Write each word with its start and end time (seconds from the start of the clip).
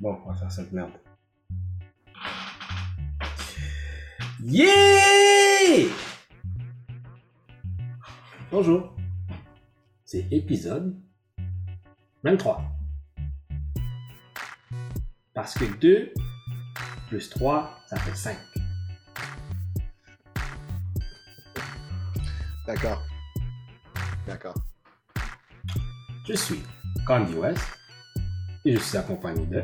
Bon, 0.00 0.20
on 0.24 0.28
va 0.28 0.34
faire 0.34 0.52
cette 0.52 0.72
merde. 0.72 0.92
Yeah! 4.42 5.88
Bonjour. 8.50 8.94
C'est 10.04 10.28
épisode 10.30 10.96
23. 12.22 12.62
Parce 15.32 15.54
que 15.54 15.64
2 15.80 16.12
plus 17.08 17.30
3, 17.30 17.78
ça 17.88 17.96
fait 17.96 18.14
5. 18.14 18.36
D'accord. 22.66 23.02
D'accord. 23.02 23.13
Je 26.26 26.34
suis 26.34 26.62
Candy 27.06 27.34
West 27.34 27.62
et 28.64 28.74
je 28.74 28.80
suis 28.80 28.96
accompagné 28.98 29.46
de 29.46 29.62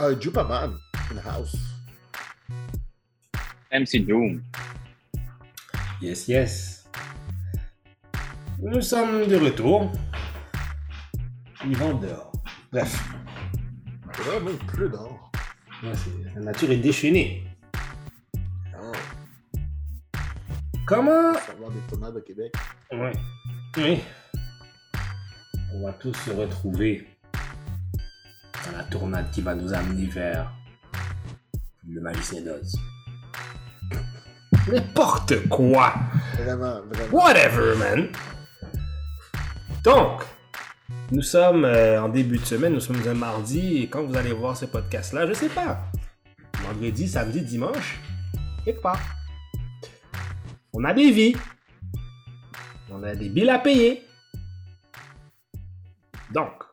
Uh, 0.00 0.16
Jupaman 0.18 0.74
in 1.10 1.14
the 1.14 1.20
house. 1.24 1.54
MC 3.70 4.00
Doom. 4.04 4.42
Yes 6.00 6.26
Yes. 6.26 6.88
Nous 8.58 8.80
sommes 8.82 9.26
de 9.28 9.36
retour. 9.36 9.92
Ils 11.64 11.76
vont 11.76 11.94
dehors. 11.98 12.32
Bref, 12.72 12.98
vraiment 14.18 14.56
plus 14.66 14.88
dehors. 14.88 15.30
ouais, 15.84 15.92
la 16.34 16.40
nature 16.40 16.70
est 16.72 16.78
déchaînée. 16.78 17.44
Ah, 18.74 18.90
Comment 20.86 21.34
ça 21.34 21.40
va 21.48 21.52
avoir 21.52 21.70
des 21.70 21.80
tomates 21.88 22.16
au 22.16 22.20
Québec. 22.22 22.52
Ouais. 22.90 23.12
Oui. 23.76 24.00
On 25.74 25.86
va 25.86 25.92
tous 25.94 26.12
se 26.12 26.30
retrouver 26.30 27.06
dans 27.32 28.76
la 28.76 28.84
tournade 28.84 29.30
qui 29.30 29.40
va 29.40 29.54
nous 29.54 29.72
amener 29.72 30.06
vers 30.06 30.52
le 31.88 32.00
magicien 32.00 32.42
d'Oz. 32.42 32.76
N'importe 34.70 35.48
quoi. 35.48 35.94
Vraiment, 36.34 36.82
vraiment. 36.82 37.12
Whatever, 37.12 37.74
man. 37.78 38.08
Donc, 39.82 40.22
nous 41.10 41.22
sommes 41.22 41.64
euh, 41.64 42.02
en 42.02 42.10
début 42.10 42.38
de 42.38 42.44
semaine, 42.44 42.74
nous 42.74 42.80
sommes 42.80 43.02
un 43.08 43.14
mardi, 43.14 43.78
et 43.78 43.88
quand 43.88 44.04
vous 44.04 44.16
allez 44.16 44.32
voir 44.32 44.56
ce 44.56 44.66
podcast-là, 44.66 45.26
je 45.26 45.32
sais 45.32 45.48
pas. 45.48 45.90
Vendredi, 46.64 47.08
samedi, 47.08 47.40
dimanche, 47.40 47.98
quelque 48.64 48.82
part. 48.82 49.00
On 50.74 50.84
a 50.84 50.92
des 50.92 51.10
vies. 51.10 51.36
On 52.90 53.02
a 53.02 53.14
des 53.14 53.30
billes 53.30 53.50
à 53.50 53.58
payer. 53.58 54.02
Donc, 56.32 56.64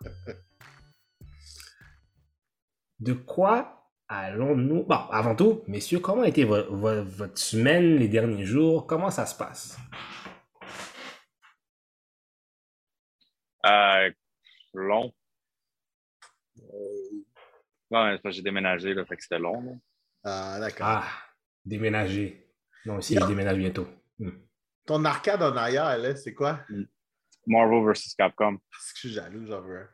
de 2.99 3.13
quoi 3.13 3.91
allons-nous... 4.07 4.83
Bon, 4.83 4.95
avant 5.11 5.35
tout, 5.35 5.63
messieurs, 5.67 5.99
comment 5.99 6.21
a 6.23 6.27
été 6.27 6.43
vo- 6.45 6.75
vo- 6.75 7.03
votre 7.03 7.37
semaine 7.37 7.97
les 7.97 8.07
derniers 8.07 8.45
jours? 8.45 8.87
Comment 8.87 9.09
ça 9.11 9.25
se 9.25 9.35
passe? 9.35 9.77
Euh, 13.65 14.09
long. 14.73 15.13
Euh, 16.59 17.23
Non, 17.91 18.05
mais 18.05 18.15
c'est 18.15 18.21
parce 18.21 18.33
que 18.33 18.37
j'ai 18.37 18.41
déménagé, 18.43 18.93
là, 18.93 19.05
fait 19.05 19.17
que 19.17 19.23
c'était 19.23 19.39
long. 19.39 19.61
Là. 19.61 19.71
Ah, 20.23 20.57
d'accord. 20.59 20.87
Ah, 20.87 21.07
déménager. 21.65 22.47
Non, 22.85 22.97
aussi, 22.97 23.15
je 23.15 23.25
déménage 23.25 23.57
bientôt. 23.57 23.87
Hmm. 24.19 24.29
Ton 24.85 25.03
arcade 25.05 25.41
en 25.43 25.55
arrière, 25.55 25.97
là, 25.97 26.15
c'est 26.15 26.33
quoi? 26.33 26.61
Marvel 27.49 27.83
vs. 27.93 28.13
Capcom. 28.17 28.57
Parce 28.71 28.93
que 28.93 28.95
je 28.95 28.99
suis 28.99 29.13
jaloux, 29.13 29.45
j'en 29.45 29.61
veux 29.61 29.79
un. 29.79 29.87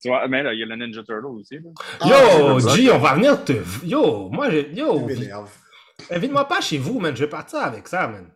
Tu 0.00 0.08
vois, 0.08 0.28
mais 0.28 0.42
là, 0.42 0.52
il 0.54 0.60
y 0.60 0.62
a 0.62 0.66
le 0.66 0.76
Ninja 0.76 1.02
Turtle 1.02 1.26
aussi. 1.26 1.58
Là. 1.58 1.70
Yo, 2.04 2.58
Ah, 2.68 2.76
G, 2.76 2.90
on 2.92 2.98
va 2.98 3.14
venir 3.14 3.44
te... 3.44 3.52
Yo, 3.84 4.28
moi, 4.30 4.50
je... 4.50 4.60
Tu 4.60 4.74
Yo, 4.76 5.06
invite-moi 6.10 6.44
pas 6.46 6.60
chez 6.60 6.78
vous, 6.78 7.00
man. 7.00 7.16
Je 7.16 7.24
vais 7.24 7.30
partir 7.30 7.60
avec 7.60 7.88
ça, 7.88 8.06
man. 8.06 8.30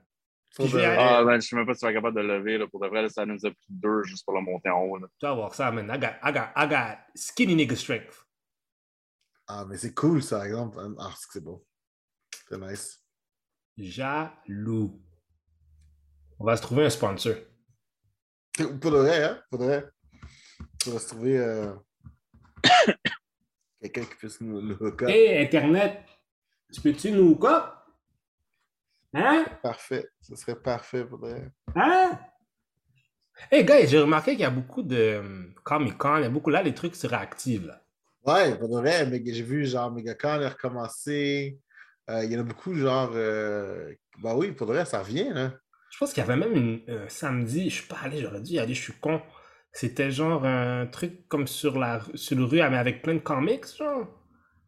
Faut 0.54 0.64
Puis 0.64 0.72
je 0.72 0.78
vais 0.78 0.84
aller- 0.86 0.96
Ah, 0.98 1.22
ben, 1.22 1.38
je 1.40 1.46
sais 1.46 1.54
même 1.56 1.66
pas 1.66 1.74
si 1.74 1.80
tu 1.80 1.84
vas 1.86 1.90
être 1.92 1.96
capable 1.98 2.16
de 2.16 2.22
le 2.26 2.38
lever. 2.38 2.58
Là. 2.58 2.66
Pour 2.66 2.80
de 2.80 2.88
vrai, 2.88 3.02
là, 3.02 3.08
ça 3.08 3.24
nous 3.26 3.36
a 3.46 3.50
pris 3.50 3.66
deux 3.68 4.02
juste 4.04 4.24
pour 4.24 4.34
le 4.34 4.40
monter 4.40 4.68
en 4.70 4.80
haut. 4.80 4.96
Là. 4.98 5.06
Tu 5.20 5.26
vas 5.26 5.34
voir 5.34 5.54
ça, 5.54 5.70
man. 5.70 5.86
I 5.94 5.98
got, 5.98 6.14
I 6.28 6.32
got, 6.32 6.48
I 6.56 6.66
got 6.68 6.98
skinny 7.14 7.54
nigga 7.54 7.76
strength. 7.76 8.24
Ah, 9.46 9.64
mais 9.68 9.76
c'est 9.76 9.94
cool, 9.94 10.22
ça, 10.22 10.38
par 10.38 10.46
exemple. 10.46 10.78
Ah, 10.98 11.10
c'est 11.16 11.26
que 11.26 11.32
c'est 11.34 11.44
beau. 11.44 11.64
C'est 12.48 12.58
nice. 12.58 13.00
Jaloux. 13.76 15.00
On 16.38 16.44
va 16.46 16.56
se 16.56 16.62
trouver 16.62 16.86
un 16.86 16.90
sponsor. 16.90 17.34
Pour 18.80 18.90
de 18.90 18.98
vrai, 18.98 19.24
hein? 19.24 19.42
Pour 19.50 19.58
de 19.58 19.64
vrai. 19.64 19.84
On 20.86 20.90
va 20.92 20.98
se 20.98 21.08
trouver 21.08 21.38
euh, 21.38 21.72
quelqu'un 23.80 24.02
qui 24.04 24.14
puisse 24.16 24.40
nous, 24.40 24.60
nous 24.60 24.76
hook. 24.80 25.02
Hey, 25.02 25.42
Internet, 25.44 26.00
tu 26.72 26.80
peux-tu 26.80 27.12
nous 27.12 27.36
quoi? 27.36 27.84
Hein? 29.14 29.44
Parfait. 29.62 30.08
Ce 30.20 30.36
serait 30.36 30.56
parfait 30.56 31.04
pour 31.04 31.18
de 31.18 31.28
vrai. 31.28 31.50
Hein? 31.74 32.18
Hey, 33.50 33.64
gars, 33.64 33.84
j'ai 33.86 33.98
remarqué 33.98 34.32
qu'il 34.32 34.40
y 34.40 34.44
a 34.44 34.50
beaucoup 34.50 34.82
de 34.82 35.16
hum, 35.18 35.54
Comic-Con, 35.64 36.18
il 36.18 36.22
y 36.22 36.26
a 36.26 36.30
beaucoup 36.30 36.50
là, 36.50 36.62
les 36.62 36.74
trucs 36.74 36.94
se 36.94 37.06
réactivent, 37.06 37.66
là. 37.66 37.82
Ouais, 38.26 38.54
pour 38.58 38.68
de 38.68 38.74
vrai, 38.74 39.06
mais 39.06 39.22
j'ai 39.24 39.42
vu 39.42 39.64
genre 39.64 39.90
MegaCon 39.90 40.42
a 40.42 40.50
recommencé. 40.50 41.58
Euh, 42.10 42.22
il 42.24 42.30
y 42.32 42.36
en 42.36 42.40
a 42.40 42.42
beaucoup, 42.42 42.74
genre. 42.74 43.10
euh, 43.14 43.94
Bah 44.18 44.34
oui, 44.36 44.52
pour 44.52 44.66
de 44.66 44.74
vrai, 44.74 44.84
ça 44.84 44.98
revient, 45.02 45.30
là. 45.32 45.54
Je 45.90 45.98
pense 45.98 46.12
qu'il 46.12 46.22
y 46.22 46.26
avait 46.26 46.36
même 46.36 46.54
une, 46.56 46.80
un 46.88 47.08
samedi, 47.08 47.68
je 47.68 47.74
suis 47.76 47.86
pas 47.88 47.98
allé, 48.02 48.20
j'aurais 48.20 48.40
dû 48.40 48.52
y 48.54 48.58
aller, 48.58 48.74
je 48.74 48.82
suis 48.82 48.92
con. 48.94 49.20
C'était 49.72 50.10
genre 50.10 50.44
un 50.44 50.86
truc 50.86 51.28
comme 51.28 51.46
sur 51.46 51.78
la 51.78 52.00
sur 52.14 52.36
le 52.36 52.44
rue, 52.44 52.56
mais 52.58 52.76
avec 52.78 53.02
plein 53.02 53.14
de 53.14 53.18
comics, 53.20 53.66
genre. 53.76 54.06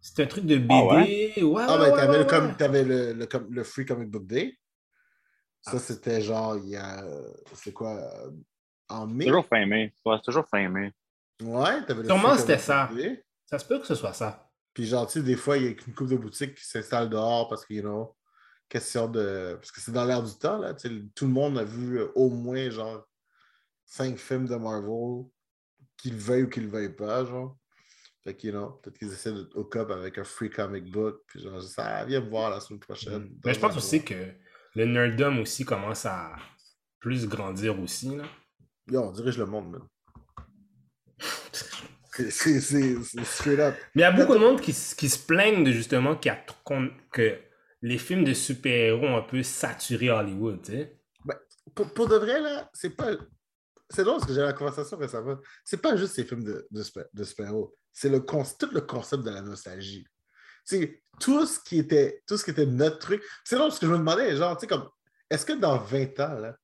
C'était 0.01 0.25
un 0.25 0.27
truc 0.27 0.45
de 0.47 0.57
BD. 0.59 0.67
Ah 0.71 0.85
ouais, 0.85 1.43
ouais, 1.43 1.63
Ah, 1.69 1.81
ouais, 1.81 1.91
ben, 1.91 1.97
t'avais 1.97 2.13
ouais, 2.13 2.19
le, 2.19 2.25
com- 2.25 2.55
t'avais 2.59 2.85
le, 2.85 3.13
le, 3.13 3.27
com- 3.27 3.47
le 3.51 3.63
Free 3.65 3.87
Comic 3.87 4.11
Book 4.11 4.27
Day. 4.27 4.59
Ça, 5.61 5.73
Ah. 5.77 5.79
c'était 5.79 6.21
genre, 6.21 6.57
il 6.57 6.71
y 6.71 6.77
a. 6.77 7.05
C'est 7.55 7.73
quoi 7.73 7.97
euh, 7.97 8.31
En 8.89 9.07
mai? 9.07 9.27
Toujours 9.27 9.47
fin 9.47 9.65
mai. 9.65 9.93
Ouais, 10.05 10.17
c'est 10.17 10.25
toujours 10.25 10.47
fin 10.49 10.69
mai. 10.69 10.93
Ouais, 11.41 11.85
t'avais 11.87 12.03
le 12.03 12.07
Sûrement, 12.07 12.31
Free 12.31 12.39
c'était 12.41 12.53
Comic 12.55 12.61
ça. 12.65 12.91
Day. 12.95 13.25
Ça 13.47 13.59
se 13.61 13.65
peut 13.65 13.79
que 13.79 13.87
ce 13.87 13.95
soit 13.95 14.13
ça. 14.13 14.49
Puis, 14.75 14.87
genre, 14.87 15.07
tu 15.07 15.15
sais, 15.21 15.23
des 15.23 15.37
fois, 15.37 15.57
il 15.59 15.65
y 15.65 15.67
a 15.67 15.71
une 15.71 15.77
couple 15.95 16.09
de 16.11 16.17
boutiques 16.17 16.55
qui 16.57 16.65
s'installent 16.65 17.11
dehors 17.11 17.49
parce 17.49 17.65
que, 17.67 17.75
you 17.75 17.83
know, 17.83 18.17
question 18.73 19.07
de. 19.07 19.55
Parce 19.57 19.71
que 19.71 19.81
c'est 19.81 19.93
dans 19.93 20.05
l'air 20.05 20.23
du 20.23 20.33
temps, 20.39 20.59
là. 20.59 20.75
tout 20.75 21.27
le 21.27 21.33
monde 21.33 21.59
a 21.59 21.65
vu 21.65 21.99
euh, 21.99 22.09
au 22.15 22.31
moins, 22.31 22.71
genre, 22.71 23.07
cinq 23.85 24.17
films 24.17 24.47
de 24.47 24.57
Marvel, 24.57 25.27
qu'ils 25.99 26.15
le 26.15 26.19
veuillent 26.19 26.43
ou 26.45 26.49
qu'ils 26.49 26.65
le 26.65 26.71
veuillent 26.71 26.97
pas, 26.97 27.25
genre. 27.25 27.57
Fait 28.25 28.35
que, 28.35 28.47
you 28.47 28.53
know, 28.53 28.71
peut-être 28.83 28.99
qu'ils 28.99 29.13
essaient 29.13 29.33
de 29.33 29.51
hook 29.55 29.77
up 29.77 29.91
avec 29.91 30.17
un 30.17 30.25
free 30.25 30.49
comic 30.49 30.91
book. 30.91 31.21
Puis, 31.27 31.43
genre, 31.43 31.61
ça 31.63 32.05
viens 32.07 32.21
me 32.21 32.31
voir 32.31 32.51
la 32.51 32.61
semaine 32.61 32.81
prochaine. 32.81 33.25
Mm. 33.25 33.41
Mais 33.45 33.53
je 33.55 33.61
pense 33.61 33.77
aussi 33.77 34.03
que 34.03 34.33
le 34.75 34.87
nerddom 34.87 35.41
aussi 35.41 35.65
commence 35.65 36.07
à 36.07 36.35
plus 36.99 37.27
grandir 37.29 37.79
aussi, 37.79 38.17
là. 38.17 38.25
Yo, 38.89 39.03
on 39.03 39.13
dirige 39.13 39.39
le 39.39 39.47
monde, 39.47 39.71
man. 39.71 39.83
C'est- 42.31 43.25
straight 43.25 43.59
up. 43.59 43.75
Mais 43.95 44.03
il 44.03 44.05
y 44.05 44.09
a 44.09 44.13
beaucoup 44.13 44.35
de 44.35 44.39
monde 44.39 44.61
qui, 44.61 44.73
qui 44.73 45.09
se 45.09 45.19
plaignent 45.19 45.65
de 45.65 45.73
justement 45.73 46.15
qu'il 46.17 46.31
y 46.31 46.35
a 46.35 46.37
trop- 46.37 46.59
qu'on- 46.65 46.91
que 47.11 47.39
les 47.83 47.99
films 47.99 48.25
de 48.25 48.33
super-héros 48.33 49.05
ont 49.05 49.17
un 49.17 49.23
peu 49.23 49.43
saturé 49.43 50.11
Hollywood, 50.11 50.63
tu 50.63 50.73
sais. 50.73 50.99
Pour, 51.75 51.93
pour 51.93 52.09
de 52.09 52.17
vrai, 52.17 52.41
là, 52.41 52.71
c'est 52.73 52.91
pas. 52.91 53.11
C'est 53.91 54.05
drôle 54.05 54.17
parce 54.17 54.27
que 54.27 54.35
j'ai 54.35 54.41
eu 54.41 54.45
la 54.45 54.53
conversation 54.53 54.97
récemment. 54.97 55.37
C'est 55.65 55.83
pas 55.83 55.97
juste 55.97 56.15
ces 56.15 56.25
films 56.25 56.45
de, 56.45 56.67
de, 56.71 56.83
super- 56.83 57.07
de 57.13 57.25
super-héros. 57.25 57.77
C'est 57.93 58.09
le 58.09 58.21
tout 58.21 58.69
le 58.73 58.81
concept 58.81 59.23
de 59.23 59.31
la 59.31 59.43
nostalgie. 59.43 60.07
C'est 60.65 61.03
tout 61.21 61.45
ce 61.45 61.59
qui 61.61 61.79
était 61.79 62.23
tout 62.27 62.37
ce 62.37 62.45
qui 62.45 62.53
était 62.53 62.67
notre 62.67 62.99
truc. 62.99 63.23
C'est 63.45 63.57
drôle 63.57 63.69
parce 63.69 63.81
que 63.81 63.87
je 63.87 63.93
me 63.93 63.99
demandais, 63.99 64.35
genre, 64.37 64.57
tu 64.57 64.63
sais, 64.63 64.67
comme, 64.67 64.89
est-ce 65.29 65.45
que 65.45 65.53
dans 65.53 65.79
20 65.79 66.21
ans, 66.21 66.35
là, 66.35 66.57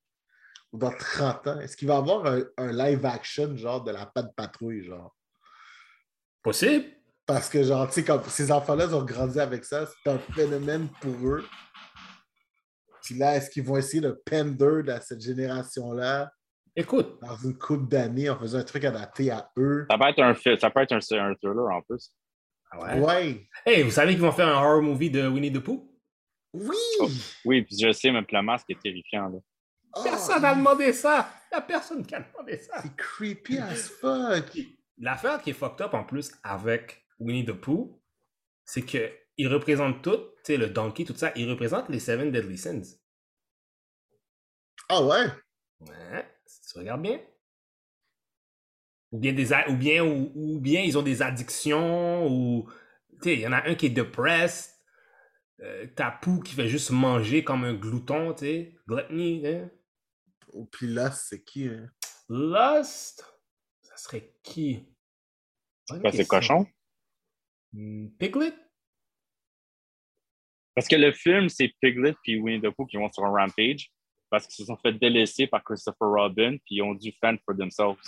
ou 0.72 0.78
dans 0.78 0.92
30 0.92 1.46
ans, 1.48 1.60
est-ce 1.60 1.76
qu'il 1.76 1.88
va 1.88 1.94
y 1.94 1.98
avoir 1.98 2.26
un, 2.26 2.42
un 2.56 2.72
live 2.72 3.04
action, 3.04 3.56
genre, 3.56 3.82
de 3.82 3.90
la 3.90 4.06
patte 4.06 4.34
patrouille, 4.34 4.84
genre? 4.84 5.14
Possible. 6.42 6.97
Parce 7.28 7.50
que, 7.50 7.62
genre, 7.62 7.86
tu 7.88 7.92
sais, 7.92 8.04
comme 8.04 8.22
ces 8.24 8.50
enfants-là 8.50 8.86
ils 8.88 8.94
ont 8.94 9.04
grandi 9.04 9.38
avec 9.38 9.62
ça, 9.62 9.84
c'est 9.84 10.10
un 10.10 10.18
phénomène 10.18 10.88
pour 10.98 11.14
eux. 11.28 11.44
Puis 13.04 13.16
là, 13.16 13.36
est-ce 13.36 13.50
qu'ils 13.50 13.64
vont 13.64 13.76
essayer 13.76 14.00
de 14.00 14.18
pender 14.24 14.90
à 14.90 14.98
cette 15.02 15.20
génération-là? 15.20 16.32
Écoute, 16.74 17.18
dans 17.20 17.36
une 17.36 17.58
couple 17.58 17.86
d'années 17.88 18.30
en 18.30 18.38
faisant 18.38 18.58
un 18.58 18.64
truc 18.64 18.82
adapté 18.84 19.30
à 19.30 19.50
eux? 19.58 19.86
Ça 19.90 19.98
peut 19.98 20.08
être 20.08 20.22
un, 20.22 20.56
ça 20.58 20.70
peut 20.70 20.80
être 20.80 20.92
un, 20.92 20.96
un 20.96 21.34
thriller 21.34 21.68
en 21.70 21.82
plus. 21.82 22.14
ah 22.70 22.78
ouais? 22.78 23.00
Ouais. 23.00 23.48
Hey, 23.66 23.82
vous 23.82 23.90
savez 23.90 24.12
qu'ils 24.12 24.22
vont 24.22 24.32
faire 24.32 24.48
un 24.48 24.62
horror 24.62 24.80
movie 24.80 25.10
de 25.10 25.28
Winnie 25.28 25.52
the 25.52 25.60
Pooh? 25.60 25.86
Oui! 26.54 26.76
Oh. 27.00 27.08
Oui, 27.44 27.60
puis 27.60 27.76
je 27.78 27.92
sais, 27.92 28.10
même 28.10 28.24
le 28.30 28.42
masque 28.42 28.70
est 28.70 28.80
terrifiant. 28.80 29.28
Là. 29.28 29.38
Oh, 29.96 30.00
Personne 30.02 30.40
n'a 30.40 30.54
demandé 30.54 30.94
ça. 30.94 31.28
Il 31.52 31.56
n'y 31.56 31.58
a 31.58 31.60
personne 31.60 32.06
qui 32.06 32.14
a 32.14 32.20
demandé 32.20 32.56
ça. 32.56 32.80
C'est 32.80 32.96
creepy 32.96 33.58
as 33.58 33.90
fuck. 34.00 34.58
L'affaire 34.96 35.42
qui 35.42 35.50
est 35.50 35.54
fucked 35.54 35.82
up 35.84 35.92
en 35.92 36.04
plus 36.04 36.32
avec 36.42 37.04
Winnie 37.20 37.44
the 37.44 37.52
Pooh, 37.52 38.00
c'est 38.64 38.82
que 38.86 39.12
il 39.36 39.48
représente 39.48 40.02
tout, 40.02 40.16
tu 40.18 40.42
sais, 40.44 40.56
le 40.56 40.68
donkey, 40.68 41.04
tout 41.04 41.14
ça, 41.16 41.32
il 41.36 41.50
représente 41.50 41.88
les 41.90 42.00
Seven 42.00 42.32
Deadly 42.32 42.58
Sins. 42.58 42.98
Ah 44.90 45.02
ouais? 45.02 45.26
Ouais. 45.80 46.26
tu 46.70 46.78
regardes 46.78 47.02
bien. 47.02 47.20
Ou 49.12 49.18
bien, 49.18 49.32
des, 49.32 49.52
a- 49.52 49.68
ou, 49.70 49.76
bien, 49.76 50.04
ou, 50.04 50.30
ou 50.34 50.60
bien 50.60 50.82
ils 50.82 50.98
ont 50.98 51.02
des 51.02 51.22
addictions, 51.22 52.26
ou. 52.30 52.68
Tu 53.22 53.30
sais, 53.30 53.34
il 53.34 53.40
y 53.40 53.46
en 53.46 53.52
a 53.52 53.66
un 53.68 53.74
qui 53.74 53.86
est 53.86 53.90
depressed. 53.90 54.74
Euh, 55.60 55.86
T'as 55.96 56.12
Pou 56.12 56.40
qui 56.40 56.54
fait 56.54 56.68
juste 56.68 56.90
manger 56.90 57.44
comme 57.44 57.64
un 57.64 57.74
glouton, 57.74 58.34
tu 58.34 58.40
sais. 58.46 58.74
Gluttony, 58.88 59.46
hein. 59.46 59.70
Ou 60.52 60.66
puis 60.66 60.88
là, 60.88 61.10
c'est 61.12 61.44
qui? 61.44 61.68
hein? 61.68 61.90
Lust, 62.28 63.24
ça 63.82 63.96
serait 63.96 64.34
qui? 64.42 64.88
Ben, 66.02 66.10
c'est 66.12 66.18
question. 66.18 66.26
cochon? 66.26 66.66
Hmm, 67.72 68.08
Piglet? 68.18 68.52
Parce 70.74 70.88
que 70.88 70.96
le 70.96 71.12
film, 71.12 71.48
c'est 71.48 71.72
Piglet 71.80 72.14
puis 72.22 72.38
Winnie 72.40 72.60
the 72.60 72.70
Pooh 72.70 72.86
qui 72.86 72.96
vont 72.96 73.10
sur 73.12 73.24
un 73.24 73.30
rampage 73.30 73.90
parce 74.30 74.46
qu'ils 74.46 74.64
se 74.64 74.64
sont 74.66 74.76
fait 74.76 74.92
délaisser 74.92 75.46
par 75.46 75.62
Christopher 75.64 76.08
Robin 76.08 76.56
puis 76.64 76.76
ils 76.76 76.82
ont 76.82 76.94
dû 76.94 77.12
fend 77.20 77.36
for 77.44 77.56
themselves. 77.56 77.98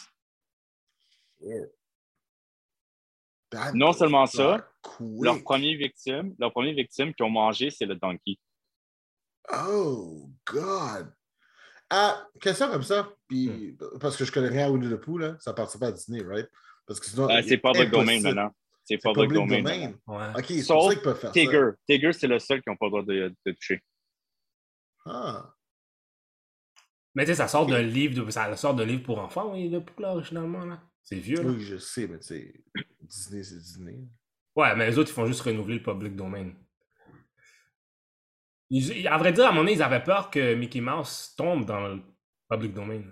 Non 3.74 3.92
seulement 3.92 4.26
ça, 4.26 4.68
quick. 4.82 5.24
Leur 5.24 5.42
première 5.42 5.76
victime, 5.76 6.34
leur 6.38 6.52
première 6.52 6.74
victime 6.74 7.12
qu'ils 7.12 7.26
ont 7.26 7.30
mangé, 7.30 7.70
c'est 7.70 7.86
le 7.86 7.96
donkey. 7.96 8.38
Oh, 9.52 10.30
God! 10.46 11.12
Ah, 11.88 12.24
question 12.40 12.70
comme 12.70 12.84
ça, 12.84 13.12
puis 13.26 13.48
Hmm. 13.48 13.98
parce 13.98 14.16
que 14.16 14.24
je 14.24 14.30
connais 14.30 14.48
rien 14.48 14.66
à 14.66 14.70
Winnie 14.70 14.88
the 14.88 14.96
Pooh, 15.00 15.18
là, 15.18 15.36
ça 15.40 15.52
participe 15.52 15.82
à 15.82 15.90
Disney, 15.90 16.22
right? 16.22 16.48
Parce 16.86 17.00
que 17.00 17.06
sinon. 17.06 17.28
Euh, 17.28 17.42
c'est 17.42 17.56
public 17.58 17.88
impossible. 17.88 17.90
domain 17.90 18.20
maintenant. 18.20 18.54
C'est 18.84 18.96
public, 18.98 19.28
public 19.30 19.48
domain. 19.48 19.62
domain. 19.62 19.94
Ouais. 20.06 20.40
Ok, 20.40 20.44
c'est 20.48 20.66
pour 20.66 20.88
ça 20.88 20.94
qu'ils 20.94 21.02
peuvent 21.02 21.20
faire 21.20 21.30
ça. 21.30 21.32
Tigger. 21.40 21.70
Tigger, 21.88 22.12
c'est 22.12 22.26
le 22.26 22.38
seul 22.38 22.62
qui 22.62 22.68
n'a 22.70 22.76
pas 22.76 22.86
le 22.86 22.90
droit 22.90 23.02
de, 23.02 23.34
de 23.46 23.52
toucher. 23.52 23.80
Ah, 25.06 25.54
Mais 27.14 27.24
tu 27.24 27.30
sais, 27.30 27.34
ça 27.36 27.48
sort 27.48 27.66
d'un 27.66 27.82
livre, 27.82 28.24
de- 28.24 28.30
ça 28.30 28.54
sort 28.56 28.74
d'un 28.74 28.84
livre 28.84 29.02
pour 29.02 29.18
enfants, 29.18 29.52
oui, 29.52 29.68
le 29.68 29.80
Pou, 29.84 30.00
là, 30.02 30.12
originalement, 30.14 30.64
là. 30.64 30.82
C'est 31.02 31.18
vieux, 31.18 31.42
là. 31.42 31.50
oui, 31.50 31.60
je 31.60 31.76
sais, 31.78 32.06
mais 32.06 32.18
tu 32.20 32.26
sais, 32.26 32.64
Disney, 33.00 33.42
c'est 33.42 33.58
Disney. 33.58 33.98
Ouais, 34.56 34.74
mais 34.76 34.88
les 34.90 34.98
autres, 34.98 35.10
ils 35.10 35.14
font 35.14 35.26
juste 35.26 35.40
renouveler 35.40 35.78
le 35.78 35.82
public 35.82 36.14
domain. 36.16 36.52
Ils- 38.70 39.08
à 39.08 39.16
vrai 39.18 39.32
dire, 39.32 39.44
à 39.46 39.48
un 39.48 39.50
moment 39.52 39.62
donné, 39.62 39.72
ils 39.72 39.82
avaient 39.82 40.02
peur 40.04 40.30
que 40.30 40.54
Mickey 40.54 40.80
Mouse 40.80 41.34
tombe 41.36 41.64
dans 41.64 41.80
le 41.88 42.02
public 42.50 42.72
domain. 42.74 43.02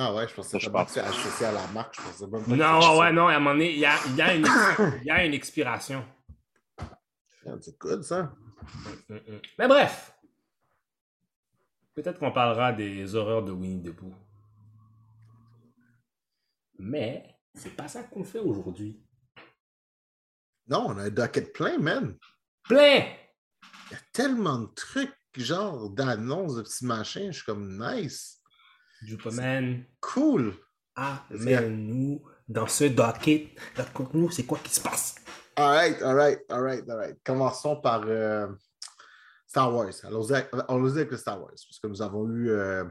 Ah 0.00 0.14
ouais, 0.14 0.28
je 0.28 0.34
pensais 0.34 0.52
que 0.52 0.58
Je 0.60 0.66
c'était 0.66 0.72
pense. 0.78 0.94
parti 0.94 1.00
associé 1.00 1.46
à 1.46 1.52
la 1.52 1.66
marque, 1.68 1.96
je 1.96 2.02
pensais 2.02 2.26
même 2.28 2.40
pas 2.44 2.50
que 2.50 2.54
Non, 2.56 2.98
ouais, 3.00 3.06
ça. 3.06 3.12
non, 3.12 3.26
à 3.26 3.34
un 3.34 3.38
moment 3.40 3.50
donné, 3.54 3.72
il 3.72 3.78
y 3.80 3.84
a, 3.84 3.96
il 4.06 4.14
y 4.14 4.22
a 4.22 4.34
une, 4.34 4.46
il 5.02 5.04
y 5.06 5.10
a 5.10 5.24
une 5.24 5.34
expiration. 5.34 6.04
C'est 7.60 7.78
good, 7.78 8.02
ça. 8.02 8.32
Mm, 9.08 9.14
mm. 9.14 9.40
Mais 9.58 9.66
bref. 9.68 10.14
Peut-être 11.94 12.20
qu'on 12.20 12.30
parlera 12.30 12.72
des 12.72 13.14
horreurs 13.16 13.42
de 13.42 13.50
Winnie 13.50 13.82
the 13.82 13.92
Pooh. 13.92 14.14
Mais 16.78 17.34
c'est 17.54 17.74
pas 17.74 17.88
ça 17.88 18.04
qu'on 18.04 18.22
fait 18.22 18.38
aujourd'hui. 18.38 19.02
Non, 20.68 20.86
on 20.90 20.98
a 20.98 21.04
un 21.04 21.10
docket 21.10 21.52
plein, 21.52 21.78
man. 21.78 22.16
Plein! 22.62 23.04
Il 23.90 23.94
y 23.94 23.96
a 23.96 24.00
tellement 24.12 24.58
de 24.60 24.66
trucs, 24.74 25.16
genre 25.34 25.90
d'annonces, 25.90 26.54
de 26.56 26.62
petits 26.62 26.84
machins, 26.84 27.32
je 27.32 27.38
suis 27.38 27.44
comme 27.46 27.78
nice. 27.82 28.37
Jupaman, 29.02 29.84
Cool. 30.00 30.54
amène-nous 30.96 32.22
dans 32.48 32.66
ce 32.66 32.84
docket. 32.84 33.48
Raconte-nous 33.76 34.30
c'est 34.30 34.44
quoi 34.44 34.58
qui 34.62 34.74
se 34.74 34.80
passe? 34.80 35.16
Alright, 35.56 36.00
alright, 36.02 36.40
alright, 36.48 36.88
alright. 36.88 37.16
Commençons 37.24 37.76
par 37.80 38.02
euh, 38.06 38.46
Star 39.46 39.74
Wars. 39.74 39.92
Allons-y 40.04 40.32
avec, 40.98 41.10
le 41.10 41.16
Star 41.16 41.40
Wars. 41.40 41.50
Parce 41.50 41.78
que 41.82 41.86
nous 41.88 42.00
avons 42.02 42.28
eu. 42.28 42.50
euh, 42.50 42.84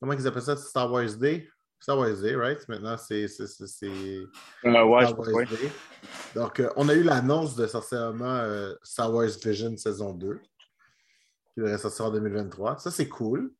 comment 0.00 0.12
ils 0.12 0.26
appellent 0.26 0.42
ça? 0.42 0.56
Star 0.56 0.90
Wars 0.92 1.14
Day? 1.16 1.48
Star 1.80 1.98
Wars 1.98 2.16
Day, 2.20 2.34
right? 2.36 2.66
Maintenant, 2.68 2.96
c'est. 2.96 3.28
c'est, 3.28 3.46
c'est, 3.46 3.66
c'est 3.66 3.86
Euh, 3.88 4.84
ouais, 4.84 5.06
Star 5.06 5.18
Wars 5.18 5.28
ouais. 5.28 5.46
Day. 5.46 5.70
Donc, 6.34 6.60
euh, 6.60 6.70
on 6.76 6.88
a 6.88 6.94
eu 6.94 7.02
l'annonce 7.02 7.56
de 7.56 7.66
euh, 7.66 8.74
Star 8.82 9.12
Wars 9.12 9.28
Vision 9.42 9.76
saison 9.76 10.12
2, 10.14 10.38
qui 10.38 11.60
devrait 11.60 11.78
sortir 11.78 12.06
en 12.06 12.10
2023. 12.10 12.78
Ça, 12.78 12.90
c'est 12.90 13.08
cool. 13.08 13.52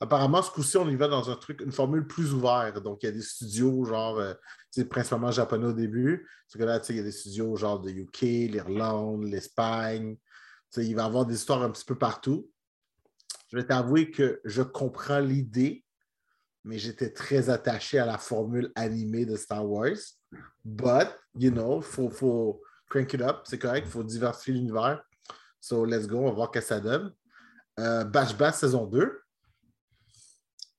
Apparemment, 0.00 0.42
ce 0.42 0.50
coup-ci, 0.50 0.76
on 0.76 0.88
y 0.88 0.94
va 0.94 1.08
dans 1.08 1.28
un 1.28 1.34
truc, 1.34 1.60
une 1.60 1.72
formule 1.72 2.06
plus 2.06 2.32
ouverte. 2.32 2.78
Donc, 2.82 3.02
il 3.02 3.06
y 3.06 3.08
a 3.08 3.12
des 3.12 3.22
studios, 3.22 3.84
genre, 3.84 4.18
euh, 4.18 4.32
tu 4.72 4.82
sais, 4.82 4.84
principalement 4.84 5.32
japonais 5.32 5.66
au 5.66 5.72
début. 5.72 6.28
Parce 6.46 6.60
que 6.60 6.64
là, 6.64 6.80
il 6.88 6.96
y 6.96 7.00
a 7.00 7.02
des 7.02 7.12
studios 7.12 7.56
genre 7.56 7.80
de 7.80 7.90
UK, 7.90 8.20
l'Irlande, 8.20 9.24
l'Espagne. 9.24 10.16
Il 10.76 10.94
va 10.94 11.02
y 11.02 11.04
avoir 11.06 11.26
des 11.26 11.34
histoires 11.34 11.62
un 11.62 11.70
petit 11.70 11.84
peu 11.84 11.96
partout. 11.96 12.48
Je 13.50 13.56
vais 13.56 13.64
t'avouer 13.64 14.10
que 14.10 14.40
je 14.44 14.62
comprends 14.62 15.20
l'idée, 15.20 15.84
mais 16.64 16.78
j'étais 16.78 17.12
très 17.12 17.50
attaché 17.50 17.98
à 17.98 18.06
la 18.06 18.18
formule 18.18 18.70
animée 18.76 19.24
de 19.24 19.36
Star 19.36 19.68
Wars. 19.68 19.96
But, 20.64 21.08
you 21.34 21.50
know, 21.50 21.78
il 21.78 21.82
faut, 21.82 22.10
faut 22.10 22.62
crank 22.88 23.12
it 23.14 23.22
up, 23.22 23.40
c'est 23.44 23.58
correct, 23.58 23.86
il 23.86 23.90
faut 23.90 24.04
diversifier 24.04 24.54
l'univers. 24.54 25.02
So, 25.60 25.84
let's 25.84 26.06
go, 26.06 26.18
on 26.18 26.26
va 26.26 26.32
voir 26.32 26.50
ce 26.54 26.60
que 26.60 26.64
ça 26.64 26.78
donne. 26.78 27.12
Euh, 27.80 28.04
Bash 28.04 28.36
Bash 28.36 28.56
saison 28.56 28.86
2, 28.86 29.18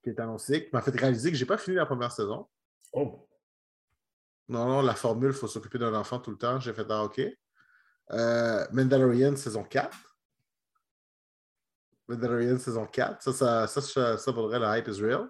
qui 0.02 0.10
est 0.10 0.20
annoncé, 0.20 0.64
qui 0.64 0.70
m'a 0.72 0.82
fait 0.82 0.98
réaliser 0.98 1.30
que 1.30 1.36
je 1.36 1.42
n'ai 1.44 1.48
pas 1.48 1.58
fini 1.58 1.76
la 1.76 1.86
première 1.86 2.12
saison. 2.12 2.48
Oh. 2.92 3.28
Non, 4.48 4.66
non, 4.66 4.82
la 4.82 4.94
formule, 4.94 5.30
il 5.30 5.36
faut 5.36 5.46
s'occuper 5.46 5.78
d'un 5.78 5.94
enfant 5.94 6.18
tout 6.18 6.30
le 6.30 6.38
temps. 6.38 6.58
J'ai 6.58 6.72
fait 6.72 6.86
ah, 6.90 7.04
OK. 7.04 7.20
Euh, 8.10 8.66
Mandalorian 8.72 9.36
saison 9.36 9.62
4. 9.62 9.96
Mandalorian 12.08 12.58
saison 12.58 12.86
4. 12.86 13.22
Ça, 13.22 13.32
ça, 13.32 13.66
ça, 13.66 13.80
ça, 13.80 14.18
ça 14.18 14.32
vaudrait 14.32 14.58
la 14.58 14.78
hype 14.78 14.88
is 14.88 15.00
real. 15.00 15.28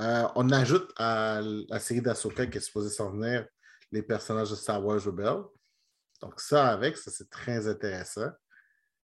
Euh, 0.00 0.28
on 0.36 0.48
ajoute 0.50 0.92
à 0.96 1.40
la 1.42 1.80
série 1.80 2.00
d'Asoka 2.00 2.46
qui 2.46 2.58
est 2.58 2.60
supposée 2.60 2.90
s'en 2.90 3.10
venir 3.10 3.46
les 3.90 4.02
personnages 4.02 4.50
de 4.50 4.54
Star 4.54 4.84
Wars 4.84 5.02
Rebelle. 5.02 5.42
Donc, 6.20 6.40
ça 6.40 6.68
avec, 6.68 6.96
ça 6.96 7.10
c'est 7.10 7.28
très 7.28 7.66
intéressant. 7.66 8.30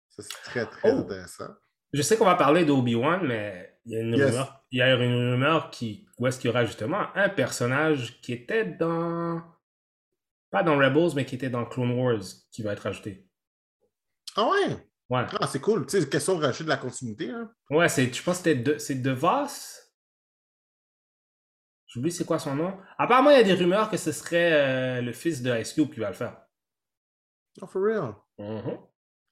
Ça 0.09 0.23
c'est 0.23 0.43
très, 0.45 0.67
très 0.67 0.93
Oh. 0.93 1.01
intéressant. 1.01 1.49
Je 1.93 2.01
sais 2.03 2.17
qu'on 2.17 2.25
va 2.25 2.37
parler 2.37 2.65
d'Obi-Wan, 2.65 3.27
mais 3.27 3.70
il 3.87 3.93
y 3.93 3.97
a 3.97 4.01
une 4.01 4.15
Yes. 4.15 4.31
rumeur, 4.31 4.65
il 4.71 4.79
y 4.79 4.83
a 4.83 4.95
une 4.95 5.31
rumeur 5.33 5.71
qui, 5.71 6.07
où 6.19 6.27
est-ce 6.27 6.39
qu'il 6.39 6.49
y 6.49 6.51
aura 6.51 6.65
justement 6.65 7.07
un 7.17 7.29
personnage 7.29 8.21
qui 8.21 8.33
était 8.33 8.65
dans, 8.65 9.43
pas 10.51 10.63
dans 10.63 10.77
Rebels, 10.79 11.15
mais 11.15 11.25
qui 11.25 11.35
était 11.37 11.51
dans 11.51 11.65
Clone 11.65 11.93
Wars, 11.93 12.23
qui 12.53 12.63
va 12.63 12.73
être 12.73 12.87
ajouté. 12.87 13.27
Ah 14.37 14.49
ouais! 14.49 14.87
Ouais, 15.09 15.27
Ah, 15.41 15.47
c'est 15.49 15.61
cool. 15.61 15.87
Tu 15.87 16.01
sais, 16.01 16.09
question 16.09 16.39
de 16.39 16.45
rajouter 16.45 16.65
de 16.65 16.69
la 16.69 16.77
continuité. 16.77 17.31
Hein? 17.31 17.51
ouais, 17.71 17.89
c'est, 17.89 18.13
je 18.13 18.23
pense 18.23 18.39
que 18.39 18.45
c'était 18.51 18.63
de, 18.63 18.79
c'est 18.79 18.95
DeVos. 18.97 19.49
J'oublie 21.89 22.13
c'est 22.13 22.25
quoi 22.25 22.39
son 22.39 22.55
nom. 22.55 22.79
Apparemment, 22.99 23.31
il 23.31 23.37
y 23.39 23.41
a 23.41 23.43
des 23.43 23.55
rumeurs 23.55 23.91
que 23.91 23.97
ce 23.97 24.13
serait 24.13 24.53
euh, 24.53 25.03
le 25.03 25.13
fils 25.13 25.43
de 25.43 25.53
Ice 25.59 25.73
Cube 25.73 25.93
qui 25.93 25.99
va 25.99 26.09
le 26.09 26.15
faire. 26.15 26.41
Oh, 27.61 27.67
for 27.67 27.83
real? 27.83 28.15
Mhm. 28.39 28.79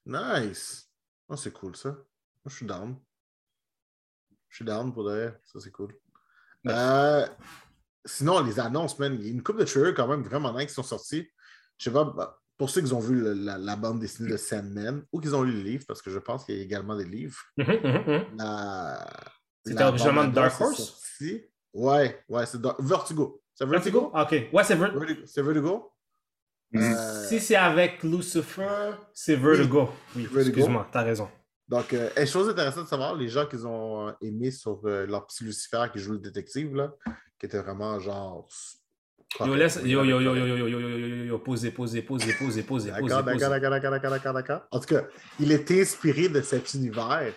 Nice. 0.07 0.91
Oh, 1.29 1.37
c'est 1.37 1.53
cool 1.53 1.77
ça. 1.77 1.89
Moi, 1.91 2.05
je 2.47 2.55
suis 2.55 2.65
down. 2.65 2.97
Je 4.49 4.55
suis 4.57 4.65
down 4.65 4.91
pour 4.93 5.03
vrai. 5.03 5.39
Ça, 5.45 5.59
c'est 5.59 5.71
cool. 5.71 5.93
Euh, 6.67 7.25
sinon, 8.05 8.41
les 8.43 8.59
annonces, 8.59 8.97
man, 8.99 9.15
il 9.19 9.25
y 9.25 9.29
a 9.29 9.31
une 9.31 9.43
couple 9.43 9.59
de 9.59 9.65
trailers 9.65 9.93
quand 9.93 10.07
même 10.07 10.23
vraiment 10.23 10.51
nice 10.57 10.67
qui 10.67 10.73
sont 10.73 10.83
sortis. 10.83 11.27
Je 11.77 11.85
sais 11.85 11.91
pas, 11.91 12.03
bah, 12.03 12.41
pour 12.57 12.69
ceux 12.69 12.81
qui 12.81 12.91
ont 12.91 12.99
vu 12.99 13.21
le- 13.21 13.33
la, 13.33 13.57
la 13.57 13.75
bande 13.77 13.99
dessinée 13.99 14.29
de 14.31 14.37
Sandman 14.37 15.03
ou 15.13 15.21
qui 15.21 15.29
ont 15.29 15.43
lu 15.43 15.53
le 15.53 15.61
livre, 15.61 15.85
parce 15.87 16.01
que 16.01 16.11
je 16.11 16.19
pense 16.19 16.43
qu'il 16.45 16.57
y 16.57 16.59
a 16.59 16.63
également 16.63 16.97
des 16.97 17.05
livres. 17.05 17.37
La, 18.37 19.07
C'était 19.65 19.75
Dark 20.33 20.59
Horse? 20.61 21.01
Ouais, 21.73 22.23
ouais, 22.27 22.45
c'est 22.45 22.59
Vertigo. 22.79 23.41
C'est 23.53 23.65
Vertigo? 23.65 24.11
Vertigo? 24.11 24.11
Ok. 24.13 24.53
Ouais, 24.53 24.63
c'est 24.63 24.75
Ver- 24.75 24.97
Vertigo. 24.97 25.21
C'est 25.25 25.41
Vertigo? 25.41 25.93
Mhm. 26.71 26.81
Euh, 26.81 27.27
Si 27.27 27.39
c'est 27.39 27.55
avec 27.55 28.03
Lucifer, 28.03 28.91
c'est 29.13 29.35
Vertigo. 29.35 29.89
Oui, 30.15 30.23
Vertigo. 30.23 30.39
excuse-moi, 30.49 30.87
t'as 30.91 31.03
raison. 31.03 31.29
Donc, 31.69 31.93
euh, 31.93 32.09
et 32.17 32.25
chose 32.25 32.49
intéressante 32.49 32.85
de 32.85 32.89
savoir, 32.89 33.15
les 33.15 33.29
gens 33.29 33.45
qu'ils 33.45 33.65
ont 33.67 34.07
euh, 34.07 34.11
aimé 34.21 34.49
sur 34.49 34.81
euh, 34.85 35.05
leur 35.05 35.27
petit 35.27 35.43
Lucifer 35.43 35.85
qui 35.93 35.99
joue 35.99 36.13
le 36.13 36.19
détective, 36.19 36.75
là, 36.75 36.91
qui 37.39 37.45
était 37.45 37.61
vraiment 37.61 37.99
genre. 37.99 38.47
Yo, 39.45 39.53
laisse, 39.53 39.79
yo, 39.83 40.03
yo, 40.03 40.19
yo, 40.19 40.33
yo, 40.33 40.35
yo, 40.35 40.47
yo, 40.47 40.67
yo, 40.67 40.67
yo, 40.67 40.79
yo, 40.79 40.97
yo, 40.97 41.23
yo, 41.25 41.37
posez, 41.39 41.69
posez, 41.69 42.01
posez, 42.01 42.33
posez, 42.33 42.63
posez, 42.63 42.63
posez, 42.63 42.89
D'accord, 42.89 43.23
d'accord, 43.23 43.49
d'accord, 43.51 43.69
d'accord, 43.69 43.91
d'accord, 43.91 44.11
d'accord, 44.11 44.33
d'accord. 44.33 44.61
En 44.71 44.79
tout 44.79 44.87
cas, 44.87 45.03
il 45.39 45.51
est 45.51 45.69
inspiré 45.69 46.27
de 46.29 46.41
cet 46.41 46.73
univers. 46.73 47.33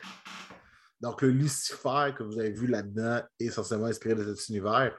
Donc, 1.02 1.20
le 1.20 1.28
Lucifer 1.30 2.14
que 2.16 2.22
vous 2.22 2.38
avez 2.38 2.52
vu 2.52 2.66
là-dedans 2.66 3.20
est 3.38 3.44
essentiellement 3.44 3.86
inspiré 3.88 4.14
de 4.14 4.34
cet 4.34 4.48
univers, 4.48 4.98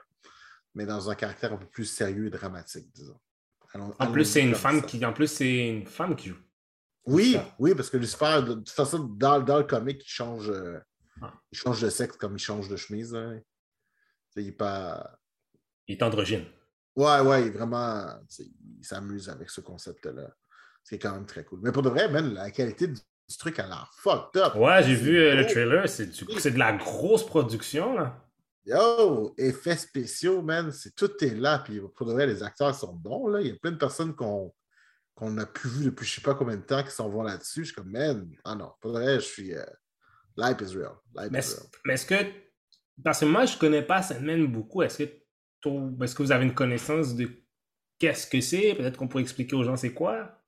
mais 0.76 0.86
dans 0.86 1.10
un 1.10 1.14
caractère 1.16 1.52
un 1.52 1.56
peu 1.56 1.66
plus 1.66 1.86
sérieux 1.86 2.26
et 2.26 2.30
dramatique, 2.30 2.86
disons. 2.94 3.18
Allons- 3.72 3.92
En 3.98 4.12
plus, 4.12 4.36
une 4.36 4.54
femme 4.54 4.82
qui, 4.82 5.04
en 5.04 5.12
plus, 5.12 5.26
c'est 5.26 5.66
une 5.68 5.86
femme 5.86 6.14
qui 6.14 6.28
joue. 6.28 6.36
Oui, 7.06 7.36
oui, 7.58 7.74
parce 7.74 7.90
que 7.90 7.96
Lucifer, 7.98 8.42
de 8.46 8.54
toute 8.54 8.70
façon, 8.70 8.98
dans, 9.00 9.40
dans 9.40 9.58
le 9.58 9.64
comic, 9.64 10.02
il 10.04 10.08
change, 10.08 10.50
euh, 10.50 10.78
Ah. 11.22 11.32
il 11.52 11.58
change 11.58 11.80
de 11.82 11.90
sexe 11.90 12.16
comme 12.16 12.36
il 12.36 12.38
change 12.40 12.68
de 12.68 12.76
chemise. 12.76 13.14
hein. 13.14 13.40
Il 14.36 14.48
est 14.48 14.52
pas. 14.52 15.18
Il 15.86 15.96
est 15.96 16.02
androgyne. 16.02 16.44
Ouais, 16.96 17.20
ouais, 17.20 17.42
il 17.42 17.46
est 17.48 17.50
vraiment. 17.50 18.06
Il 18.38 18.84
s'amuse 18.84 19.28
avec 19.28 19.50
ce 19.50 19.60
concept-là. 19.60 20.30
C'est 20.82 20.98
quand 20.98 21.12
même 21.12 21.26
très 21.26 21.44
cool. 21.44 21.60
Mais 21.62 21.72
pour 21.72 21.82
de 21.82 21.88
vrai, 21.90 22.08
même 22.08 22.32
la 22.34 22.50
qualité 22.50 22.86
du 22.88 23.00
du 23.26 23.38
truc 23.38 23.58
a 23.58 23.66
l'air 23.66 23.90
fucked 23.96 24.36
up. 24.42 24.54
Ouais, 24.56 24.82
j'ai 24.82 24.94
vu 24.94 25.16
euh, 25.18 25.34
le 25.34 25.46
trailer, 25.46 25.88
c'est 25.88 26.08
du- 26.08 26.26
c'est 26.38 26.50
de 26.50 26.58
la 26.58 26.74
grosse 26.74 27.24
production, 27.24 27.94
là. 27.94 28.22
Yo, 28.66 29.34
effets 29.38 29.78
spéciaux, 29.78 30.42
man, 30.42 30.70
c'est 30.72 30.94
tout 30.94 31.10
est 31.24 31.34
là. 31.34 31.60
Puis 31.60 31.80
pour 31.96 32.06
de 32.06 32.12
vrai, 32.12 32.26
les 32.26 32.42
acteurs 32.42 32.74
sont 32.74 32.92
bons. 32.92 33.28
Là. 33.28 33.40
Il 33.40 33.46
y 33.46 33.50
a 33.50 33.54
plein 33.56 33.72
de 33.72 33.78
personnes 33.78 34.14
qu'on 34.14 34.52
qu'on 35.14 35.30
n'a 35.30 35.46
plus 35.46 35.70
vues 35.70 35.84
depuis 35.86 36.06
je 36.06 36.16
sais 36.16 36.20
pas 36.20 36.34
combien 36.34 36.56
de 36.56 36.62
temps 36.62 36.82
qui 36.82 36.90
s'en 36.90 37.08
vont 37.08 37.22
là-dessus. 37.22 37.60
Je 37.60 37.66
suis 37.66 37.74
comme, 37.74 37.90
man, 37.90 38.28
ah 38.44 38.54
non, 38.54 38.72
pour 38.80 38.92
vrai, 38.92 39.14
je 39.16 39.24
suis. 39.24 39.54
euh, 39.54 39.64
Life 40.36 40.56
is 40.62 40.76
real. 40.76 40.94
Life 41.14 41.28
Mais, 41.30 41.40
is 41.40 41.54
real. 41.54 41.66
mais 41.84 41.94
est-ce 41.94 42.06
que. 42.06 42.14
Parce 43.04 43.20
que 43.20 43.24
moi, 43.24 43.44
je 43.46 43.56
connais 43.56 43.82
pas 43.82 44.02
Sandman 44.02 44.46
beaucoup. 44.46 44.82
Est-ce 44.82 45.04
que, 45.04 45.22
que 45.62 46.22
vous 46.22 46.32
avez 46.32 46.44
une 46.44 46.54
connaissance 46.54 47.14
de 47.14 47.30
qu'est-ce 47.98 48.26
que 48.26 48.40
c'est? 48.40 48.74
Peut-être 48.74 48.96
qu'on 48.96 49.08
pourrait 49.08 49.22
expliquer 49.22 49.54
aux 49.56 49.64
gens 49.64 49.76
c'est 49.76 49.94
quoi? 49.94 50.40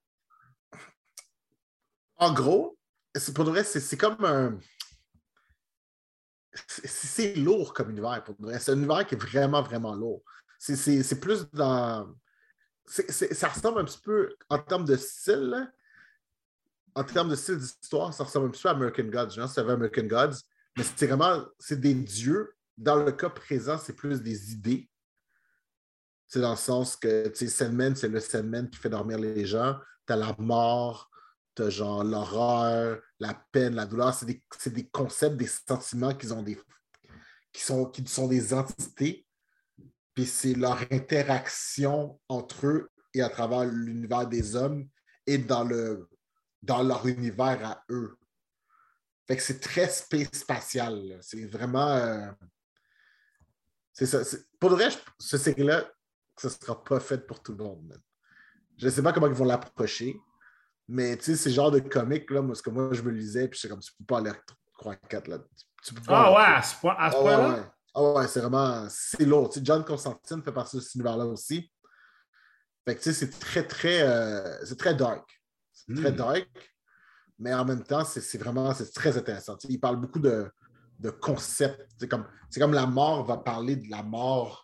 En 2.17 2.33
gros, 2.33 2.77
pour 3.35 3.45
de 3.45 3.49
vrai, 3.51 3.63
c'est 3.63 3.97
comme 3.97 4.23
un. 4.25 4.59
c'est- 6.53 7.35
lourd 7.35 7.73
comme 7.73 7.89
univers, 7.91 8.23
pour 8.23 8.35
vrai. 8.39 8.59
C'est 8.59 8.71
un 8.71 8.77
univers 8.77 9.05
qui 9.05 9.15
est 9.15 9.17
vraiment, 9.21 9.61
vraiment 9.61 9.93
lourd. 9.95 10.23
C'est- 10.59 10.75
C'est 10.75 11.03
c'est 11.03 11.19
ça 12.87 13.49
ressemble 13.49 13.81
un 13.81 13.85
petit 13.85 13.99
peu, 13.99 14.35
en 14.49 14.59
termes 14.59 14.85
de 14.85 14.95
style, 14.95 15.71
en 16.95 17.03
termes 17.03 17.29
de 17.29 17.35
style 17.35 17.57
d'histoire, 17.57 18.13
ça 18.13 18.23
ressemble 18.23 18.47
un 18.47 18.49
petit 18.49 18.63
peu 18.63 18.69
à 18.69 18.71
American 18.71 19.03
Gods. 19.03 19.29
Genre, 19.31 19.49
c'est 19.49 19.61
American 19.61 20.03
Gods, 20.03 20.37
mais 20.75 20.83
c'est 20.83 21.05
vraiment, 21.05 21.45
c'est 21.59 21.79
des 21.79 21.93
dieux. 21.93 22.53
Dans 22.75 22.95
le 22.95 23.11
cas 23.11 23.29
présent, 23.29 23.77
c'est 23.77 23.93
plus 23.93 24.21
des 24.21 24.51
idées. 24.53 24.89
C'est 26.27 26.41
dans 26.41 26.51
le 26.51 26.57
sens 26.57 26.95
que, 26.95 27.27
tu 27.29 27.35
sais, 27.35 27.47
Sandman, 27.47 27.95
c'est 27.95 28.07
le 28.07 28.19
Sandman 28.19 28.69
qui 28.69 28.79
fait 28.79 28.89
dormir 28.89 29.19
les 29.19 29.45
gens. 29.45 29.77
T'as 30.05 30.15
la 30.15 30.35
mort, 30.39 31.09
t'as 31.53 31.69
genre 31.69 32.03
l'horreur, 32.03 32.99
la 33.19 33.33
peine, 33.51 33.75
la 33.75 33.85
douleur. 33.85 34.13
C'est 34.13 34.25
des, 34.25 34.41
des 34.67 34.87
concepts, 34.87 35.37
des 35.37 35.47
sentiments 35.47 36.13
qui, 36.15 36.31
ont 36.31 36.41
des, 36.41 36.59
qui, 37.51 37.61
sont, 37.61 37.85
qui 37.85 38.05
sont 38.07 38.27
des 38.27 38.53
entités. 38.53 39.26
Puis 40.17 40.25
c'est 40.25 40.55
leur 40.55 40.79
interaction 40.91 42.19
entre 42.27 42.65
eux 42.65 42.89
et 43.13 43.21
à 43.21 43.29
travers 43.29 43.65
l'univers 43.65 44.25
des 44.25 44.55
hommes 44.55 44.89
et 45.27 45.37
dans, 45.37 45.63
le, 45.63 46.09
dans 46.63 46.81
leur 46.81 47.05
univers 47.05 47.63
à 47.63 47.83
eux. 47.91 48.17
Fait 49.27 49.35
que 49.37 49.43
c'est 49.43 49.59
très 49.59 49.87
space 49.87 50.29
spatial. 50.33 51.19
C'est 51.21 51.45
vraiment. 51.45 51.89
euh, 51.91 52.31
c'est 53.93 54.07
ça. 54.07 54.21
Pour 54.59 54.71
vrai, 54.71 54.89
je- 54.89 54.97
ce 55.19 55.37
série-là, 55.37 55.87
ce 56.35 56.47
ne 56.47 56.51
sera 56.51 56.83
pas 56.83 56.99
fait 56.99 57.19
pour 57.27 57.43
tout 57.43 57.51
le 57.51 57.63
monde. 57.63 58.01
Je 58.75 58.85
ne 58.87 58.89
sais 58.89 59.03
pas 59.03 59.13
comment 59.13 59.27
ils 59.27 59.33
vont 59.33 59.45
l'approcher. 59.45 60.15
Mais 60.87 61.15
tu 61.17 61.25
sais, 61.25 61.35
c'est 61.35 61.49
le 61.49 61.55
genre 61.55 61.69
de 61.69 61.79
comique, 61.79 62.31
là, 62.31 62.41
moi, 62.41 62.55
ce 62.55 62.63
que 62.63 62.71
moi, 62.71 62.91
je 62.91 63.03
me 63.03 63.11
lisais, 63.11 63.47
puis 63.47 63.59
c'est 63.59 63.69
comme, 63.69 63.81
tu 63.81 63.91
peux 63.99 64.05
pas 64.05 64.17
aller 64.17 64.31
croire 64.73 64.99
quatre 65.01 65.27
là. 65.27 65.37
Tu, 65.37 65.65
tu 65.83 65.93
peux 65.93 66.01
pas 66.01 66.21
Ah 66.21 66.25
aller- 66.25 66.35
ouais, 66.37 66.55
à 66.55 66.63
ce 66.63 66.75
ah 67.17 67.21
point-là? 67.21 67.76
Ouais, 68.01 68.07
ouais. 68.07 68.13
Ah 68.15 68.19
ouais, 68.21 68.27
c'est 68.27 68.39
vraiment, 68.41 68.87
c'est 68.89 69.25
lourd. 69.25 69.49
Tu 69.49 69.59
sais, 69.59 69.65
John 69.65 69.83
Constantine 69.83 70.43
fait 70.43 70.51
partie 70.51 70.77
de 70.77 70.81
cet 70.81 70.95
univers-là 70.95 71.25
aussi. 71.25 71.71
Fait 72.85 72.95
que 72.95 73.01
tu 73.01 73.13
sais, 73.13 73.13
c'est 73.13 73.39
très, 73.39 73.67
très, 73.67 74.01
euh, 74.01 74.65
c'est 74.65 74.77
très 74.77 74.95
dark. 74.95 75.29
C'est 75.73 75.93
très 75.95 76.11
Hmm. 76.11 76.15
dark, 76.15 76.75
mais 77.39 77.53
en 77.53 77.65
même 77.65 77.83
temps, 77.83 78.03
c'est 78.05 78.37
vraiment, 78.37 78.73
c'est 78.73 78.91
très 78.93 79.17
intéressant. 79.17 79.57
Tu 79.57 79.67
sais, 79.67 79.73
il 79.73 79.79
parle 79.79 79.97
beaucoup 79.97 80.19
de, 80.19 80.49
de 80.99 81.09
concepts. 81.09 81.89
C'est 81.99 82.07
comme, 82.07 82.25
comme 82.55 82.73
la 82.73 82.85
mort 82.87 83.25
va 83.25 83.37
parler 83.37 83.75
de 83.75 83.89
la 83.89 84.03
mort, 84.03 84.63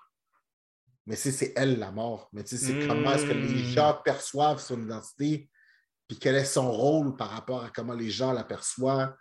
mais 1.06 1.16
c'est 1.16 1.32
c'est 1.32 1.54
elle 1.56 1.80
la 1.80 1.92
mort. 1.92 2.30
Mais 2.34 2.44
tu 2.44 2.58
sais, 2.58 2.66
c'est 2.66 2.74
Hmm. 2.76 2.88
comment 2.88 3.14
est-ce 3.14 3.26
que 3.26 3.34
les 3.34 3.58
gens 3.58 4.00
perçoivent 4.04 4.60
son 4.62 4.82
identité, 4.82 5.50
puis 6.08 6.18
quel 6.20 6.36
est 6.36 6.46
son 6.46 6.72
rôle 6.72 7.16
par 7.18 7.30
rapport 7.30 7.64
à 7.64 7.70
comment 7.70 7.94
les 7.94 8.10
gens 8.10 8.32
l'aperçoivent. 8.34 9.16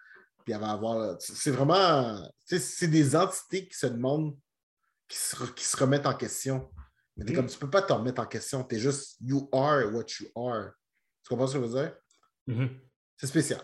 Puis 0.44 0.52
elle 0.52 0.60
va 0.60 0.70
avoir. 0.72 1.16
C'est 1.20 1.50
vraiment. 1.50 2.28
C'est 2.44 2.88
des 2.88 3.14
entités 3.16 3.68
qui 3.68 3.76
se 3.76 3.86
demandent, 3.86 4.36
qui 5.08 5.16
se, 5.18 5.36
qui 5.52 5.64
se 5.64 5.76
remettent 5.76 6.06
en 6.06 6.14
question. 6.14 6.70
Mais 7.16 7.24
t'es 7.24 7.32
Mm. 7.32 7.36
comme 7.36 7.46
tu 7.46 7.58
peux 7.58 7.70
pas 7.70 7.82
te 7.82 7.92
remettre 7.92 8.20
en 8.22 8.26
question. 8.26 8.64
Tu 8.64 8.76
es 8.76 8.78
juste 8.78 9.16
you 9.20 9.48
are 9.52 9.92
what 9.92 10.06
you 10.20 10.28
are. 10.36 10.72
Tu 11.22 11.28
comprends 11.28 11.46
ce 11.46 11.58
que 11.58 11.64
je 11.64 11.68
veux 11.68 11.82
dire? 11.82 11.96
Mhm. 12.46 12.80
C'est 13.16 13.26
spécial. 13.26 13.60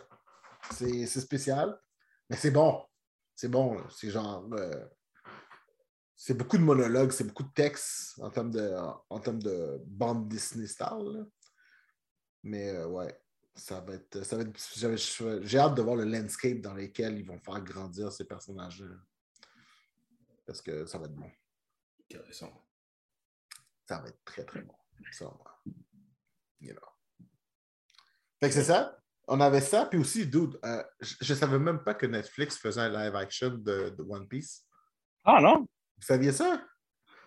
C'est 0.73 1.07
spécial, 1.21 1.81
mais 2.29 2.37
c'est 2.37 2.51
bon. 2.51 2.85
C'est 3.35 3.49
bon. 3.49 3.83
C'est 3.91 4.11
genre. 4.11 4.47
euh, 4.53 4.85
c'est 6.21 6.35
beaucoup 6.35 6.59
de 6.59 6.63
monologues, 6.65 7.13
c'est 7.13 7.25
beaucoup 7.25 7.45
de 7.45 7.53
textes 7.53 8.19
en 8.21 8.29
termes 8.29 8.51
de, 8.51 8.75
en 9.09 9.21
termes 9.21 9.41
de 9.41 9.81
bande 9.87 10.29
Disney 10.29 10.67
style. 10.67 10.87
là. 11.15 11.25
Mais 12.43 12.71
euh, 12.71 12.87
ouais, 12.89 13.17
ça 13.59 13.81
va 13.81 13.95
être. 13.95 14.23
Ça 14.25 14.37
va 14.37 14.43
être 14.43 14.59
j'ai- 14.77 15.47
j'ai 15.47 15.59
hâte 15.59 15.75
de 15.75 15.83
voir 15.83 15.97
le 15.97 16.05
landscape 16.05 16.61
dans 16.61 16.75
lequel 16.75 17.19
ils 17.19 17.27
vont 17.27 17.39
faire 17.39 17.61
grandir 17.61 18.11
ces 18.13 18.25
personnages-là. 18.25 18.95
Parce 20.47 20.63
que 20.63 20.87
ça 20.87 20.99
va 20.99 21.07
être 21.07 21.15
bon. 21.15 21.31
Intéressant. 22.05 22.53
Ça 23.87 23.99
va 24.01 24.09
être 24.09 24.25
très, 24.25 24.45
très 24.45 24.63
bon. 24.63 24.75
Ça, 25.13 25.27
ouais. 25.27 25.73
You 26.61 26.73
know. 26.75 27.27
Fait 28.41 28.49
que 28.49 28.55
c'est 28.55 28.65
ça. 28.65 28.97
On 29.27 29.41
avait 29.41 29.61
ça. 29.61 29.87
Puis 29.87 29.99
aussi, 29.99 30.27
dude, 30.27 30.59
euh, 30.65 30.83
je 31.01 31.33
ne 31.33 31.39
savais 31.39 31.59
même 31.59 31.83
pas 31.85 31.95
que 31.95 32.07
Netflix 32.07 32.57
faisait 32.57 32.81
un 32.81 32.89
live 32.89 33.15
action 33.15 33.51
de, 33.51 33.91
de 33.91 34.03
One 34.03 34.27
Piece. 34.27 34.65
Ah 35.25 35.41
non? 35.43 35.61
Vous 35.61 36.03
saviez 36.03 36.33
ça? 36.33 36.63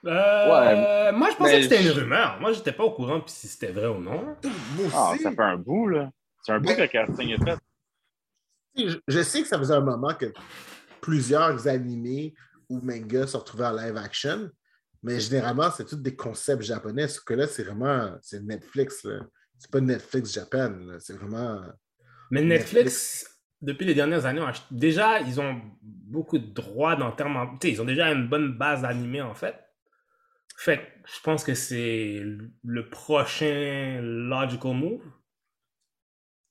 Euh, 0.04 1.12
moi, 1.12 1.30
je 1.30 1.36
pensais 1.36 1.58
que 1.58 1.64
c'était 1.64 1.84
je- 1.84 1.92
une 1.92 2.00
rumeur. 2.00 2.40
Moi, 2.40 2.54
j'étais 2.54 2.72
pas 2.74 2.84
au 2.86 2.94
courant 2.94 3.22
puis 3.22 3.32
si 3.32 3.48
c'était 3.48 3.72
vrai 3.72 3.86
ou 3.88 4.00
non. 4.00 4.36
Moi 4.76 4.88
Ah, 4.94 5.12
aussi. 5.12 5.22
ça 5.22 5.30
fait 5.32 5.42
un 5.44 5.58
bout, 5.58 5.90
là. 5.90 6.10
C'est 6.44 6.52
un 6.54 6.60
bout 6.60 6.76
que 6.76 6.82
le 6.82 6.88
casting 6.88 7.30
est 7.30 7.44
fait. 7.44 7.58
Je, 8.78 8.98
je 9.08 9.22
sais 9.22 9.42
que 9.42 9.48
ça 9.48 9.58
faisait 9.60 9.74
un 9.74 9.82
moment 9.82 10.14
que 10.14 10.32
plusieurs 11.02 11.68
animés 11.68 12.34
ou 12.70 12.80
mangas 12.82 13.28
se 13.28 13.38
retrouvaient 13.38 13.66
en 13.66 13.76
live 13.76 13.98
action, 13.98 14.50
mais 15.04 15.20
généralement, 15.20 15.70
c'est 15.72 15.86
tous 15.86 15.98
des 15.98 16.16
concepts 16.16 16.64
japonais. 16.64 17.08
Ce 17.08 17.20
que 17.20 17.34
là, 17.34 17.48
c'est 17.48 17.64
vraiment 17.64 18.16
c'est 18.22 18.42
Netflix. 18.44 19.04
là. 19.04 19.20
C'est 19.60 19.70
pas 19.72 19.82
Netflix 19.82 20.34
Japan. 20.34 20.70
là. 20.70 21.00
C'est 21.00 21.14
vraiment. 21.18 21.62
Mais 22.32 22.42
Netflix, 22.42 23.28
depuis 23.62 23.86
les 23.86 23.94
dernières 23.94 24.26
années, 24.26 24.42
déjà, 24.72 25.20
ils 25.20 25.40
ont 25.42 25.62
beaucoup 25.82 26.40
de 26.40 26.48
droits 26.52 26.96
dans 26.96 27.10
le 27.10 27.16
terme. 27.16 27.36
en- 27.36 27.58
Tu 27.58 27.68
sais, 27.68 27.74
ils 27.74 27.82
ont 27.82 27.86
déjà 27.86 28.12
une 28.12 28.28
bonne 28.30 28.58
base 28.58 28.82
d'animés, 28.84 29.22
en 29.22 29.36
fait. 29.36 29.56
Fait 30.58 30.78
que 30.78 30.84
je 31.14 31.20
pense 31.24 31.44
que 31.44 31.54
c'est 31.56 32.22
le 32.64 32.90
prochain 32.90 34.00
logical 34.02 34.74
move. 34.76 35.02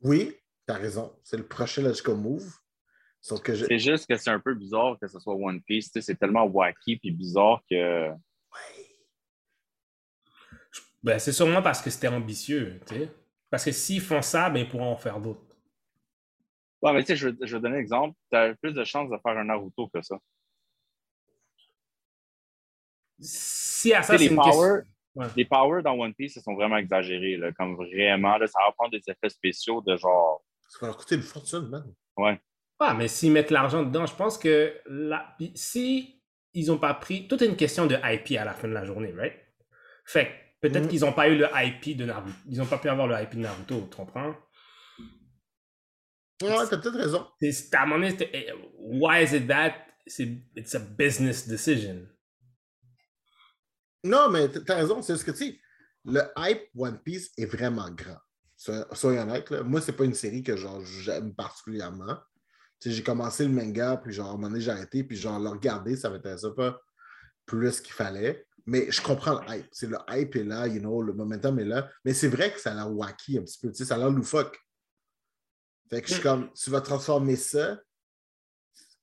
Oui, 0.03 0.37
t'as 0.67 0.75
raison. 0.75 1.15
C'est 1.23 1.37
le 1.37 1.47
prochain 1.47 1.83
logical 1.83 2.17
move. 2.17 2.53
Sauf 3.21 3.43
que 3.43 3.55
je. 3.55 3.67
C'est 3.67 3.79
juste 3.79 4.07
que 4.09 4.17
c'est 4.17 4.31
un 4.31 4.41
peu 4.41 4.55
bizarre 4.55 4.99
que 5.01 5.07
ce 5.07 5.19
soit 5.21 5.35
One 5.35 5.61
Piece. 5.63 5.91
C'est 6.01 6.19
tellement 6.19 6.45
wacky 6.45 6.97
puis 6.97 7.11
bizarre 7.11 7.63
que. 7.71 8.11
Ben, 11.03 11.19
c'est 11.19 11.33
sûrement 11.33 11.63
parce 11.63 11.81
que 11.81 11.91
c'était 11.91 12.09
ambitieux, 12.09 12.81
tu 12.87 12.95
sais. 12.95 13.11
Parce 13.49 13.65
que 13.65 13.73
s'ils 13.73 14.01
font 14.03 14.23
ça, 14.23 14.51
ben, 14.51 14.61
ils 14.61 14.69
pourront 14.69 14.93
en 14.93 14.97
faire 14.97 15.19
d'autres. 15.21 15.43
Ouais, 16.83 16.93
mais 16.93 17.01
tu 17.01 17.09
sais, 17.09 17.17
je, 17.17 17.29
vais- 17.29 17.47
je 17.47 17.57
vais 17.57 17.61
donner 17.63 17.77
un 17.77 17.81
exemple. 17.81 18.17
Tu 18.31 18.37
as 18.37 18.55
plus 18.55 18.73
de 18.73 18.85
chances 18.85 19.11
de 19.11 19.17
faire 19.19 19.37
un 19.37 19.45
Naruto 19.45 19.89
que 19.89 20.01
ça. 20.03 20.19
Si 23.19 23.93
à 23.93 24.03
ça, 24.03 24.17
c'est 24.17 24.27
une 24.27 24.41
question... 24.41 24.83
Ouais. 25.17 25.27
les 25.37 25.45
powers 25.45 25.83
dans 25.83 25.95
One 25.99 26.15
Piece, 26.15 26.37
ils 26.37 26.43
sont 26.43 26.55
vraiment 26.55 26.77
exagérés. 26.77 27.37
Là, 27.37 27.51
comme 27.53 27.75
vraiment, 27.75 28.37
là, 28.39 28.47
ça 28.47 28.61
va 28.65 28.73
prendre 28.73 28.93
des 28.93 29.03
effets 29.09 29.29
spéciaux 29.29 29.81
de 29.85 29.97
genre. 29.97 30.45
Ça 30.69 30.79
va 30.83 30.87
leur 30.89 30.97
coûter 30.97 31.17
une 31.17 31.23
fortune, 31.23 31.69
man. 31.69 31.85
Ouais. 32.17 32.41
Ah, 32.79 32.95
mais 32.95 33.09
s'ils 33.09 33.33
mettent 33.33 33.51
l'argent 33.51 33.83
dedans, 33.83 34.07
je 34.07 34.15
pense 34.15 34.39
que 34.39 34.73
là, 34.87 35.37
si 35.55 36.23
ils 36.55 36.71
ont 36.73 36.79
pas 36.79 36.95
pris. 36.95 37.29
Tout 37.29 37.43
est 37.43 37.47
une 37.47 37.57
question 37.57 37.87
de 37.87 37.95
IP 38.03 38.37
à 38.39 38.45
la 38.45 38.53
fin 38.55 38.67
de 38.69 38.73
la 38.73 38.85
journée, 38.85 39.13
right? 39.13 39.35
Fait 40.05 40.27
que 40.27 40.69
peut-être 40.69 40.85
Mhm. 40.85 40.89
qu'ils 40.89 41.05
ont 41.05 41.13
pas 41.13 41.29
eu 41.29 41.37
le 41.37 41.47
IP 41.55 41.97
de 41.97 42.05
Naruto. 42.05 42.35
Ils 42.49 42.61
ont 42.63 42.67
pas 42.67 42.79
pu 42.79 42.89
avoir 42.89 43.07
le 43.07 43.15
IP 43.23 43.35
de 43.37 43.41
Naruto, 43.43 43.87
tu 43.91 43.97
comprends? 43.97 44.35
Ouais, 46.43 46.67
t'as 46.71 46.79
peut-être 46.79 46.97
raison. 46.97 47.27
C'est- 47.41 47.75
À 47.75 47.83
un 47.83 47.87
moment 47.87 47.97
donné, 48.01 48.11
c'était, 48.11 48.31
eh, 48.33 48.53
why 48.79 49.23
is 49.25 49.35
it 49.37 49.47
that? 49.47 49.75
C'est- 50.07 50.39
It's 50.57 50.75
a 50.75 50.79
business 50.79 51.47
decision. 51.47 52.07
Non, 54.05 54.29
mais 54.31 54.49
t'as 54.49 54.77
raison. 54.77 55.03
C'est 55.03 55.17
ce 55.17 55.25
que 55.25 55.31
tu 55.31 55.37
sais. 55.37 55.61
Le 56.05 56.23
hype 56.39 56.69
One 56.77 56.99
Piece 57.03 57.31
est 57.37 57.45
vraiment 57.47 57.91
grand. 57.91 58.19
So- 58.57 58.85
Soyons 58.95 59.23
honnêtes, 59.23 59.51
là. 59.51 59.63
Moi, 59.63 59.81
c'est 59.81 59.93
pas 59.93 60.05
une 60.05 60.15
série 60.15 60.43
que 60.43 60.57
genre 60.57 60.81
j'aime 60.85 61.35
particulièrement. 61.35 62.17
Tu 62.81 62.89
sais, 62.89 62.97
j'ai 62.97 63.03
commencé 63.03 63.45
le 63.45 63.53
manga, 63.53 63.99
puis 63.99 64.13
genre, 64.13 64.29
à 64.29 64.31
un 64.31 64.33
moment 64.35 64.49
donné, 64.49 64.61
j'ai 64.63 64.71
arrêté, 64.71 65.05
puis 65.05 65.17
genre, 65.17 65.39
le 65.39 65.51
regarder, 65.51 65.97
ça 65.97 66.09
m'intéressait 66.09 66.53
pas 66.57 66.81
plus 67.45 67.81
qu'il 67.81 67.93
fallait. 67.93 68.47
Mais 68.67 68.91
je 68.91 69.03
comprends 69.03 69.41
le 69.41 69.55
hype. 69.57 69.67
C'est 69.73 69.87
le 69.89 69.99
hype 70.09 70.37
est 70.37 70.45
là, 70.45 70.67
you 70.67 70.81
know, 70.81 71.03
le 71.03 71.13
momentum 71.13 71.59
est 71.59 71.65
là. 71.65 71.91
Mais 72.05 72.15
c'est 72.15 72.29
vrai 72.29 72.53
que 72.53 72.61
ça 72.61 72.73
a 72.73 72.75
l'air 72.75 72.91
wacky 72.91 73.39
un 73.39 73.43
petit 73.43 73.59
peu. 73.59 73.69
Tu 73.69 73.79
sais, 73.79 73.85
ça 73.85 73.97
a 73.97 73.99
l'air 73.99 74.11
loufoque. 74.11 74.59
Fait 75.91 76.01
que 76.01 76.09
je 76.09 76.15
suis 76.15 76.23
comme, 76.23 76.53
tu 76.53 76.71
vas 76.71 76.81
transformer 76.81 77.37
ça. 77.37 77.81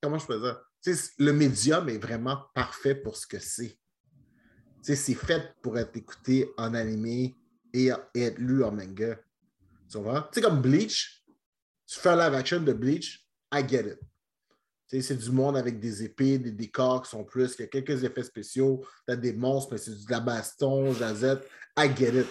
Comment 0.01 0.17
je 0.19 0.25
peux 0.25 0.39
dire? 0.39 0.61
Tu 0.81 0.95
sais, 0.95 1.11
le 1.17 1.33
médium 1.33 1.89
est 1.89 1.97
vraiment 1.97 2.45
parfait 2.55 2.95
pour 2.95 3.17
ce 3.17 3.27
que 3.27 3.39
c'est. 3.39 3.77
C'est 4.95 5.13
fait 5.15 5.53
pour 5.61 5.77
être 5.77 5.95
écouté 5.97 6.49
en 6.57 6.73
animé 6.73 7.35
et, 7.73 7.91
être 8.15 8.37
lu 8.37 8.63
en 8.63 8.71
manga. 8.71 9.17
Tu 9.89 9.97
vois? 9.97 10.29
Tu 10.31 10.35
sais, 10.35 10.41
comme 10.41 10.61
Bleach, 10.61 11.25
Tu 11.85 11.99
fais 11.99 12.09
un 12.09 12.15
live 12.15 12.33
action 12.33 12.61
de 12.61 12.73
Bleach, 12.73 13.25
I 13.53 13.67
get 13.67 13.87
it. 13.87 13.99
C'est 14.87 15.17
du 15.17 15.31
monde 15.31 15.57
avec 15.57 15.79
des 15.79 16.03
épées, 16.03 16.37
des 16.37 16.51
décors 16.51 17.01
qui 17.01 17.09
sont 17.09 17.25
plus, 17.25 17.55
il 17.57 17.61
y 17.61 17.65
a 17.65 17.67
quelques 17.67 18.03
effets 18.03 18.23
spéciaux, 18.23 18.85
t'as 19.05 19.17
des 19.17 19.33
monstres, 19.33 19.73
mais 19.73 19.77
c'est 19.77 19.91
de 19.91 20.11
la 20.11 20.21
baston, 20.21 20.93
jazette. 20.93 21.45
I 21.77 21.89
get 21.93 22.21
it. 22.21 22.27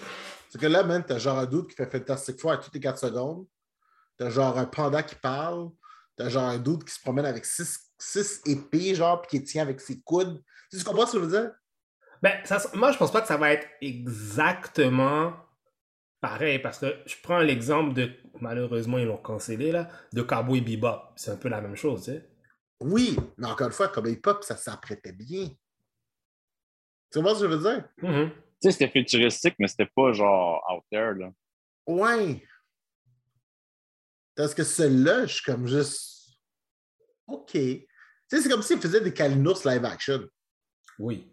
C'est 0.48 0.58
que 0.58 0.66
là, 0.66 0.82
man, 0.82 1.04
t'as 1.06 1.18
genre 1.18 1.38
un 1.38 1.46
doute 1.46 1.68
qui 1.68 1.76
fait 1.76 1.90
Fantastic 1.90 2.40
Four 2.40 2.52
à 2.52 2.56
toutes 2.56 2.72
les 2.72 2.80
4 2.80 2.98
secondes. 2.98 3.46
T'as 4.16 4.30
genre 4.30 4.56
un 4.58 4.64
panda 4.64 5.02
qui 5.02 5.14
parle. 5.16 5.70
T'as 6.16 6.30
genre 6.30 6.44
un 6.44 6.58
doute 6.58 6.84
qui 6.84 6.94
se 6.94 7.00
promène 7.00 7.26
avec 7.26 7.44
six, 7.44 7.90
six 7.98 8.40
épées, 8.46 8.94
genre, 8.94 9.20
puis 9.20 9.38
qui 9.38 9.44
tient 9.44 9.62
avec 9.62 9.80
ses 9.80 10.00
coudes. 10.00 10.42
Tu 10.70 10.82
comprends 10.82 11.06
ce 11.06 11.12
que 11.12 11.18
je 11.18 11.24
veux 11.24 11.40
dire? 11.42 11.52
Ben, 12.22 12.44
ça, 12.44 12.62
moi, 12.74 12.92
je 12.92 12.98
pense 12.98 13.12
pas 13.12 13.20
que 13.20 13.28
ça 13.28 13.36
va 13.36 13.52
être 13.52 13.66
exactement 13.80 15.34
pareil, 16.20 16.58
parce 16.58 16.78
que 16.78 16.94
je 17.06 17.14
prends 17.22 17.38
l'exemple 17.38 17.94
de, 17.94 18.10
malheureusement, 18.40 18.98
ils 18.98 19.06
l'ont 19.06 19.16
cancellé, 19.16 19.70
là, 19.70 19.88
de 20.12 20.22
Cowboy 20.22 20.60
Bebop. 20.60 21.12
C'est 21.16 21.30
un 21.30 21.36
peu 21.36 21.48
la 21.48 21.60
même 21.60 21.76
chose, 21.76 22.04
tu 22.04 22.12
sais. 22.12 22.28
Oui, 22.80 23.16
mais 23.38 23.46
encore 23.46 23.68
une 23.68 23.72
fois, 23.72 23.88
Cowboy 23.88 24.14
Bebop, 24.14 24.42
ça 24.42 24.56
s'apprêtait 24.56 25.12
bien. 25.12 25.48
Tu 27.12 27.20
vois 27.20 27.34
ce 27.34 27.42
que 27.42 27.50
je 27.50 27.54
veux 27.54 27.62
dire? 27.62 27.88
Mhm. 28.02 28.30
Tu 28.30 28.40
sais, 28.60 28.70
c'était 28.72 28.90
futuristique, 28.90 29.54
mais 29.58 29.68
c'était 29.68 29.90
pas 29.94 30.12
genre 30.12 30.62
out 30.72 30.84
there, 30.90 31.14
là. 31.14 31.30
Ouais. 31.86 32.42
Parce 34.34 34.54
que 34.54 34.64
celui-là, 34.64 35.26
je 35.26 35.34
suis 35.34 35.44
comme 35.44 35.66
juste. 35.66 36.40
OK. 37.26 37.52
Tu 37.52 37.86
sais, 38.28 38.40
c'est 38.40 38.48
comme 38.48 38.62
s'ils 38.62 38.80
faisaient 38.80 39.00
des 39.00 39.14
Kalinos 39.14 39.64
live 39.64 39.84
action. 39.84 40.26
Oui. 40.98 41.32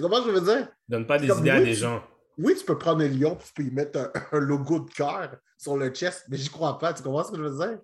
Tu 0.00 0.04
comprends 0.04 0.22
ce 0.22 0.28
que 0.28 0.34
je 0.34 0.38
veux 0.40 0.56
dire? 0.56 0.68
Donne 0.88 1.06
pas 1.06 1.18
des 1.18 1.28
idées 1.28 1.50
à 1.50 1.60
des 1.60 1.74
gens. 1.74 2.02
Oui, 2.38 2.54
tu 2.58 2.64
peux 2.64 2.78
prendre 2.78 3.04
un 3.04 3.08
lion 3.08 3.36
puis 3.36 3.48
tu 3.48 3.52
peux 3.52 3.62
y 3.64 3.70
mettre 3.70 3.98
un, 3.98 4.10
un 4.32 4.40
logo 4.40 4.80
de 4.80 4.90
cœur 4.90 5.36
sur 5.58 5.76
le 5.76 5.90
chest, 5.90 6.24
mais 6.30 6.38
j'y 6.38 6.48
crois 6.48 6.78
pas. 6.78 6.94
Tu 6.94 7.02
comprends 7.02 7.22
ce 7.22 7.32
que 7.32 7.36
je 7.36 7.42
veux 7.42 7.58
dire? 7.58 7.78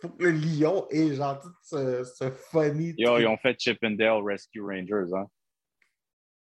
Faut 0.00 0.10
que 0.10 0.22
le 0.22 0.30
lion 0.30 0.86
ait 0.90 1.12
genre 1.16 1.40
tout 1.40 1.50
ce, 1.60 2.04
ce 2.04 2.30
funny. 2.30 2.94
Yo, 2.96 3.10
truc. 3.10 3.22
ils 3.22 3.26
ont 3.26 3.36
fait 3.36 3.56
Chippendale 3.58 4.22
Rescue 4.24 4.62
Rangers, 4.62 5.12
hein. 5.12 5.26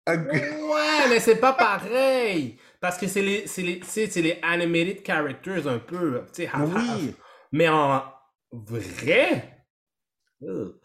Ouais, 0.07 1.07
mais 1.07 1.19
c'est 1.19 1.39
pas 1.39 1.53
pareil. 1.53 2.57
Parce 2.81 2.97
que 2.97 3.05
c'est 3.05 3.21
les, 3.21 3.45
c'est 3.45 3.61
les, 3.61 3.79
tu 3.81 3.85
sais, 3.85 4.07
c'est 4.07 4.23
les 4.23 4.39
animated 4.41 5.05
characters 5.05 5.67
un 5.67 5.77
peu. 5.77 6.23
Half-. 6.51 6.73
Oui. 6.73 7.13
Mais 7.51 7.69
en 7.69 8.05
vrai. 8.51 9.67
Ugh. 10.41 10.79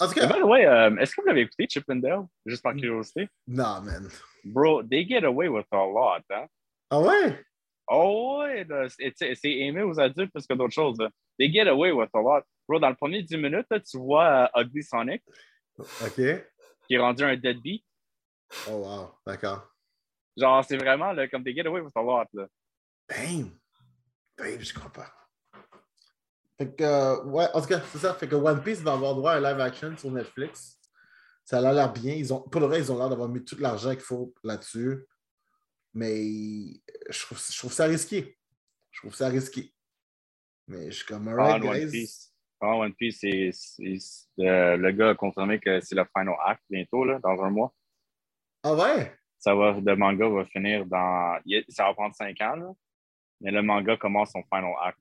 En 0.00 0.06
tout 0.06 0.14
cas, 0.14 0.26
by 0.26 0.38
the 0.40 0.44
way, 0.44 0.64
euh, 0.66 0.96
est-ce 0.98 1.14
que 1.14 1.20
vous 1.22 1.26
l'avez 1.26 1.40
écouté, 1.42 1.66
Chippendale? 1.68 2.26
Juste 2.46 2.62
par 2.62 2.74
curiosité. 2.74 3.28
non, 3.46 3.80
man. 3.82 4.08
Bro, 4.44 4.84
they 4.84 5.04
get 5.06 5.24
away 5.24 5.48
with 5.48 5.66
a 5.72 5.76
lot, 5.76 6.22
hein? 6.30 6.46
Ah 6.90 7.00
ouais? 7.00 7.44
Oh 7.88 8.38
ouais, 8.42 8.66
c'est 9.14 9.50
aimé 9.50 9.82
aux 9.82 9.98
adultes 9.98 10.32
plus 10.32 10.46
que 10.46 10.54
d'autres 10.54 10.74
choses. 10.74 10.98
là. 10.98 11.10
They 11.38 11.50
get 11.52 11.66
away 11.68 11.90
with 11.90 12.10
a 12.14 12.18
lot. 12.20 12.42
Bro, 12.68 12.78
dans 12.80 12.90
le 12.90 12.94
premier 12.94 13.22
10 13.22 13.36
minutes, 13.36 13.66
là, 13.70 13.80
tu 13.80 13.98
vois 13.98 14.48
euh, 14.56 14.62
Ugly 14.62 14.82
Sonic 14.82 15.22
OK. 15.78 16.14
qui 16.86 16.94
est 16.94 16.98
rendu 16.98 17.24
un 17.24 17.36
deadbeat. 17.36 17.84
Oh, 18.68 18.76
wow. 18.76 19.14
D'accord. 19.26 19.68
Genre, 20.36 20.64
c'est 20.64 20.76
vraiment 20.76 21.12
là, 21.12 21.26
comme 21.28 21.42
they 21.42 21.54
get 21.54 21.66
away 21.66 21.80
with 21.80 21.96
a 21.96 22.02
lot. 22.02 22.26
Là. 22.32 22.46
Damn. 23.08 23.50
Damn, 24.36 24.60
je 24.60 24.72
crois 24.72 24.92
pas. 24.92 25.12
Fait 26.58 26.74
que, 26.74 26.82
euh, 26.82 27.24
ouais, 27.26 27.46
en 27.54 27.60
tout 27.60 27.68
cas, 27.68 27.80
c'est 27.92 27.98
ça. 27.98 28.14
Fait 28.14 28.26
que 28.28 28.34
One 28.34 28.62
Piece 28.62 28.80
va 28.80 28.92
avoir 28.94 29.14
droit 29.14 29.32
à 29.32 29.36
un 29.36 29.40
live 29.40 29.60
action 29.60 29.96
sur 29.96 30.10
Netflix. 30.10 30.76
Ça 31.44 31.58
a 31.58 31.72
l'air 31.72 31.92
bien. 31.92 32.14
Ils 32.14 32.32
ont, 32.34 32.40
pour 32.40 32.60
le 32.60 32.66
vrai, 32.66 32.78
ils 32.80 32.90
ont 32.92 32.98
l'air 32.98 33.08
d'avoir 33.08 33.28
mis 33.28 33.44
tout 33.44 33.56
l'argent 33.58 33.90
qu'il 33.92 34.00
faut 34.00 34.34
là-dessus. 34.42 35.06
Mais 35.94 36.16
je 37.08 37.20
trouve, 37.24 37.38
je 37.40 37.58
trouve 37.58 37.72
ça 37.72 37.84
risqué. 37.84 38.36
Je 38.90 39.00
trouve 39.00 39.14
ça 39.14 39.28
risqué. 39.28 39.72
Mais 40.66 40.90
je 40.90 40.96
suis 40.96 41.06
comme, 41.06 41.28
Ah, 41.28 41.54
alright, 41.54 41.62
One 41.64 41.78
guys. 41.78 41.90
Piece. 41.90 42.34
Ah, 42.60 42.74
One 42.76 42.92
Piece, 42.94 43.18
c'est, 43.20 43.50
c'est- 43.52 43.98
c'est- 44.00 44.44
euh, 44.46 44.76
le 44.76 44.90
gars 44.92 45.10
a 45.10 45.14
confirmé 45.14 45.60
que 45.60 45.80
c'est 45.80 45.94
le 45.94 46.04
final 46.16 46.34
act 46.44 46.62
bientôt, 46.68 47.04
là, 47.04 47.18
dans 47.20 47.40
un 47.42 47.50
mois. 47.50 47.72
Ah 48.64 48.74
ouais? 48.74 49.14
Ça 49.38 49.54
va, 49.54 49.78
le 49.80 49.94
manga 49.96 50.28
va 50.28 50.44
finir 50.44 50.84
dans. 50.84 51.38
Ça 51.68 51.84
va 51.84 51.94
prendre 51.94 52.14
5 52.16 52.38
ans, 52.40 52.56
là. 52.56 52.72
Mais 53.40 53.52
le 53.52 53.62
manga 53.62 53.96
commence 53.96 54.32
son 54.32 54.42
final 54.52 54.74
act. 54.82 54.98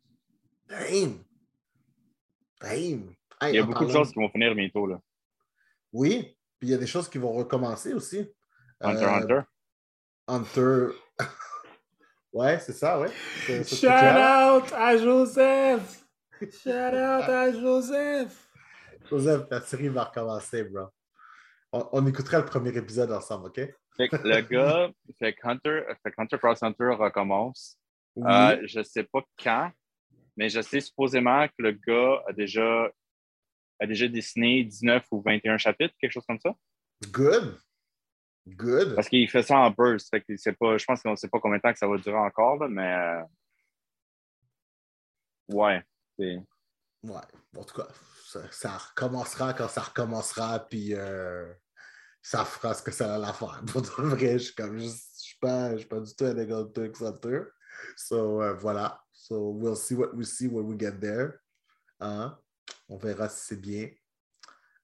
Damn. 0.69 1.23
Damn. 2.61 3.13
Hey, 3.41 3.53
Il 3.53 3.55
y 3.55 3.59
a 3.59 3.63
beaucoup 3.63 3.85
de 3.85 3.91
choses 3.91 4.11
qui 4.11 4.19
vont 4.19 4.29
finir 4.29 4.53
bientôt, 4.55 4.87
là. 4.87 4.99
Oui. 5.93 6.35
Puis 6.59 6.69
il 6.69 6.71
y 6.71 6.73
a 6.73 6.77
des 6.77 6.87
choses 6.87 7.07
qui 7.09 7.17
vont 7.19 7.33
recommencer 7.33 7.93
aussi. 7.93 8.27
Hunter 8.81 9.03
Euh, 9.05 9.09
Hunter. 9.09 9.41
Hunter. 10.27 10.87
ouais, 12.33 12.59
c'est 12.59 12.73
ça, 12.73 12.99
ouais. 12.99 13.09
C'est- 13.45 13.63
c'est 13.63 13.75
Shout 13.75 13.81
clair. 13.87 14.55
out 14.63 14.71
à 14.73 14.97
Joseph! 14.97 16.03
Shout 16.41 16.69
out 16.69 17.29
à 17.29 17.51
Joseph! 17.51 18.49
Joseph, 19.09 19.43
la 19.49 19.61
série 19.61 19.87
va 19.87 20.05
recommencer, 20.05 20.63
bro. 20.63 20.87
On, 21.71 21.87
on 21.93 22.07
écoutera 22.07 22.39
le 22.39 22.45
premier 22.45 22.75
épisode 22.75 23.11
ensemble, 23.11 23.47
OK? 23.47 23.61
Fait 23.95 24.09
que 24.09 24.15
le 24.17 24.41
gars, 24.41 24.89
fait 25.17 25.33
que 25.33 25.47
Hunter, 25.47 25.81
fait 26.03 26.11
que 26.11 26.21
Hunter 26.21 26.37
Cross 26.37 26.61
Hunter 26.63 26.89
recommence. 26.97 27.77
Oui. 28.15 28.31
Euh, 28.31 28.59
je 28.65 28.83
sais 28.83 29.03
pas 29.03 29.21
quand, 29.43 29.71
mais 30.37 30.49
je 30.49 30.61
sais 30.61 30.79
supposément 30.79 31.47
que 31.47 31.63
le 31.63 31.71
gars 31.71 32.23
a 32.27 32.33
déjà, 32.33 32.89
a 33.79 33.87
déjà 33.87 34.07
dessiné 34.07 34.63
19 34.63 35.03
ou 35.11 35.21
21 35.21 35.57
chapitres, 35.57 35.95
quelque 35.99 36.11
chose 36.11 36.25
comme 36.27 36.39
ça. 36.39 36.55
Good. 37.11 37.59
Good. 38.47 38.95
Parce 38.95 39.09
qu'il 39.09 39.29
fait 39.29 39.43
ça 39.43 39.57
en 39.57 39.71
burst. 39.71 40.09
Fait 40.09 40.21
que 40.21 40.51
pas, 40.51 40.77
je 40.77 40.85
pense 40.85 41.01
qu'on 41.01 41.11
ne 41.11 41.15
sait 41.15 41.27
pas 41.27 41.39
combien 41.39 41.57
de 41.57 41.61
temps 41.61 41.73
que 41.73 41.79
ça 41.79 41.87
va 41.87 41.97
durer 41.97 42.15
encore, 42.15 42.57
là, 42.57 42.67
mais 42.69 42.93
euh, 42.93 43.23
ouais. 45.49 45.83
Ouais. 46.19 47.21
En 47.57 47.63
tout 47.63 47.75
cas, 47.75 47.87
ça, 48.25 48.51
ça 48.51 48.77
recommencera 48.77 49.53
quand 49.53 49.67
ça 49.67 49.81
recommencera, 49.81 50.59
puis 50.67 50.93
euh, 50.93 51.51
ça 52.21 52.45
fera 52.45 52.73
ce 52.73 52.83
que 52.83 52.91
ça 52.91 53.15
a 53.15 53.29
à 53.29 53.33
faire. 53.33 53.61
Pour 53.67 53.81
de 53.81 53.87
vrai, 53.87 54.33
je 54.33 54.45
suis 54.45 54.55
comme, 54.55 54.77
je 54.77 54.85
je 54.85 54.89
suis 54.89 55.79
suis 55.79 55.87
pas 55.87 55.99
du 55.99 56.15
tout 56.15 56.25
un 56.25 56.37
égal 56.37 56.71
de 56.73 56.91
Hunter. 57.01 57.41
So, 57.95 58.41
euh, 58.41 58.53
voilà. 58.53 59.01
So, 59.27 59.49
we'll 59.49 59.75
see 59.75 59.93
what 59.95 60.13
we 60.15 60.23
see 60.23 60.47
when 60.47 60.65
we 60.67 60.77
get 60.77 61.01
there. 61.01 61.39
Hein? 61.99 62.37
On 62.87 62.95
verra 62.97 63.27
si 63.27 63.45
c'est 63.47 63.59
bien. 63.61 63.89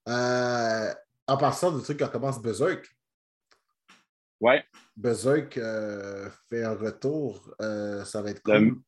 Euh, 0.10 0.94
en 1.28 1.38
passant 1.38 1.72
du 1.72 1.82
truc 1.82 1.98
qui 2.00 2.10
commence 2.10 2.42
Berserk, 2.42 2.86
Ouais. 4.42 4.66
Berserk 4.98 5.58
euh, 5.58 6.30
fait 6.50 6.64
un 6.66 6.76
retour. 6.76 7.56
euh, 7.62 8.04
ça 8.04 8.22
va 8.22 8.32
être 8.32 8.42
cool. 8.44 8.82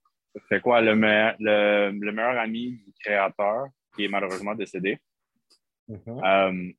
Fait 0.49 0.59
quoi, 0.59 0.81
le, 0.81 0.93
me- 0.93 1.33
le, 1.39 1.91
le 1.97 2.11
meilleur 2.11 2.37
ami 2.37 2.71
du 2.85 2.93
créateur, 2.99 3.67
qui 3.95 4.03
est 4.03 4.09
malheureusement 4.09 4.55
décédé, 4.55 4.99
Mhm. 5.87 6.21
euh, 6.25 6.71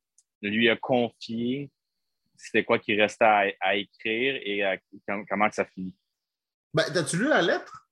lui 0.43 0.69
a 0.69 0.75
confié 0.75 1.71
c'était 2.35 2.63
quoi 2.63 2.77
qui 2.77 2.93
restait 2.95 3.25
à, 3.25 3.45
à 3.61 3.75
écrire 3.75 4.39
et 4.45 4.63
à- 4.63 4.77
comment 5.27 5.49
ça 5.51 5.65
finit. 5.65 5.97
Ben, 6.71 6.83
T'as-tu 6.93 7.17
lu 7.17 7.27
la 7.29 7.41
lettre? 7.41 7.86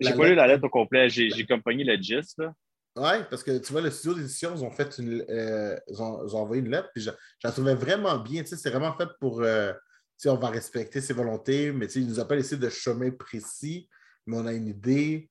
J'ai 0.00 0.14
pas 0.14 0.28
lu 0.28 0.34
la 0.34 0.46
lettre- 0.46 0.54
lettre 0.54 0.64
au 0.64 0.70
complet, 0.70 1.08
j'ai 1.08 1.30
pogné 1.64 1.84
le 1.84 1.96
gist. 1.96 2.38
Là. 2.38 2.52
Oui, 2.96 3.24
parce 3.28 3.42
que 3.42 3.58
tu 3.58 3.72
vois, 3.72 3.82
le 3.82 3.90
studio 3.90 4.16
d'édition, 4.16 4.54
ils 4.54 4.64
ont 4.64 4.70
fait 4.70 4.98
une, 4.98 5.22
euh, 5.28 5.78
ils, 5.88 6.00
ont, 6.00 6.26
ils 6.26 6.34
ont 6.34 6.40
envoyé 6.40 6.62
une 6.62 6.70
lettre, 6.70 6.88
puis 6.94 7.02
je, 7.02 7.10
je 7.10 7.46
la 7.46 7.52
trouvais 7.52 7.74
vraiment 7.74 8.18
bien. 8.18 8.42
Tu 8.42 8.48
sais, 8.48 8.56
c'est 8.56 8.70
vraiment 8.70 8.96
fait 8.96 9.08
pour, 9.20 9.42
euh, 9.42 9.72
tu 9.72 9.78
sais, 10.18 10.28
on 10.30 10.36
va 10.36 10.48
respecter 10.48 11.00
ses 11.02 11.12
volontés, 11.12 11.72
mais 11.72 11.86
tu 11.88 11.92
sais, 11.94 12.00
ils 12.00 12.08
nous 12.08 12.24
pas 12.24 12.36
laissé 12.36 12.56
de 12.56 12.68
chemin 12.70 13.10
précis, 13.10 13.88
mais 14.26 14.36
on 14.38 14.46
a 14.46 14.52
une 14.54 14.68
idée. 14.68 15.30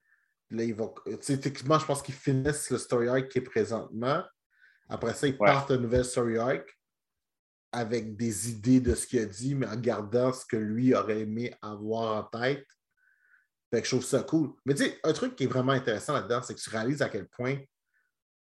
Là, 0.52 0.64
ils 0.64 0.76
vont, 0.76 0.94
tu 1.06 1.18
sais, 1.22 1.40
techniquement, 1.40 1.80
je 1.80 1.86
pense 1.86 2.04
qu'ils 2.04 2.14
finissent 2.14 2.70
le 2.70 2.78
story 2.78 3.08
arc 3.08 3.30
qui 3.30 3.40
est 3.40 3.42
présentement. 3.42 4.24
Après 4.88 5.16
ça, 5.16 5.26
ils 5.26 5.32
Ouais. 5.32 5.48
partent 5.48 5.72
un 5.72 5.78
nouvel 5.78 6.06
story 6.06 6.38
arc 6.38 6.72
avec 7.72 8.16
des 8.16 8.52
idées 8.52 8.80
de 8.80 8.94
ce 8.94 9.08
qu'il 9.08 9.20
a 9.20 9.26
dit, 9.26 9.56
mais 9.56 9.68
en 9.68 9.76
gardant 9.76 10.32
ce 10.32 10.46
que 10.46 10.56
lui 10.56 10.94
aurait 10.94 11.22
aimé 11.22 11.52
avoir 11.64 12.18
en 12.18 12.24
tête. 12.40 12.66
Fait 13.72 13.82
que 13.82 13.88
je 13.88 13.92
trouve 13.96 14.06
ça 14.06 14.24
cool. 14.24 14.54
Mais 14.66 14.74
tu 14.74 14.84
sais, 14.84 15.00
un 15.04 15.14
truc 15.14 15.36
qui 15.36 15.44
est 15.46 15.48
vraiment 15.48 15.72
intéressant 15.72 16.14
là-dedans, 16.14 16.42
c'est 16.42 16.56
que 16.56 16.60
tu 16.60 16.70
réalises 16.70 17.02
à 17.02 17.10
quel 17.10 17.28
point 17.28 17.58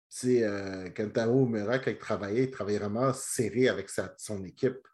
c'est 0.09 0.43
euh, 0.43 0.89
Kentaro 0.91 1.45
Umura, 1.45 1.79
quand 1.79 1.91
il 1.91 1.97
travaillait, 1.97 2.45
il 2.45 2.51
travaillait 2.51 2.79
vraiment 2.79 3.11
serré 3.13 3.67
avec 3.67 3.89
sa- 3.89 4.13
son 4.17 4.43
équipe. 4.45 4.87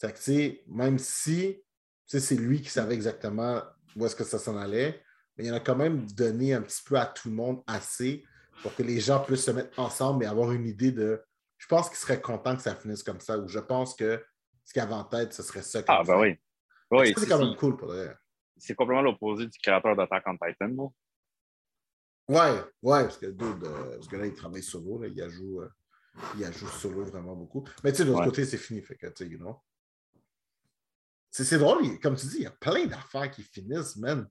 Fait 0.00 0.12
que, 0.12 0.16
tu 0.18 0.22
sais, 0.24 0.64
même 0.66 0.98
si 0.98 1.62
c'est 2.06 2.34
lui 2.36 2.60
qui 2.60 2.70
savait 2.70 2.94
exactement 2.94 3.62
où 3.96 4.04
est-ce 4.04 4.16
que 4.16 4.24
ça 4.24 4.38
s'en 4.38 4.56
allait, 4.58 5.02
mais 5.36 5.46
il 5.46 5.52
en 5.52 5.56
a 5.56 5.60
quand 5.60 5.76
même 5.76 6.06
donné 6.12 6.52
un 6.54 6.62
petit 6.62 6.82
peu 6.84 6.96
à 6.96 7.06
tout 7.06 7.28
le 7.28 7.34
monde 7.34 7.62
assez 7.66 8.24
pour 8.62 8.74
que 8.74 8.82
les 8.82 9.00
gens 9.00 9.20
puissent 9.20 9.44
se 9.44 9.50
mettre 9.52 9.78
ensemble 9.78 10.24
et 10.24 10.26
avoir 10.26 10.52
une 10.52 10.66
idée 10.66 10.92
de. 10.92 11.22
Je 11.56 11.66
pense 11.66 11.88
qu'il 11.88 11.98
serait 11.98 12.20
content 12.20 12.56
que 12.56 12.62
ça 12.62 12.74
finisse 12.74 13.02
comme 13.02 13.20
ça, 13.20 13.38
ou 13.38 13.46
je 13.48 13.58
pense 13.58 13.94
que 13.94 14.22
ce 14.64 14.72
qu'il 14.72 14.82
avait 14.82 14.94
en 14.94 15.04
tête, 15.04 15.32
ce 15.32 15.42
serait 15.42 15.62
ça. 15.62 15.80
Ah, 15.86 15.98
ben 16.02 16.06
ça. 16.06 16.18
oui. 16.18 16.36
Oui, 16.90 17.14
c'est 17.16 17.26
quand 17.26 17.38
même 17.38 17.56
cool 17.56 17.76
pour 17.76 17.88
vrai. 17.88 18.14
C'est 18.60 18.74
complètement 18.74 19.02
l'opposé 19.02 19.46
du 19.46 19.58
créateur 19.58 19.96
d'Attack 19.96 20.22
on 20.26 20.32
Titan. 20.36 20.68
là. 20.68 20.88
Ouais, 22.28 22.60
ouais, 22.82 23.02
parce 23.02 23.18
que, 23.18 23.26
dude, 23.26 23.64
euh, 23.64 23.94
parce 23.96 24.06
que 24.06 24.16
là, 24.16 24.26
il 24.26 24.34
travaille 24.34 24.62
solo, 24.62 25.00
là, 25.02 25.08
il 25.08 25.28
joue, 25.30 25.62
il 26.38 26.52
joue 26.52 26.68
solo 26.68 27.04
vraiment 27.04 27.34
beaucoup. 27.34 27.64
Mais 27.82 27.90
tu 27.90 27.98
sais, 27.98 28.04
de 28.04 28.08
l'autre 28.10 28.20
Ouais. 28.20 28.26
côté, 28.26 28.44
c'est 28.44 28.56
fini, 28.58 28.82
fait 28.82 28.96
que, 28.96 29.08
tu 29.08 29.24
sais, 29.24 29.28
you 29.30 29.38
know. 29.38 29.60
C'est 31.32 31.44
c'est 31.44 31.58
drôle, 31.58 31.84
il- 31.84 31.98
comme 32.00 32.16
tu 32.16 32.26
dis, 32.26 32.36
il 32.36 32.42
y 32.42 32.46
a 32.46 32.50
plein 32.52 32.86
d'affaires 32.86 33.30
qui 33.30 33.42
finissent, 33.42 33.96
man. 33.96 34.28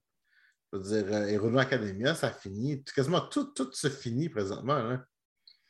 Je 0.71 0.77
veux 0.77 0.83
dire, 1.03 1.13
euh, 1.13 1.57
Academia, 1.57 2.13
ça 2.13 2.31
finit. 2.31 2.83
Quasiment 2.83 3.21
tout, 3.27 3.45
tout 3.53 3.71
se 3.73 3.89
finit 3.89 4.29
présentement. 4.29 4.75
Hein. 4.75 5.05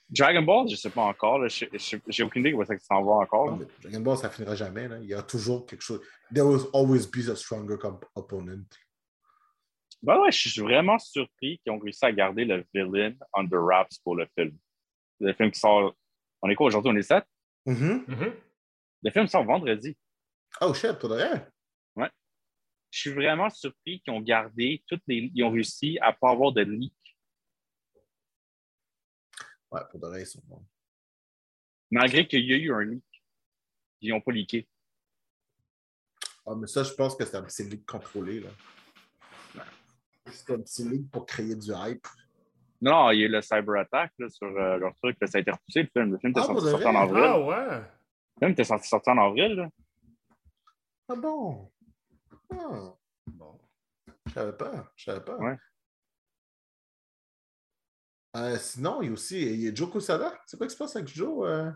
Dragon 0.10 0.42
Ball, 0.42 0.68
je 0.68 0.74
ne 0.74 0.78
sais 0.78 0.90
pas 0.90 1.04
encore. 1.04 1.40
là. 1.40 1.48
Je- 1.48 1.66
je- 1.72 1.98
J'ai 2.08 2.24
aucune 2.24 2.42
idée 2.42 2.54
où 2.54 2.64
ça 2.66 2.78
s'en 2.80 3.04
va 3.04 3.12
encore. 3.14 3.58
Non, 3.58 3.68
Dragon 3.82 4.00
Ball, 4.02 4.18
ça 4.18 4.30
finira 4.30 4.56
jamais. 4.56 4.88
là. 4.88 4.98
Il 5.00 5.06
y 5.08 5.14
a 5.14 5.22
toujours 5.22 5.66
quelque 5.66 5.82
chose. 5.82 6.02
There 6.34 6.46
will 6.46 6.66
always 6.74 7.06
be 7.08 7.30
a 7.30 7.36
stronger 7.36 7.78
opponent. 8.16 8.66
Ben 10.02 10.18
ouais, 10.20 10.32
je 10.32 10.50
suis 10.50 10.62
vraiment 10.62 10.98
surpris 10.98 11.60
qu'ils 11.60 11.72
ont 11.74 11.80
réussi 11.80 12.06
à 12.06 12.12
garder 12.12 12.46
le 12.46 12.66
villain 12.74 13.14
under 13.34 13.60
wraps 13.60 13.98
pour 14.00 14.16
le 14.16 14.26
film. 14.38 14.58
Le 15.20 15.34
film 15.34 15.52
qui 15.52 15.60
sort. 15.60 15.94
On 16.42 16.50
est 16.50 16.56
quoi 16.56 16.68
aujourd'hui? 16.68 16.92
On 16.92 16.96
est 16.96 17.02
7? 17.04 17.26
Mhm. 17.66 18.06
Mhm. 18.08 18.34
Le 19.04 19.12
film 19.12 19.28
sort 19.28 19.44
vendredi. 19.44 19.96
Oh 20.62 20.74
shit, 20.74 20.94
pour 20.94 21.10
de 21.10 21.16
vrai? 21.16 21.48
Je 22.92 23.02
suis 23.02 23.12
vraiment 23.12 23.52
surpris 23.52 24.02
qu'ils 24.02 24.12
ont 24.12 24.20
gardé 24.20 24.84
toutes 24.88 25.04
les. 25.06 25.30
Ils 25.36 25.44
ont 25.44 25.52
réussi 25.52 26.00
à 26.02 26.10
ne 26.10 26.16
pas 26.20 26.32
avoir 26.32 26.52
de 26.52 26.62
leak. 26.62 26.92
Ouais, 29.72 29.82
pour 29.90 30.00
de 30.00 30.08
vrai, 30.08 30.22
ils 30.22 30.26
sont 30.28 30.42
bons. 30.46 30.66
Malgré 31.92 32.28
qu'il 32.28 32.46
y 32.46 32.54
a 32.54 32.58
eu 32.58 32.74
un 32.74 32.82
leak. 32.84 33.04
Ils 34.02 34.12
n'ont 34.12 34.22
pas 34.22 34.32
leaké. 34.32 34.68
Ah, 36.46 36.56
mais 36.56 36.68
ça, 36.68 36.84
je 36.84 36.94
pense 36.94 37.16
que 37.16 37.26
c'est 37.26 37.36
un 37.38 37.44
petit 37.44 37.64
league 37.64 37.86
contrôlé. 37.86 38.40
Là. 38.40 38.50
C'est 40.32 40.52
un 40.54 40.60
petit 40.62 40.84
league 40.88 41.10
pour 41.12 41.26
créer 41.26 41.56
du 41.56 41.72
hype. 41.72 42.08
Non, 42.82 43.12
il 43.12 43.20
y 43.20 43.24
a 43.24 43.26
eu 43.26 43.30
le 43.30 43.42
cyber 43.42 43.82
attack 43.82 44.14
là, 44.20 44.30
sur 44.30 44.48
euh, 44.48 44.78
leur 44.78 44.96
truc. 44.96 45.18
là, 45.20 45.28
ça 45.28 45.38
a 45.40 45.42
été 45.42 45.52
repoussé, 45.52 45.82
le 45.84 45.90
film. 45.90 46.12
Le 46.14 46.18
film 46.20 46.32
était 46.32 46.40
Ah, 46.40 46.44
sortir 46.46 46.88
en 46.88 46.96
avril. 46.96 47.24
Ah 47.26 47.40
ouais. 47.40 47.78
Le 47.78 48.40
film 48.40 48.52
était 48.52 48.64
sortir 48.64 49.00
en 49.14 49.18
avril. 49.28 49.54
là. 49.56 49.70
Ah 51.10 51.16
bon? 51.16 51.72
Ah, 52.52 52.94
Bon. 53.28 53.60
je 54.28 54.32
savais 54.32 54.56
pas. 54.56 54.92
Je 54.96 55.04
savais 55.04 55.24
pas. 55.26 55.38
Ouais. 55.38 55.58
Euh, 58.36 58.58
sinon, 58.58 59.02
il 59.02 59.08
y 59.08 59.10
a 59.10 59.14
aussi 59.14 59.42
il 59.42 59.62
y 59.62 59.68
a 59.68 59.74
Joe 59.74 59.92
Quesada. 59.92 60.38
C'est 60.46 60.58
quoi 60.58 60.68
qui 60.68 60.74
se 60.74 60.78
passe 60.78 60.96
avec 60.96 61.08
Joe? 61.08 61.48
euh, 61.48 61.72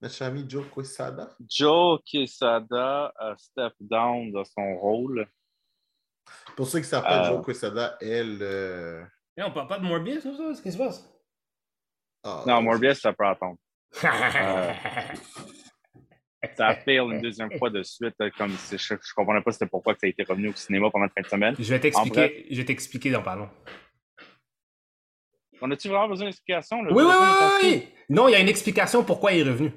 Notre 0.00 0.22
ami 0.22 0.44
Joe 0.48 0.64
Quesada? 0.74 1.30
Joe 1.48 2.00
Quesada 2.04 3.12
a 3.16 3.34
step 3.38 3.72
down 3.80 4.32
de 4.32 4.42
son 4.44 4.76
rôle. 4.76 5.26
Pour 6.56 6.66
ceux 6.66 6.78
qui 6.80 6.84
ne 6.86 6.88
savent 6.88 7.04
pas, 7.04 7.20
Euh. 7.20 7.24
Joe 7.36 7.44
Quesada, 7.46 7.96
elle. 8.00 8.38
euh, 8.42 9.04
Et 9.36 9.42
on 9.42 9.52
parle 9.52 9.68
pas 9.68 9.78
de 9.78 9.84
Morbius, 9.84 10.24
ou 10.24 10.34
ça? 10.36 10.42
Qu'est-ce 10.48 10.62
qui 10.62 10.72
se 10.72 10.78
passe? 10.78 11.08
ah, 12.24 12.42
Non, 12.46 12.62
Morbius, 12.62 13.00
ça 13.00 13.12
peut 13.12 13.26
attendre. 13.26 13.58
Ça 16.56 16.68
a 16.68 16.76
fail 16.76 16.98
une 16.98 17.20
deuxième 17.22 17.50
fois 17.58 17.70
de 17.70 17.82
suite. 17.82 18.14
euh, 18.20 18.30
Comme 18.36 18.50
si 18.52 18.76
je, 18.76 18.94
je 19.02 19.14
comprenais 19.14 19.40
pas 19.40 19.50
c'était 19.50 19.66
pourquoi 19.66 19.94
que 19.94 20.00
ça 20.00 20.06
a 20.06 20.10
été 20.10 20.24
revenu 20.24 20.50
au 20.50 20.54
cinéma 20.54 20.90
pendant 20.90 21.06
la 21.06 21.10
fin 21.10 21.22
de 21.22 21.26
semaine. 21.26 21.54
Je 21.58 21.64
vais 21.64 21.80
t'expliquer, 21.80 22.46
je 22.50 22.56
vais 22.56 22.64
t'expliquer 22.66 23.10
dans 23.10 23.22
pas 23.22 23.34
long. 23.34 23.48
On 25.60 25.70
a-tu 25.70 25.88
vraiment 25.88 26.08
besoin 26.08 26.26
d'explication? 26.26 26.80
Oui, 26.80 26.88
oui, 26.90 27.02
oui, 27.02 27.12
oui, 27.12 27.58
oui. 27.62 27.88
Non, 28.08 28.28
il 28.28 28.32
y 28.32 28.34
a 28.34 28.40
une 28.40 28.48
explication 28.48 29.04
pourquoi 29.04 29.32
il 29.32 29.46
est 29.46 29.50
revenu. 29.50 29.72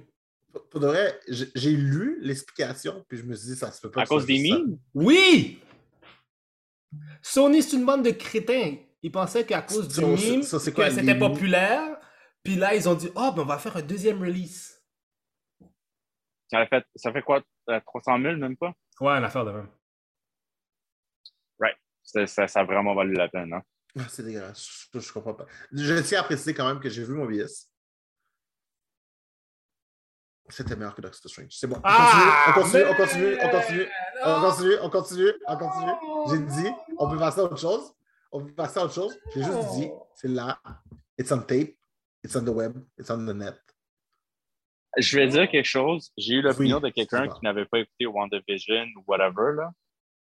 Pour 0.71 0.79
de 0.79 0.87
vrai, 0.87 1.19
j'ai 1.27 1.71
lu 1.71 2.17
l'explication, 2.21 3.05
puis 3.07 3.19
je 3.19 3.23
me 3.23 3.35
suis 3.35 3.49
dit, 3.49 3.55
ça 3.55 3.71
se 3.71 3.79
peut 3.81 3.91
pas. 3.91 4.01
À 4.01 4.05
cause 4.05 4.25
des 4.25 4.39
mimes? 4.39 4.77
Oui! 4.93 5.61
Sony, 7.21 7.61
c'est 7.61 7.77
une 7.77 7.85
bande 7.85 8.03
de 8.03 8.11
crétins. 8.11 8.75
Ils 9.03 9.11
pensaient 9.11 9.45
qu'à 9.45 9.61
cause 9.61 9.87
du 9.87 10.01
que 10.01 10.69
quoi, 10.71 10.89
c'était 10.89 11.17
populaire. 11.17 11.97
Puis 12.43 12.55
là, 12.55 12.75
ils 12.75 12.87
ont 12.89 12.95
dit, 12.95 13.09
oh, 13.15 13.31
ben 13.35 13.43
on 13.43 13.45
va 13.45 13.57
faire 13.57 13.77
un 13.77 13.81
deuxième 13.81 14.21
release. 14.21 14.81
Ça, 16.49 16.59
a 16.59 16.65
fait, 16.65 16.85
ça 16.95 17.11
fait 17.11 17.21
quoi? 17.21 17.43
euh, 17.69 17.79
300 17.85 18.21
000, 18.21 18.37
même 18.37 18.55
pas? 18.55 18.73
Ouais, 19.01 19.11
une 19.11 19.23
affaire 19.23 19.45
de 19.45 19.51
même. 19.51 19.69
Ça, 22.03 22.25
ça, 22.25 22.47
ça 22.47 22.61
a 22.61 22.63
vraiment 22.63 22.95
valu 22.95 23.13
la 23.15 23.27
peine. 23.27 23.51
Hein? 23.51 23.61
Ah, 23.99 24.07
c'est 24.09 24.23
dégueulasse. 24.23 24.87
Je, 24.93 24.99
je 24.99 25.13
comprends 25.13 25.33
pas. 25.33 25.45
Je 25.71 26.01
tiens 26.01 26.21
à 26.21 26.23
préciser 26.23 26.53
quand 26.53 26.67
même 26.67 26.79
que 26.79 26.89
j'ai 26.89 27.03
vu 27.03 27.13
mon 27.13 27.25
BS. 27.25 27.69
C'était 30.49 30.75
meilleur 30.77 30.95
que 30.95 31.01
Doctor 31.01 31.29
Strange. 31.29 31.49
C'est 31.51 31.67
bon. 31.67 31.75
On 31.77 31.81
Ah, 31.83 32.51
continue, 32.55 32.83
on 32.85 32.93
continue, 32.95 33.37
on 33.41 33.49
continue, 33.49 33.87
on 34.23 34.39
continue, 34.41 34.75
on 34.81 34.89
continue, 34.89 35.31
on 35.45 35.57
continue. 35.57 35.91
J'ai 36.29 36.61
dit, 36.63 36.69
on 36.97 37.09
peut 37.09 37.17
passer 37.17 37.39
à 37.41 37.43
autre 37.43 37.57
chose. 37.57 37.93
On 38.31 38.45
peut 38.45 38.53
passer 38.53 38.79
à 38.79 38.85
autre 38.85 38.93
chose. 38.93 39.17
J'ai 39.35 39.43
juste 39.43 39.71
dit, 39.75 39.89
c'est 40.15 40.29
là. 40.29 40.61
It's 41.17 41.31
on 41.31 41.39
tape. 41.41 41.75
It's 42.23 42.35
on 42.35 42.43
the 42.45 42.49
web. 42.49 42.77
It's 42.97 43.09
on 43.09 43.17
the 43.25 43.33
net. 43.35 43.59
Je 44.97 45.17
vais 45.19 45.27
dire 45.27 45.49
quelque 45.49 45.65
chose. 45.65 46.11
J'ai 46.17 46.35
eu 46.35 46.41
l'opinion 46.41 46.77
Oui, 46.77 46.83
de 46.83 46.89
quelqu'un 46.89 47.27
qui 47.27 47.39
n'avait 47.43 47.65
pas 47.65 47.79
écouté 47.79 48.05
WandaVision 48.05 48.85
ou 48.95 49.03
whatever. 49.05 49.53
Là. 49.55 49.71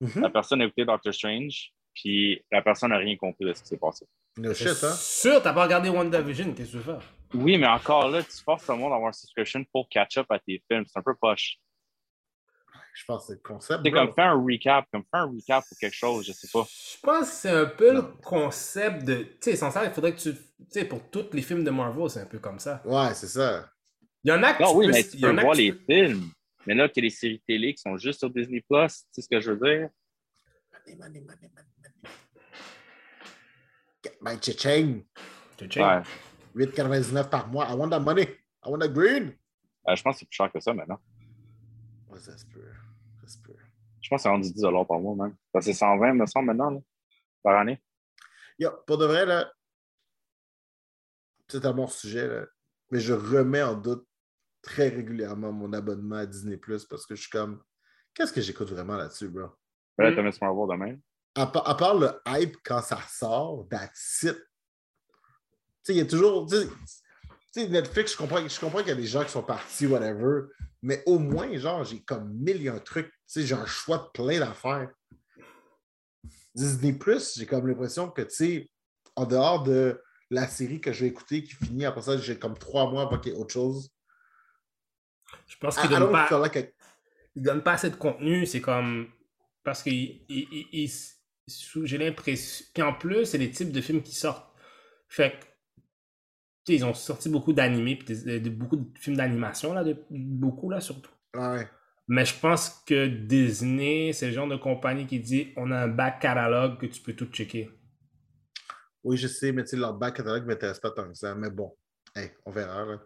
Mhm. 0.02 0.22
La 0.22 0.30
personne 0.30 0.62
a 0.62 0.66
écouté 0.66 0.84
Doctor 0.86 1.14
Strange, 1.14 1.72
puis 2.02 2.44
la 2.52 2.62
personne 2.62 2.92
n'a 2.92 2.98
rien 2.98 3.16
compris 3.18 3.46
de 3.46 3.54
ce 3.54 3.62
qui 3.62 3.68
s'est 3.70 3.78
passé. 3.78 4.06
No 4.38 4.54
shit, 4.54 4.68
hein? 4.84 4.94
Sûr, 4.96 5.42
t'as 5.42 5.54
pas 5.54 5.64
regardé 5.64 5.90
WandaVision, 5.90 6.54
qu'est-ce 6.54 6.72
que 6.72 6.78
tu 6.78 6.84
veux 6.84 6.94
faire? 6.94 7.02
Oui, 7.34 7.58
mais 7.58 7.68
encore 7.68 8.10
là, 8.10 8.24
tu 8.24 8.42
forces 8.44 8.68
le 8.70 8.76
monde 8.76 8.92
à 8.92 8.96
avoir 8.96 9.10
une 9.10 9.14
subscription 9.14 9.64
pour 9.72 9.88
catch 9.90 10.18
up 10.18 10.26
à 10.30 10.40
tes 10.40 10.64
films. 10.70 10.86
C'est 10.88 10.98
un 10.98 11.04
peu 11.04 11.14
poche. 11.16 11.58
Je 12.94 13.06
pense 13.06 13.24
que 13.24 13.28
c'est 13.28 13.34
le 13.34 13.40
concept. 13.40 13.82
C'est 13.84 13.92
comme 13.92 14.14
faire 14.14 14.32
un 14.32 14.44
recap, 14.44 14.86
comme 14.92 15.04
faire 15.12 15.22
un 15.22 15.32
recap 15.32 15.64
pour 15.68 15.78
quelque 15.78 15.96
chose, 15.96 16.26
je 16.26 16.32
sais 16.34 16.48
pas. 16.52 16.66
Je 16.66 17.00
pense 17.02 17.30
que 17.30 17.36
c'est 17.36 17.50
un 17.50 17.66
peu 17.66 17.94
le 17.94 18.02
concept 18.02 19.04
de. 19.06 19.16
Tu 19.24 19.38
sais, 19.42 19.56
sans 19.56 19.72
ça, 19.72 19.86
il 19.86 19.92
faudrait 19.92 20.14
que 20.14 20.20
tu. 20.20 20.34
Tu 20.34 20.40
sais, 20.70 20.86
pour 20.86 21.10
tous 21.10 21.28
les 21.34 21.42
films 21.42 21.64
de 21.64 21.70
Marvel, 21.72 22.10
c'est 22.10 22.22
un 22.22 22.26
peu 22.26 22.40
comme 22.40 22.60
ça. 22.60 22.82
Ouais, 22.86 23.14
c'est 23.14 23.28
ça. 23.28 23.70
Il 24.24 24.30
y 24.30 24.34
en 24.34 24.42
a 24.44 24.54
que 24.54 24.64
Non, 24.64 24.72
tu 24.72 24.78
oui, 24.78 24.86
peux- 24.88 24.92
mais 24.92 25.04
tu 25.04 25.10
il 25.14 25.20
y 25.22 25.26
en 25.28 25.34
peux 25.36 25.40
a 25.40 25.44
voir 25.44 25.54
que 25.54 25.62
tu 25.62 25.64
les 25.72 25.74
films. 26.08 26.30
Mais 26.66 26.76
là, 26.76 26.90
qu'il 26.90 27.04
y 27.04 27.06
a 27.06 27.10
les 27.10 27.16
séries 27.16 27.42
télé 27.48 27.74
qui 27.74 27.82
sont 27.82 27.98
juste 27.98 28.20
sur 28.20 28.30
Disney 28.30 28.62
Plus, 28.70 28.88
tu 28.88 29.04
sais 29.12 29.22
ce 29.22 29.30
que 29.30 29.40
je 29.40 29.52
veux 29.52 29.58
dire? 29.70 29.90
Money, 30.88 30.98
money, 30.98 31.22
money, 31.22 31.50
cha-ching. 34.42 35.04
Tu 35.58 35.68
check. 35.68 35.84
Ouais. 35.84 36.66
8,99 36.66 37.30
par 37.30 37.48
mois. 37.48 37.68
I 37.70 37.76
want 37.76 37.90
that 37.90 38.00
money. 38.00 38.24
I 38.66 38.70
want 38.70 38.80
that 38.80 38.90
green. 38.90 39.34
Euh, 39.88 39.96
je 39.96 40.04
pense 40.04 40.16
que 40.16 40.20
c'est 40.20 40.26
plus 40.26 40.36
cher 40.36 40.52
que 40.52 40.60
ça 40.60 40.74
maintenant. 40.74 41.00
Ouais, 42.10 42.20
ça 42.20 42.38
se 42.38 42.46
peut. 42.46 42.72
Ça 43.22 43.28
se 43.28 43.38
peut. 43.40 43.56
Je 44.02 44.10
pense 44.10 44.20
que 44.20 44.24
c'est 44.24 44.30
rendu 44.30 44.52
10 44.52 44.62
par 44.88 45.00
mois 45.00 45.16
même. 45.28 45.36
Parce 45.52 45.66
que 45.66 45.72
c'est 45.72 45.78
120, 45.78 46.14
me 46.14 46.26
semble, 46.26 46.48
maintenant, 46.48 46.72
là, 46.72 46.80
par 47.44 47.58
année. 47.60 47.82
Yo, 48.58 48.70
pour 48.88 48.98
de 48.98 49.06
vrai, 49.06 49.26
là, 49.26 49.52
c'est 51.48 51.66
un 51.66 51.74
bon 51.74 51.88
sujet, 51.88 52.28
là, 52.28 52.46
mais 52.92 53.00
je 53.00 53.14
remets 53.14 53.64
en 53.64 53.76
doute 53.76 54.06
très 54.62 54.90
régulièrement 54.90 55.52
mon 55.52 55.72
abonnement 55.74 56.18
à 56.18 56.26
Disney 56.26 56.58
Plus 56.58 56.86
parce 56.86 57.06
que 57.06 57.16
je 57.16 57.22
suis 57.22 57.30
comme, 57.30 57.62
qu'est-ce 58.14 58.34
que 58.34 58.42
j'écoute 58.42 58.70
vraiment 58.70 58.98
là-dessus, 58.98 59.30
bro? 59.30 59.48
Mais 59.98 60.06
Là, 60.06 60.12
Mm. 60.12 60.16
t'as 60.16 60.22
Miss 60.24 60.42
Marvel 60.42 60.68
demain. 60.70 60.98
À, 61.40 61.48
pa- 61.48 61.64
à 61.66 61.74
part 61.76 61.96
le 61.98 62.10
hype 62.28 62.58
quand 62.66 62.82
ça 62.82 63.00
sort, 63.10 63.66
that's 63.70 64.24
it. 64.24 64.36
Tu 64.36 64.42
sais, 65.84 65.94
il 65.94 65.98
y 65.98 66.02
a 66.02 66.06
toujours. 66.06 66.46
Tu 66.48 66.56
sais- 67.52 67.68
Netflix, 67.70 68.12
je 68.14 68.18
comprends, 68.18 68.46
je 68.48 68.60
comprends 68.60 68.80
qu'il 68.80 68.90
y 68.90 68.92
a 68.92 68.96
des 68.96 69.08
gens 69.08 69.24
qui 69.24 69.32
sont 69.32 69.42
partis, 69.44 69.88
whatever, 69.88 70.48
mais 70.82 71.02
au 71.06 71.18
moins, 71.18 71.56
genre, 71.58 71.84
j'ai 71.84 72.02
comme 72.02 72.32
mille 72.34 72.66
et 72.66 72.70
un 72.70 72.80
trucs. 72.80 73.08
Tu 73.12 73.18
sais, 73.28 73.44
j'ai 73.44 73.56
un 73.56 73.66
choix 73.66 73.98
de 74.00 74.08
plein 74.14 74.40
d'affaires. 74.40 74.92
Disney 76.54 76.94
Plus, 76.94 77.38
j'ai 77.38 77.46
comme 77.46 77.68
l'impression 77.68 78.10
que, 78.10 78.22
tu 78.24 78.36
sais, 78.36 78.70
en 79.16 79.26
dehors 79.26 79.64
de 79.64 80.02
la 80.30 80.48
série 80.48 80.80
que 80.82 80.92
je 80.94 81.02
vais 81.06 81.08
écouter 81.10 81.44
qui 81.44 81.54
finit, 81.56 81.86
après 81.86 82.02
ça, 82.02 82.18
j'ai 82.18 82.38
comme 82.38 82.58
trois 82.58 82.90
mois 82.92 83.04
avant 83.04 83.18
qu'il 83.18 83.32
y 83.34 83.36
ait 83.36 83.40
autre 83.40 83.54
chose. 83.54 83.90
Je 85.48 85.56
pense 85.58 85.78
I 85.78 85.88
donnent 85.88 86.00
don't 86.02 86.12
pas. 86.12 86.38
like 86.40 86.76
donnent 87.36 87.64
pas 87.64 87.74
assez 87.74 87.90
de 87.90 87.96
contenu, 87.96 88.46
c'est 88.46 88.62
comme. 88.62 89.08
Parce 89.64 89.84
ils- 89.86 91.19
j'ai 91.84 91.98
l'impression. 91.98 92.66
Puis 92.74 92.84
en 92.84 92.94
plus, 92.94 93.26
c'est 93.26 93.38
les 93.38 93.52
types 93.52 93.72
de 93.72 93.82
films 93.82 94.02
qui 94.02 94.14
sortent. 94.16 94.54
Fait 95.08 95.32
que. 95.32 95.46
Tu 96.66 96.74
sais, 96.74 96.76
ils 96.76 96.86
ont 96.86 96.94
sorti 96.94 97.30
beaucoup 97.30 97.54
d'animés, 97.54 97.96
puis 97.96 98.16
des- 98.16 98.40
de- 98.40 98.50
beaucoup 98.50 98.76
de 98.76 98.86
films 99.00 99.16
d'animation, 99.18 99.74
là, 99.74 99.84
de- 99.84 99.98
beaucoup, 100.10 100.70
là, 100.70 100.82
surtout. 100.82 101.12
Ouais. 101.34 101.68
Mais 102.08 102.26
je 102.26 102.38
pense 102.40 102.82
que 102.86 103.08
Disney, 103.08 104.12
c'est 104.14 104.28
le 104.28 104.34
genre 104.34 104.48
de 104.48 104.56
compagnie 104.58 105.06
qui 105.08 105.20
dit 105.20 105.54
on 105.58 105.72
a 105.72 105.78
un 105.84 105.88
back 105.88 106.20
catalogue 106.20 106.80
que 106.80 106.86
tu 106.88 107.02
peux 107.02 107.14
tout 107.14 107.26
checker. 107.28 107.70
Oui, 109.04 109.16
je 109.16 109.28
sais, 109.28 109.52
mais 109.52 109.64
tu 109.64 109.70
sais, 109.70 109.78
leur 109.78 109.94
back 109.94 110.16
catalogue 110.18 110.44
ne 110.44 110.48
m'intéresse 110.48 110.80
pas 110.80 110.92
tant 110.92 111.08
que 111.08 111.14
ça. 111.14 111.34
Mais 111.36 111.50
bon, 111.50 111.76
hey, 112.16 112.32
on 112.46 112.52
verra. 112.52 112.84
Là. 112.86 113.00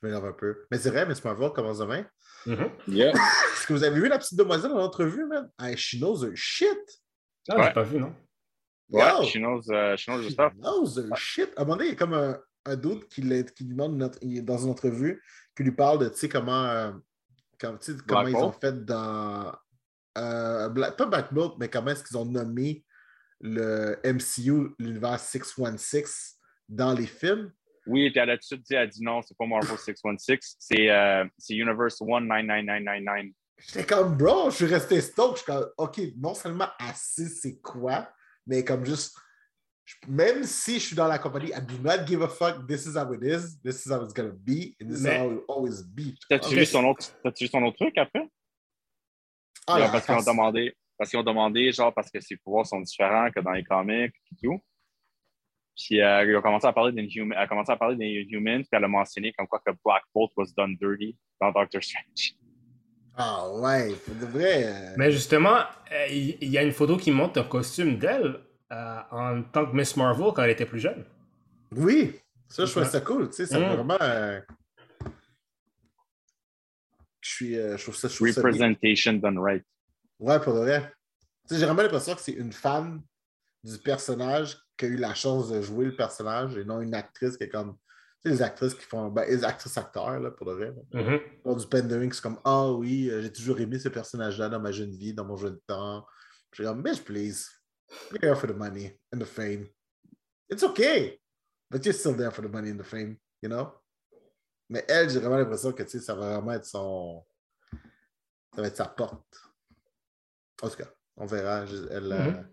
Je 0.00 0.06
m'énerve 0.06 0.24
un 0.26 0.32
peu. 0.32 0.64
Mais 0.70 0.78
c'est 0.78 0.90
vrai, 0.90 1.04
mais 1.06 1.14
tu 1.14 1.20
voir 1.20 1.52
commence 1.52 1.78
demain. 1.78 2.06
Mhm. 2.46 2.70
Yeah. 2.88 3.12
Est-ce 3.54 3.66
que 3.66 3.72
vous 3.74 3.84
avez 3.84 4.00
vu 4.00 4.08
la 4.08 4.18
petite 4.18 4.38
demoiselle 4.38 4.70
dans 4.70 4.78
l'entrevue, 4.78 5.26
man? 5.26 5.50
Hey, 5.60 5.76
she 5.76 5.98
knows 5.98 6.24
her 6.24 6.32
shit. 6.34 6.99
Ah, 7.48 7.56
Ouais. 7.56 7.64
j'ai 7.66 7.72
pas 7.72 7.82
vu, 7.82 7.98
non? 7.98 8.14
Ouais, 8.90 9.02
Yo! 9.08 9.22
she 9.24 9.36
knows, 9.36 9.62
euh, 9.70 9.96
she 9.96 10.06
knows 10.08 10.20
the 10.22 10.28
She 10.28 10.32
stuff. 10.32 10.52
knows 10.54 10.98
her 10.98 11.08
shit. 11.16 11.50
À 11.56 11.62
un 11.62 11.64
moment 11.64 11.76
donné, 11.76 11.88
il 11.90 11.92
y 11.92 11.94
a 11.94 11.98
comme 11.98 12.14
un, 12.14 12.38
un 12.66 12.76
doute 12.76 13.08
qui, 13.08 13.22
lui 13.22 13.44
demande 13.60 13.96
dans 13.98 14.58
une 14.58 14.70
entrevue, 14.70 15.22
qui 15.56 15.62
lui 15.62 15.72
parle 15.72 16.00
de, 16.00 16.08
tu 16.08 16.16
sais, 16.18 16.28
comment, 16.28 16.64
euh, 16.66 16.92
comme, 17.58 17.78
tu 17.78 17.92
sais, 17.92 17.98
comment 18.06 18.26
ils 18.26 18.34
ont 18.36 18.52
fait 18.52 18.84
dans. 18.84 19.52
euh, 20.18 20.68
Black- 20.68 20.96
pas 20.96 21.06
Black 21.06 21.32
Bolt, 21.32 21.54
mais 21.58 21.68
comment 21.68 21.90
est-ce 21.92 22.02
qu'ils 22.04 22.18
ont 22.18 22.24
nommé 22.26 22.84
le 23.40 23.96
MCU, 24.04 24.74
l'univers 24.78 25.18
616, 25.18 26.36
dans 26.68 26.92
les 26.92 27.06
films. 27.06 27.52
Oui, 27.86 28.10
puis 28.10 28.20
elle 28.20 28.30
a 28.30 28.34
tout 28.36 28.40
de 28.40 28.44
suite 28.44 28.62
dit, 28.62 28.74
elle 28.74 28.82
a 28.82 28.86
dit 28.86 29.02
non, 29.02 29.22
c'est 29.22 29.36
pas 29.36 29.46
Marvel 29.46 29.78
616, 29.78 30.56
c'est 30.58 30.90
euh, 30.90 31.24
c'est 31.38 31.54
Universe 31.54 32.00
199999. 32.02 33.32
J'étais 33.60 33.86
comme, 33.86 34.16
bro, 34.16 34.50
je 34.50 34.56
suis 34.56 34.66
resté 34.66 35.00
stoked. 35.00 35.36
Je 35.36 35.42
suis 35.42 35.46
comme, 35.52 35.70
OK, 35.78 36.00
non 36.16 36.34
seulement 36.34 36.68
assez, 36.78 37.28
c'est 37.28 37.60
quoi, 37.60 38.08
Mais 38.46 38.64
comme 38.64 38.84
juste, 38.84 39.14
je- 39.84 39.96
même 40.08 40.44
si 40.44 40.74
je 40.80 40.86
suis 40.86 40.96
dans 40.96 41.06
la 41.06 41.18
compagnie, 41.18 41.50
I 41.50 41.60
do 41.60 41.78
not 41.82 42.06
give 42.06 42.22
a 42.22 42.28
fuck. 42.28 42.66
This 42.66 42.86
is 42.86 42.96
how 42.96 43.12
it 43.12 43.22
is. 43.22 43.60
This 43.62 43.84
is 43.84 43.90
how 43.92 44.02
it's 44.02 44.14
gonna 44.14 44.32
be. 44.32 44.74
And 44.80 44.88
this 44.88 45.02
Mais- 45.02 45.16
is 45.16 45.18
how 45.20 45.26
it 45.26 45.36
will 45.36 45.44
always 45.48 45.82
be. 45.82 46.14
T'as-tu 46.28 46.54
vu 46.54 46.64
son 46.64 46.84
autre, 46.84 47.12
vu 47.38 47.46
son 47.48 47.62
autre 47.62 47.76
truc 47.76 47.96
après? 47.98 48.28
Ah, 49.66 49.88
parce 49.92 50.06
qu'ils 50.06 50.14
ont 50.14 50.32
demandé, 50.32 50.74
parce 50.98 51.10
qu'ils 51.10 51.18
ont 51.18 51.22
demandé, 51.24 51.70
genre, 51.72 51.94
parce 51.94 52.10
que 52.10 52.20
ses 52.20 52.36
pouvoirs 52.38 52.66
sont 52.66 52.80
différents 52.80 53.30
que 53.30 53.40
dans 53.40 53.52
les 53.52 53.62
comics 53.62 54.14
et 54.32 54.36
tout. 54.42 54.58
Puis 55.76 56.00
euh, 56.00 56.24
ils 56.24 56.36
ont 56.36 56.42
commencé 56.42 56.66
à 56.66 56.72
parler 56.72 56.92
elle 56.96 57.32
a 57.36 57.46
commencé 57.46 57.70
à 57.72 57.76
parler 57.76 57.96
des 57.96 58.26
Humans, 58.30 58.62
puis 58.62 58.68
elle 58.72 58.84
a 58.84 58.88
mentionné 58.88 59.32
comme 59.32 59.46
quoi 59.46 59.60
que 59.64 59.70
Black 59.84 60.02
Bolt 60.14 60.30
was 60.36 60.52
done 60.56 60.76
dirty 60.76 61.16
dans 61.40 61.52
Doctor 61.52 61.82
Strange. 61.82 62.34
Ah 63.16 63.50
ouais, 63.50 63.94
pour 64.04 64.14
de 64.14 64.26
vrai. 64.26 64.64
euh, 64.66 64.94
Mais 64.96 65.10
justement, 65.12 65.58
euh, 65.92 66.06
il 66.08 66.48
y, 66.48 66.56
a 66.58 66.62
une 66.62 66.72
photo 66.72 66.96
qui 66.96 67.10
montre 67.10 67.40
un 67.40 67.44
costume 67.44 67.98
d'elle 67.98 68.40
euh, 68.72 69.00
en 69.10 69.42
tant 69.42 69.66
que 69.66 69.76
Miss 69.76 69.96
Marvel 69.96 70.32
quand 70.34 70.42
elle 70.42 70.50
était 70.50 70.66
plus 70.66 70.80
jeune. 70.80 71.04
Oui, 71.72 72.18
ça, 72.48 72.64
je 72.64 72.70
trouvais 72.70 72.86
Ouais. 72.86 72.92
ça 72.92 73.00
cool. 73.00 73.28
Tu 73.28 73.36
sais, 73.36 73.46
ça 73.46 73.58
Mm. 73.58 73.74
vraiment. 73.74 73.96
euh, 74.00 74.40
Je 77.20 77.28
suis. 77.30 77.58
euh, 77.58 77.76
je 77.76 77.82
trouve 77.82 77.96
ça. 77.96 78.08
Je 78.08 78.14
trouve 78.16 78.30
ça. 78.30 78.40
Representation 78.40 79.12
done 79.14 79.38
right. 79.38 79.64
Ouais, 80.18 80.40
pour 80.40 80.54
de 80.54 80.60
vrai. 80.60 80.92
Tu 81.48 81.54
sais, 81.54 81.60
j'ai 81.60 81.66
vraiment 81.66 81.82
l'impression 81.82 82.14
que 82.14 82.20
c'est 82.20 82.32
une 82.32 82.52
fan 82.52 83.02
du 83.62 83.76
personnage 83.78 84.56
qui 84.76 84.86
a 84.86 84.88
eu 84.88 84.96
la 84.96 85.14
chance 85.14 85.50
de 85.50 85.60
jouer 85.60 85.84
le 85.86 85.96
personnage 85.96 86.56
et 86.56 86.64
non 86.64 86.80
une 86.80 86.94
actrice 86.94 87.36
qui 87.36 87.44
est 87.44 87.48
comme. 87.48 87.76
Les 88.24 88.42
actrices 88.42 88.74
qui 88.74 88.82
font. 88.84 89.08
Ben, 89.08 89.24
les 89.28 89.42
actrices-acteurs, 89.44 90.20
là, 90.20 90.30
pour 90.30 90.46
de 90.46 90.52
vrai. 90.52 90.74
là. 90.92 91.02
Mhm. 91.02 91.20
Pour 91.42 91.56
du 91.56 91.66
pandering, 91.66 92.12
c'est 92.12 92.20
comme 92.22 92.38
Ah 92.44 92.70
oui, 92.70 93.08
euh, 93.10 93.22
j'ai 93.22 93.32
toujours 93.32 93.58
aimé 93.60 93.78
ce 93.78 93.88
personnage-là 93.88 94.48
dans 94.50 94.60
ma 94.60 94.72
jeune 94.72 94.90
vie, 94.90 95.14
dans 95.14 95.24
mon 95.24 95.36
jeune 95.36 95.58
temps. 95.66 96.06
J'ai 96.52 96.64
comme, 96.64 96.82
bitch, 96.82 97.02
please. 97.02 97.48
You're 98.12 98.22
here 98.22 98.36
for 98.36 98.46
the 98.48 98.56
money 98.56 98.98
and 99.12 99.18
the 99.20 99.24
fame. 99.26 99.68
It's 100.48 100.62
okay. 100.62 101.18
But 101.70 101.84
you're 101.84 101.94
still 101.94 102.14
there 102.14 102.30
for 102.30 102.42
the 102.42 102.48
money 102.52 102.70
and 102.70 102.78
the 102.78 102.84
fame, 102.84 103.16
you 103.42 103.48
know? 103.48 103.72
Mais 104.68 104.84
elle, 104.88 105.08
j'ai 105.10 105.18
vraiment 105.18 105.38
l'impression 105.38 105.72
que 105.72 105.82
tu 105.84 105.90
sais, 105.90 106.00
ça 106.00 106.14
va 106.14 106.34
vraiment 106.38 106.52
être 106.52 106.66
son. 106.66 107.24
Ça 108.54 108.60
va 108.62 108.68
être 108.68 108.76
sa 108.76 108.86
porte. 108.86 109.24
En 110.62 110.68
tout 110.68 110.76
cas, 110.76 110.88
on 111.16 111.26
verra. 111.26 111.64
Elle, 111.90 112.12
euh, 112.12 112.30
Mhm. 112.32 112.48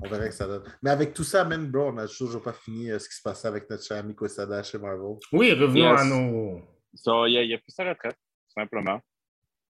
On 0.00 0.08
verra 0.08 0.28
que 0.28 0.34
ça 0.34 0.46
donne. 0.46 0.62
Mais 0.82 0.90
avec 0.90 1.14
tout 1.14 1.24
ça, 1.24 1.44
man, 1.44 1.66
bro, 1.70 1.88
on 1.88 1.92
n'a 1.94 2.06
toujours 2.06 2.42
pas 2.42 2.52
fini 2.52 2.90
euh, 2.90 2.98
ce 2.98 3.08
qui 3.08 3.14
se 3.14 3.22
passait 3.22 3.48
avec 3.48 3.68
notre 3.70 3.82
cher 3.84 3.98
ami 3.98 4.14
Quesada 4.14 4.62
chez 4.62 4.78
Marvel. 4.78 5.16
Oui, 5.32 5.52
revenons 5.52 5.74
Yes. 5.92 6.00
à 6.00 6.04
nos. 6.04 6.60
So, 6.94 7.26
il, 7.26 7.38
a, 7.38 7.42
il 7.42 7.54
a 7.54 7.58
pris 7.58 7.72
sa 7.72 7.84
retraite, 7.88 8.14
tout 8.14 8.60
simplement. 8.60 9.00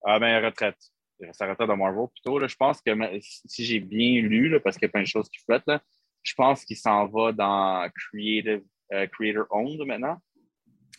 Ah 0.05 0.19
ben, 0.19 0.45
retraite. 0.45 0.77
Il 1.21 1.29
a 1.29 1.33
sa 1.33 1.47
retraite 1.49 1.69
de 1.69 1.75
Marvel. 1.75 2.07
Plutôt, 2.13 2.39
là, 2.39 2.47
je 2.49 2.57
pense 2.57 2.81
que 2.81 2.91
si 3.21 3.65
j'ai 3.65 3.81
bien 3.81 4.21
lu, 4.23 4.49
là, 4.49 4.59
parce 4.61 4.77
qu'il 4.77 4.87
y 4.87 4.89
a 4.89 4.93
plein 4.93 5.03
de 5.03 5.07
choses 5.07 5.29
qui 5.29 5.39
flottent, 5.45 5.67
là, 5.67 5.81
je 6.23 6.35
pense 6.35 6.65
qu'il 6.65 6.77
s'en 6.77 7.07
va 7.07 7.31
dans 7.33 7.89
Creative, 7.95 8.63
euh, 8.93 9.07
Creator 9.07 9.47
Owned 9.51 9.87
maintenant, 9.87 10.19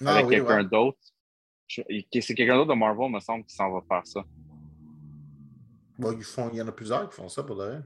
Ah 0.05 0.15
avec 0.15 0.27
oui, 0.27 0.35
quelqu'un 0.35 0.57
ouais. 0.63 0.69
d'autre. 0.69 0.97
C'est 1.67 1.83
quelqu'un 2.33 2.55
d'autre 2.55 2.73
de 2.73 2.79
Marvel, 2.79 3.11
me 3.11 3.19
semble, 3.19 3.43
qui 3.45 3.53
s'en 3.53 3.69
va 3.71 3.81
faire 3.89 4.07
ça. 4.07 4.23
Bon, 5.99 6.13
ils 6.13 6.23
font, 6.23 6.49
il 6.53 6.57
y 6.59 6.61
en 6.61 6.67
a 6.67 6.71
plusieurs 6.71 7.09
qui 7.09 7.15
font 7.15 7.27
ça 7.27 7.43
pour 7.43 7.57
de 7.57 7.63
vrai. 7.65 7.81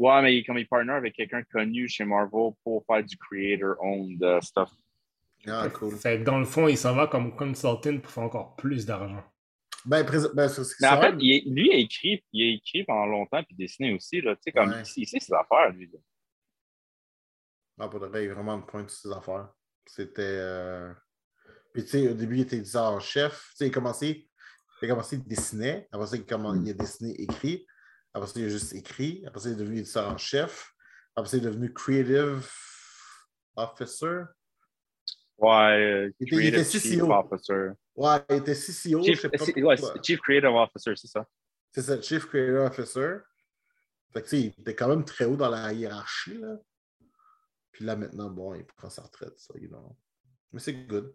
Ouais, 0.00 0.22
mais 0.22 0.34
il- 0.38 0.44
comme 0.46 0.56
il 0.56 0.66
partner 0.66 0.92
avec 0.94 1.14
quelqu'un 1.14 1.42
connu 1.42 1.86
chez 1.86 2.04
Marvel 2.04 2.52
pour 2.64 2.84
faire 2.86 3.04
du 3.04 3.16
Creator 3.18 3.76
Owned 3.82 4.22
euh, 4.22 4.40
stuff. 4.40 4.70
Ah, 5.46 5.68
cool. 5.68 5.94
Fait 5.96 6.18
que 6.18 6.24
dans 6.24 6.38
le 6.38 6.44
fond, 6.46 6.68
il 6.68 6.76
s'en 6.78 6.94
va 6.94 7.06
comme 7.06 7.36
consultant 7.36 7.98
pour 7.98 8.10
faire 8.10 8.22
encore 8.24 8.56
plus 8.56 8.86
d'argent. 8.86 9.22
Ben, 9.84 10.04
ben, 10.34 10.48
c'est- 10.48 10.64
c'est 10.64 10.74
Mais 10.80 10.88
en 10.88 11.00
fait, 11.02 11.14
il, 11.18 11.54
lui, 11.54 11.68
il 11.68 11.72
a 11.72 11.76
écrit, 11.76 12.24
il 12.32 12.42
a 12.52 12.56
écrit 12.56 12.84
pendant 12.84 13.06
longtemps 13.06 13.42
puis 13.44 13.54
dessiné 13.56 13.92
aussi. 13.92 14.20
Là, 14.22 14.36
tu 14.36 14.42
sais, 14.44 14.52
comme 14.52 14.70
Ouais. 14.70 14.82
il, 14.96 15.02
il 15.02 15.06
sait 15.06 15.20
ses 15.20 15.34
affaires, 15.34 15.70
lui. 15.72 15.86
là. 15.92 15.98
Ah, 17.78 17.88
pour 17.88 18.00
de 18.00 18.06
vrai, 18.06 18.24
il 18.24 18.30
a 18.30 18.34
vraiment 18.34 18.58
de 18.58 18.64
point 18.64 18.82
de 18.84 18.88
ses 18.90 19.10
affaires. 19.12 19.48
C'était. 19.86 20.22
euh, 20.22 20.92
Puis, 21.72 21.84
tu 21.84 21.90
sais, 21.90 22.08
au 22.08 22.14
début, 22.14 22.36
il 22.36 22.40
était 22.42 22.76
en 22.76 22.98
chef. 23.00 23.50
Tu 23.50 23.56
sais, 23.56 23.66
il 23.66 23.70
a 23.70 23.74
commencé, 23.74 24.28
il 24.82 24.86
a 24.86 24.88
commencé, 24.88 25.16
il 25.16 25.24
dessinait. 25.24 25.88
Après 25.92 26.06
ça, 26.08 26.16
il, 26.16 26.22
comm- 26.22 26.62
il 26.64 26.70
a 26.70 26.74
dessiné, 26.74 27.14
écrit. 27.20 27.66
Après 28.12 28.26
ça, 28.28 28.40
il 28.40 28.46
a 28.46 28.48
juste 28.48 28.72
écrit. 28.74 29.24
Après 29.26 29.40
ça, 29.40 29.48
il 29.48 29.52
est 29.52 29.56
devenu 29.56 29.78
éditeur 29.78 30.08
en 30.08 30.16
chef. 30.18 30.72
Après 31.14 31.28
ça, 31.30 31.36
il 31.36 31.42
est 31.44 31.46
devenu 31.46 31.72
creative 31.72 32.44
officer. 33.56 34.22
Ouais, 35.38 35.50
euh, 35.50 36.10
Il 36.20 36.26
était- 36.44 36.60
il 36.60 36.64
Chief 36.64 36.82
CCO. 36.82 37.12
Officer. 37.12 37.70
Ouais, 37.96 38.18
il 38.30 38.36
était 38.36 38.54
CCO. 38.54 39.02
Chief, 39.02 39.16
je 39.16 39.20
sais 39.22 39.28
pas 39.30 39.44
c'est- 39.44 39.52
pourquoi. 39.52 39.74
ouais, 39.74 39.76
c'est 39.76 40.04
Chief 40.04 40.20
Creative 40.20 40.50
Officer, 40.50 40.92
c'est 40.96 41.06
ça. 41.06 41.26
C'est 41.72 41.82
ça, 41.82 42.00
Chief 42.02 42.26
Creative 42.26 42.56
Officer. 42.56 43.16
Fait 44.12 44.22
que, 44.22 44.28
tu 44.28 44.30
sais, 44.30 44.40
il 44.42 44.46
était 44.60 44.74
quand 44.74 44.88
même 44.88 45.04
très 45.04 45.24
haut 45.24 45.36
dans 45.36 45.48
la 45.48 45.72
hiérarchie, 45.72 46.38
là. 46.38 46.56
Puis 47.72 47.84
là, 47.84 47.94
maintenant, 47.96 48.28
bon, 48.28 48.54
il 48.54 48.64
prend 48.66 48.90
sa 48.90 49.02
retraite, 49.02 49.38
ça, 49.38 49.54
you 49.58 49.68
know. 49.68 49.96
Mais 50.52 50.58
c'est 50.60 50.74
good. 50.74 51.14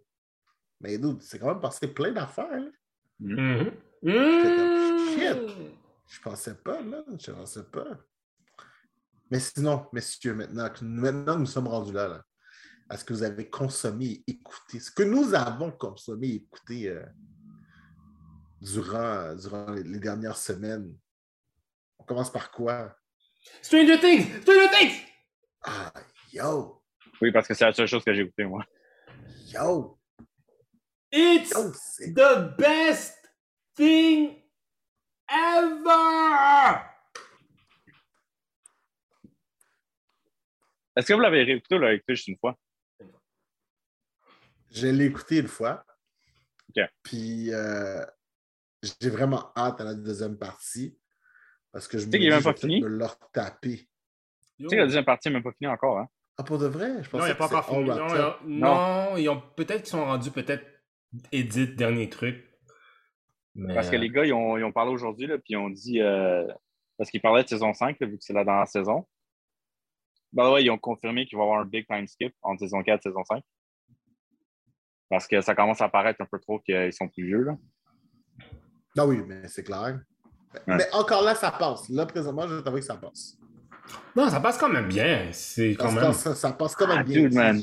Mais 0.79 0.97
dude, 0.97 1.21
c'est 1.21 1.37
quand 1.39 1.47
même 1.47 1.59
passé 1.59 1.87
plein 1.87 2.11
d'affaires, 2.11 2.49
là. 2.59 2.69
Mhm. 3.19 3.71
comme, 4.01 5.09
shit. 5.13 5.84
Je 6.07 6.19
pensais 6.21 6.55
pas, 6.55 6.81
là. 6.81 7.03
Je 7.19 7.31
pensais 7.31 7.63
pas. 7.63 7.97
Mais 9.31 9.39
sinon, 9.39 9.87
messieurs, 9.91 10.35
maintenant, 10.35 10.69
que- 10.69 10.83
maintenant 10.85 11.37
nous 11.39 11.45
sommes 11.47 11.67
rendus 11.67 11.93
là, 11.93 12.07
là. 12.07 12.23
Est-ce 12.91 13.03
que 13.03 13.13
vous 13.13 13.23
avez 13.23 13.49
consommé 13.49 14.23
et 14.27 14.31
écouté? 14.31 14.79
Ce 14.79 14.91
que 14.91 15.01
nous 15.03 15.33
avons 15.33 15.71
consommé 15.71 16.27
et 16.27 16.35
écouté 16.35 16.89
euh, 16.89 17.03
durant, 18.61 19.33
durant 19.35 19.71
les, 19.71 19.81
les 19.83 19.99
dernières 19.99 20.37
semaines? 20.37 20.95
On 21.97 22.03
commence 22.03 22.31
par 22.31 22.51
quoi? 22.51 22.95
Stranger 23.63 23.99
Things! 23.99 24.41
Stranger 24.41 24.69
Things! 24.79 25.01
Ah, 25.63 25.91
yo! 26.31 26.83
Oui, 27.21 27.31
parce 27.31 27.47
que 27.47 27.55
c'est 27.55 27.65
la 27.65 27.73
seule 27.73 27.87
chose 27.87 28.03
que 28.03 28.13
j'ai 28.13 28.21
écoutée, 28.21 28.45
moi. 28.45 28.63
Yo! 29.47 29.99
It's 31.11 31.51
Yo, 31.51 31.71
the 32.13 32.55
best 32.57 33.15
thing 33.73 34.43
ever! 35.29 36.79
Est-ce 40.95 41.07
que 41.07 41.13
vous 41.13 41.19
l'avez 41.19 41.43
réécouté 41.43 41.75
ou 41.75 41.79
l'avez 41.79 41.95
écouté 41.95 42.15
juste 42.15 42.27
une 42.29 42.37
fois? 42.37 42.57
Je 44.71 44.87
l'ai 44.87 45.05
écouté 45.05 45.39
une 45.39 45.47
fois. 45.47 45.85
Puis 47.03 47.53
euh, 47.53 48.03
j'ai 49.01 49.09
vraiment 49.09 49.51
hâte 49.55 49.79
à 49.81 49.83
la 49.83 49.93
deuxième 49.93 50.37
partie. 50.37 50.97
Parce 51.71 51.87
que 51.87 51.97
je 51.97 52.05
me 52.07 52.11
sais 52.11 52.17
qu'il 52.19 52.27
est 52.27 52.29
dis, 52.29 52.33
même 52.33 52.39
je 52.39 52.43
pas 52.45 52.53
vais 52.53 52.59
fini? 52.59 52.81
me 52.81 52.87
le 52.87 53.05
retaper. 53.05 53.77
Tu 54.57 54.69
sais 54.69 54.75
que 54.75 54.81
la 54.81 54.85
deuxième 54.85 55.05
partie 55.05 55.27
n'est 55.27 55.33
même 55.35 55.43
pas 55.43 55.51
finie 55.51 55.67
encore, 55.67 55.99
hein? 55.99 56.09
Ah, 56.37 56.43
pour 56.43 56.57
de 56.57 56.67
vrai? 56.67 57.03
Je 57.03 57.09
Non, 57.17 57.23
il 57.23 57.25
n'y 57.25 57.31
a 57.31 57.35
pas 57.35 57.47
que 57.47 57.55
encore 57.55 57.65
c'est 57.65 57.71
fini. 57.75 57.89
all 57.89 57.97
Non, 57.97 58.07
ils 58.15 58.21
ont- 58.21 58.35
non, 58.47 59.17
ils 59.17 59.29
ont 59.29 59.41
peut-être 59.55 59.81
qu'ils 59.83 59.91
sont 59.91 60.03
rendus 60.05 60.31
peut-être 60.31 60.65
edit 61.31 61.67
dernier 61.75 62.09
truc. 62.09 62.45
Mais, 63.55 63.73
Parce 63.73 63.89
que 63.89 63.95
euh, 63.95 63.99
les 63.99 64.09
gars, 64.09 64.25
ils 64.25 64.33
ont, 64.33 64.57
ils 64.57 64.63
ont 64.63 64.71
parlé 64.71 64.91
aujourd'hui, 64.91 65.27
là, 65.27 65.37
puis 65.37 65.53
ils 65.53 65.57
ont 65.57 65.69
dit. 65.69 66.01
euh, 66.01 66.45
parce 66.97 67.09
qu'ils 67.09 67.21
parlaient 67.21 67.43
de 67.43 67.49
saison 67.49 67.73
5, 67.73 67.97
là, 67.99 68.07
vu 68.07 68.17
que 68.17 68.23
c'est 68.23 68.33
la 68.33 68.43
dernière 68.45 68.67
saison. 68.67 69.05
Ben 70.33 70.51
ouais, 70.51 70.63
ils 70.63 70.69
ont 70.69 70.77
confirmé 70.77 71.25
qu'il 71.25 71.37
va 71.37 71.43
y 71.43 71.47
avoir 71.47 71.61
un 71.61 71.65
big 71.65 71.85
time 71.87 72.07
skip 72.07 72.33
entre 72.41 72.59
saison 72.61 72.83
4 72.83 72.99
et 72.99 73.09
saison 73.09 73.23
5. 73.25 73.43
Parce 75.09 75.27
que 75.27 75.39
ça 75.41 75.55
commence 75.55 75.81
à 75.81 75.89
paraître 75.89 76.21
un 76.21 76.25
peu 76.25 76.39
trop 76.39 76.59
qu'ils 76.59 76.91
sont 76.93 77.07
plus 77.07 77.25
vieux, 77.25 77.43
là. 77.43 77.57
Ah 78.97 79.05
oui, 79.05 79.21
mais 79.27 79.47
c'est 79.47 79.63
clair. 79.63 79.99
Ouais. 80.67 80.77
Mais 80.77 80.93
encore 80.93 81.21
là, 81.21 81.35
ça 81.35 81.51
passe. 81.51 81.89
Là, 81.89 82.05
présentement, 82.05 82.47
je 82.47 82.55
vais 82.55 82.63
t'avouer 82.63 82.79
que 82.79 82.85
ça 82.85 82.95
passe. 82.97 83.37
Non, 84.15 84.29
ça 84.29 84.39
passe 84.39 84.57
quand 84.57 84.69
même 84.69 84.87
bien. 84.87 85.29
C'est 85.31 85.75
quand 85.75 85.89
Ça, 85.89 86.01
même. 86.01 86.13
ça, 86.13 86.33
ça 86.35 86.51
passe 86.53 86.75
quand 86.75 86.87
même 86.87 86.99
Ah, 86.99 87.03
bien. 87.03 87.21
dude, 87.23 87.33
man. 87.33 87.61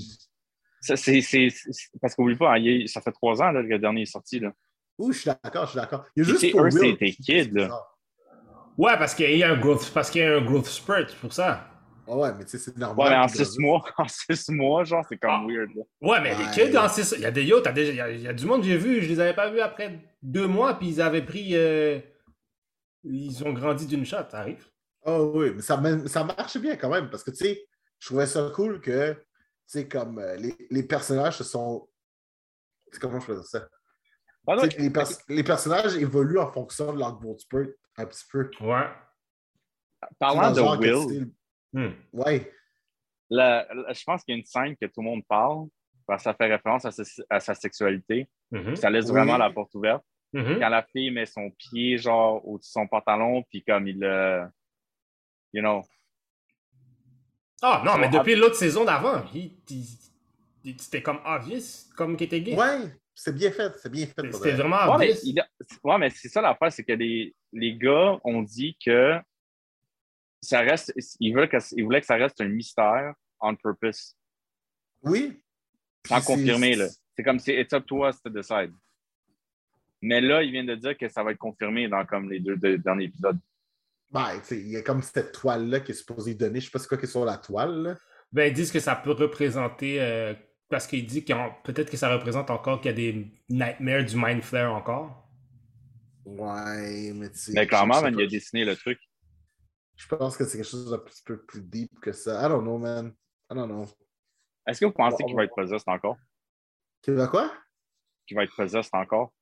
Ça, 0.80 0.96
c'est, 0.96 1.20
c'est- 1.20 1.48
c'est- 1.50 1.90
parce 2.00 2.14
qu'oublie 2.14 2.36
pas, 2.36 2.54
hein, 2.56 2.84
ça 2.86 3.00
fait 3.00 3.12
trois 3.12 3.40
ans 3.42 3.50
là, 3.50 3.62
que 3.62 3.68
le 3.68 3.78
dernier 3.78 4.02
est 4.02 4.06
sorti. 4.06 4.40
Là. 4.40 4.52
Ouh, 4.98 5.12
je 5.12 5.18
suis 5.18 5.30
d'accord, 5.42 5.64
je 5.66 5.70
suis 5.70 5.78
d'accord. 5.80 6.04
Il 6.16 6.22
y 6.22 6.26
a 6.26 6.28
juste 6.28 6.50
pour 6.52 6.60
Will. 6.62 6.96
kids, 6.98 7.50
là. 7.52 7.82
Ouais, 8.78 8.96
parce 8.98 9.14
qu'il 9.14 9.36
y 9.36 9.42
a 9.42 9.50
un 9.50 9.58
growth, 9.58 9.90
parce 9.92 10.10
qu'il 10.10 10.22
y 10.22 10.24
a 10.24 10.36
un 10.36 10.40
growth 10.44 10.66
spurt 10.66 11.10
c'est 11.10 11.16
pour 11.18 11.32
ça. 11.32 11.68
Ah 12.08 12.16
ouais, 12.16 12.32
mais 12.34 12.44
tu 12.44 12.50
sais, 12.52 12.58
c'est 12.58 12.76
normal. 12.76 13.06
Ouais, 13.06 13.10
mais 13.12 13.24
en 13.24 13.28
six 13.28 13.58
mois, 13.58 13.84
en 13.98 14.06
six 14.08 14.50
mois, 14.50 14.82
genre, 14.84 15.04
c'est 15.08 15.18
comme 15.18 15.30
Ah. 15.30 15.46
weird. 15.46 15.70
Là. 15.76 15.82
Ouais, 16.00 16.20
mais 16.20 16.34
les 16.36 16.50
kids, 16.50 16.70
dans 16.70 16.88
six- 16.88 17.14
il 17.16 17.22
y 17.22 17.26
a 17.26 17.30
des 17.30 17.44
yo, 17.44 17.60
t'as 17.60 17.72
déjà, 17.72 17.90
il 17.92 17.96
y 17.96 18.00
a, 18.00 18.10
il 18.10 18.20
y 18.22 18.28
a 18.28 18.32
du 18.32 18.44
monde 18.46 18.62
que 18.62 18.66
j'ai 18.66 18.76
vu, 18.76 19.02
je 19.02 19.08
les 19.08 19.20
avais 19.20 19.34
pas 19.34 19.50
vus 19.50 19.60
après 19.60 20.00
deux 20.22 20.46
mois, 20.46 20.74
puis 20.78 20.88
ils 20.88 21.00
avaient 21.02 21.22
pris, 21.24 21.50
euh, 21.54 22.00
ils 23.04 23.44
ont 23.44 23.52
grandi 23.52 23.86
d'une 23.86 24.04
shot, 24.04 24.28
ça 24.30 24.40
arrive. 24.40 24.66
Oh 25.04 25.32
oui, 25.34 25.52
mais 25.54 25.62
ça, 25.62 25.80
ça 26.06 26.24
marche 26.24 26.56
bien 26.58 26.76
quand 26.76 26.88
même 26.90 27.10
parce 27.10 27.22
que 27.24 27.30
tu 27.30 27.38
sais, 27.38 27.64
je 27.98 28.06
trouvais 28.06 28.26
ça 28.26 28.50
cool 28.54 28.80
que, 28.80 29.12
tu 29.12 29.20
sais, 29.66 29.88
comme 29.88 30.18
euh, 30.18 30.36
les, 30.36 30.56
les 30.70 30.82
personnages 30.82 31.36
se 31.38 31.44
sont. 31.44 31.88
Comment 33.00 33.20
je 33.20 33.26
peux 33.26 33.34
dire 33.34 33.44
ça? 33.44 33.68
Ah, 34.46 34.58
sais, 34.58 34.78
les, 34.78 34.90
pers- 34.90 35.06
les 35.28 35.44
personnages 35.44 35.96
évoluent 35.96 36.38
en 36.38 36.50
fonction 36.50 36.92
de 36.92 36.98
leur 36.98 37.18
growth 37.18 37.40
spurt 37.40 37.70
un 37.96 38.06
petit 38.06 38.24
peu. 38.30 38.50
Ouais. 38.60 38.86
parlant 40.18 40.50
de 40.52 40.60
Will, 40.60 41.30
Hmm. 41.74 41.92
Ouais, 42.12 42.52
la- 43.30 43.66
la- 43.72 43.92
je 43.94 44.04
pense 44.04 44.22
qu'il 44.24 44.34
y 44.34 44.36
a 44.36 44.38
une 44.38 44.44
scène 44.44 44.76
que 44.76 44.84
tout 44.86 45.00
le 45.00 45.04
monde 45.04 45.22
parle, 45.26 45.68
parce 46.06 46.22
que 46.22 46.24
ça 46.24 46.34
fait 46.34 46.46
référence 46.52 46.84
à 46.84 46.90
sa, 46.90 47.02
à 47.30 47.40
sa 47.40 47.54
sexualité. 47.54 48.28
Mhm. 48.50 48.76
Ça 48.76 48.90
laisse 48.90 49.06
Oui. 49.06 49.12
vraiment 49.12 49.38
la 49.38 49.48
porte 49.50 49.74
ouverte. 49.74 50.04
Mhm. 50.34 50.58
Quand 50.58 50.68
la 50.68 50.82
fille 50.82 51.10
met 51.12 51.24
son 51.24 51.50
pied, 51.50 51.96
genre, 51.96 52.46
au-dessus 52.46 52.68
de 52.70 52.72
son 52.72 52.86
pantalon, 52.88 53.42
puis 53.48 53.62
comme 53.64 53.86
il 53.88 54.00
le. 54.00 54.42
You 55.54 55.62
know. 55.62 55.82
Ah 57.62 57.82
non, 57.86 57.96
mais 57.98 58.08
depuis 58.08 58.34
l'autre 58.34 58.56
saison 58.56 58.84
d'avant, 58.84 59.22
c'était 60.78 61.02
comme 61.02 61.20
obvious, 61.24 61.88
comme 61.96 62.16
qu'il 62.16 62.26
était 62.26 62.40
gay. 62.42 62.56
Ouais, 62.56 62.80
c'est 63.14 63.34
bien 63.34 63.50
fait, 63.50 63.72
c'est 63.78 63.90
bien 63.90 64.06
fait. 64.06 64.12
C'était 64.16 64.30
vrai. 64.30 64.52
vraiment 64.52 64.96
Ouais, 64.96 65.08
mais, 65.08 65.14
il 65.24 65.38
a- 65.40 65.48
ouais, 65.84 65.98
mais 65.98 66.10
c'est 66.10 66.28
ça 66.28 66.40
l'affaire, 66.40 66.72
c'est 66.72 66.84
que 66.84 66.92
les, 66.92 67.34
les 67.52 67.76
gars 67.76 68.18
ont 68.24 68.42
dit 68.42 68.76
que 68.84 69.18
ça 70.40 70.60
reste, 70.60 70.92
ils 71.20 71.32
voulaient 71.32 71.48
que, 71.48 71.56
ils 71.76 71.84
voulaient 71.84 72.00
que 72.00 72.06
ça 72.06 72.16
reste 72.16 72.40
un 72.40 72.48
mystère 72.48 73.14
on 73.44 73.56
purpose, 73.56 74.16
Oui. 75.02 75.42
sans 76.06 76.20
c'est- 76.20 76.26
confirmer. 76.26 76.74
là. 76.76 76.86
C'est 77.16 77.22
comme 77.24 77.38
si 77.38 77.52
it's 77.52 77.72
up 77.72 77.84
to 77.86 78.06
us 78.08 78.20
to 78.22 78.30
decide. 78.30 78.72
Mais 80.00 80.20
là, 80.20 80.42
il 80.42 80.50
vient 80.52 80.64
de 80.64 80.74
dire 80.74 80.96
que 80.96 81.08
ça 81.08 81.22
va 81.22 81.32
être 81.32 81.38
confirmé 81.38 81.88
dans 81.88 82.04
comme 82.06 82.30
les 82.30 82.40
deux, 82.40 82.56
deux 82.56 82.78
derniers 82.78 83.04
épisodes. 83.06 83.38
Ben, 84.10 84.40
il 84.50 84.68
y 84.70 84.76
a 84.76 84.82
comme 84.82 85.02
cette 85.02 85.32
toile-là 85.32 85.80
qui 85.80 85.92
est 85.92 85.94
supposée 85.94 86.34
donner. 86.34 86.60
Je 86.60 86.66
sais 86.66 86.70
pas 86.70 86.78
c'est 86.78 86.88
quoi 86.88 86.98
qui 86.98 87.04
est 87.04 87.08
sur 87.08 87.24
la 87.24 87.36
toile. 87.38 87.82
là. 87.82 87.96
Ben, 88.32 88.44
ils 88.50 88.52
disent 88.54 88.72
que 88.72 88.80
ça 88.80 88.94
peut 88.96 89.12
représenter. 89.12 90.00
euh, 90.00 90.34
parce 90.72 90.86
qu'il 90.86 91.04
dit 91.06 91.22
que 91.22 91.34
peut-être 91.64 91.90
que 91.90 91.98
ça 91.98 92.10
représente 92.12 92.48
encore 92.50 92.80
qu'il 92.80 92.90
y 92.90 92.94
a 92.94 92.96
des 92.96 93.30
nightmares 93.50 94.04
du 94.04 94.16
Mind 94.16 94.42
Flare 94.42 94.74
encore. 94.74 95.28
Ouais, 96.24 97.12
mais 97.14 97.30
tu 97.30 97.36
sais. 97.38 97.52
Mais 97.54 97.66
clairement, 97.66 98.00
man, 98.00 98.14
il 98.18 98.24
a 98.24 98.26
dessiné 98.26 98.64
le 98.64 98.74
truc. 98.74 98.98
Je 99.96 100.08
pense 100.08 100.34
que 100.34 100.44
c'est 100.46 100.56
quelque 100.56 100.66
chose 100.70 100.90
d'un 100.90 100.98
petit 100.98 101.22
peu 101.24 101.42
plus 101.44 101.60
deep 101.60 102.00
que 102.00 102.12
ça. 102.12 102.46
I 102.46 102.48
don't 102.48 102.62
know, 102.62 102.78
man. 102.78 103.14
I 103.50 103.54
don't 103.54 103.68
know. 103.68 103.84
Est-ce 104.66 104.80
que 104.80 104.86
vous 104.86 104.92
pensez 104.92 105.18
Bon, 105.20 105.26
qu'il 105.26 105.36
va 105.36 105.44
être 105.44 105.54
possessed 105.54 105.86
encore? 105.88 106.16
Tu 107.02 107.12
vas 107.12 107.26
quoi? 107.28 107.52
Qu'il 108.26 108.36
va 108.38 108.44
être 108.44 108.56
possessed 108.56 108.94
encore? 108.94 109.34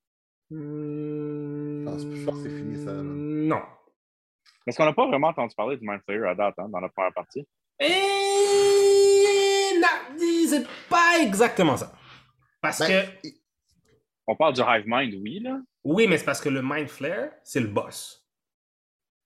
Hmm, 0.50 1.84
pense- 1.84 2.02
je 2.02 2.24
pense 2.24 2.42
que 2.42 2.42
c'est 2.50 2.56
fini, 2.56 2.84
ça, 2.84 2.92
là. 2.92 3.02
Non. 3.02 3.62
Parce 4.66 4.76
qu'on 4.76 4.84
n'a 4.84 4.92
pas 4.94 5.06
vraiment 5.06 5.28
entendu 5.28 5.54
parler 5.54 5.76
du 5.76 5.86
Mind 5.86 6.00
Flayer 6.04 6.26
à 6.26 6.34
date 6.34 6.54
hein, 6.58 6.68
dans 6.68 6.80
la 6.80 6.88
première 6.88 7.14
partie. 7.14 7.46
Et 7.78 7.88
non, 7.88 8.29
c'est 10.48 10.66
pas 10.88 11.18
exactement 11.22 11.76
ça. 11.76 11.92
Parce 12.60 12.78
Ben, 12.80 13.06
que. 13.22 13.28
On 14.26 14.36
parle 14.36 14.54
du 14.54 14.60
Hive 14.60 14.84
Mind, 14.86 15.14
oui, 15.22 15.40
là. 15.40 15.60
Oui, 15.84 16.06
mais 16.06 16.18
c'est 16.18 16.24
parce 16.24 16.40
que 16.40 16.48
le 16.48 16.62
Mind 16.62 16.88
Flare, 16.88 17.30
c'est 17.42 17.60
le 17.60 17.66
boss. 17.66 18.28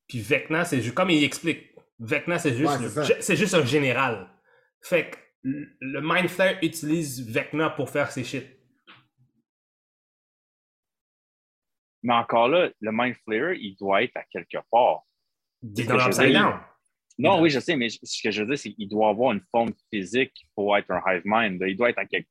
Puis 0.09 0.21
Vecna, 0.21 0.65
c'est 0.65 0.81
juste. 0.81 0.95
Comme 0.95 1.11
il 1.11 1.23
explique, 1.25 1.75
Vecna, 1.99 2.39
c'est 2.39 2.55
juste, 2.55 2.79
Ouais, 2.79 3.07
le- 3.07 3.37
juste 3.37 3.55
un 3.55 3.65
général. 3.65 4.31
Fait 4.83 5.11
que 5.11 5.17
le 5.43 6.01
Mind 6.01 6.29
Flare 6.29 6.55
utilise 6.63 7.29
Vecna 7.29 7.71
pour 7.71 7.91
faire 7.91 8.11
ses 8.13 8.25
shit. 8.25 8.47
Mais 12.03 12.15
encore 12.15 12.49
là, 12.49 12.71
le 12.81 12.91
Mind 12.93 13.17
Flayer, 13.25 13.59
il 13.59 13.77
doit 13.77 14.03
être 14.03 14.17
à 14.17 14.25
quelque 14.25 14.59
part. 14.71 15.03
Il 15.63 15.81
est 15.81 15.85
dans 15.85 15.97
l'Upside. 15.97 16.33
Down. 16.33 16.61
Non, 17.19 17.41
oui, 17.41 17.49
je 17.51 17.61
sais, 17.61 17.77
mais 17.77 17.89
ce 17.91 18.23
que 18.23 18.31
je 18.31 18.43
veux 18.43 18.49
dire, 18.49 18.59
c'est 18.59 18.73
qu'il 18.73 18.89
doit 18.89 19.09
avoir 19.09 19.33
une 19.33 19.43
forme 19.53 19.71
physique 19.93 20.33
pour 20.55 20.77
être 20.77 20.91
un 20.91 21.01
Hive 21.07 21.23
Mind. 21.25 21.63
Il 21.67 21.77
doit 21.77 21.91
être 21.91 21.99
à 21.99 22.07
quelque. 22.07 22.27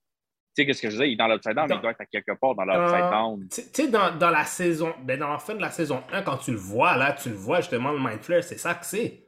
Tu 0.55 0.61
sais, 0.61 0.65
qu'est-ce 0.67 0.81
que 0.81 0.89
je 0.89 0.97
dis? 1.01 1.07
Il 1.09 1.13
est 1.13 1.15
dans 1.15 1.27
l'Upside 1.27 1.53
Down, 1.53 1.65
mais 1.65 1.69
Dans- 1.69 1.79
il 1.79 1.81
doit 1.81 1.91
être 1.91 2.01
à 2.01 2.05
quelque 2.05 2.33
part 2.33 2.53
dans 2.53 2.65
l'Upside 2.65 3.05
Euh, 3.05 3.09
Down. 3.09 3.47
Tu 3.49 3.61
sais, 3.73 3.87
dans, 3.87 4.15
dans 4.17 4.29
la 4.29 4.43
saison, 4.45 4.93
ben 5.03 5.17
dans 5.17 5.29
la 5.31 5.39
fin 5.39 5.55
de 5.55 5.61
la 5.61 5.71
saison 5.71 6.03
1, 6.11 6.21
quand 6.21 6.37
tu 6.37 6.51
le 6.51 6.57
vois, 6.57 6.95
là, 6.97 7.13
tu 7.13 7.29
le 7.29 7.35
vois 7.35 7.61
justement, 7.61 7.91
le 7.91 7.99
Mind 7.99 8.21
Flare, 8.21 8.43
c'est 8.43 8.57
ça 8.59 8.75
que 8.75 8.85
c'est. 8.85 9.25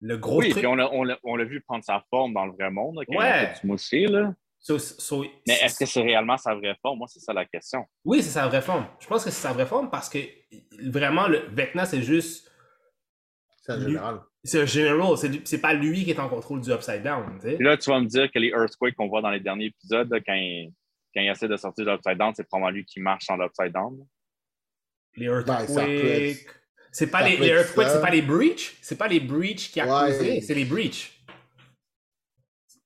Le 0.00 0.16
gros 0.18 0.38
Oui, 0.40 0.50
truc. 0.50 0.58
puis 0.62 0.66
on 0.66 0.74
l'a 0.74 0.92
on 0.92 1.04
l'a- 1.04 1.18
on 1.24 1.36
l'a 1.36 1.44
vu 1.44 1.60
prendre 1.62 1.82
sa 1.84 2.04
forme 2.10 2.34
dans 2.34 2.44
le 2.46 2.52
vrai 2.52 2.70
monde, 2.70 2.96
là, 2.96 3.02
quand 3.06 3.18
Ouais. 3.18 3.52
il 3.62 3.66
moussé, 3.66 4.06
là. 4.06 4.34
So- 4.60 4.78
so- 4.78 5.24
Mais 5.46 5.54
est-ce 5.62 5.78
que 5.78 5.86
c'est 5.86 6.02
réellement 6.02 6.36
sa 6.36 6.54
vraie 6.54 6.76
forme? 6.82 6.98
Moi, 6.98 7.06
c'est 7.08 7.20
ça 7.20 7.32
la 7.32 7.44
question. 7.46 7.84
Oui, 8.04 8.22
c'est 8.22 8.30
sa 8.30 8.46
vraie 8.48 8.60
forme. 8.60 8.86
Je 8.98 9.06
pense 9.06 9.24
que 9.24 9.30
c'est 9.30 9.40
sa 9.40 9.52
vraie 9.52 9.66
forme 9.66 9.88
parce 9.88 10.08
que 10.08 10.18
vraiment, 10.90 11.28
le 11.28 11.38
Vecna, 11.52 11.86
c'est 11.86 12.02
juste. 12.02 12.50
C'est 13.62 13.80
général. 13.80 14.20
C'est 14.44 14.62
un 14.62 14.66
general. 14.66 15.16
C'est 15.44 15.60
pas 15.60 15.74
lui 15.74 16.04
qui 16.04 16.10
est 16.10 16.18
en 16.20 16.28
contrôle 16.28 16.60
du 16.60 16.70
Upside 16.70 17.02
Down. 17.02 17.38
là, 17.60 17.76
tu 17.76 17.90
vas 17.90 18.00
me 18.00 18.06
dire 18.06 18.30
que 18.30 18.38
les 18.38 18.48
Earthquakes 18.48 18.94
qu'on 18.94 19.08
voit 19.08 19.20
dans 19.20 19.30
les 19.30 19.40
derniers 19.40 19.66
épisodes, 19.66 20.08
là, 20.10 20.20
quand, 20.20 20.34
il, 20.34 20.72
quand 21.14 21.20
il 21.20 21.28
essaie 21.28 21.48
de 21.48 21.56
sortir 21.56 21.84
de 21.84 21.90
l'Upside 21.90 22.16
Down, 22.18 22.32
c'est 22.34 22.44
probablement 22.46 22.70
lui 22.76 22.84
qui 22.84 23.00
marche 23.00 23.26
dans 23.26 23.36
l'Upside 23.36 23.72
Down. 23.72 23.98
Les 25.16 25.26
Ben, 25.26 25.44
Earthquakes. 25.48 26.46
C'est 26.90 27.10
pas 27.10 27.22
les, 27.28 27.36
les 27.36 27.48
Earthquakes, 27.48 27.88
c'est 27.88 28.00
pas 28.00 28.10
les 28.10 28.22
Breach. 28.22 28.76
C'est 28.80 28.96
pas 28.96 29.08
les 29.08 29.20
Breach 29.20 29.70
qui 29.70 29.80
a 29.80 29.86
Ouais. 29.86 30.12
causé, 30.12 30.40
c'est 30.40 30.54
les 30.54 30.64
Breach. 30.64 31.14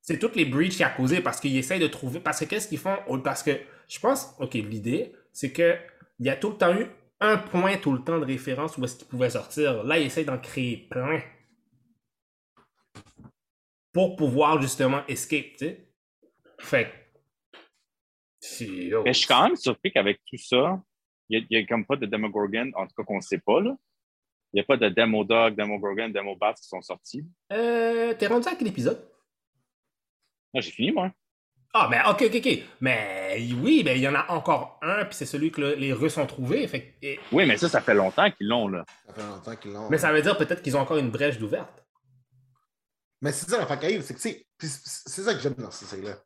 C'est 0.01 0.19
toutes 0.19 0.35
les 0.35 0.45
Breach 0.45 0.73
qui 0.77 0.83
a 0.83 0.91
causé 0.91 1.21
parce 1.21 1.39
qu'ils 1.39 1.57
essayent 1.57 1.79
de 1.81 1.87
trouver. 1.87 2.19
Parce 2.19 2.41
que 2.41 2.45
qu'est-ce 2.47 2.67
qu'ils 2.69 2.79
font? 2.79 2.97
Parce 3.23 3.43
que 3.43 3.53
je 3.89 4.01
pense, 4.01 4.35
ok, 4.41 4.55
l'idée, 4.55 5.13
c'est 5.33 5.53
que 5.53 5.77
il 6.19 6.27
y 6.27 6.31
a 6.31 6.37
tout 6.37 6.51
le 6.51 6.57
temps 6.57 6.75
eu 6.75 6.87
un 7.21 7.37
point 7.37 7.77
tout 7.77 7.93
le 7.93 8.03
temps 8.03 8.19
de 8.19 8.25
référence 8.25 8.77
où 8.77 8.85
est-ce 8.85 8.97
qu'ils 8.97 9.07
pouvaient 9.07 9.31
sortir. 9.31 9.85
Là, 9.85 9.99
ils 9.99 10.07
essayent 10.07 10.25
d'en 10.25 10.39
créer 10.39 10.89
plein. 10.91 11.21
Pour 13.93 14.17
pouvoir 14.17 14.61
justement 14.61 15.03
escape, 15.07 15.53
tu 15.53 15.59
sais. 15.59 15.87
Fait 16.61 16.85
que- 17.53 17.59
c'est- 18.41 18.95
oh. 18.95 19.03
Mais 19.05 19.13
je 19.13 19.19
suis 19.19 19.27
quand 19.29 19.43
même 19.45 19.57
surpris 19.57 19.93
qu'avec 19.93 20.21
tout 20.27 20.37
ça, 20.39 20.81
il 21.29 21.47
n'y 21.51 21.57
a, 21.59 21.67
comme 21.67 21.85
pas 21.87 21.97
de 21.97 22.07
Demogorgon, 22.07 22.71
en 22.75 22.87
tout 22.87 22.95
cas 22.97 23.05
qu'on 23.05 23.17
ne 23.17 23.21
sait 23.23 23.39
pas. 23.39 23.61
là. 23.61 23.77
Il 24.53 24.57
n'y 24.59 24.61
a 24.61 24.65
pas 24.65 24.77
de 24.77 24.89
Demo 24.91 25.25
Dog, 25.25 25.55
Demo 25.57 25.79
Gorgon, 25.79 26.11
Demo 26.11 26.37
Bats 26.37 26.53
qui 26.53 26.69
sont 26.69 26.83
sortis. 26.83 27.25
Euh, 27.53 28.13
T'es 28.15 28.27
rendu 28.27 28.47
à 28.49 28.55
quel 28.55 28.69
épisode? 28.69 29.03
Là, 30.53 30.61
j'ai 30.61 30.71
fini, 30.71 30.93
moi. 30.93 31.11
Ah, 31.73 31.89
mais 31.91 31.99
ok, 32.07 32.25
ok, 32.27 32.37
ok. 32.45 32.59
Mais 32.83 33.39
oui, 33.63 33.81
mais 33.83 33.97
il 33.97 34.03
y 34.03 34.09
en 34.09 34.15
a 34.15 34.31
encore 34.31 34.79
un, 34.83 35.07
puis 35.07 35.15
c'est 35.15 35.25
celui 35.25 35.51
que 35.51 35.63
le- 35.63 35.75
les 35.77 35.95
Russes 35.95 36.19
ont 36.19 36.27
trouvé. 36.27 36.69
Fait, 36.69 36.95
et- 37.01 37.19
Oui, 37.33 37.47
mais 37.47 37.57
ça, 37.57 37.71
ça 37.71 37.81
fait 37.81 37.95
longtemps 37.95 38.31
qu'ils 38.31 38.47
l'ont, 38.49 38.69
là. 38.69 38.85
Ça 39.07 39.15
fait 39.15 39.23
longtemps 39.23 39.57
qu'ils 39.57 39.73
l'ont. 39.73 39.89
mais 39.89 39.97
ça 39.97 40.13
veut 40.13 40.21
dire 40.21 40.37
peut-être 40.37 40.61
qu'ils 40.61 40.77
ont 40.77 40.81
encore 40.81 40.99
une 40.99 41.11
brèche 41.11 41.39
d'ouverte. 41.39 41.83
Mais 43.23 43.33
c'est 43.33 43.49
ça 43.49 43.65
la 43.65 43.77
qui 43.77 44.03
c'est 44.03 44.15
que 44.15 44.21
c'est 44.21 44.47
c'est 44.59 45.23
ça 45.23 45.33
que 45.33 45.41
j'aime 45.41 45.55
dans 45.55 45.71
cette 45.71 45.89
série-là. 45.89 46.21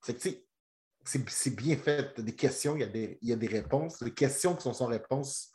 C'est 0.00 0.14
que 0.14 0.20
c'est- 0.22 0.44
c'est 1.28 1.54
bien 1.54 1.76
fait. 1.76 2.18
Des 2.20 2.34
questions, 2.34 2.76
il 2.76 2.80
y, 2.80 2.84
a 2.84 2.86
des, 2.86 3.18
il 3.20 3.28
y 3.28 3.32
a 3.32 3.36
des 3.36 3.46
réponses. 3.46 4.00
Les 4.00 4.14
questions 4.14 4.54
qui 4.56 4.62
sont 4.62 4.72
sans 4.72 4.86
réponse 4.86 5.50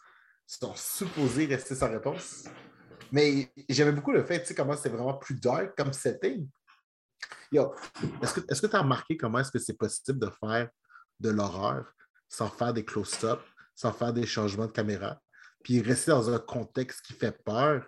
sont 0.46 0.76
supposées 0.76 1.46
rester 1.46 1.76
sans 1.76 1.90
réponse. 1.90 2.44
Mais 3.12 3.52
j'aimais 3.68 3.92
beaucoup 3.94 4.12
le 4.12 4.24
fait, 4.24 4.42
tu 4.42 4.48
sais, 4.48 4.56
comment 4.56 4.76
c'était 4.76 4.90
vraiment 4.90 5.18
plus 5.18 5.36
dark 5.36 5.76
comme 5.78 5.92
setting. 5.94 6.48
Est-ce 7.54 8.62
que 8.62 8.68
tu 8.68 8.76
as 8.76 8.82
remarqué 8.82 9.18
comment 9.18 9.40
est-ce 9.40 9.52
que 9.52 9.60
c'est 9.60 9.74
possible 9.78 10.20
de 10.20 10.30
faire 10.40 10.70
de 11.20 11.30
l'horreur 11.30 11.94
sans 12.30 12.50
faire 12.50 12.74
des 12.74 12.86
close-up, 12.86 13.42
sans 13.76 13.92
faire 13.92 14.14
des 14.14 14.26
changements 14.26 14.68
de 14.68 14.72
caméra, 14.72 15.22
puis 15.64 15.82
rester 15.82 16.12
dans 16.12 16.30
un 16.30 16.40
contexte 16.40 17.02
qui 17.02 17.14
fait 17.14 17.38
peur, 17.44 17.86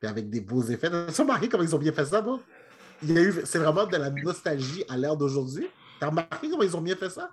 puis 0.00 0.08
avec 0.08 0.30
des 0.30 0.40
beaux 0.40 0.62
effets. 0.62 0.90
T'as 0.90 1.12
remarqué 1.22 1.48
comment 1.48 1.62
ils 1.62 1.74
ont 1.74 1.78
bien 1.78 1.92
fait 1.92 2.06
ça, 2.06 2.22
toi? 2.22 2.40
Il 3.02 3.12
y 3.12 3.18
a 3.18 3.22
eu, 3.22 3.34
c'est 3.44 3.58
vraiment 3.58 3.86
de 3.86 3.96
la 3.96 4.10
nostalgie 4.10 4.84
à 4.88 4.96
l'ère 4.96 5.16
d'aujourd'hui. 5.16 5.68
T'as 6.00 6.08
remarqué 6.08 6.48
comment 6.50 6.62
ils 6.62 6.76
ont 6.76 6.80
bien 6.80 6.96
fait 6.96 7.10
ça? 7.10 7.30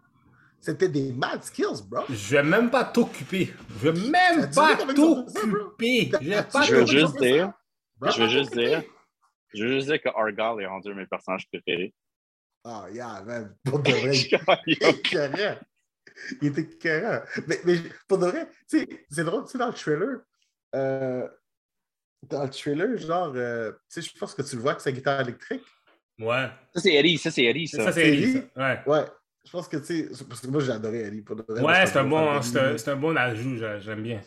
C'était 0.60 0.88
des 0.90 1.12
mad 1.14 1.44
skills, 1.44 1.84
bro. 1.88 2.04
Je 2.10 2.36
vais 2.36 2.44
même 2.44 2.70
pas 2.70 2.84
t'occuper. 2.84 3.54
Je 3.82 3.90
vais 3.90 4.10
même 4.10 4.50
pas 4.52 4.76
t'occuper. 4.76 6.12
Je 6.22 6.28
vais 6.30 6.36
T'as- 6.36 6.44
pas 6.44 6.62
tu 6.62 6.72
Je 6.72 6.76
veux 6.76 6.86
juste 6.86 7.18
dire- 7.20 7.54
Bro, 7.98 8.12
je 8.12 8.22
veux 8.22 8.30
juste 8.30 8.54
dire- 8.54 8.84
Je 9.54 9.64
veux 9.64 9.72
juste 9.72 9.88
dire 9.88 10.02
que 10.02 10.10
Argyle 10.10 10.64
est 10.64 10.68
rendu 10.68 10.90
un 10.90 10.94
de 10.94 10.98
mes 11.00 11.06
personnages 11.06 11.48
préférés. 11.48 11.94
Ah, 12.66 12.86
yeah, 12.92 13.22
man. 13.24 13.56
Pour 13.64 13.80
de 13.80 13.92
vrai, 13.92 14.12
il 14.68 14.74
était 14.74 14.90
écœurant. 14.90 15.58
Il 16.42 16.48
était 16.50 16.62
écœurant. 16.62 17.22
Mais, 17.48 17.60
mais 17.64 17.78
pour 18.08 18.18
de 18.18 18.26
vrai, 18.28 18.50
tu 18.70 18.80
sais, 18.80 18.88
c'est 19.10 19.24
drôle, 19.24 19.46
tu 19.46 19.52
sais, 19.52 19.58
dans 19.58 19.68
le 19.68 19.74
trailer, 19.74 20.20
euh, 20.76 21.28
dans 22.24 22.44
le 22.44 22.50
trailer, 22.50 22.98
genre, 22.98 23.32
euh, 23.36 23.72
tu 23.92 24.02
sais, 24.02 24.02
je 24.02 24.18
pense 24.18 24.34
que 24.34 24.42
tu 24.42 24.56
le 24.56 24.62
vois 24.62 24.72
avec 24.72 24.82
sa 24.82 24.92
guitare 24.92 25.22
électrique. 25.22 25.64
Ouais. 26.20 26.50
Ça, 26.74 26.82
c'est 26.82 26.94
Eddie, 26.94 27.18
ça, 27.18 27.32
c'est 27.32 27.44
Eddie, 27.44 27.68
ça. 27.68 27.84
Ça, 27.84 27.92
c'est 27.92 28.08
Ellie, 28.08 28.34
ça. 28.34 28.40
Ouais. 28.56 28.80
Ouais. 28.88 29.06
Je 29.46 29.52
pense 29.52 29.68
que, 29.68 29.78
tu 29.78 30.10
sais, 30.10 30.26
parce 30.28 30.42
que 30.42 30.48
moi, 30.48 30.62
j'ai 30.62 30.72
adoré 30.72 31.06
Ali. 31.06 31.22
Pour 31.22 31.38
vrai, 31.38 31.62
Ouais, 31.62 31.86
c'est 31.86 32.00
un 32.00 32.04
bon, 32.04 32.42
c'est 32.42 32.90
un, 32.90 32.96
bon 32.96 33.16
ajout, 33.16 33.56
j'a- 33.58 33.80
j'aime 33.80 34.04
bien. 34.04 34.22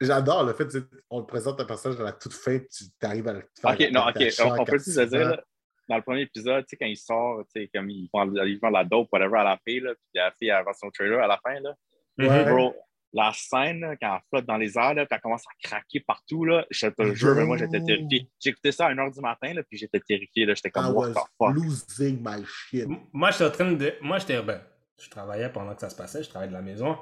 J'adore 0.00 0.44
le 0.44 0.52
fait 0.54 0.68
qu'on 1.08 1.18
le 1.18 1.26
présente 1.26 1.60
un 1.60 1.64
personnage 1.64 2.00
à 2.00 2.04
la 2.04 2.12
toute 2.12 2.32
fin, 2.32 2.58
tu 2.58 2.84
arrives 3.02 3.28
à 3.28 3.32
le 3.34 3.40
faire. 3.60 3.70
Ok, 3.72 3.90
non, 3.92 4.02
ok. 4.08 4.32
On, 4.40 4.50
en 4.50 4.58
on 4.60 4.64
peut 4.64 4.78
se 4.78 5.00
dire, 5.00 5.28
là, 5.30 5.44
dans 5.88 5.96
le 5.96 6.02
premier 6.02 6.22
épisode, 6.22 6.64
tu 6.64 6.70
sais, 6.70 6.76
quand 6.76 6.86
il 6.86 6.96
sort, 6.96 7.42
tu 7.54 7.62
sais, 7.62 7.70
comme 7.74 7.90
il 7.90 8.08
vend, 8.12 8.32
il 8.32 8.58
vend 8.60 8.70
la 8.70 8.84
dope, 8.84 9.08
whatever, 9.12 9.38
à 9.38 9.44
la 9.44 9.58
fille, 9.66 9.80
là, 9.80 9.92
puis 9.94 10.06
la 10.14 10.30
fille, 10.38 10.48
elle 10.48 10.64
son 10.78 10.90
trailer 10.90 11.20
à 11.20 11.26
la 11.26 11.38
fin, 11.38 11.58
là. 11.60 11.74
Ouais. 12.18 12.44
Bro, 12.44 12.74
la 13.12 13.32
scène, 13.34 13.80
là, 13.80 13.96
quand 13.96 14.14
elle 14.14 14.22
flotte 14.28 14.46
dans 14.46 14.56
les 14.56 14.78
airs, 14.78 14.94
là, 14.94 15.04
puis 15.06 15.14
elle 15.14 15.20
commence 15.20 15.44
à 15.46 15.68
craquer 15.68 16.00
partout, 16.00 16.44
là, 16.44 16.64
je 16.70 16.86
te 16.86 17.02
le 17.02 17.14
jure, 17.14 17.34
mais 17.34 17.44
moi, 17.44 17.56
j'étais 17.56 17.82
terrifié. 17.82 18.28
J'ai 18.38 18.50
écouté 18.50 18.72
ça 18.72 18.86
à 18.86 18.94
1h 18.94 19.14
du 19.14 19.20
matin, 19.20 19.52
là, 19.52 19.62
puis 19.62 19.78
j'étais 19.78 20.00
terrifié, 20.00 20.46
là. 20.46 20.54
J'étais 20.54 20.70
comme, 20.70 20.86
I 20.86 20.90
what 20.90 21.08
was 21.08 21.12
the 21.12 21.18
fuck? 21.38 21.54
losing 21.54 22.22
my 22.22 22.44
shit. 22.44 22.86
Moi, 23.12 23.30
j'étais 23.32 23.44
en 23.44 23.50
train 23.50 23.72
de. 23.72 23.94
Moi, 24.00 24.18
j'étais. 24.18 24.40
Ben, 24.42 24.62
je 24.98 25.08
travaillais 25.10 25.50
pendant 25.50 25.74
que 25.74 25.80
ça 25.80 25.90
se 25.90 25.96
passait, 25.96 26.22
je 26.22 26.28
travaillais 26.28 26.50
de 26.50 26.56
la 26.56 26.62
maison. 26.62 26.96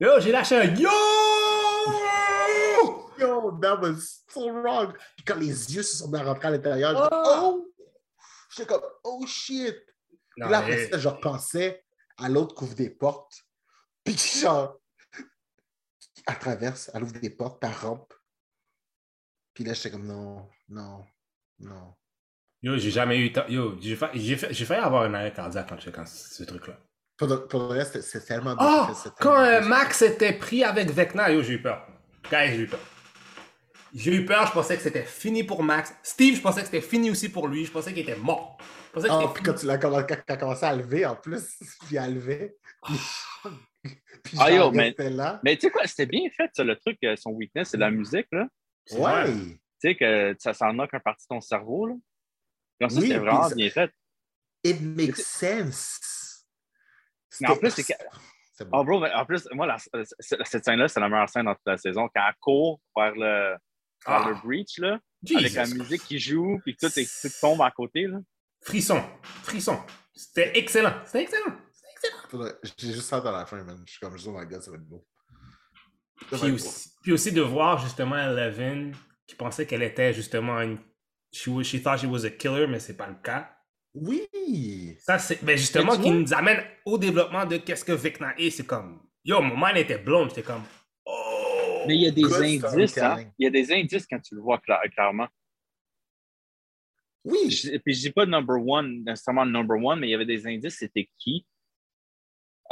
Yo, 0.00 0.20
j'ai 0.20 0.32
lâché 0.32 0.56
un 0.56 0.74
yo! 0.74 0.90
Yo, 3.18 3.58
that 3.62 3.80
was 3.80 4.24
so 4.28 4.50
wrong. 4.50 4.92
Puis 5.16 5.24
quand 5.24 5.36
les 5.36 5.74
yeux 5.74 5.82
se 5.82 5.96
sont 5.96 6.10
mis 6.10 6.18
à 6.18 6.22
rentrer 6.22 6.48
à 6.48 6.50
l'intérieur, 6.50 6.90
j'étais 6.90 7.08
Ah! 7.12 7.40
oh! 7.44 7.72
J'étais 8.50 8.68
comme, 8.68 8.82
oh 9.04 9.24
shit! 9.26 9.74
Non, 10.36 10.46
Puis 10.46 10.52
là, 10.52 10.58
après 10.58 10.88
ça, 10.88 10.98
je 10.98 11.08
repensais 11.08 11.82
à 12.18 12.28
l'autre 12.28 12.54
qui 12.54 12.64
ouvre 12.64 12.74
des 12.74 12.90
portes. 12.90 13.42
Puis 14.04 14.16
genre, 14.16 14.76
elle 16.26 16.38
traverse, 16.38 16.90
elle 16.94 17.02
ouvre 17.04 17.12
des 17.12 17.30
portes, 17.30 17.62
elle 17.62 17.70
rampe. 17.72 18.12
Puis 19.54 19.64
là, 19.64 19.72
j'étais 19.74 19.90
comme, 19.90 20.06
non, 20.06 20.48
non, 20.68 21.04
non. 21.60 21.94
Yo, 22.62 22.76
j'ai 22.78 22.90
jamais 22.90 23.18
eu. 23.18 23.32
Yo, 23.48 23.78
j'ai 23.80 23.96
fa- 23.96 24.10
j'ai 24.14 24.36
fa- 24.36 24.50
j'ai 24.52 24.64
failli 24.64 24.82
avoir 24.82 25.02
un 25.04 25.14
arrêt 25.14 25.32
cardiaque 25.32 25.68
quand 25.68 25.78
je 25.80 25.90
quand 25.90 26.06
ce 26.06 26.42
truc-là. 26.44 26.78
Pour, 27.16 27.28
le 27.28 27.66
reste, 27.68 28.00
c'est- 28.02 28.20
tellement 28.26 28.54
Oh! 28.60 28.86
Quand 29.20 29.40
euh. 29.40 29.60
Max 29.62 30.02
était 30.02 30.32
pris 30.34 30.64
avec 30.64 30.90
Vecna, 30.90 31.30
yo, 31.30 31.42
j'ai 31.42 31.54
eu 31.54 31.62
peur. 31.62 31.86
Guys, 32.30 32.48
j'ai 32.56 32.62
eu 32.62 32.66
peur. 32.66 32.80
J'ai 33.94 34.14
eu 34.14 34.26
peur, 34.26 34.46
je 34.48 34.52
pensais 34.52 34.76
que 34.76 34.82
c'était 34.82 35.04
fini 35.04 35.44
pour 35.44 35.62
Max. 35.62 35.94
Steve, 36.02 36.36
je 36.36 36.42
pensais 36.42 36.60
que 36.60 36.66
c'était 36.66 36.82
fini 36.82 37.10
aussi 37.10 37.28
pour 37.30 37.48
lui. 37.48 37.64
Je 37.64 37.70
pensais 37.70 37.94
qu'il 37.94 38.02
était 38.02 38.16
mort. 38.16 38.58
Je 38.88 38.92
pensais 38.92 39.08
que 39.08 39.12
Ah, 39.12 39.20
c'était 39.20 39.32
puis 39.34 39.42
quand 39.44 39.54
tu 39.54 39.66
l'as 39.66 39.78
commencé, 40.36 40.66
à 40.66 40.74
lever 40.74 41.06
en 41.06 41.16
plus, 41.16 41.58
puis 41.86 41.96
à 41.96 42.06
lever. 42.08 42.56
Puis, 42.84 42.98
puis 44.24 44.36
Ah, 44.38 44.50
yo, 44.50 44.70
mais- 44.70 44.84
restait 44.88 45.10
là. 45.10 45.40
Mais 45.44 45.56
tu 45.56 45.62
sais 45.62 45.70
quoi, 45.70 45.86
c'était 45.86 46.06
bien 46.06 46.28
fait, 46.36 46.50
ça, 46.54 46.64
le 46.64 46.76
truc, 46.76 46.98
euh, 47.04 47.16
son 47.16 47.30
weakness, 47.30 47.70
c'est 47.70 47.76
la 47.76 47.90
musique, 47.90 48.26
là. 48.32 48.46
Ouais. 48.92 49.32
Tu 49.34 49.58
sais, 49.80 49.94
que 49.96 50.34
ça 50.38 50.54
s'en 50.54 50.72
knock 50.72 50.92
un 50.94 51.00
partie 51.00 51.26
de 51.28 51.34
ton 51.34 51.40
cerveau, 51.40 51.86
là. 51.86 51.94
Comme 52.80 52.90
ça, 52.90 53.00
Oui, 53.00 53.06
c'était 53.08 53.18
vraiment 53.18 53.48
ça- 53.48 53.54
bien 53.54 53.70
fait. 53.70 53.90
It 54.64 54.80
makes 54.80 55.16
sense. 55.16 56.44
Mais 57.40 57.48
en 57.48 57.56
plus, 57.56 57.70
c'est 57.70 57.84
que- 57.84 58.64
bon. 58.64 58.70
Oh, 58.80 58.84
bro, 58.84 59.00
mais 59.00 59.12
en 59.12 59.24
plus, 59.26 59.46
moi, 59.52 59.66
la- 59.66 59.76
euh, 59.94 60.04
cette 60.20 60.64
scène-là, 60.64 60.88
c'est 60.88 61.00
la 61.00 61.08
meilleure 61.08 61.28
scène 61.28 61.44
dans 61.44 61.54
toute 61.54 61.66
la 61.66 61.76
saison. 61.76 62.08
Quand 62.14 62.22
elle 62.26 62.34
court 62.40 62.80
vers 62.96 63.12
le, 63.14 63.20
vers 63.20 63.58
Ah. 64.06 64.28
le 64.30 64.34
breach, 64.46 64.78
là, 64.78 64.98
Jesus 65.22 65.38
avec 65.40 65.52
la 65.54 65.66
musique 65.66 66.02
qui 66.04 66.18
joue, 66.18 66.58
puis 66.64 66.74
que 66.76 66.86
tout, 66.86 66.92
tout 66.92 67.34
tombe 67.40 67.60
à 67.62 67.70
côté, 67.70 68.06
là. 68.06 68.18
Frisson. 68.62 69.02
Frisson. 69.42 69.78
C'était 70.14 70.58
excellent. 70.58 70.94
C'était 71.04 71.22
excellent. 71.22 71.54
J'ai 72.78 72.92
juste 72.92 73.12
hâte 73.12 73.26
à 73.26 73.32
la 73.32 73.46
fin, 73.46 73.62
man. 73.62 73.82
Je 73.86 73.90
suis 73.92 74.00
comme, 74.00 74.16
oh 74.26 74.30
my 74.38 74.46
god, 74.46 74.62
ça 74.62 74.70
va 74.70 74.76
être 74.76 74.86
beau. 74.88 75.06
Ça 76.30 76.36
va 76.36 76.38
Puis 76.38 76.48
être 76.48 76.54
aussi, 76.54 76.90
puis 77.02 77.12
aussi 77.12 77.32
de 77.32 77.40
voir 77.42 77.78
justement 77.78 78.16
Eleven 78.16 78.94
qui 79.26 79.34
pensait 79.34 79.66
qu'elle 79.66 79.82
était 79.82 80.12
justement 80.14 80.60
une. 80.60 80.78
She, 81.32 81.48
was- 81.48 81.64
she 81.64 81.82
thought 81.82 81.98
she 81.98 82.04
was 82.04 82.24
a 82.24 82.30
killer, 82.30 82.66
mais 82.66 82.78
c'est 82.80 82.96
pas 82.96 83.08
le 83.08 83.16
cas. 83.16 83.52
Oui. 83.94 84.96
Ça, 85.00 85.18
c'est 85.18 85.42
ben 85.44 85.56
justement 85.56 85.92
Mais 85.92 85.98
tu 85.98 86.02
qui 86.04 86.10
nous 86.10 86.34
amène 86.34 86.62
au 86.84 86.98
développement 86.98 87.44
de 87.46 87.56
qu'est-ce 87.58 87.84
que 87.84 87.92
Vecna 87.92 88.34
est. 88.38 88.50
C'est 88.50 88.66
comme. 88.66 89.02
Yo, 89.24 89.40
mon 89.40 89.56
mind 89.56 89.76
était 89.78 89.98
blonde. 89.98 90.28
J'étais 90.30 90.42
comme. 90.42 90.62
Oh! 91.04 91.84
Mais 91.86 91.96
il 91.96 92.02
y 92.02 92.06
a 92.06 92.10
des 92.10 92.24
indices, 92.24 92.98
hein? 92.98 93.24
Il 93.38 93.44
y 93.44 93.46
a 93.46 93.50
des 93.50 93.72
indices 93.72 94.06
quand 94.06 94.20
tu 94.20 94.34
le 94.34 94.40
vois 94.40 94.58
cla- 94.58 94.88
clairement. 94.90 95.28
Oui. 97.24 97.50
Je- 97.50 97.76
puis 97.78 97.92
je 97.94 98.00
dis 98.02 98.10
pas 98.12 98.24
number 98.26 98.56
one, 98.64 99.02
nécessairement 99.04 99.44
number 99.46 99.76
one, 99.82 100.00
mais 100.00 100.08
il 100.08 100.10
y 100.10 100.14
avait 100.14 100.26
des 100.26 100.46
indices, 100.46 100.76
c'était 100.78 101.10
qui? 101.18 101.46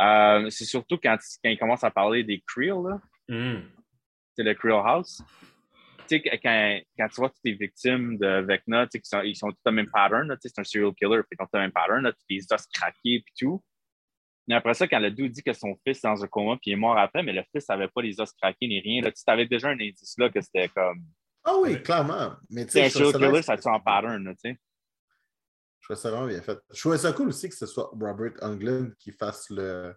Euh, 0.01 0.51
c'est 0.51 0.65
surtout 0.65 0.99
quand, 1.03 1.17
quand 1.43 1.51
il 1.51 1.59
commence 1.59 1.85
à 1.85 1.91
parler 1.91 2.25
des 2.25 2.43
Creel, 2.47 2.75
là. 2.89 3.01
Hmm. 3.29 3.63
c'est 4.37 4.43
le 4.43 4.55
Creel 4.55 4.81
House. 4.85 5.23
Tu 6.09 6.17
sais, 6.17 6.21
que- 6.21 6.37
quand, 6.43 6.81
quand 6.99 7.09
tu 7.09 7.15
vois 7.17 7.29
toutes 7.31 7.45
les 7.45 7.55
victimes 7.55 8.19
de 8.19 8.41
Vecna, 8.43 8.87
tu 8.87 8.91
sais, 8.93 9.01
qu'ils 9.01 9.09
sont, 9.09 9.23
ils 9.23 9.37
sont 9.37 9.49
tous 9.51 9.57
le 9.67 9.73
même 9.73 9.91
pattern, 9.91 10.29
là, 10.29 10.37
tu 10.37 10.43
sais, 10.43 10.53
c'est 10.55 10.61
un 10.61 10.65
serial 10.65 10.93
killer, 10.95 11.23
puis 11.23 11.39
ils 11.39 11.43
ont 11.43 11.47
tous 11.47 11.55
le 11.57 11.61
même 11.61 11.73
pattern, 11.73 12.03
là, 12.03 12.13
puis 12.13 12.37
les 12.39 12.53
os 12.53 12.67
craqués, 12.67 13.23
puis 13.25 13.33
tout. 13.39 13.63
Mais 14.47 14.55
après 14.57 14.75
ça, 14.75 14.87
quand 14.87 14.99
le 14.99 15.11
dude 15.11 15.33
dit 15.33 15.43
que 15.43 15.55
son 15.55 15.75
fils 15.87 16.05
est 16.05 16.07
dans 16.07 16.23
un 16.23 16.27
coma, 16.27 16.57
puis 16.61 16.71
il 16.71 16.73
est 16.75 16.77
mort 16.77 16.99
après, 16.99 17.23
mais 17.23 17.33
le 17.33 17.43
fils 17.51 17.67
n'avait 17.71 17.89
pas 17.89 18.03
les 18.03 18.21
os 18.21 18.31
craqués 18.33 18.67
ni 18.69 18.81
rien, 18.81 19.01
là, 19.01 19.11
tu 19.11 19.23
avais 19.27 19.47
déjà 19.47 19.69
un 19.69 19.73
indice 19.81 20.15
là 20.19 20.29
que 20.29 20.41
c'était 20.43 20.69
comme. 20.69 21.03
Ah 21.45 21.55
oui, 21.63 21.83
clairement. 21.83 22.33
Mais 22.51 22.67
tu 22.67 22.73
sais, 22.73 22.85
un 22.85 22.89
serial 22.91 23.13
ça 23.13 23.19
killer, 23.19 23.43
ça 23.43 23.57
tue 23.57 23.69
en 23.69 23.81
pattern, 23.81 24.23
là, 24.23 24.33
tu 24.35 24.51
sais. 24.51 24.59
Je 25.85 25.93
trouvais 25.93 26.01
ça 26.01 26.11
vraiment 26.11 26.27
bien 26.27 26.41
fait. 26.41 26.59
Je 26.73 26.81
trouvais 26.81 26.97
ça 26.97 27.13
cool 27.13 27.29
aussi 27.29 27.47
que 27.47 27.55
ce 27.55 27.67
soit 27.67 27.91
Robert 27.93 28.33
Englund 28.41 28.95
qui 28.99 29.13
fasse 29.13 29.51
le, 29.51 29.95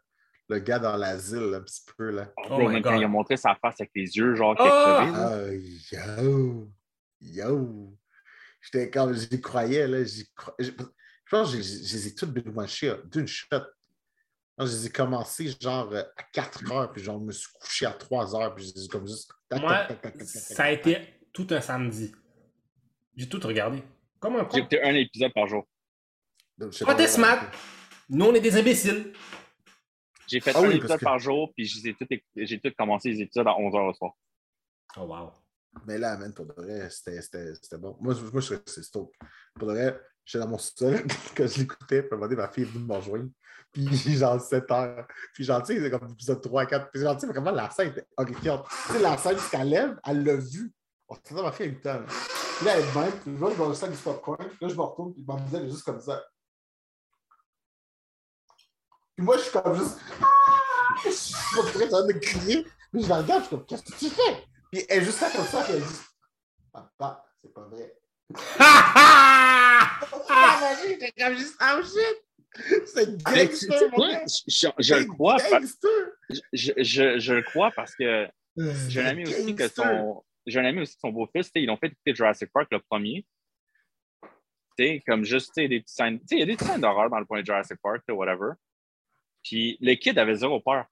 le 0.49 0.59
gars 0.59 0.79
dans 0.79 0.97
l'asile 0.97 1.53
un 1.55 1.61
petit 1.61 1.81
peu 1.97 2.09
là. 2.11 2.29
Oh, 2.35 2.41
Oh 2.49 2.57
quand 2.83 2.97
il 2.97 3.03
a 3.05 3.07
montré 3.07 3.38
sa 3.38 3.55
face 3.55 3.75
avec 3.79 3.91
les 3.95 4.17
yeux, 4.17 4.35
genre, 4.35 4.53
Ah! 4.59 5.53
quelque 5.53 5.95
chose. 5.95 6.01
Ah, 6.17 6.21
yo! 6.21 6.69
Yo! 7.21 7.97
J'étais 8.61 8.89
comme, 8.89 9.13
j'y 9.13 9.39
croyais, 9.39 9.88
là. 9.88 10.03
j'y 10.03 10.25
cro- 10.35 10.53
Je 10.59 10.71
je 10.71 11.31
pense 11.31 11.51
que 11.55 11.61
je 11.61 11.93
les 11.95 12.07
ai 12.07 12.15
toutes 12.15 12.31
binge-watchées 12.33 12.89
euh, 12.89 13.01
d'une 13.05 13.27
shot. 13.27 13.47
Je 14.59 14.63
les 14.65 14.88
ai 14.88 14.89
commencées 14.89 15.53
genre 15.61 15.95
à 15.95 16.23
4 16.33 16.69
heures, 16.69 16.91
puis 16.91 17.01
genre, 17.01 17.19
je 17.21 17.25
me 17.27 17.31
suis 17.31 17.47
couché 17.61 17.85
à 17.85 17.91
3 17.93 18.35
heures, 18.35 18.53
puis 18.55 18.65
je 18.67 18.73
les 18.75 18.83
ai 18.85 18.88
comme 18.89 19.07
juste. 19.07 19.31
tac, 19.47 19.61
Moi, 19.61 19.69
tac, 19.73 19.88
tac, 19.88 20.01
tac, 20.01 20.11
tac, 20.17 20.17
tac, 20.19 20.27
ça 20.27 20.63
a 20.65 20.71
été 20.71 20.97
tout 21.31 21.47
un 21.51 21.61
samedi. 21.61 22.11
J'ai 23.15 23.29
tout 23.29 23.39
regardé. 23.41 23.81
Comme 24.19 24.35
un 24.35 24.47
J'ai 24.69 24.81
un 24.83 24.95
épisode 24.95 25.31
par 25.33 25.47
jour. 25.47 25.65
Je 26.60 26.84
t'es 26.95 27.08
smart. 27.08 27.39
Nous, 28.10 28.26
on 28.26 28.34
est 28.34 28.39
des 28.41 28.55
imbéciles. 28.58 29.14
J'ai 30.28 30.39
fait 30.39 30.51
Ah 30.55 30.60
un 30.60 30.68
oui, 30.68 30.76
épisode 30.76 30.99
que- 30.99 31.03
par 31.05 31.20
jour, 31.20 31.53
puis 31.55 31.66
je 31.66 31.91
tout 31.93 32.05
éc- 32.10 32.24
j'ai 32.36 32.60
tout 32.60 32.72
commencé 32.78 33.10
les 33.10 33.22
épisodes 33.22 33.47
à 33.47 33.51
11h 33.58 33.88
le 33.88 33.93
soir. 33.93 34.12
Oh, 34.97 35.01
wow. 35.01 35.32
Mais 35.86 35.97
là, 35.97 36.18
man, 36.18 36.34
pour 36.34 36.45
de 36.45 36.53
vrai, 36.53 36.89
c'était 36.89 37.22
c'était- 37.22 37.53
c'était 37.55 37.78
bon. 37.78 37.95
Moi, 38.01 38.14
je- 38.14 38.22
moi 38.32 38.41
je 38.41 38.55
c'est 38.66 38.84
stoked. 38.84 39.14
Pour 39.53 39.68
de 39.68 39.74
vrai, 39.74 39.99
j'étais 40.26 40.43
dans 40.43 40.49
mon 40.49 40.58
sous-sol 40.58 40.95
quand 41.38 41.47
je 41.47 41.60
l'écoutais, 41.60 42.01
puis 42.01 42.10
à 42.12 42.16
un 42.16 42.18
moment 42.18 42.28
donné, 42.30 42.36
ma 42.41 42.49
fille 42.49 42.64
est 42.64 42.68
venue 42.68 42.86
me 42.86 42.93
rejoindre. 42.95 43.30
Puis 43.72 43.86
genre 44.18 44.41
7 44.41 44.70
heures. 44.72 45.08
Puis 45.34 45.43
genre, 45.43 45.62
tu 45.64 45.76
sais, 45.76 45.82
c'est 45.82 45.91
comme 45.91 46.10
épisode 46.12 46.41
3, 46.41 46.66
4. 46.66 46.89
Puis 46.91 47.01
genre, 47.01 47.16
tu 47.16 47.22
sais, 47.22 47.28
vraiment, 47.28 47.51
la 47.51 47.70
scène 47.70 47.89
était 47.89 48.08
horrifiante. 48.18 48.66
Tu 48.88 48.93
sais, 48.93 48.99
la 48.99 49.18
scène, 49.18 49.38
qu'elle 49.51 49.70
lève, 49.70 49.99
elle 50.05 50.24
l'a 50.24 50.36
vu. 50.36 50.74
On 51.08 51.16
s'entend, 51.16 51.43
ma 51.43 51.51
fille 51.51 51.68
a 51.68 51.70
eu 51.70 51.74
le 51.74 51.82
temps. 51.82 51.93
là. 51.99 52.05
Puis 52.58 52.66
là, 52.66 52.78
elle 52.78 52.84
est 52.84 52.95
même, 52.95 53.12
puis 53.12 53.32
je 53.32 53.38
vois 53.38 53.53
dans 53.53 53.70
le 53.70 53.76
sac 53.76 53.91
du 53.91 53.97
popcorn. 53.97 54.38
Puis 54.49 54.58
là, 54.62 54.68
je 54.68 54.76
me 54.76 54.82
retourne, 54.82 55.14
puis 55.14 55.24
ma 55.26 55.38
elle 55.53 55.66
est 55.68 55.70
juste 55.70 55.84
comme 55.84 56.01
ça. 56.01 56.22
Puis 59.18 59.26
moi, 59.26 59.36
je 59.38 59.41
suis 59.43 59.51
comme 59.51 59.76
juste. 59.76 59.97
Ah! 60.22 60.26
Je 61.03 61.09
suis 61.09 61.34
pas 61.55 61.63
prêt 61.72 61.86
en 61.86 61.89
train 61.89 62.05
de 62.07 62.13
crier. 62.13 62.63
Puis 62.91 63.03
je 63.03 63.09
la 63.09 63.18
regarde, 63.18 63.41
je 63.43 63.47
suis 63.47 63.55
comme, 63.57 63.65
qu'est-ce 63.65 63.84
que 63.84 63.97
tu 63.97 64.09
fais? 64.09 64.43
Puis 64.72 64.86
elle 64.89 65.01
est 65.01 65.05
juste 65.05 65.20
là 65.22 65.30
comme 65.36 65.45
ça, 65.45 65.63
puis 65.63 65.74
elle 65.74 65.82
dit, 65.82 65.99
papa, 66.72 67.26
c'est 67.41 67.53
pas 67.53 67.68
vrai. 67.68 67.93
J'étais 70.88 71.11
comme 71.18 71.36
juste, 71.36 71.55
oh 71.61 71.82
shit! 71.84 72.86
C'est 72.86 73.07
Mais 73.32 73.45
gangster, 73.47 73.89
mon 73.89 73.95
quoi? 73.97 74.11
gars! 74.11 74.24
Je, 74.78 74.93
le 74.95 75.05
crois, 75.05 75.38
je, 76.53 76.72
je- 76.78 77.20
je 77.20 77.34
le 77.34 77.41
crois 77.43 77.72
parce 77.76 77.95
que 77.95 78.28
j'ai 78.88 79.01
un 79.01 79.05
ami 79.07 79.24
aussi 79.24 79.55
que 79.55 79.68
son. 79.68 80.24
J'ai 80.45 80.59
un 80.59 80.65
ami 80.65 80.82
aussi 80.82 80.93
que 80.95 81.01
son 81.01 81.09
beau-fils, 81.09 81.51
ils 81.55 81.65
l'ont 81.65 81.78
fait 81.78 81.88
écouter 81.88 82.15
Jurassic 82.15 82.49
Park 82.53 82.68
le 82.72 82.80
premier. 82.80 83.26
Comme 85.07 85.24
juste, 85.26 85.55
des 85.55 85.68
petites 85.68 85.89
scènes. 85.89 86.20
Tu 86.20 86.28
sais, 86.28 86.36
il 86.36 86.39
y 86.39 86.43
a 86.43 86.45
des 86.45 86.57
scènes 86.63 86.82
d'horreur 86.82 87.09
dans 87.09 87.20
le 87.20 87.26
point 87.26 87.41
de 87.41 87.45
Jurassic 87.45 87.78
Park, 87.82 88.03
whatever. 88.09 88.51
Puis 89.48 89.78
le 89.80 89.95
kid 89.95 90.20
avait 90.20 90.36
zéro 90.36 90.60
peur. 90.60 90.86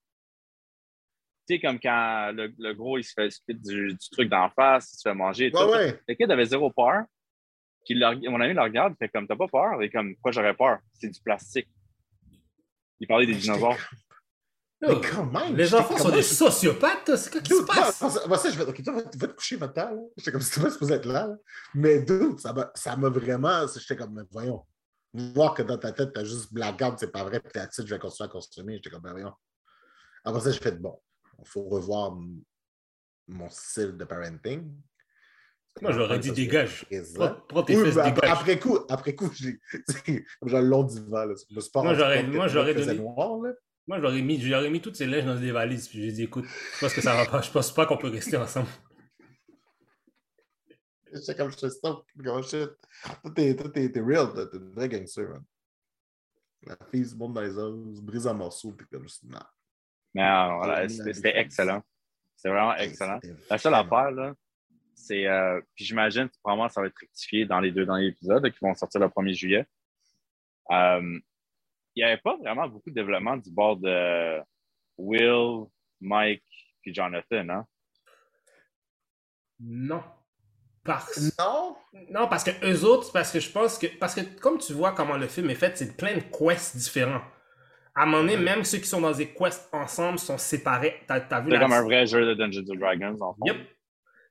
Tu 1.47 1.55
sais, 1.55 1.59
comme 1.59 1.77
quand 1.79 2.31
le, 2.33 2.53
le 2.57 2.73
gros, 2.73 2.97
il 2.97 3.03
se 3.03 3.13
fait 3.13 3.29
du, 3.49 3.93
du 3.93 4.09
truc 4.09 4.29
d'en 4.29 4.49
face, 4.49 4.93
il 4.93 4.97
se 4.97 5.09
fait 5.09 5.13
manger. 5.13 5.47
et 5.47 5.51
tout. 5.51 5.57
Ouais, 5.57 5.71
ouais. 5.71 6.01
Le 6.07 6.15
kid 6.15 6.31
avait 6.31 6.45
zéro 6.45 6.71
peur. 6.71 7.03
Puis 7.85 7.95
le 7.95 8.29
mon 8.31 8.39
ami 8.39 8.53
le 8.53 8.61
regarde, 8.61 8.93
il 8.95 8.97
fait 8.97 9.09
comme, 9.09 9.27
t'as 9.27 9.35
pas 9.35 9.47
peur? 9.47 9.81
Et 9.81 9.89
comme, 9.89 10.15
pourquoi 10.15 10.31
j'aurais 10.31 10.55
peur? 10.55 10.79
C'est 10.93 11.09
du 11.09 11.21
plastique. 11.21 11.67
Il 12.99 13.07
parlait 13.07 13.25
des 13.25 13.35
dinosaures. 13.35 13.77
Mais 14.81 14.95
quand 15.01 15.25
même! 15.25 15.55
Les 15.55 15.73
enfants 15.75 15.97
sont 15.97 16.09
des 16.09 16.21
sociopathes. 16.21 17.15
C'est 17.15 17.31
quoi 17.31 17.41
qui 17.41 17.53
se 17.53 17.63
passe? 17.63 18.27
moi, 18.27 18.37
ça, 18.37 18.49
je 18.49 18.57
vais, 18.57 18.65
ok, 18.65 18.83
toi, 18.83 18.93
va, 18.93 19.03
te 19.03 19.25
coucher 19.27 19.57
maintenant. 19.57 20.09
J'étais 20.17 20.31
comme, 20.31 20.41
c'est 20.41 20.61
pas 20.61 20.69
supposé 20.69 20.95
être 20.95 21.05
là. 21.05 21.27
là. 21.27 21.35
Mais 21.73 22.01
dude, 22.01 22.39
ça 22.39 22.95
m'a 22.95 23.09
vraiment. 23.09 23.65
J'étais 23.67 23.95
comme, 23.95 24.25
voyons. 24.31 24.63
Voir 25.33 25.53
que 25.53 25.61
dans 25.63 25.77
ta 25.77 25.91
tête, 25.91 26.11
t'as 26.13 26.23
juste 26.23 26.53
blackout, 26.53 26.95
c'est 26.99 27.11
pas 27.11 27.23
vrai, 27.23 27.39
puis 27.39 27.51
t'as 27.53 27.67
je 27.77 27.83
vais 27.83 27.99
continuer 27.99 28.27
à 28.27 28.31
consommer. 28.31 28.75
J'étais 28.75 28.89
comme, 28.89 29.01
ben 29.01 29.11
voyons. 29.11 29.33
Après 30.23 30.41
ça, 30.41 30.51
j'ai 30.51 30.59
fait, 30.59 30.79
bon, 30.79 30.99
il 31.39 31.47
faut 31.47 31.63
revoir 31.63 32.15
mon 33.27 33.49
style 33.49 33.95
de 33.97 34.03
parenting. 34.05 34.71
Moi, 35.81 35.91
j'aurais 35.91 36.19
dit 36.19 36.31
dégage. 36.31 36.85
Prends, 37.15 37.35
prends 37.49 37.63
tes 37.63 37.75
Oui, 37.75 37.83
fesses, 37.83 37.95
mais 37.95 38.01
après, 38.01 38.21
dégage. 38.21 38.31
après 38.37 38.59
coup, 38.59 38.79
après 38.89 39.15
coup, 39.15 39.29
j'ai 39.35 39.59
le 40.41 40.61
long 40.61 40.83
divan. 40.83 41.25
Là. 41.25 41.33
Moi, 41.75 41.95
j'aurais- 41.95 42.73
donné- 42.73 42.97
noir, 42.99 43.41
là. 43.41 43.51
Moi, 43.87 43.99
j'aurais 44.01 44.21
mis, 44.21 44.39
mis 44.69 44.81
toutes 44.81 44.95
ces 44.95 45.05
lèches 45.05 45.25
dans 45.25 45.35
des 45.39 45.51
valises. 45.51 45.87
Puis 45.87 46.01
j'ai 46.03 46.11
dit, 46.11 46.23
écoute, 46.23 46.45
je 46.75 46.79
pense 46.79 46.93
que 46.93 47.01
ça 47.01 47.15
va 47.15 47.25
pas. 47.25 47.41
Je 47.41 47.51
pense 47.51 47.73
pas 47.73 47.85
qu'on 47.85 47.97
peut 47.97 48.09
rester 48.09 48.35
ensemble. 48.37 48.67
J'étais 51.15 51.35
comme, 51.35 51.51
je 51.51 51.57
te 51.57 51.69
stop, 51.69 52.05
comme 52.23 52.43
shit. 52.43 52.69
Toi, 53.23 53.31
t'es, 53.35 53.55
toi, 53.55 53.69
t'es, 53.71 53.91
t'es 53.91 53.99
real, 54.01 54.33
toi, 54.33 54.47
t'es 54.47 54.57
une 54.57 54.71
vraie 54.71 54.89
gangster, 54.89 55.29
man. 55.29 55.43
La 56.63 56.77
fille 56.91 57.05
se 57.05 57.15
monte 57.15 57.33
dans 57.33 57.41
les 57.41 57.57
os, 57.57 57.97
se 57.97 58.01
brise 58.01 58.27
en 58.27 58.33
morceaux, 58.33 58.71
puis 58.73 58.87
comme 58.87 59.03
juste, 59.03 59.23
non. 59.23 59.39
Mais 60.13 60.23
euh, 60.23 60.55
voilà, 60.55 60.89
c'était 60.89 61.37
excellent. 61.37 61.81
C'était 62.35 62.49
vraiment 62.49 62.75
excellent. 62.75 63.19
C'était 63.21 63.35
La 63.49 63.57
seule 63.57 63.75
affaire, 63.75 64.11
là, 64.11 64.33
c'est. 64.93 65.25
euh, 65.27 65.61
puis 65.75 65.85
j'imagine 65.85 66.27
que 66.29 66.37
probablement 66.41 66.69
ça 66.69 66.81
va 66.81 66.87
être 66.87 66.97
rectifié 66.97 67.45
dans 67.45 67.59
les 67.59 67.71
deux 67.71 67.85
derniers 67.85 68.07
épisodes 68.07 68.49
qui 68.51 68.57
vont 68.61 68.73
sortir 68.73 68.99
le 69.01 69.07
1er 69.07 69.33
juillet. 69.33 69.65
Euh, 70.71 71.19
Il 71.95 72.03
n'y 72.03 72.03
avait 72.03 72.21
pas 72.21 72.35
vraiment 72.37 72.67
beaucoup 72.67 72.89
de 72.89 72.95
développement 72.95 73.37
du 73.37 73.51
bord 73.51 73.77
de 73.77 74.41
Will, 74.97 75.67
Mike 76.01 76.43
puis 76.81 76.93
Jonathan, 76.93 77.47
hein? 77.49 77.67
Non. 79.59 80.03
Parce... 80.85 81.35
Non? 81.39 81.75
Non, 82.11 82.27
parce 82.27 82.43
que 82.43 82.51
eux 82.63 82.85
autres, 82.85 83.11
parce 83.11 83.31
que 83.31 83.39
je 83.39 83.49
pense 83.49 83.77
que. 83.77 83.87
Parce 83.99 84.13
que 84.13 84.21
comme 84.39 84.59
tu 84.59 84.73
vois 84.73 84.91
comment 84.91 85.17
le 85.17 85.27
film 85.27 85.49
est 85.49 85.55
fait, 85.55 85.75
c'est 85.75 85.97
plein 85.97 86.15
de 86.15 86.21
quests 86.21 86.77
différents. 86.77 87.21
À 87.95 88.03
un 88.03 88.05
moment 88.05 88.23
donné, 88.23 88.37
même 88.37 88.63
ceux 88.63 88.77
qui 88.77 88.87
sont 88.87 89.01
dans 89.01 89.11
des 89.11 89.27
quests 89.27 89.69
ensemble 89.71 90.19
sont 90.19 90.37
séparés. 90.37 91.01
T'as 91.07 91.15
as 91.15 91.41
vu 91.41 91.49
C'est 91.49 91.57
la... 91.57 91.59
comme 91.61 91.73
un 91.73 91.83
vrai 91.83 92.05
jeu 92.05 92.25
de 92.25 92.33
Dungeons 92.33 92.65
and 92.69 92.75
Dragons, 92.75 93.21
en 93.21 93.33
fait. 93.33 93.51
Yep. 93.51 93.57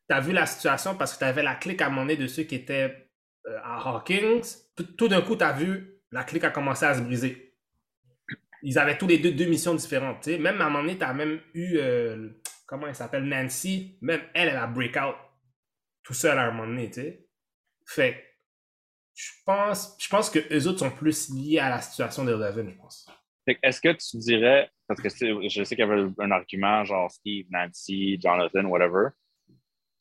T'as 0.06 0.20
vu 0.20 0.32
la 0.32 0.46
situation 0.46 0.94
parce 0.94 1.14
que 1.14 1.20
t'avais 1.20 1.42
la 1.42 1.54
clique 1.54 1.80
à 1.80 1.86
un 1.86 1.88
moment 1.88 2.02
donné 2.02 2.16
de 2.16 2.26
ceux 2.26 2.42
qui 2.42 2.56
étaient 2.56 3.08
euh, 3.46 3.58
à 3.64 3.88
Hawkins, 3.88 4.42
tout, 4.76 4.84
tout 4.84 5.08
d'un 5.08 5.22
coup, 5.22 5.34
tu 5.34 5.44
as 5.44 5.52
vu, 5.52 5.98
la 6.12 6.24
clique 6.24 6.44
a 6.44 6.50
commencé 6.50 6.84
à 6.84 6.94
se 6.94 7.00
briser. 7.00 7.54
Ils 8.62 8.78
avaient 8.78 8.98
tous 8.98 9.06
les 9.06 9.18
deux 9.18 9.32
deux 9.32 9.46
missions 9.46 9.74
différentes. 9.74 10.26
Même 10.26 10.60
à 10.60 10.66
un 10.66 10.68
moment 10.68 10.82
donné, 10.82 10.98
tu 10.98 11.04
as 11.04 11.14
même 11.14 11.40
eu, 11.54 11.78
euh, 11.78 12.28
comment 12.66 12.86
elle 12.86 12.94
s'appelle, 12.94 13.24
Nancy, 13.24 13.98
même 14.02 14.20
elle, 14.34 14.48
elle 14.48 14.56
a 14.56 14.66
breakout 14.66 15.16
tout 16.04 16.14
seul 16.14 16.38
à 16.38 16.42
un 16.44 16.50
moment 16.52 16.68
donné. 16.68 16.88
tu 16.90 17.00
sais. 17.00 17.26
Fait 17.86 18.24
je 19.14 19.30
pense, 19.46 19.96
je 19.98 20.08
pense 20.08 20.28
que 20.28 20.40
eux 20.52 20.66
autres 20.66 20.80
sont 20.80 20.90
plus 20.90 21.30
liés 21.30 21.58
à 21.58 21.70
la 21.70 21.80
situation 21.80 22.24
de 22.24 22.34
Eleven, 22.34 22.70
je 22.70 22.76
pense. 22.76 23.08
Fait 23.44 23.54
que 23.54 23.60
Est-ce 23.62 23.80
que 23.80 23.92
tu 23.92 24.18
dirais, 24.18 24.70
parce 24.88 25.00
que 25.00 25.08
je 25.08 25.64
sais 25.64 25.76
qu'il 25.76 25.86
y 25.86 25.88
avait 25.88 26.10
un 26.18 26.30
argument 26.30 26.84
genre 26.84 27.10
Steve, 27.10 27.46
Nancy, 27.50 28.18
Jonathan, 28.20 28.64
whatever. 28.64 29.10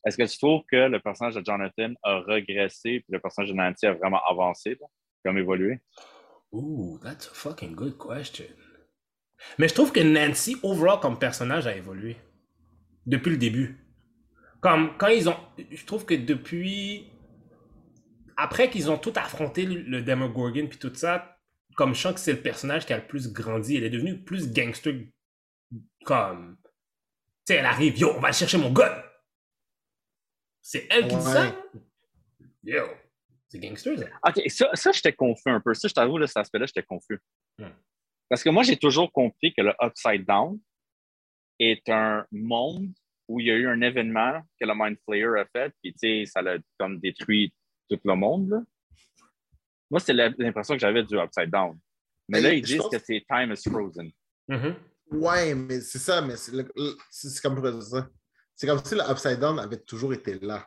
Est-ce 0.06 0.18
que 0.18 0.24
tu 0.24 0.38
trouves 0.38 0.64
que 0.70 0.76
le 0.76 1.00
personnage 1.00 1.36
de 1.36 1.46
Jonathan 1.46 1.94
a 2.04 2.20
régressé 2.22 3.00
puis 3.02 3.10
le 3.10 3.20
personnage 3.20 3.52
de 3.52 3.56
Nancy 3.56 3.86
a 3.86 3.94
vraiment 3.94 4.22
avancé, 4.28 4.78
comme 5.24 5.38
évolué? 5.38 5.80
Ooh, 6.52 7.00
that's 7.02 7.28
a 7.28 7.34
fucking 7.34 7.74
good 7.74 7.98
question. 7.98 8.46
Mais 9.58 9.68
je 9.68 9.74
trouve 9.74 9.92
que 9.92 10.02
Nancy, 10.02 10.58
overall, 10.64 11.00
comme 11.00 11.20
personnage, 11.20 11.68
a 11.68 11.76
évolué. 11.76 12.18
Depuis 13.06 13.32
le 13.32 13.38
début. 13.38 13.83
Comme 14.64 14.98
quand 14.98 15.10
ils 15.10 15.28
ont. 15.28 15.36
Je 15.72 15.86
trouve 15.86 16.06
que 16.06 16.14
depuis. 16.14 17.12
Après 18.38 18.70
qu'ils 18.70 18.90
ont 18.90 18.98
tout 18.98 19.14
affronté, 19.16 19.66
le 19.66 20.02
Demogorgon 20.02 20.68
puis 20.68 20.80
tout 20.80 20.94
ça, 20.96 21.38
comme 21.76 21.94
je 21.94 22.00
sens 22.00 22.14
que 22.14 22.20
c'est 22.20 22.32
le 22.32 22.42
personnage 22.42 22.86
qui 22.86 22.94
a 22.94 22.98
le 22.98 23.06
plus 23.06 23.32
grandi. 23.32 23.76
Elle 23.76 23.84
est 23.84 23.90
devenue 23.90 24.24
plus 24.24 24.52
gangster. 24.52 25.08
Comme. 26.06 26.58
Tu 27.46 27.54
sais, 27.54 27.56
elle 27.60 27.66
arrive, 27.66 27.98
yo, 27.98 28.14
on 28.16 28.22
va 28.22 28.30
aller 28.30 28.38
chercher 28.38 28.58
mon 28.58 28.72
gun! 28.72 29.04
C'est 30.62 30.88
elle 30.90 31.10
qui 31.10 31.18
dit 31.18 31.24
ça? 31.24 31.54
Yo, 32.64 32.84
c'est 33.50 33.60
gangster, 33.60 34.00
ça. 34.00 34.06
OK, 34.26 34.50
ça, 34.50 34.70
ça 34.76 34.92
j'étais 34.94 35.12
confus 35.12 35.50
un 35.50 35.60
peu. 35.60 35.74
Ça, 35.74 35.90
je 35.90 35.94
t'avoue, 35.94 36.26
cet 36.26 36.38
aspect-là, 36.38 36.66
j'étais 36.68 36.84
confus. 36.84 37.20
Hmm. 37.60 37.68
Parce 38.30 38.42
que 38.42 38.50
moi, 38.50 38.64
j'ai 38.64 38.78
toujours 38.78 39.12
compris 39.12 39.54
que 39.54 39.62
le 39.62 39.74
Upside 39.82 40.26
Down 40.26 40.58
est 41.60 41.88
un 41.90 42.26
monde 42.32 42.94
où 43.28 43.40
il 43.40 43.48
y 43.48 43.52
a 43.52 43.56
eu 43.56 43.68
un 43.68 43.82
événement 43.82 44.42
que 44.60 44.66
le 44.66 44.74
Mind 44.76 44.98
Flayer 45.06 45.40
a 45.40 45.46
fait, 45.46 45.74
puis 45.82 45.94
tu 45.94 46.00
sais, 46.00 46.26
ça 46.26 46.42
l'a 46.42 46.58
comme 46.78 47.00
détruit 47.00 47.54
tout 47.90 48.00
le 48.04 48.16
monde. 48.16 48.50
là. 48.50 48.62
Moi, 49.90 50.00
c'est 50.00 50.14
l'impression 50.14 50.74
que 50.76 50.80
j'avais 50.80 51.04
du 51.04 51.16
Upside 51.18 51.50
Down. 51.52 51.78
Mais 52.28 52.40
Mais 52.40 52.42
là, 52.42 52.54
ils 52.54 52.62
disent 52.64 52.78
pense- 52.78 52.92
que 52.92 53.00
c'est 53.00 53.24
Time 53.30 53.52
is 53.54 53.70
Frozen. 53.70 54.12
Mhm. 54.48 54.76
Ouais, 55.12 55.54
mais 55.54 55.82
c'est 55.82 56.00
ça, 56.00 56.22
mais 56.22 56.36
c'est 56.36 56.52
c'est 57.12 57.30
c'est 57.30 57.42
comme 57.42 57.82
ça. 57.82 58.10
C'est 58.56 58.66
comme 58.68 58.84
si 58.84 58.96
le 58.96 59.02
Upside 59.10 59.40
Down 59.40 59.60
avait 59.60 59.80
toujours 59.82 60.14
été 60.14 60.40
là. 60.40 60.66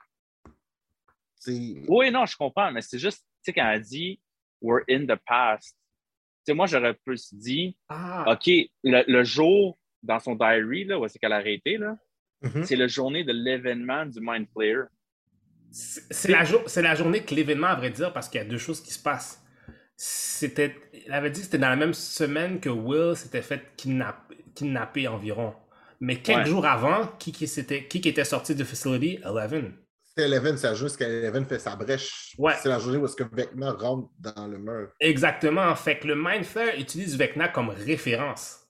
C'est- 1.37 1.83
Oui, 1.89 2.11
non, 2.11 2.27
je 2.27 2.37
comprends, 2.37 2.71
mais 2.73 2.83
c'est 2.83 2.99
juste, 2.99 3.21
tu 3.21 3.27
sais, 3.45 3.53
quand 3.53 3.69
elle 3.71 3.83
dit 3.83 4.21
We're 4.61 4.85
in 4.89 5.05
the 5.07 5.19
past, 5.27 5.77
tu 6.45 6.53
sais, 6.53 6.55
moi, 6.55 6.67
j'aurais 6.67 6.95
plus 6.95 7.33
dit 7.35 7.77
Ah, 7.89 8.33
OK, 8.33 8.47
le, 8.85 9.05
le 9.11 9.25
jour 9.25 9.79
dans 10.03 10.19
son 10.21 10.35
diary, 10.35 10.85
là, 10.85 10.99
où 10.99 11.05
est-ce 11.05 11.19
qu'elle 11.19 11.33
a 11.33 11.37
arrêté, 11.37 11.77
là, 11.79 11.97
Mhm. 12.43 12.65
c'est 12.65 12.77
la 12.77 12.87
journée 12.87 13.25
de 13.25 13.33
l'événement 13.33 14.07
du 14.07 14.19
Mind 14.21 14.47
Flayer. 14.53 14.83
C'est 15.71 16.29
la, 16.29 16.95
journée 16.95 17.23
que 17.25 17.35
l'événement, 17.35 17.67
à 17.69 17.75
vrai 17.75 17.91
dire, 17.91 18.13
parce 18.13 18.29
qu'il 18.29 18.41
y 18.41 18.45
a 18.45 18.47
deux 18.47 18.59
choses 18.59 18.81
qui 18.81 18.93
se 18.93 19.03
passent. 19.03 19.43
C'était, 19.97 20.75
elle 21.07 21.13
avait 21.13 21.31
dit 21.31 21.41
que 21.41 21.47
c'était 21.47 21.59
dans 21.59 21.69
la 21.69 21.77
même 21.77 21.95
semaine 21.95 22.61
que 22.61 22.69
Will 22.69 23.17
s'était 23.17 23.43
fait 23.43 23.63
kidnap- 23.77 24.33
kidnapper 24.55 25.09
environ. 25.09 25.55
Mais 26.01 26.17
quelques 26.17 26.41
Ouais. 26.41 26.51
jours 26.51 26.67
avant, 26.67 27.07
qui, 27.19 27.33
qui, 27.33 27.47
s'était- 27.49 27.87
qui, 27.89 28.01
qui 28.01 28.11
était 28.11 28.25
sorti 28.25 28.55
de 28.55 28.65
Facility? 28.65 29.19
Eleven. 29.25 29.73
C'est 30.17 30.25
Eleven, 30.25 30.57
c'est 30.57 30.67
la 30.69 30.75
journée 30.75 30.95
où 30.99 31.03
Eleven 31.03 31.45
fait 31.47 31.59
sa 31.59 31.77
brèche. 31.77 32.35
Ouais. 32.39 32.55
C'est 32.63 32.69
la 32.69 32.79
journée 32.79 32.99
où 32.99 33.05
est-ce 33.07 33.17
que 33.17 33.25
Vecna 33.25 33.73
rentre 33.73 34.09
dans 34.19 34.47
le 34.47 34.59
mur. 34.59 34.89
Exactement. 35.01 35.75
Fait 35.75 35.99
que 35.99 36.07
le 36.09 36.15
Mind 36.17 36.45
Flayer 36.45 36.79
utilise 36.81 37.17
Vecna 37.19 37.49
comme 37.49 37.71
référence. 37.71 38.66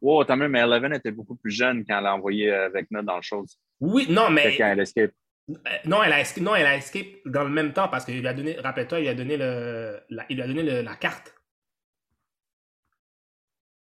Wow, 0.00 0.24
tant 0.24 0.36
même, 0.36 0.50
mais 0.52 0.60
Eleven 0.60 0.94
était 0.94 1.10
beaucoup 1.10 1.36
plus 1.36 1.50
jeune 1.50 1.84
quand 1.86 1.98
elle 1.98 2.06
a 2.06 2.14
envoyé 2.14 2.50
euh, 2.52 2.68
Vecna 2.70 3.02
dans 3.02 3.16
le 3.16 3.22
chose. 3.22 3.58
Oui, 3.80 4.06
non, 4.08 4.30
mais. 4.30 4.56
Quand 4.56 4.66
elle 4.66 4.80
escape. 4.80 5.10
Euh, 5.50 5.54
Non, 5.84 6.02
elle 6.02 6.12
a 6.12 6.20
escape, 6.20 6.42
non, 6.44 6.54
elle 6.54 6.66
a 6.66 6.76
escape 6.76 7.06
dans 7.26 7.44
le 7.44 7.50
même 7.50 7.72
temps 7.72 7.88
parce 7.88 8.04
qu'il 8.04 8.18
lui 8.20 8.26
a 8.26 8.32
donné, 8.32 8.54
rappelle-toi, 8.60 8.98
il 9.00 9.02
lui 9.02 9.08
a 9.08 9.14
donné 9.14 9.36
le, 9.36 10.00
la, 10.10 10.24
il 10.30 10.36
lui 10.36 10.42
a 10.42 10.46
donné 10.46 10.62
le- 10.62 10.82
la 10.82 10.94
carte. 10.96 11.34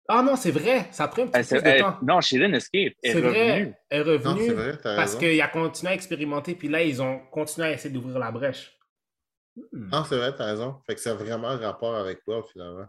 Ah 0.07 0.23
non, 0.23 0.37
c'est 0.37 0.51
vrai, 0.51 0.87
ça 0.91 1.05
a 1.05 1.09
pris 1.09 1.23
un 1.23 1.29
petit 1.29 1.39
Elle 1.39 1.47
peu 1.47 1.63
de 1.65 1.67
elle- 1.75 1.81
temps. 1.81 1.97
non, 2.03 2.21
She 2.21 2.33
didn't 2.35 2.53
escape. 2.55 2.93
Est 3.03 3.15
vrai, 3.15 3.53
revenue. 3.63 3.75
elle 3.89 4.01
est 4.01 4.05
Non, 4.05 4.19
c'est 4.21 4.29
revenue 4.29 4.51
vrai, 4.53 4.79
t'as 4.83 4.97
parce 4.97 5.17
qu'il 5.17 5.41
a 5.41 5.49
continué 5.49 5.93
à 5.93 5.95
expérimenter, 5.95 6.55
puis 6.55 6.69
là, 6.69 6.83
ils 6.83 7.01
ont 7.01 7.21
continué 7.31 7.69
à 7.69 7.73
essayer 7.73 7.93
d'ouvrir 7.93 8.19
la 8.19 8.31
brèche. 8.31 8.79
Hmm. 9.57 9.89
Non, 9.91 10.05
c'est 10.05 10.17
vrai, 10.17 10.35
t'as 10.37 10.45
raison. 10.45 10.77
Fait 10.87 10.95
que 10.95 11.01
ça 11.01 11.13
a 11.13 11.15
vraiment 11.15 11.49
un 11.49 11.57
rapport 11.57 11.95
avec 11.95 12.23
toi, 12.23 12.45
finalement. 12.53 12.87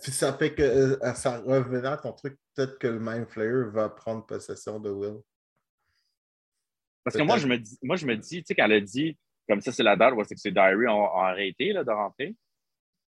Si 0.00 0.10
ça 0.10 0.32
fait 0.34 0.54
que 0.54 0.62
euh, 0.62 1.14
ça 1.14 1.38
revenait 1.38 1.86
à 1.86 1.96
ton 1.96 2.12
truc, 2.12 2.36
peut-être 2.54 2.78
que 2.78 2.86
le 2.86 3.00
Mind 3.00 3.26
Flayer 3.26 3.70
va 3.72 3.88
prendre 3.88 4.26
possession 4.26 4.78
de 4.78 4.90
Will. 4.90 5.20
Parce 7.02 7.16
que 7.16 7.22
moi, 7.22 7.38
je 7.38 7.46
me 7.46 7.56
dis, 7.56 7.78
moi, 7.82 7.96
je 7.96 8.06
me 8.06 8.14
dis, 8.16 8.42
tu 8.42 8.46
sais, 8.46 8.54
quand 8.54 8.66
elle 8.66 8.74
a 8.74 8.80
dit, 8.80 9.16
comme 9.48 9.60
ça, 9.60 9.72
c'est 9.72 9.82
la 9.82 9.96
date 9.96 10.14
où 10.14 10.22
c'est 10.24 10.34
que 10.34 10.40
ses 10.40 10.50
diary 10.50 10.86
ont, 10.86 11.02
ont 11.02 11.22
arrêté 11.22 11.72
là, 11.72 11.82
de 11.82 11.90
rentrer. 11.90 12.36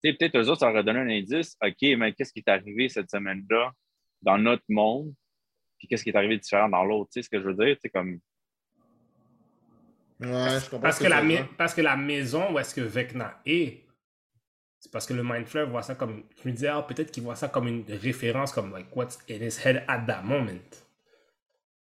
Tu 0.02 0.10
sais, 0.10 0.16
peut-être 0.16 0.36
eux 0.38 0.48
autres, 0.48 0.60
ça 0.60 0.70
aurait 0.70 0.82
donné 0.82 1.00
un 1.00 1.08
indice. 1.08 1.56
OK, 1.62 1.76
mais 1.98 2.12
qu'est-ce 2.14 2.32
qui 2.32 2.40
est 2.40 2.48
arrivé 2.48 2.88
cette 2.88 3.10
semaine-là 3.10 3.72
dans 4.22 4.38
notre 4.38 4.64
monde? 4.68 5.14
Puis 5.78 5.88
qu'est-ce 5.88 6.02
qui 6.02 6.10
est 6.10 6.16
arrivé 6.16 6.36
de 6.36 6.40
différent 6.40 6.68
dans 6.68 6.84
l'autre? 6.84 7.10
Tu 7.12 7.20
sais 7.20 7.24
ce 7.24 7.28
que 7.28 7.38
je 7.38 7.46
veux 7.46 7.54
dire? 7.54 7.76
Tu 7.76 7.82
sais, 7.82 7.90
comme. 7.90 8.18
Ouais, 10.20 10.60
je 10.60 10.70
comprends. 10.70 10.90
Que, 10.90 11.06
la, 11.06 11.44
parce 11.58 11.74
que 11.74 11.80
la 11.80 11.96
maison 11.96 12.52
où 12.52 12.58
est-ce 12.58 12.74
que 12.74 12.80
Vecna 12.80 13.40
est, 13.44 13.84
c'est 14.82 14.90
parce 14.90 15.06
que 15.06 15.14
le 15.14 15.22
Mind 15.22 15.46
Flayer 15.46 15.70
voit 15.70 15.82
ça 15.82 15.94
comme. 15.94 16.24
Je 16.42 16.48
me 16.48 16.52
disais, 16.52 16.66
ah, 16.66 16.82
peut-être 16.82 17.12
qu'il 17.12 17.22
voit 17.22 17.36
ça 17.36 17.46
comme 17.46 17.68
une 17.68 17.84
référence, 17.88 18.52
comme 18.52 18.72
like 18.72 18.94
what's 18.96 19.16
in 19.30 19.34
his 19.34 19.56
head 19.64 19.84
at 19.86 20.00
that 20.08 20.22
moment. 20.22 20.58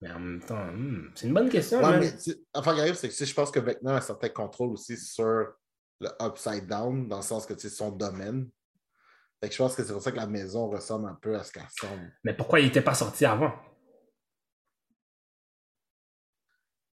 Mais 0.02 0.12
en 0.12 0.20
même 0.20 0.42
temps, 0.42 0.66
hmm, 0.72 1.12
c'est 1.14 1.28
une 1.28 1.34
bonne 1.34 1.50
question. 1.50 1.84
Ouais, 1.84 2.00
mais 2.00 2.10
enfin, 2.54 2.74
qui 2.74 2.80
arrive, 2.80 2.94
c'est 2.94 3.10
que 3.10 3.14
sais, 3.14 3.26
je 3.26 3.34
pense 3.34 3.52
que 3.52 3.60
Vecna 3.60 3.96
a 3.96 3.98
un 3.98 4.02
certain 4.02 4.30
contrôle 4.30 4.70
aussi 4.70 4.96
sur 4.96 5.26
le 6.00 6.10
Upside 6.22 6.68
Down, 6.68 7.10
dans 7.10 7.18
le 7.18 7.22
sens 7.22 7.46
que 7.46 7.58
c'est 7.58 7.70
son 7.70 7.92
domaine. 7.92 8.50
Fait 9.42 9.50
que 9.50 9.54
je 9.54 9.58
pense 9.58 9.76
que 9.76 9.84
c'est 9.84 9.92
pour 9.92 10.02
ça 10.02 10.14
que 10.14 10.18
la 10.18 10.28
maison 10.28 10.70
ressemble 10.70 11.10
un 11.10 11.16
peu 11.16 11.36
à 11.36 11.44
ce 11.44 11.52
qu'elle 11.52 11.64
ressemble. 11.64 12.14
Mais 12.24 12.34
pourquoi 12.34 12.62
il 12.62 12.68
n'était 12.68 12.82
pas 12.82 12.94
sorti 12.94 13.26
avant? 13.26 13.54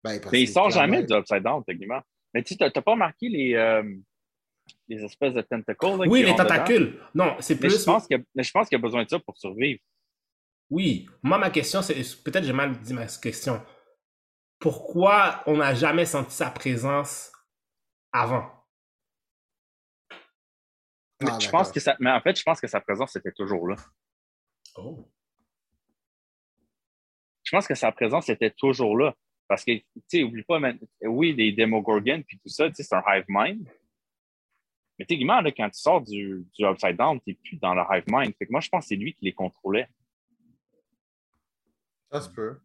Ben, 0.03 0.19
parce 0.19 0.33
Mais 0.33 0.41
il 0.41 0.49
sort 0.49 0.71
jamais 0.71 1.05
du 1.05 1.13
Upside 1.13 1.43
Down, 1.43 1.63
techniquement. 1.63 2.01
Mais 2.33 2.43
tu 2.43 2.55
sais, 2.55 2.71
t'as 2.71 2.81
pas 2.81 2.93
remarqué 2.93 3.29
les, 3.29 3.55
euh, 3.55 3.83
les 4.91 5.05
espèces 5.05 5.35
de 5.35 5.41
tentacles? 5.43 5.87
là, 5.87 6.05
Oui, 6.09 6.23
les 6.23 6.35
tentacules. 6.35 7.01
Non, 7.15 7.37
c'est 7.41 7.55
Mais 7.55 7.69
plus. 7.69 7.81
je 7.81 7.85
pense 7.85 8.07
qu'il 8.07 8.19
y 8.19 8.21
a- 8.21 8.25
mais 8.35 8.43
je 8.43 8.51
pense 8.51 8.69
qu'il 8.69 8.77
y 8.77 8.81
a 8.81 8.83
besoin 8.83 9.05
de 9.05 9.09
ça 9.09 9.19
pour 9.21 9.39
survivre. 9.39 9.81
Oui, 10.69 11.09
moi, 11.23 11.39
ma 11.39 11.51
question, 11.51 11.81
c'est 11.83 11.95
peut-être 12.23 12.45
j'ai 12.45 12.53
mal 12.53 12.79
dit 12.79 12.93
ma 12.93 13.07
question. 13.07 13.65
Pourquoi 14.59 15.43
on 15.47 15.57
n'a 15.57 15.75
jamais 15.75 16.05
senti 16.05 16.35
sa 16.35 16.51
présence 16.51 17.33
avant? 18.13 18.51
Mais 21.23 21.31
Ah, 21.33 21.39
je 21.39 21.47
d'accord. 21.47 21.61
pense 21.61 21.73
que 21.73 21.81
ça, 21.81 21.97
mais 22.01 22.11
en 22.11 22.21
fait, 22.21 22.37
je 22.39 22.43
pense 22.43 22.61
que 22.61 22.67
sa 22.67 22.81
présence 22.81 23.15
était 23.17 23.33
toujours 23.33 23.69
là. 23.69 23.77
Oh. 24.77 25.09
Je 27.45 27.51
pense 27.57 27.67
que 27.67 27.75
sa 27.75 27.91
présence 27.93 28.29
était 28.29 28.51
toujours 28.51 28.97
là. 28.97 29.15
Parce 29.49 29.65
que, 29.65 29.73
tu 29.73 29.85
sais, 30.07 30.23
oublie 30.23 30.45
pas, 30.45 30.61
oui, 31.03 31.35
des 31.35 31.51
Demogorgons 31.53 32.23
puis 32.27 32.39
tout 32.39 32.49
ça, 32.49 32.69
tu 32.69 32.75
sais, 32.77 32.83
c'est 32.85 32.95
un 32.95 33.03
hive 33.09 33.25
mind. 33.29 33.69
Mais 35.01 35.07
techniquement, 35.07 35.41
là, 35.41 35.51
quand 35.51 35.71
tu 35.71 35.81
sors 35.81 36.03
du, 36.03 36.47
du 36.59 36.65
Upside 36.67 36.99
Down, 36.99 37.19
tu 37.23 37.31
n'es 37.31 37.39
plus 37.43 37.57
dans 37.57 37.75
le 37.75 37.81
hive 37.91 38.05
mind. 38.07 38.35
Fait 38.39 38.45
que 38.45 38.53
moi, 38.53 38.61
je 38.61 38.69
pense 38.69 38.85
que 38.85 38.89
c'est 38.89 38.97
lui 38.97 39.15
qui 39.15 39.25
les 39.25 39.33
contrôlait. 39.33 39.89
Ça 42.13 42.21
se 42.21 42.29
peut. 42.29 42.59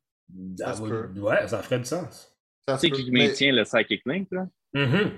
Ah 0.61 0.73
se 0.73 0.81
oui, 0.81 0.89
peut. 0.89 1.07
ouais, 1.21 1.47
ça 1.47 1.63
ferait 1.63 1.79
du 1.79 1.85
sens. 1.85 2.35
Ça 2.67 2.73
Tu 2.77 2.79
se 2.79 2.81
sais, 2.81 2.89
peut. 2.89 2.97
qui 2.97 3.11
Mais- 3.11 3.27
maintient 3.27 3.53
le 3.53 3.63
Psychic 3.63 4.01
Link, 4.05 4.27
là. 4.31 4.47
Mhm. 4.73 5.11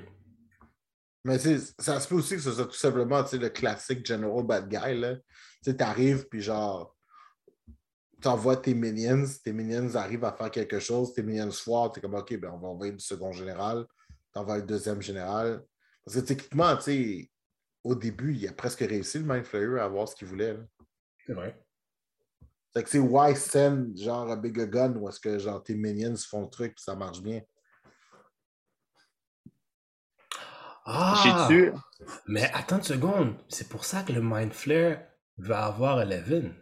Mais 1.25 1.39
ça 1.39 1.99
se 1.99 2.07
peut 2.07 2.15
aussi 2.15 2.35
que 2.35 2.41
ce 2.41 2.51
soit 2.51 2.65
tout 2.67 2.73
simplement 2.73 3.23
tu 3.23 3.29
sais, 3.31 3.37
le 3.39 3.49
classique 3.49 4.05
General 4.05 4.45
Bad 4.45 4.69
Guy. 4.69 4.99
Là. 4.99 5.15
T'arrives, 5.75 6.27
puis 6.29 6.41
genre, 6.41 6.95
t'envoies 8.21 8.57
tes 8.57 8.75
minions, 8.75 9.25
tes 9.43 9.51
minions 9.53 9.95
arrivent 9.95 10.23
à 10.23 10.31
faire 10.33 10.51
quelque 10.51 10.79
chose, 10.79 11.13
tes 11.13 11.23
minions 11.23 11.51
foirent, 11.51 11.91
t'es 11.91 11.99
comme, 11.99 12.13
OK, 12.13 12.37
ben 12.37 12.51
on 12.53 12.59
va 12.59 12.67
envoyer 12.67 12.91
le 12.93 12.99
second 12.99 13.31
général, 13.31 13.85
t'envoies 14.33 14.57
le 14.57 14.63
deuxième 14.67 15.01
général. 15.01 15.63
Parce 16.07 16.21
que 16.21 16.25
techniquement, 16.25 16.73
tu 16.77 16.83
sais, 16.83 17.31
au 17.83 17.93
début, 17.93 18.33
il 18.33 18.47
a 18.47 18.53
presque 18.53 18.79
réussi 18.79 19.19
le 19.19 19.25
Mind 19.25 19.43
Flayer 19.43 19.77
à 19.77 19.83
avoir 19.83 20.07
ce 20.07 20.15
qu'il 20.15 20.29
voulait. 20.29 20.57
C'est 21.25 21.33
vrai. 21.33 21.61
Fait 22.73 22.81
que 22.81 22.89
c'est 22.89 22.99
why 22.99 23.35
send 23.35 23.93
genre 23.97 24.31
un 24.31 24.37
big 24.37 24.57
gun 24.69 24.95
où 24.95 25.09
est-ce 25.09 25.19
que 25.19 25.37
genre 25.37 25.61
tes 25.61 25.75
minions 25.75 26.15
font 26.15 26.43
le 26.43 26.49
truc 26.49 26.75
puis 26.75 26.81
ça 26.81 26.95
marche 26.95 27.21
bien? 27.21 27.41
Ah! 30.85 31.49
J'ai-tu. 31.49 31.73
Mais 32.25 32.49
attends 32.53 32.77
une 32.77 32.83
seconde. 32.83 33.35
C'est 33.49 33.67
pour 33.67 33.83
ça 33.83 34.03
que 34.03 34.13
le 34.13 34.21
Mind 34.21 34.53
Flare 34.53 34.99
va 35.35 35.65
avoir 35.65 35.99
Eleven. 35.99 36.55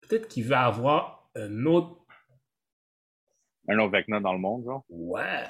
Peut-être 0.00 0.28
qu'il 0.28 0.48
va 0.48 0.64
avoir 0.64 1.28
un 1.34 1.66
autre. 1.66 2.06
Un 3.68 3.78
autre 3.80 3.92
Vecna 3.92 4.18
dans 4.18 4.32
le 4.32 4.38
monde, 4.38 4.64
genre. 4.64 4.86
Ouais. 4.88 5.46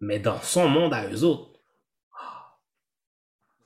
Mais 0.00 0.18
dans 0.18 0.40
son 0.40 0.68
monde 0.68 0.94
à 0.94 1.10
eux 1.10 1.22
autres. 1.22 1.50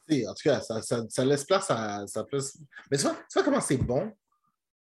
Si, 0.09 0.27
en 0.29 0.35
tout 0.35 0.43
cas, 0.45 0.61
ça, 0.61 0.83
ça, 0.83 1.25
laisse 1.25 1.45
place 1.45 1.71
à. 1.71 2.07
Ça 2.07 2.25
place... 2.25 2.59
Mais 2.91 2.99
tu 2.99 3.05
vois, 3.05 3.15
tu 3.15 3.35
vois 3.35 3.43
comment 3.43 3.61
c'est 3.61 3.79
bon? 3.79 4.13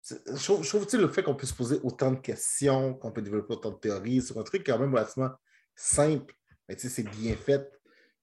Je 0.03 0.43
trouve, 0.43 0.65
je 0.65 0.97
le 0.97 1.09
fait 1.09 1.23
qu'on 1.23 1.35
puisse 1.35 1.53
poser 1.53 1.79
autant 1.83 2.13
de 2.13 2.21
questions, 2.21 2.95
qu'on 2.95 3.13
peut 3.13 3.21
développer 3.21 3.53
autant 3.53 3.71
de 3.71 3.77
théories 3.77 4.23
sur 4.23 4.39
un 4.39 4.43
truc 4.45 4.65
quand 4.65 4.79
même 4.79 4.95
relativement 4.95 5.31
simple, 5.75 6.35
mais 6.69 6.77
tu 6.77 6.83
sais, 6.83 6.89
c'est 6.89 7.11
bien 7.11 7.37
fait. 7.37 7.71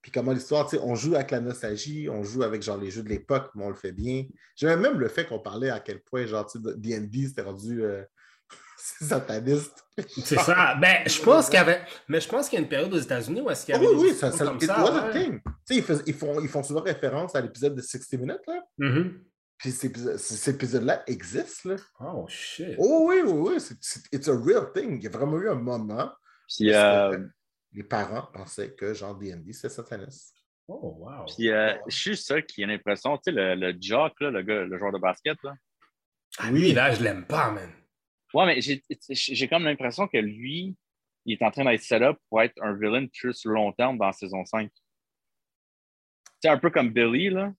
Puis 0.01 0.11
comment 0.11 0.32
l'histoire, 0.32 0.67
tu 0.67 0.78
sais, 0.78 0.82
on 0.84 0.95
joue 0.95 1.15
avec 1.15 1.32
la 1.32 1.39
nostalgie, 1.39 2.07
on 2.09 2.23
joue 2.23 2.41
avec 2.43 2.63
genre 2.63 2.78
les 2.78 2.89
jeux 2.89 3.03
de 3.03 3.09
l'époque, 3.09 3.51
mais 3.53 3.63
on 3.63 3.69
le 3.69 3.75
fait 3.75 3.91
bien. 3.91 4.25
J'aimais 4.55 4.78
même 4.78 4.99
le 4.99 5.07
fait 5.07 5.28
qu'on 5.28 5.39
parlait 5.39 5.69
à 5.69 5.80
quel 5.80 6.01
point, 6.01 6.25
genre, 6.25 6.45
tu 6.45 6.59
sais, 6.59 6.78
D&D, 6.78 7.28
c'était 7.28 7.41
rendu 7.41 7.84
euh, 7.84 8.03
c'est 8.77 9.05
sataniste. 9.05 9.83
C'est 10.23 10.37
ça. 10.39 10.75
Ben, 10.81 11.03
je 11.07 11.21
pense 11.21 11.45
qu'il 11.47 11.55
y 11.55 11.61
avait. 11.61 11.81
Mais 12.07 12.19
je 12.21 12.27
pense 12.29 12.47
qu'il 12.49 12.57
y 12.57 12.61
a 12.61 12.63
une 12.63 12.69
période 12.69 12.93
aux 12.93 12.99
États-Unis 12.99 13.41
où 13.41 13.49
est-ce 13.49 13.65
qu'il 13.65 13.73
y 13.75 13.77
Ah 13.77 13.79
avait. 13.79 13.87
oui, 13.87 13.95
des 13.95 14.01
oui, 14.01 14.07
discussions 14.11 14.31
ça, 14.31 14.37
ça, 14.37 14.45
comme 14.45 14.55
it 14.57 14.63
ça. 14.65 14.83
was 14.83 14.97
a 14.97 15.11
thing. 15.11 15.39
Ils, 15.69 15.83
fais- 15.83 16.03
ils 16.05 16.13
font, 16.13 16.39
ils 16.41 16.47
font 16.49 16.63
souvent 16.63 16.81
référence 16.81 17.35
à 17.35 17.41
l'épisode 17.41 17.75
de 17.75 17.81
60 17.81 18.13
Minutes, 18.19 18.41
là. 18.47 18.61
Mhm. 18.77 19.23
Puis 19.57 19.71
cet 19.71 19.91
épisode- 19.91 20.17
cet 20.17 20.55
épisode-là 20.55 21.03
existe, 21.07 21.65
là. 21.65 21.75
Oh 21.99 22.25
shit. 22.29 22.75
Oh 22.77 23.07
oui, 23.09 23.21
oui, 23.25 23.53
oui, 23.55 23.59
c'est, 23.59 24.01
it's 24.11 24.27
a 24.27 24.33
real 24.37 24.71
thing. 24.73 24.97
Il 24.99 25.03
y 25.03 25.07
a 25.07 25.09
vraiment 25.09 25.37
eu 25.39 25.49
un 25.49 25.55
moment 25.55 26.11
Puis, 26.47 26.69
où 26.69 26.73
euh, 26.75 27.17
les 27.73 27.83
parents 27.83 28.27
pensaient 28.33 28.73
que 28.75 28.93
genre 28.93 29.15
D&D, 29.15 29.51
c'est 29.53 29.69
sataniste. 29.69 30.35
Oh 30.69 30.97
wow. 30.99 31.25
puis 31.25 31.49
euh, 31.49 31.73
je 31.87 31.95
suis 31.95 32.17
seul 32.17 32.45
qui 32.45 32.61
a 32.63 32.67
l'impression, 32.67 33.15
tu 33.17 33.23
sais, 33.25 33.31
le, 33.31 33.55
le 33.55 33.73
jock, 33.79 34.13
là, 34.19 34.29
le, 34.29 34.41
gars, 34.43 34.65
le 34.65 34.77
joueur 34.77 34.91
de 34.91 34.99
basket, 34.99 35.37
là. 35.43 35.53
Ah, 36.39 36.51
lui, 36.51 36.73
là, 36.73 36.91
je 36.91 37.01
l'aime 37.01 37.25
pas, 37.25 37.49
man. 37.51 37.71
Ouais, 38.38 38.45
mais 38.45 38.61
j'ai 38.61 39.47
comme 39.47 39.63
l'impression 39.63 40.07
que 40.07 40.17
lui, 40.17 40.75
il 41.25 41.33
est 41.33 41.43
en 41.43 41.49
train 41.49 41.65
d'être 41.65 41.81
set 41.81 42.03
up 42.03 42.19
pour 42.29 42.39
être 42.43 42.53
un 42.61 42.75
villain 42.75 43.07
plus 43.07 43.45
long 43.45 43.71
terme 43.71 43.97
dans 43.97 44.11
saison 44.11 44.45
5. 44.45 44.69
C'est 46.39 46.49
un 46.49 46.59
peu 46.59 46.69
comme 46.69 46.91
Billy, 46.91 47.31
là. 47.31 47.51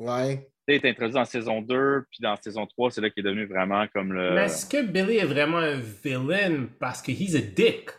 Ouais. 0.00 0.38
Tu 0.66 0.74
sais, 0.74 0.80
Il 0.80 0.84
est 0.84 0.90
introduit 0.90 1.14
dans 1.14 1.24
saison 1.24 1.62
2, 1.62 2.06
puis 2.10 2.18
dans 2.22 2.34
saison 2.34 2.66
3, 2.66 2.90
c'est 2.90 3.00
là 3.00 3.10
qu'il 3.10 3.24
est 3.24 3.28
devenu 3.30 3.46
vraiment 3.46 3.86
comme 3.86 4.12
le. 4.12 4.34
Mais 4.34 4.46
est-ce 4.46 4.66
que 4.66 4.82
Billy 4.82 5.18
est 5.18 5.26
vraiment 5.26 5.58
un 5.58 5.78
villain 5.78 6.66
parce 6.80 7.00
que 7.00 7.12
he's 7.12 7.36
a 7.36 7.40
dick? 7.40 7.90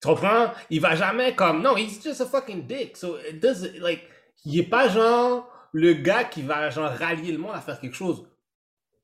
Tu 0.00 0.08
comprends? 0.08 0.50
Il 0.70 0.80
va 0.80 0.96
jamais 0.96 1.34
comme. 1.34 1.60
Non, 1.60 1.76
he's 1.76 2.02
just 2.02 2.22
a 2.22 2.26
fucking 2.26 2.66
dick. 2.66 2.96
So 2.96 3.18
it 3.18 3.38
does 3.38 3.70
like. 3.80 4.08
Il 4.46 4.58
est 4.58 4.70
pas 4.70 4.88
genre 4.88 5.46
le 5.74 5.92
gars 5.92 6.24
qui 6.24 6.40
va 6.40 6.70
genre 6.70 6.90
rallier 6.90 7.32
le 7.32 7.38
monde 7.38 7.54
à 7.54 7.60
faire 7.60 7.78
quelque 7.78 7.96
chose. 7.96 8.26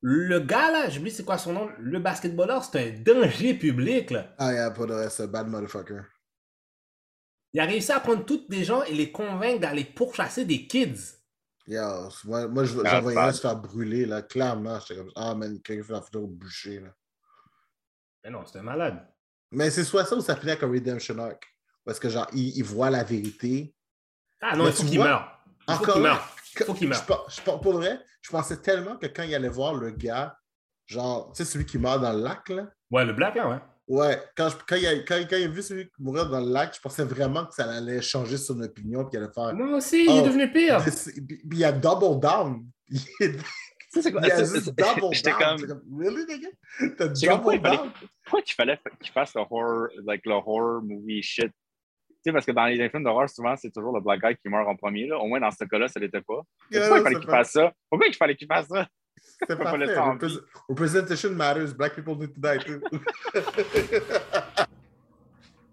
Le 0.02 0.38
gars 0.40 0.70
là, 0.70 0.88
j'oublie 0.90 1.10
c'est 1.10 1.24
quoi 1.24 1.38
son 1.38 1.52
nom, 1.52 1.70
le 1.78 1.98
basketballeur, 1.98 2.62
c'est 2.64 2.78
un 2.88 3.00
danger 3.02 3.54
public 3.54 4.10
là. 4.10 4.34
Ah, 4.38 4.52
yeah, 4.52 4.70
pas 4.70 4.86
de 4.86 4.92
reste, 4.92 5.22
bad 5.26 5.48
motherfucker. 5.48 6.02
Il 7.52 7.60
a 7.60 7.64
réussi 7.64 7.90
à 7.92 8.00
prendre 8.00 8.24
toutes 8.24 8.50
des 8.50 8.64
gens 8.64 8.82
et 8.84 8.92
les 8.92 9.10
convaincre 9.10 9.60
d'aller 9.60 9.84
pourchasser 9.84 10.44
des 10.44 10.66
kids. 10.66 11.14
Yo, 11.66 11.80
moi, 12.24 12.46
moi 12.46 12.64
je- 12.64 12.78
Ah, 12.84 12.90
j'en 12.90 13.00
voyais 13.02 13.18
un 13.18 13.32
se 13.32 13.40
faire 13.40 13.56
brûler, 13.56 14.04
là. 14.06 14.22
Clairement, 14.22 14.78
j'étais 14.80 14.96
comme, 15.00 15.10
ah, 15.16 15.34
man, 15.34 15.60
quelqu'un 15.62 15.82
fait 15.82 15.92
la 15.94 16.02
photo 16.02 16.20
au 16.24 16.26
bûcher, 16.28 16.80
là. 16.80 16.90
Mais 18.22 18.30
non, 18.30 18.44
c'est 18.44 18.58
un 18.58 18.62
malade. 18.62 19.04
Mais 19.50 19.70
c'est 19.70 19.84
soit 19.84 20.04
ça 20.04 20.14
ou 20.16 20.20
ça 20.20 20.36
finit 20.36 20.52
avec 20.52 20.62
un 20.62 20.70
redemption 20.70 21.18
arc. 21.18 21.44
Parce 21.84 21.98
que, 21.98 22.08
genre, 22.08 22.26
il, 22.32 22.56
il 22.56 22.64
voit 22.64 22.90
la 22.90 23.02
vérité. 23.04 23.74
Ah 24.42 24.54
non, 24.56 24.64
Mais 24.64 24.70
il 24.70 24.76
faut 24.76 24.84
qu'il 24.84 24.98
meure. 25.00 25.44
Il 25.68 25.74
faut 25.74 25.92
qu'il 25.92 26.02
meure. 26.02 26.35
Que- 26.56 26.64
Faut 26.64 26.74
qu'il 26.74 26.88
meure. 26.88 27.02
je 27.28 27.40
pe- 27.40 27.60
Pour 27.60 27.72
le 27.72 27.78
vrai, 27.78 28.00
je 28.22 28.30
pensais 28.30 28.56
tellement 28.56 28.96
que 28.96 29.06
quand 29.06 29.22
il 29.22 29.34
allait 29.34 29.48
voir 29.48 29.74
le 29.74 29.90
gars, 29.90 30.36
genre, 30.86 31.32
tu 31.32 31.44
sais, 31.44 31.50
celui 31.50 31.66
qui 31.66 31.78
meurt 31.78 32.00
dans 32.00 32.12
le 32.12 32.22
lac, 32.22 32.48
là. 32.48 32.66
Ouais, 32.90 33.04
le 33.04 33.12
black 33.12 33.34
là, 33.36 33.48
ouais. 33.48 33.58
Ouais, 33.88 34.20
quand, 34.36 34.48
je- 34.48 34.56
quand, 34.66 34.74
il 34.76 34.86
a, 34.86 34.94
quand, 35.00 35.16
quand 35.30 35.36
il 35.36 35.44
a 35.44 35.48
vu 35.48 35.62
celui 35.62 35.88
mourir 35.98 36.28
dans 36.28 36.40
le 36.40 36.50
lac, 36.50 36.74
je 36.74 36.80
pensais 36.80 37.04
vraiment 37.04 37.46
que 37.46 37.54
ça 37.54 37.70
allait 37.70 38.02
changer 38.02 38.36
son 38.36 38.60
opinion 38.60 39.02
puis 39.04 39.10
qu'il 39.10 39.18
allait 39.22 39.32
faire. 39.32 39.54
Moi 39.54 39.76
aussi, 39.76 40.04
il 40.04 40.10
est 40.10 40.20
Oh. 40.22 40.26
devenu 40.26 40.50
pire. 40.52 40.82
Puis 40.84 41.40
il 41.58 41.64
a 41.64 41.70
double 41.72 42.18
down. 42.20 42.66
Il, 42.88 43.00
Tu 43.92 44.02
sais, 44.02 44.02
c'est 44.02 44.12
quoi? 44.12 44.20
il 44.24 44.32
a 44.32 44.38
juste 44.44 44.66
double 44.70 44.74
down. 44.76 45.00
comme. 45.00 45.14
C'est 45.14 45.66
comme, 45.68 45.82
really, 45.98 46.26
nigga? 46.26 46.48
T'as 46.98 47.06
double 47.08 47.28
pourquoi 47.30 47.54
il 47.54 47.62
down? 47.62 47.90
Pourquoi 48.24 48.42
qu'il 48.42 48.54
fallait 48.56 48.78
qu'il 49.00 49.12
fasse 49.12 49.34
le 49.34 49.40
horror, 49.42 49.86
like, 50.04 50.26
le 50.26 50.32
horror 50.32 50.82
movie 50.82 51.22
shit? 51.22 51.52
Sais, 52.26 52.32
parce 52.32 52.44
que 52.44 52.50
dans 52.50 52.64
les 52.66 52.88
films 52.90 53.04
d'horreur, 53.04 53.30
souvent, 53.30 53.54
c'est 53.56 53.70
toujours 53.70 53.94
le 53.94 54.00
black 54.00 54.20
guy 54.20 54.34
qui 54.36 54.48
meurt 54.48 54.66
en 54.66 54.74
premier. 54.74 55.06
Là. 55.06 55.16
Au 55.18 55.28
moins, 55.28 55.38
dans 55.38 55.52
ce 55.52 55.62
cas-là, 55.64 55.86
ça 55.86 56.00
l'était 56.00 56.20
pas. 56.22 56.42
Yeah, 56.72 56.80
Pourquoi 56.88 56.98
il 56.98 57.02
fallait 57.04 57.14
c'est 57.14 57.20
qu'il 57.20 57.30
fasse 57.30 57.50
ça? 57.52 57.72
Pourquoi 57.88 58.06
il 58.08 58.14
fallait 58.14 58.34
qu'il 58.36 58.48
fasse 58.48 58.66
ça? 58.66 58.88
C'est 59.48 59.56
pas 59.56 59.70
Representation 60.68 61.30
matters. 61.30 61.72
Black 61.76 61.94
people 61.94 62.16
need 62.16 62.34
to 62.34 62.40
die 62.40 62.58
too. 62.64 62.80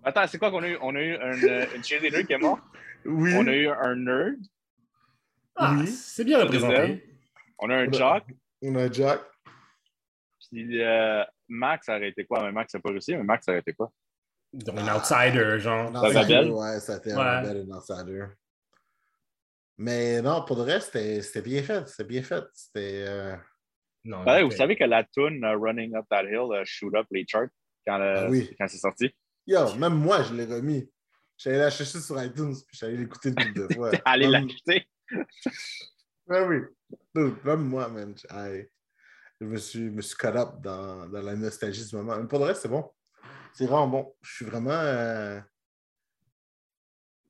Attends, 0.03 0.27
c'est 0.27 0.37
quoi 0.37 0.51
qu'on 0.51 0.61
a 0.61 0.67
eu? 0.67 0.77
On 0.81 0.95
a 0.95 1.01
eu 1.01 1.15
un, 1.15 1.43
euh, 1.43 1.65
une 1.75 1.83
cheerleader 1.83 2.23
qui 2.25 2.33
est 2.33 2.37
morte. 2.37 2.61
oui. 3.05 3.33
On 3.35 3.47
a 3.47 3.53
eu 3.55 3.67
un 3.69 3.95
nerd. 3.95 4.35
Ah, 5.55 5.73
Oui. 5.79 5.87
c'est 5.87 6.23
bien 6.25 6.39
représenté. 6.43 7.03
On 7.59 7.69
a 7.69 7.75
un 7.77 7.85
On 7.87 7.89
a- 7.89 7.91
jock. 7.97 8.23
On 8.61 8.75
a 8.75 8.91
Jack. 8.91 9.21
Puis 10.51 10.81
euh, 10.83 11.23
Max 11.47 11.89
a 11.89 11.93
arrêté 11.95 12.25
quoi? 12.25 12.43
Mais 12.43 12.51
Max 12.51 12.73
n'a 12.73 12.79
pas 12.79 12.89
réussi, 12.89 13.15
mais 13.15 13.23
Max 13.23 13.47
a 13.49 13.53
arrêté 13.53 13.73
quoi? 13.73 13.91
Donc, 14.53 14.77
un 14.77 14.95
outsider, 14.95 15.59
genre. 15.59 15.95
Un 15.95 16.11
Ça 16.11 16.19
outsider? 16.21 16.49
Ouais, 16.49 16.79
ça 16.79 16.93
a 16.93 16.97
été 16.97 17.13
Ouais. 17.13 17.19
un 17.19 17.71
outsider. 17.71 18.25
Mais 19.77 20.21
non, 20.21 20.43
pour 20.45 20.57
le 20.57 20.63
reste, 20.63 20.87
c'était 20.93 21.21
c'était 21.21 21.41
bien 21.41 21.63
fait. 21.63 21.87
C'était 21.87 22.03
bien 22.03 22.21
fait. 22.23 22.43
C'était. 22.53 23.05
euh, 23.07 23.35
Non, 24.05 24.23
vous 24.45 24.51
savez 24.51 24.75
que 24.75 24.83
la 24.83 25.03
tune 25.03 25.43
euh, 25.43 25.57
Running 25.57 25.95
Up 25.95 26.05
That 26.09 26.25
Hill 26.25 26.51
euh, 26.51 26.61
shoot 26.65 26.93
up 26.95 27.07
les 27.11 27.25
charts 27.27 27.47
quand, 27.87 27.99
euh, 27.99 28.25
Ah 28.25 28.29
oui. 28.29 28.53
quand 28.59 28.67
c'est 28.67 28.77
sorti. 28.77 29.13
Yo, 29.47 29.73
même 29.75 29.95
moi, 29.95 30.21
je 30.23 30.33
l'ai 30.35 30.45
remis. 30.45 30.89
J'allais 31.37 31.57
la 31.57 31.69
chercher 31.71 31.99
sur 31.99 32.21
iTunes, 32.23 32.53
puis 32.67 32.77
j'allais 32.77 32.95
l'écouter 32.97 33.29
une 33.29 33.35
couple 33.35 33.53
de 33.67 33.67
fois. 33.73 33.91
Allez 34.05 34.27
Même- 34.27 34.47
l'acheter? 34.47 34.87
Ouais, 36.27 36.41
oui. 36.47 36.57
Dude, 37.13 37.35
même 37.43 37.63
moi, 37.63 37.89
man. 37.89 38.15
I- 38.31 38.65
je 39.41 39.45
me 39.45 39.57
suis, 39.57 39.89
me 39.89 40.01
suis 40.01 40.15
caught 40.15 40.37
up 40.37 40.49
dans, 40.61 41.05
dans 41.09 41.21
la 41.21 41.35
nostalgie 41.35 41.85
du 41.85 41.95
moment. 41.97 42.15
Mais 42.17 42.27
pour 42.27 42.39
le 42.39 42.45
reste, 42.45 42.61
c'est 42.61 42.69
bon. 42.69 42.89
C'est 43.53 43.65
vraiment 43.65 43.87
bon. 43.87 44.15
Je 44.21 44.35
suis 44.35 44.45
vraiment. 44.45 44.71
euh, 44.71 45.39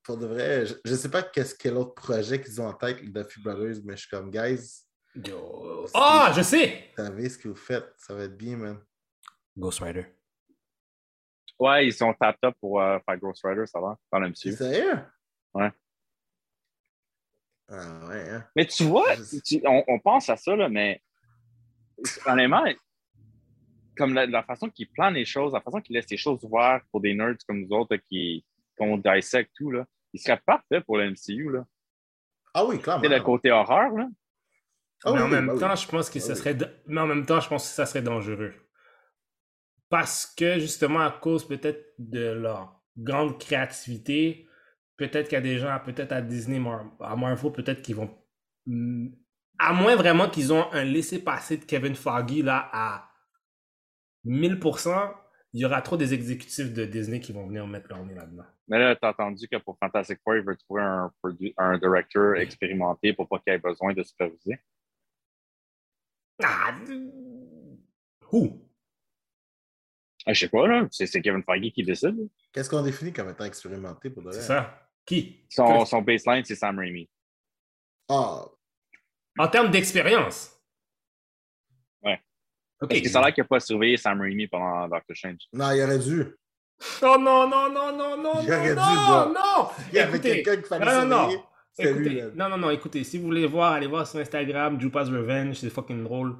Pour 0.03 0.17
de 0.17 0.25
vrai, 0.25 0.65
je 0.65 0.75
ne 0.85 0.95
sais 0.95 1.09
pas 1.09 1.23
qu'est-ce 1.23 1.55
quel 1.55 1.75
autre 1.77 1.93
projet 1.95 2.41
qu'ils 2.41 2.61
ont 2.61 2.67
en 2.67 2.73
tête, 2.73 3.01
les 3.01 3.09
Duffy 3.09 3.41
Brothers, 3.41 3.81
mais 3.85 3.95
je 3.95 4.01
suis 4.01 4.09
comme, 4.09 4.31
guys, 4.31 4.83
Yo. 5.15 5.85
Ah, 5.93 6.31
je 6.35 6.41
sais! 6.41 6.89
vous 6.97 7.03
savez 7.03 7.29
ce 7.29 7.37
que 7.37 7.47
vous 7.49 7.55
faites, 7.55 7.93
ça 7.97 8.15
va 8.15 8.23
être 8.23 8.35
bien, 8.35 8.57
man. 8.57 8.79
Ghost 9.55 9.79
Rider. 9.79 10.07
Ouais, 11.59 11.85
ils 11.85 11.93
sont 11.93 12.13
tapped 12.15 12.39
up 12.43 12.55
pour 12.59 12.81
euh, 12.81 12.97
faire 13.05 13.17
Ghost 13.19 13.41
Rider, 13.45 13.65
ça 13.67 13.79
va, 13.79 13.97
dans 14.11 14.19
le 14.19 14.33
sérieux? 14.33 14.99
Ouais. 15.53 15.71
Ah 17.69 18.07
ouais, 18.07 18.29
hein? 18.29 18.47
Mais 18.55 18.65
tu 18.65 18.83
vois, 18.85 19.13
Je 19.15 19.23
sais. 19.23 19.41
tu- 19.41 19.61
on, 19.65 19.83
on 19.87 19.99
pense 19.99 20.29
à 20.29 20.35
ça, 20.35 20.55
là, 20.55 20.67
mais 20.67 21.01
honnêtement, 22.25 22.65
comme 23.95 24.13
la, 24.13 24.25
la 24.25 24.43
façon 24.43 24.69
qu'ils 24.69 24.89
planent 24.89 25.13
les 25.15 25.25
choses, 25.25 25.53
la 25.53 25.61
façon 25.61 25.81
qu'ils 25.81 25.95
laissent 25.95 26.09
les 26.09 26.17
choses 26.17 26.43
ouvertes 26.43 26.83
pour 26.91 27.01
des 27.01 27.13
nerds 27.13 27.35
comme 27.47 27.61
nous 27.61 27.75
autres 27.75 27.95
là, 27.95 28.01
qui 28.09 28.45
qu'on 28.77 28.97
dissect 28.97 29.49
tout, 29.55 29.71
là, 29.71 29.85
il 30.13 30.19
serait 30.19 30.41
parfait 30.45 30.81
pour 30.81 30.97
le 30.97 31.11
MCU. 31.11 31.51
Là. 31.51 31.65
Ah 32.55 32.65
oui, 32.65 32.79
clairement. 32.79 33.03
Sais, 33.03 33.09
le 33.09 33.21
côté 33.21 33.51
horreur, 33.51 33.91
là. 33.91 34.07
Ah 35.05 35.11
mais 35.13 35.21
en 35.21 35.25
oui, 35.25 35.31
même 35.31 35.47
bah 35.47 35.53
oui. 35.53 35.59
temps, 35.59 35.75
je 35.75 35.87
pense 35.87 36.09
que 36.09 36.17
Ah 36.19 36.21
ça 36.21 36.33
oui. 36.33 36.39
serait. 36.39 36.57
Mais 36.87 37.01
en 37.01 37.07
même 37.07 37.25
temps, 37.25 37.39
je 37.39 37.47
pense 37.49 37.67
que 37.67 37.73
ça 37.75 37.85
serait 37.85 38.01
dangereux. 38.01 38.53
Parce 39.89 40.25
que 40.25 40.59
justement, 40.59 41.01
à 41.01 41.11
cause 41.11 41.47
peut-être 41.47 41.93
de 41.99 42.31
leur 42.31 42.81
grande 42.97 43.39
créativité, 43.39 44.47
peut-être 44.97 45.27
qu'il 45.29 45.35
y 45.35 45.39
a 45.39 45.41
des 45.41 45.57
gens, 45.57 45.77
peut-être 45.85 46.11
à 46.11 46.21
Disney, 46.21 46.59
Mar- 46.59 46.91
à 46.99 47.15
Marvel, 47.15 47.51
peut-être 47.51 47.81
qu'ils 47.81 47.95
vont. 47.95 48.15
Hmm, 48.65 49.09
À 49.59 49.73
moins 49.73 49.95
vraiment 49.95 50.29
qu'ils 50.29 50.51
ont 50.51 50.71
un 50.71 50.83
laissez-passer 50.83 51.57
de 51.57 51.65
Kevin 51.65 51.95
Foggy 51.95 52.41
là 52.41 52.69
à 52.73 53.09
1000%, 54.25 55.13
il 55.53 55.61
y 55.61 55.65
aura 55.65 55.81
trop 55.81 55.97
des 55.97 56.13
exécutifs 56.13 56.73
de 56.73 56.85
Disney 56.85 57.19
qui 57.19 57.31
vont 57.31 57.45
venir 57.47 57.67
mettre 57.67 57.87
leur 57.89 58.03
nez 58.05 58.15
là-dedans. 58.15 58.45
Mais 58.67 58.79
là, 58.79 58.95
t'as 58.95 59.11
entendu 59.11 59.47
que 59.47 59.57
pour 59.57 59.77
Fantastic 59.77 60.19
Four, 60.23 60.35
il 60.37 60.41
veut 60.43 60.57
trouver 60.57 60.81
un, 60.81 61.11
un 61.57 61.77
directeur 61.77 62.35
expérimenté 62.37 63.13
pour 63.13 63.27
pas 63.27 63.39
qu'il 63.39 63.53
ait 63.53 63.59
besoin 63.59 63.93
de 63.93 64.01
superviser. 64.03 64.59
Ah! 66.43 66.75
Où? 68.31 68.67
Ah, 70.25 70.33
je 70.33 70.39
sais 70.39 70.49
pas, 70.49 70.67
là. 70.67 70.87
C'est 70.89 71.21
Kevin 71.21 71.43
Feige 71.43 71.71
qui 71.73 71.83
décide. 71.83 72.29
Qu'est-ce 72.51 72.69
qu'on 72.69 72.81
définit 72.81 73.13
comme 73.13 73.29
étant 73.29 73.43
expérimenté 73.45 74.09
pour 74.09 74.23
de 74.23 74.29
vrai? 74.29 74.39
C'est 74.39 74.47
ça. 74.47 74.89
Qui? 75.05 75.45
Son, 75.49 75.85
son 75.85 76.01
baseline, 76.01 76.45
c'est 76.45 76.55
Sam 76.55 76.79
Raimi. 76.79 77.09
Ah, 78.09 78.45
En 79.37 79.47
termes 79.49 79.69
d'expérience. 79.69 80.52
Ouais. 82.83 82.85
Ok. 82.85 82.89
Parce 82.89 83.01
que 83.01 83.09
ça 83.09 83.19
a 83.19 83.25
l'air 83.25 83.33
qu'il 83.33 83.43
n'a 83.43 83.47
pas 83.47 83.59
surveillé 83.59 83.97
Sam 83.97 84.19
Raimi 84.21 84.47
pendant 84.47 84.87
Doctor 84.87 85.15
Strange? 85.15 85.39
non, 85.53 85.71
il 85.71 85.81
aurait 85.81 85.99
dû. 85.99 86.25
Oh 87.01 87.15
non, 87.19 87.47
non, 87.47 87.71
non, 87.71 87.95
non, 87.95 88.17
non, 88.21 88.41
Il 88.43 88.51
aurait 88.51 88.69
dû, 88.69 88.75
non, 88.75 88.83
bro. 89.23 89.33
non, 89.33 89.69
Il 89.91 89.95
y 89.95 89.99
avait 89.99 90.19
quelqu'un 90.19 90.55
qu'il 90.57 90.65
fallait 90.65 90.85
non, 90.85 91.05
non, 91.07 91.29
surveiller. 91.29 91.37
non. 91.37 91.43
Lui, 91.79 91.89
Écoutez, 91.89 92.21
là. 92.21 92.29
non, 92.35 92.49
non, 92.49 92.57
non, 92.57 92.69
écoutez, 92.71 93.03
si 93.03 93.17
vous 93.17 93.23
voulez 93.25 93.47
voir, 93.47 93.73
allez 93.73 93.87
voir 93.87 94.05
sur 94.05 94.19
Instagram, 94.19 94.79
Jupa's 94.79 95.09
Revenge, 95.09 95.55
c'est 95.55 95.69
fucking 95.69 96.03
drôle. 96.03 96.35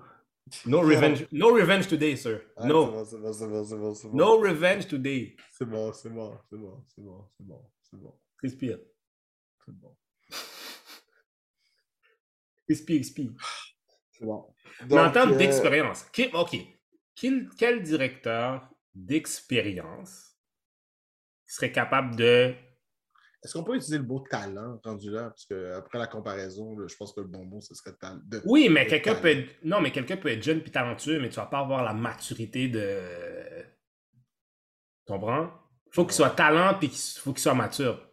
No 0.65 0.81
revenge, 0.81 1.25
no 1.31 1.53
revenge 1.53 1.87
today, 1.87 2.15
sir. 2.17 2.41
Ah, 2.57 2.67
no. 2.67 3.03
C'est 3.05 3.17
bon, 3.17 3.33
c'est 3.33 3.47
bon, 3.47 3.63
c'est 3.63 3.75
bon, 3.77 3.93
c'est 3.95 4.07
bon. 4.09 4.17
No 4.17 4.37
revenge 4.39 4.87
today. 4.87 5.35
C'est 5.51 5.65
bon, 5.65 5.91
c'est 5.93 6.09
bon, 6.09 6.37
c'est 6.49 6.57
bon, 6.57 6.83
c'est 6.93 7.01
bon, 7.01 7.25
c'est 7.37 7.45
bon, 7.47 7.61
c'est 7.89 7.97
bon, 7.99 8.13
Respire. 8.43 8.77
c'est 9.65 9.73
bon. 9.73 9.95
Respire, 12.69 12.97
respire. 12.99 13.31
Mais 14.89 14.99
en 14.99 15.11
termes 15.11 15.34
euh, 15.34 15.38
d'expérience, 15.38 16.05
OK. 16.34 16.57
Quel, 17.15 17.47
quel 17.57 17.84
directeur 17.84 18.67
d'expérience 18.95 20.36
serait 21.45 21.71
capable 21.71 22.15
de. 22.15 22.53
Est-ce 23.43 23.53
qu'on 23.53 23.63
peut 23.63 23.76
utiliser 23.76 23.97
le 23.97 24.05
mot 24.05 24.21
talent 24.21 24.80
rendu 24.84 25.11
là? 25.11 25.24
Parce 25.30 25.45
que 25.45 25.74
après 25.74 25.99
la 25.99 26.07
comparaison, 26.07 26.76
je 26.88 26.95
pense 26.95 27.13
que 27.13 27.21
le 27.21 27.28
bon 27.28 27.45
mot, 27.45 27.61
ce 27.61 27.76
serait 27.76 27.93
talent. 27.99 28.21
De... 28.26 28.41
Oui, 28.45 28.69
mais 28.69 28.88
quelqu'un 28.88 29.15
peut 29.15 29.30
être. 29.30 29.49
Non, 29.63 29.82
mais 29.82 29.91
quelqu'un 29.91 30.17
peut 30.17 30.30
être 30.30 30.43
jeune 30.43 30.61
puis 30.61 30.71
talentueux, 30.71 31.19
mais 31.19 31.30
tu 31.30 31.36
vas 31.36 31.45
pas 31.45 31.59
avoir 31.59 31.84
la 31.84 31.93
maturité 31.93 32.69
de. 32.69 33.01
Tu 35.05 35.13
comprends? 35.13 35.51
Faut 35.91 36.05
qu'il 36.05 36.13
soit 36.13 36.32
talent 36.32 36.78
puis 36.80 36.89
qu'il 36.89 37.21
faut 37.21 37.34
qu'il 37.34 37.41
soit 37.41 37.53
mature. 37.53 38.12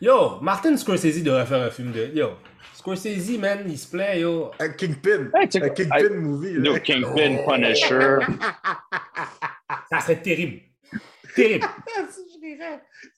Yo, 0.00 0.40
Martin 0.40 0.76
Scorsese 0.76 1.22
devrait 1.22 1.46
faire 1.46 1.62
un 1.62 1.70
film 1.70 1.92
de. 1.92 2.06
Yo, 2.14 2.30
Scorsese, 2.74 3.38
man, 3.38 3.64
il 3.66 3.78
se 3.78 3.88
plaît, 3.88 4.20
yo. 4.20 4.50
Un 4.58 4.70
Kingpin! 4.70 5.30
Hey, 5.34 5.48
un 5.62 5.68
Kingpin 5.68 5.96
hey, 5.96 6.08
movie. 6.10 6.54
No 6.58 6.72
là. 6.74 6.80
Kingpin, 6.80 7.36
Oh. 7.46 7.50
Punisher. 7.50 8.18
Ça 9.90 10.00
serait 10.00 10.20
terrible. 10.20 10.60
Terrible. 11.34 11.66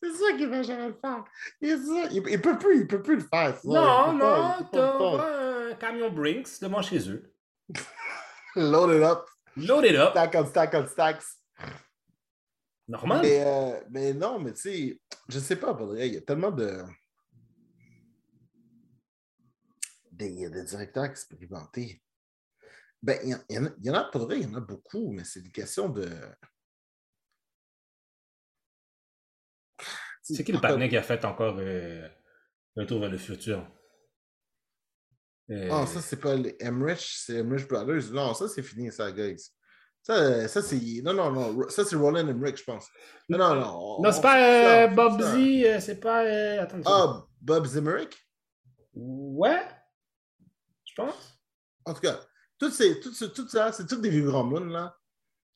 C'est 0.01 0.11
ça 0.13 0.33
qu'il 0.37 0.49
va 0.49 0.63
jamais 0.63 0.89
le 0.89 0.95
faire. 1.01 1.25
Il, 1.61 2.23
il, 2.29 2.41
peut 2.41 2.59
plus, 2.59 2.81
il 2.81 2.87
peut 2.87 3.03
plus 3.03 3.17
le 3.17 3.23
faire. 3.23 3.57
ça. 3.57 3.61
Non, 3.65 4.13
non, 4.13 4.55
t'as 4.73 5.71
un 5.71 5.75
camion 5.75 6.11
Brinks 6.11 6.61
devant 6.61 6.83
chez 6.83 7.09
eux. 7.11 7.33
Load 8.57 8.97
it 8.97 9.03
up. 9.03 9.27
Load 9.57 9.85
it 9.85 9.97
up. 9.97 10.11
Stack 10.13 10.35
on 10.37 10.47
stack 10.47 10.75
on 10.75 10.87
stacks. 10.87 11.39
Normal. 12.87 13.23
Mais, 13.23 13.41
euh, 13.41 13.81
mais 13.91 14.13
non, 14.13 14.39
mais 14.39 14.53
tu 14.53 14.61
sais, 14.61 15.01
je 15.29 15.39
sais 15.39 15.57
pas, 15.57 15.75
pour 15.75 15.97
il 15.97 16.15
y 16.15 16.17
a 16.17 16.21
tellement 16.21 16.51
de. 16.51 16.83
Des, 20.13 20.29
il 20.29 20.41
y 20.41 20.45
a 20.47 20.51
des 20.51 20.65
directeurs 20.65 21.05
expérimentés. 21.05 22.03
Ben, 23.03 23.19
il 23.25 23.31
y, 23.31 23.35
en- 23.35 23.75
il 23.79 23.87
y 23.87 23.91
en 23.91 23.95
a, 23.95 24.05
pour 24.05 24.23
vrai, 24.23 24.39
il 24.41 24.49
y 24.49 24.51
en 24.51 24.55
a 24.55 24.61
beaucoup, 24.61 25.13
mais 25.13 25.25
c'est 25.25 25.41
une 25.41 25.51
question 25.53 25.89
de. 25.89 26.09
C'est 30.23 30.45
qui 30.45 30.53
le 30.53 30.61
partenaire 30.61 30.89
qui 30.89 30.97
a 30.97 31.03
fait 31.03 31.25
encore 31.25 31.57
euh, 31.59 32.09
Retour 32.77 33.01
vers 33.01 33.11
le 33.11 33.19
futur? 33.19 33.71
Euh, 35.51 35.69
Ah, 35.71 35.87
ça, 35.87 36.01
c'est 36.01 36.19
pas 36.21 36.35
les 36.35 36.57
Emmerich, 36.61 37.01
c'est 37.19 37.37
Emmerich 37.37 37.69
Brothers. 37.69 38.11
Non, 38.11 38.33
ça, 38.35 38.49
c'est 38.49 38.63
fini, 38.63 38.91
ça, 38.91 39.13
guys. 39.13 39.51
Ça, 40.07 40.47
ça 40.49 40.61
c'est. 40.61 40.79
Non, 41.03 41.15
non, 41.15 41.31
non. 41.33 41.69
Ça, 41.71 41.83
c'est 41.85 41.97
Roland 41.97 42.29
Emmerich, 42.29 42.59
je 42.59 42.65
pense. 42.65 42.87
Non, 43.29 43.39
non, 43.39 43.55
non. 43.55 44.03
non, 44.03 44.13
c'est 44.13 44.21
pas 44.21 44.85
euh, 44.85 44.87
Bob 44.89 45.21
Z, 45.21 45.35
euh, 45.35 45.81
c'est 45.81 45.99
pas. 45.99 46.23
euh, 46.25 46.63
attends. 46.63 46.77
Ah, 46.85 47.25
Bob 47.41 47.65
Zimmerick? 47.67 48.15
Ouais? 48.95 49.63
Je 50.85 50.95
pense. 50.95 51.39
En 51.87 51.95
tout 51.95 52.01
cas, 52.03 52.21
tout, 52.59 52.71
ces, 52.71 53.01
tout, 53.01 53.13
ce- 53.13 53.25
tout 53.25 53.49
ça, 53.49 53.73
c'est 53.73 53.87
tous 53.87 53.97
des 53.97 54.11
vieux 54.11 54.27
grands 54.27 54.45
mondes, 54.45 54.69
là. 54.71 54.95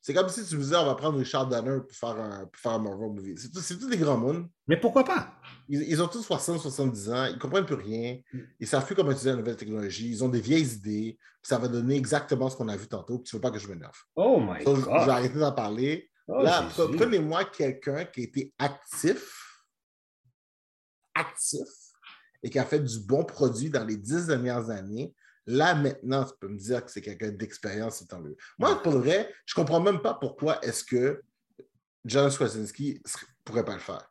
C'est 0.01 0.13
comme 0.13 0.29
si 0.29 0.43
tu 0.45 0.55
me 0.55 0.61
disais, 0.61 0.77
on 0.77 0.85
va 0.85 0.95
prendre 0.95 1.19
Richard 1.19 1.47
Donner 1.47 1.81
pour 1.81 1.91
faire 1.95 2.19
un, 2.19 2.45
pour 2.47 2.59
faire 2.59 2.71
un 2.71 2.79
Marvel 2.79 3.09
movie. 3.11 3.35
C'est 3.37 3.51
tout- 3.51 3.79
tous 3.79 3.87
des 3.89 3.97
grands 3.97 4.17
mondes. 4.17 4.47
Mais 4.67 4.77
pourquoi 4.77 5.03
pas? 5.03 5.38
Ils, 5.69 5.83
ils 5.83 6.01
ont 6.01 6.07
tous 6.07 6.23
60, 6.23 6.59
70 6.59 7.09
ans, 7.11 7.25
ils 7.25 7.37
comprennent 7.37 7.65
plus 7.65 7.75
rien, 7.75 8.19
ils 8.59 8.67
savent 8.67 8.85
plus 8.85 8.95
comment 8.95 9.11
utiliser 9.11 9.29
la 9.29 9.37
nouvelle 9.37 9.55
technologie, 9.55 10.09
ils 10.09 10.23
ont 10.23 10.29
des 10.29 10.41
vieilles 10.41 10.73
idées, 10.73 11.17
ça 11.41 11.57
va 11.57 11.67
donner 11.67 11.95
exactement 11.95 12.49
ce 12.49 12.57
qu'on 12.57 12.67
a 12.67 12.75
vu 12.75 12.87
tantôt, 12.87 13.19
puis 13.19 13.29
tu 13.29 13.35
veux 13.35 13.41
pas 13.41 13.51
que 13.51 13.59
je 13.59 13.67
m'énerve. 13.67 13.97
Oh 14.15 14.39
my 14.41 14.63
Donc, 14.65 14.77
je 14.77 14.81
je 14.81 14.85
vais 14.87 14.91
god. 14.91 15.09
arrêter 15.09 15.39
d'en 15.39 15.51
parler. 15.53 16.09
Oh, 16.27 16.41
Là, 16.43 16.67
prenez-moi 16.75 17.45
quelqu'un 17.45 18.05
qui 18.05 18.21
a 18.21 18.23
été 18.23 18.53
actif, 18.57 19.63
actif, 21.15 21.67
et 22.43 22.49
qui 22.49 22.59
a 22.59 22.65
fait 22.65 22.79
du 22.79 22.99
bon 22.99 23.23
produit 23.23 23.69
dans 23.69 23.85
les 23.85 23.97
dix 23.97 24.27
dernières 24.27 24.69
années. 24.69 25.13
Là, 25.45 25.73
maintenant, 25.75 26.23
tu 26.25 26.33
peux 26.39 26.47
me 26.47 26.57
dire 26.57 26.85
que 26.85 26.91
c'est 26.91 27.01
quelqu'un 27.01 27.29
d'expérience, 27.31 28.05
tant 28.07 28.19
mieux. 28.21 28.37
Moi, 28.57 28.81
pour 28.81 28.93
le 28.93 28.99
vrai, 28.99 29.33
je 29.45 29.55
comprends 29.55 29.79
même 29.79 30.01
pas 30.01 30.13
pourquoi 30.13 30.63
est-ce 30.63 30.83
que 30.83 31.21
John 32.05 32.29
Krasinski 32.31 33.01
ne 33.03 33.11
pourrait 33.43 33.65
pas 33.65 33.73
le 33.73 33.79
faire. 33.79 34.07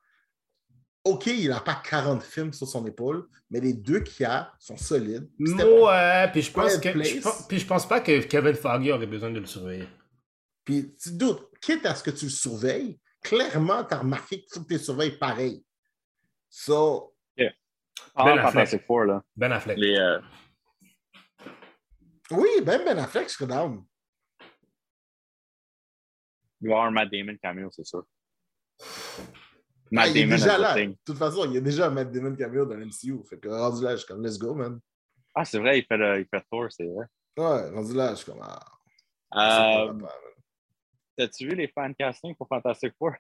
OK, 1.13 1.27
il 1.27 1.49
n'a 1.49 1.61
pas 1.61 1.75
40 1.85 2.23
films 2.23 2.53
sur 2.53 2.67
son 2.67 2.87
épaule, 2.87 3.29
mais 3.51 3.61
les 3.61 3.73
deux 3.73 4.01
qu'il 4.01 4.27
a 4.27 4.53
sont 4.59 4.77
solides. 4.77 5.29
Puis 5.37 5.53
Ouais, 5.55 6.31
puis 6.33 6.43
je 6.43 6.53
pense 6.53 6.77
que. 6.79 6.89
je 7.03 7.47
puis 7.49 7.59
je 7.59 7.67
pense 7.67 7.87
pas 7.87 8.01
que 8.01 8.21
Kevin 8.23 8.55
Feige 8.55 8.91
aurait 8.91 9.07
besoin 9.07 9.31
de 9.31 9.41
le 9.41 9.47
surveiller. 9.47 9.89
Puis 10.65 10.95
tu 10.97 11.13
doutes, 11.13 11.49
quitte 11.61 11.87
à 11.87 11.95
ce 11.95 12.03
que 12.03 12.11
tu 12.11 12.27
le 12.27 12.31
surveilles, 12.31 12.99
clairement, 13.23 13.85
tu 13.85 13.95
as 13.95 13.99
remarqué 13.99 14.45
que 14.45 14.59
tu 14.61 14.61
le 14.69 14.79
surveilles 14.79 15.19
pareil. 15.19 15.65
So, 16.51 17.15
Ah, 18.15 18.25
Ben 18.25 18.39
Affleck. 18.39 18.85
Four, 18.87 19.05
là. 19.05 19.23
Ben 19.37 19.51
Affleck. 19.53 19.77
Les, 19.79 19.97
euh, 19.99 20.21
oui, 22.31 22.49
même 22.65 22.85
Ben 22.85 22.99
Affleck, 22.99 23.29
je 23.29 23.35
serais 23.35 23.47
down. 23.47 23.85
il 26.61 26.69
va 26.69 26.71
y 26.71 26.73
avoir 26.73 26.87
un 26.87 26.91
Matt 26.91 27.11
Damon 27.11 27.37
cameo, 27.43 27.71
c'est 27.71 27.85
sûr. 27.87 28.05
Ah, 29.91 30.07
Matt 30.07 30.11
il 30.11 30.19
est 30.19 30.27
déjà 30.27 30.59
là. 30.59 30.75
De 30.75 30.95
toute 31.05 31.19
façon, 31.19 31.45
il 31.47 31.53
y 31.55 31.57
a 31.57 31.61
déjà 31.61 31.87
un 31.87 31.91
Matt 31.91 32.11
Damon 32.13 32.35
cameo 32.37 32.65
dans 32.67 32.77
l'MCU. 32.77 33.23
Fait 33.29 33.39
que 33.39 33.49
rendu 33.49 33.83
là, 33.85 33.93
je 33.93 33.97
suis 33.99 34.07
comme, 34.07 34.25
let's 34.25 34.39
go, 34.39 34.55
man. 34.55 34.81
Ah, 35.35 35.45
c'est 35.45 35.59
vrai, 35.59 35.79
il 35.79 35.85
fait, 35.85 35.97
le- 35.97 36.21
il 36.21 36.27
fait 36.27 36.45
Thor, 36.51 36.67
c'est 36.71 36.85
vrai. 36.87 37.07
Ouais, 37.37 37.71
rendu 37.71 37.95
là, 37.95 38.11
je 38.11 38.17
suis 38.17 38.27
comme, 38.33 38.41
ah, 38.43 38.61
c'est 39.31 39.37
pas 39.39 39.85
Euh. 39.87 39.93
T'as-tu 41.17 41.49
vu 41.49 41.55
les 41.57 41.69
fan 41.69 41.95
castings 41.95 42.35
pour 42.37 42.47
Fantastic 42.49 42.93
Four? 42.99 43.13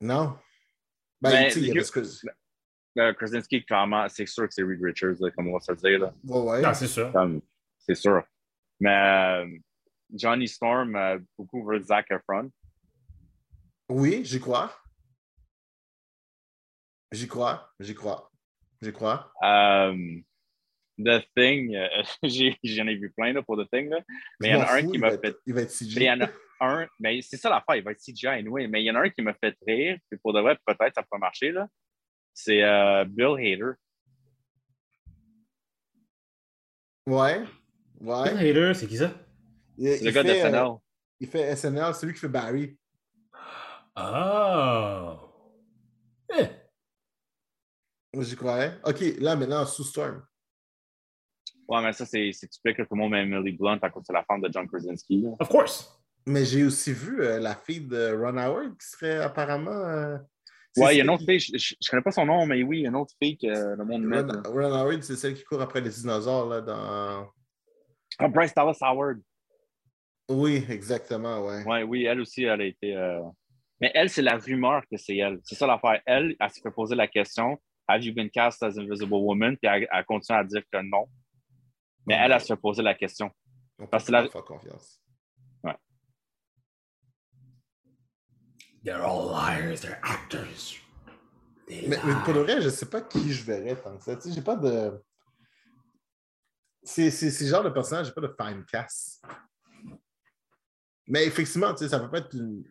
Non. 0.00 0.38
Ben, 1.20 1.30
Ben, 1.30 1.44
tu 1.46 1.50
sais, 1.52 1.60
il 1.60 1.66
y 1.68 1.70
avait 1.70 1.82
que. 1.88 2.00
Euh, 2.98 3.12
Krasinski, 3.14 3.64
clairement, 3.64 4.08
c'est 4.08 4.26
sûr 4.26 4.46
que 4.48 4.54
c'est 4.54 4.62
Reed 4.62 4.82
Richards, 4.82 5.16
là, 5.20 5.30
comme 5.30 5.48
on 5.48 5.54
va 5.54 5.60
se 5.60 5.72
le 5.72 5.78
dire. 5.78 5.98
Là. 6.00 6.12
Ouais, 6.24 6.50
ouais. 6.50 6.62
Non, 6.62 6.72
c'est 6.74 6.86
sûr. 6.86 7.12
C'est 7.78 7.94
sûr. 7.94 8.22
Mais 8.80 8.90
euh, 9.44 9.58
Johnny 10.14 10.48
Storm, 10.48 10.96
euh, 10.96 11.18
beaucoup 11.38 11.64
veut 11.64 11.82
Zac 11.82 12.10
Efron. 12.10 12.50
Oui, 13.88 14.24
j'y 14.24 14.40
crois. 14.40 14.72
J'y 17.12 17.28
crois, 17.28 17.72
j'y 17.80 17.94
crois. 17.94 18.30
J'y 18.82 18.92
crois. 18.92 19.32
The 20.98 21.22
Thing, 21.36 21.74
euh, 21.76 21.88
j'en 22.64 22.86
ai 22.86 22.96
vu 22.96 23.12
plein 23.12 23.32
là, 23.34 23.42
pour 23.42 23.56
The 23.62 23.68
Thing, 23.70 23.90
là. 23.90 23.98
mais 24.40 24.48
il 24.48 24.52
y 24.52 24.54
en 24.56 24.60
a 24.62 24.72
un 24.72 24.86
qui 24.90 24.98
m'a 24.98 25.08
être- 25.08 25.20
fait. 25.20 25.36
Il 25.46 25.52
va 25.54 25.60
être 25.62 25.70
CG. 25.70 25.98
Mais 26.00 26.06
il 26.06 26.08
y 26.08 26.12
en 26.12 26.26
a 26.26 26.30
un, 26.60 26.88
mais 26.98 27.20
c'est 27.22 27.36
ça 27.36 27.50
l'affaire, 27.50 27.76
il 27.76 27.82
va 27.84 27.92
être 27.92 28.00
CGI 28.00 28.26
anyway, 28.28 28.66
mais 28.66 28.82
il 28.82 28.86
y 28.86 28.90
en 28.90 28.94
a 28.94 29.00
un 29.00 29.10
qui 29.10 29.20
m'a 29.22 29.34
fait 29.34 29.54
rire, 29.66 29.98
puis 30.10 30.18
pour 30.18 30.32
de 30.32 30.40
vrai, 30.40 30.58
peut-être 30.66 30.94
ça 30.94 31.02
peut 31.02 31.18
marcher, 31.18 31.52
là. 31.52 31.68
C'est 32.32 32.62
euh, 32.62 33.04
Bill 33.04 33.34
Hader. 33.38 33.72
Ouais. 37.06 37.40
Bill 38.00 38.08
Ouais. 38.08 38.28
Hader, 38.50 38.72
c'est 38.74 38.86
qui 38.86 38.96
ça? 38.96 39.12
Il, 39.78 39.88
C'est 39.98 40.04
le 40.04 40.10
il 40.10 40.14
gars 40.14 40.22
de 40.22 40.28
fait, 40.28 40.42
euh, 40.44 40.50
SNL. 40.50 40.78
il 41.20 41.28
fait 41.28 41.56
SNL, 41.56 41.94
c'est 41.94 42.06
lui 42.06 42.14
qui 42.14 42.20
fait 42.20 42.28
Barry. 42.28 42.78
Oh! 43.96 45.18
Eh, 46.36 46.46
Moi, 48.12 48.24
J'y 48.24 48.36
croyais. 48.36 48.72
OK, 48.84 49.00
là, 49.18 49.36
maintenant, 49.36 49.64
sous 49.64 49.84
Storm. 49.84 50.22
Ouais, 51.68 51.82
mais 51.82 51.92
ça, 51.92 52.04
c'est 52.06 52.30
c'est 52.32 52.46
typique, 52.48 52.78
là, 52.78 52.84
tout 52.86 52.94
le 52.94 53.00
monde 53.00 53.12
met 53.12 53.22
Emily 53.22 53.52
Blunt 53.52 53.78
à 53.82 53.90
cause 53.90 54.04
de 54.06 54.12
la 54.12 54.22
femme 54.24 54.40
de 54.40 54.52
John 54.52 54.68
Krasinski. 54.68 55.22
là. 55.22 55.30
of 55.40 55.48
course. 55.48 55.92
Mais 56.26 56.44
j'ai 56.44 56.64
aussi 56.64 56.92
vu 56.92 57.22
euh, 57.22 57.38
la 57.38 57.54
fille 57.54 57.80
de 57.86 58.12
Ron 58.16 58.36
Howard 58.36 58.76
qui 58.78 58.86
serait 58.88 59.18
apparemment. 59.18 59.70
euh, 59.70 60.18
Ouais, 60.76 60.94
il 60.94 60.98
y 60.98 61.00
a 61.00 61.04
une 61.04 61.10
autre 61.10 61.24
fille, 61.24 61.40
je, 61.40 61.56
je, 61.56 61.74
je 61.80 61.90
connais 61.90 62.02
pas 62.02 62.10
son 62.10 62.26
nom, 62.26 62.44
mais 62.44 62.62
oui, 62.62 62.80
il 62.80 62.82
y 62.82 62.86
a 62.86 62.90
une 62.90 62.96
autre 62.96 63.14
fille 63.20 63.38
que 63.38 63.46
le 63.46 63.84
monde 63.84 64.02
met. 64.02 64.20
Ron, 64.20 64.74
Howard, 64.74 65.02
c'est 65.02 65.16
celle 65.16 65.34
qui 65.34 65.42
court 65.44 65.60
après 65.62 65.80
les 65.80 65.88
dinosaures 65.90 66.46
là, 66.48 66.60
dans. 66.60 67.32
Ah, 68.18 68.28
Bryce 68.28 68.52
Dallas 68.54 68.76
Howard. 68.82 69.20
Oui, 70.28 70.64
exactement, 70.68 71.40
ouais. 71.46 71.64
Ouais, 71.64 71.82
oui, 71.84 72.04
elle 72.04 72.20
aussi, 72.20 72.42
elle 72.44 72.60
a 72.60 72.64
été. 72.64 72.94
Mais 73.80 73.90
elle, 73.94 74.08
c'est 74.10 74.22
la 74.22 74.36
rumeur 74.38 74.82
que 74.90 74.96
c'est 74.96 75.16
elle. 75.16 75.38
C'est 75.44 75.54
ça 75.54 75.66
l'affaire. 75.66 76.00
Elle, 76.06 76.34
elle 76.40 76.50
se 76.50 76.60
fait 76.60 76.70
poser 76.70 76.94
la 76.94 77.06
question 77.08 77.60
Have 77.88 78.02
you 78.02 78.12
been 78.14 78.30
cast 78.30 78.62
as 78.62 78.76
Invisible 78.78 79.14
Woman? 79.14 79.56
Puis 79.56 79.70
elle, 79.70 79.86
elle 79.92 80.04
continue 80.06 80.38
à 80.38 80.44
dire 80.44 80.62
que 80.72 80.78
non. 80.82 81.06
Mais 82.06 82.14
elle, 82.14 82.32
elle 82.32 82.40
se 82.40 82.46
fait 82.46 82.56
poser 82.60 82.82
la 82.82 82.94
question. 82.94 83.30
On 83.78 83.86
parce 83.86 84.06
que 84.06 84.12
pas 84.12 84.22
la- 84.22 84.28
faire 84.28 84.44
confiance. 84.44 85.00
They're 88.84 89.02
all 89.04 89.28
liars, 89.30 89.80
they're 89.80 89.98
actors. 90.02 90.78
They 91.66 91.88
Mais, 91.88 91.96
pour 92.24 92.34
le 92.34 92.42
vrai, 92.42 92.60
je 92.62 92.68
sais 92.68 92.86
pas 92.86 93.00
qui 93.00 93.32
je 93.32 93.42
verrais 93.44 93.74
tant 93.74 93.96
que 93.96 94.04
ça. 94.04 94.14
Tu 94.16 94.28
sais, 94.28 94.34
j'ai 94.34 94.42
pas 94.42 94.54
de. 94.54 95.02
C'est 96.84 97.10
c'est- 97.10 97.30
c'est 97.32 97.44
le 97.44 97.50
genre 97.50 97.64
de 97.64 97.70
personnage, 97.70 98.06
j'ai 98.06 98.12
pas 98.12 98.20
de 98.20 98.32
fan 98.38 98.64
cast. 98.64 99.24
Mais 101.08 101.26
effectivement, 101.26 101.72
tu 101.74 101.78
sais, 101.84 101.88
ça 101.88 101.98
peut 101.98 102.10
pas 102.10 102.18
être 102.18 102.32
une. 102.34 102.62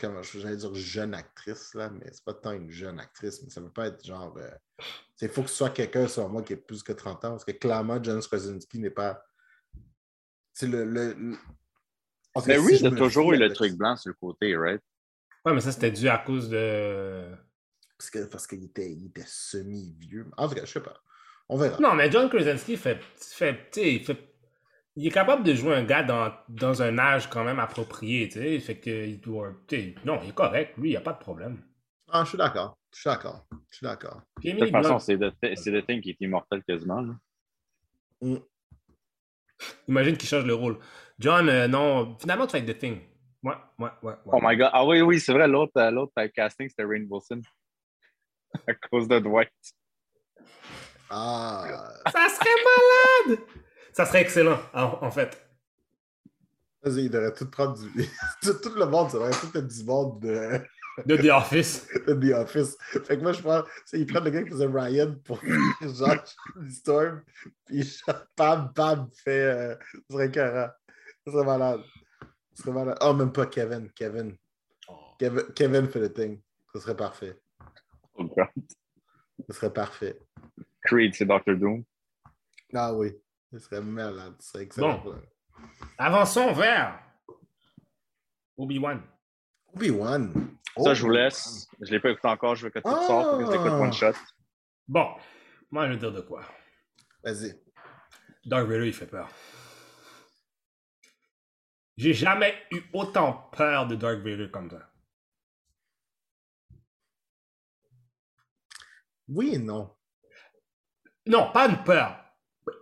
Comment 0.00 0.22
je- 0.22 0.38
j'allais 0.40 0.56
dire 0.56 0.74
jeune 0.74 1.14
actrice, 1.14 1.74
là, 1.74 1.88
mais 1.90 2.06
c'est 2.12 2.24
pas 2.24 2.34
tant 2.34 2.52
une 2.52 2.70
jeune 2.70 3.00
actrice, 3.00 3.42
mais 3.42 3.50
ça 3.50 3.60
peut 3.60 3.70
pas 3.70 3.86
être 3.86 4.04
genre. 4.04 4.36
euh, 4.36 4.50
Il 5.22 5.28
faut 5.28 5.42
que 5.42 5.48
ce 5.48 5.56
soit 5.56 5.70
quelqu'un, 5.70 6.06
selon 6.06 6.28
moi, 6.28 6.42
qui 6.42 6.52
ait 6.52 6.56
plus 6.56 6.82
que 6.82 6.92
30 6.92 7.24
ans, 7.24 7.30
parce 7.30 7.44
que 7.44 7.52
clairement, 7.52 8.02
John 8.02 8.20
Krasinski 8.20 8.78
n'est 8.78 8.90
pas 8.90 9.24
c'est 10.52 10.66
le. 10.66 10.84
le, 10.84 11.14
le- 11.14 11.36
En 12.34 12.40
tout 12.42 12.48
Mais 12.48 12.58
oui, 12.58 12.76
si 12.76 12.84
il 12.84 12.90
je 12.90 12.94
a 12.94 12.98
toujours 12.98 13.32
eu 13.32 13.36
le 13.38 13.52
truc 13.52 13.72
blanc 13.74 13.96
sur 13.96 14.10
le 14.10 14.14
côté, 14.14 14.56
right? 14.56 14.82
Ouais, 15.44 15.54
mais 15.54 15.60
ça, 15.60 15.72
c'était 15.72 15.90
dû 15.90 16.08
à 16.08 16.18
cause 16.18 16.48
de. 16.50 17.34
Parce 17.96 18.10
que- 18.10 18.24
parce 18.26 18.46
qu'il 18.46 18.64
était, 18.64 18.92
il 18.92 19.06
était 19.06 19.24
semi-vieux. 19.26 20.26
En 20.36 20.48
tout 20.48 20.54
cas, 20.54 20.64
je 20.64 20.70
sais 20.72 20.80
pas. 20.82 21.00
On 21.48 21.56
verra. 21.56 21.78
Non, 21.80 21.94
mais 21.94 22.10
John 22.12 22.28
Krasinski 22.28 22.76
fait. 22.76 23.00
fait, 23.16 23.70
tu 23.72 23.80
sais, 23.80 23.94
il 23.94 24.04
fait. 24.04 24.27
Il 24.98 25.06
est 25.06 25.12
capable 25.12 25.44
de 25.44 25.54
jouer 25.54 25.76
un 25.76 25.84
gars 25.84 26.02
dans, 26.02 26.32
dans 26.48 26.82
un 26.82 26.98
âge 26.98 27.30
quand 27.30 27.44
même 27.44 27.60
approprié, 27.60 28.28
tu 28.28 28.40
sais. 28.40 28.58
Fait 28.58 28.80
que 28.80 28.90
il 28.90 29.20
doit. 29.20 29.52
tu 29.68 29.76
sais, 29.76 29.94
non, 30.04 30.18
il 30.24 30.30
est 30.30 30.34
correct. 30.34 30.76
Lui, 30.76 30.88
il 30.88 30.90
n'y 30.90 30.96
a 30.96 31.00
pas 31.00 31.12
de 31.12 31.20
problème. 31.20 31.62
Ah, 32.10 32.24
je 32.24 32.30
suis 32.30 32.38
d'accord. 32.38 32.76
Je 32.92 32.98
suis 32.98 33.08
d'accord. 33.08 33.46
Je 33.70 33.76
suis 33.76 33.84
d'accord. 33.86 34.22
De 34.42 34.50
toute 34.58 34.70
façon, 34.72 34.98
c'est 34.98 35.16
The 35.16 35.86
Thing 35.86 36.00
qui 36.00 36.10
est 36.10 36.16
immortel 36.20 36.64
quasiment. 36.64 37.00
là. 37.00 37.14
imagine 39.86 40.16
qu'il 40.16 40.28
change 40.28 40.46
le 40.46 40.54
rôle. 40.54 40.80
John, 41.20 41.48
euh, 41.48 41.68
non, 41.68 42.16
finalement, 42.18 42.48
tu 42.48 42.58
fais 42.58 42.64
The 42.64 42.76
Thing. 42.76 42.98
Ouais, 43.44 43.54
ouais, 43.78 43.90
ouais. 44.02 44.14
ouais. 44.24 44.32
Oh 44.32 44.40
my 44.42 44.56
god. 44.56 44.70
Ah 44.72 44.84
oui, 44.84 45.00
oui, 45.00 45.20
c'est 45.20 45.32
vrai, 45.32 45.46
l'autre 45.46 45.76
euh, 45.76 45.92
l'autre 45.92 46.12
euh, 46.18 46.26
casting, 46.26 46.68
c'était 46.68 46.82
Rain 46.82 47.06
Wilson. 47.08 47.40
à 48.66 48.74
cause 48.74 49.06
de 49.06 49.20
Dwight. 49.20 49.52
Ah, 51.08 51.92
Ça 52.10 52.28
serait 52.30 53.28
malade! 53.28 53.40
Ça 53.92 54.06
serait 54.06 54.22
excellent, 54.22 54.58
en, 54.72 54.98
en 55.02 55.10
fait. 55.10 55.48
vas-y, 56.82 57.04
il 57.04 57.10
devrait 57.10 57.32
tout 57.32 57.50
prendre 57.50 57.78
du. 57.78 57.88
tout, 58.42 58.54
tout 58.54 58.74
le 58.74 58.86
monde, 58.86 59.10
ça 59.10 59.18
devrait 59.18 59.32
tout 59.32 59.56
être 59.56 59.66
du 59.66 59.84
monde 59.84 60.20
de, 60.20 60.60
De 61.06 61.16
The 61.16 61.30
Office. 61.30 61.86
de 62.06 62.14
The 62.14 62.34
Office. 62.34 62.76
Fait 63.04 63.16
que 63.16 63.22
moi, 63.22 63.32
je 63.32 63.42
prends. 63.42 63.62
Ils 63.92 64.06
prennent 64.06 64.24
le 64.24 64.30
gars 64.30 64.42
qui 64.42 64.50
faisait 64.50 64.66
Ryan 64.66 65.14
pour 65.24 65.40
genre 65.82 66.24
Storm. 66.70 67.22
Puis 67.66 68.00
Pam, 68.36 68.72
Pam 68.74 69.08
fait. 69.24 69.42
Euh, 69.42 69.76
ce 69.92 70.12
serait 70.12 70.26
écœurant. 70.26 70.70
Ce 71.26 71.32
serait 71.32 71.44
malade. 71.44 71.80
Ce 72.54 72.62
serait 72.62 72.72
malade. 72.72 72.98
Oh, 73.00 73.12
même 73.14 73.32
pas 73.32 73.46
Kevin. 73.46 73.90
Kevin. 73.92 74.36
Kevin, 75.18 75.42
Kevin 75.54 75.88
fait 75.88 76.00
le 76.00 76.12
thing. 76.12 76.40
Ce 76.74 76.80
serait 76.80 76.96
parfait. 76.96 77.38
Oh 78.14 78.24
god. 78.24 78.48
Ce 79.48 79.54
serait 79.54 79.72
parfait. 79.72 80.20
Creed, 80.84 81.14
c'est 81.14 81.24
Doctor 81.24 81.56
Doom. 81.56 81.84
Ah 82.74 82.92
oui. 82.94 83.12
Ce 83.52 83.58
serait 83.58 83.80
malade. 83.80 84.34
Ce 84.40 84.48
serait 84.50 84.64
excellent. 84.64 84.98
Bon. 84.98 85.20
Avançons 85.96 86.52
vers 86.52 87.00
Obi-Wan. 88.56 89.02
Obi-Wan. 89.74 90.32
Ça, 90.76 90.94
je 90.94 91.02
vous 91.02 91.10
laisse. 91.10 91.66
Je 91.80 91.90
l'ai 91.90 92.00
pas 92.00 92.10
écouté 92.10 92.28
encore. 92.28 92.54
Je 92.54 92.64
veux 92.66 92.70
que 92.70 92.78
tout 92.78 92.88
Ah! 92.88 93.06
sorte. 93.06 93.30
Faut 93.30 93.38
que 93.38 93.46
je 93.46 93.50
l'écoute 93.52 93.72
one 93.80 93.92
shot. 93.92 94.12
Bon, 94.86 95.14
moi, 95.70 95.86
je 95.86 95.92
vais 95.92 95.98
dire 95.98 96.12
de 96.12 96.20
quoi? 96.20 96.44
Vas-y. 97.24 97.60
Dark 98.44 98.66
Vader, 98.68 98.86
il 98.86 98.92
fait 98.94 99.06
peur. 99.06 99.28
J'ai 101.96 102.14
jamais 102.14 102.54
eu 102.70 102.80
autant 102.92 103.48
peur 103.52 103.86
de 103.88 103.96
Dark 103.96 104.18
Vader 104.18 104.50
comme 104.52 104.70
ça. 104.70 104.88
Oui 109.26 109.54
et 109.54 109.58
non. 109.58 109.94
Non, 111.26 111.50
pas 111.52 111.68
une 111.68 111.82
peur. 111.82 112.24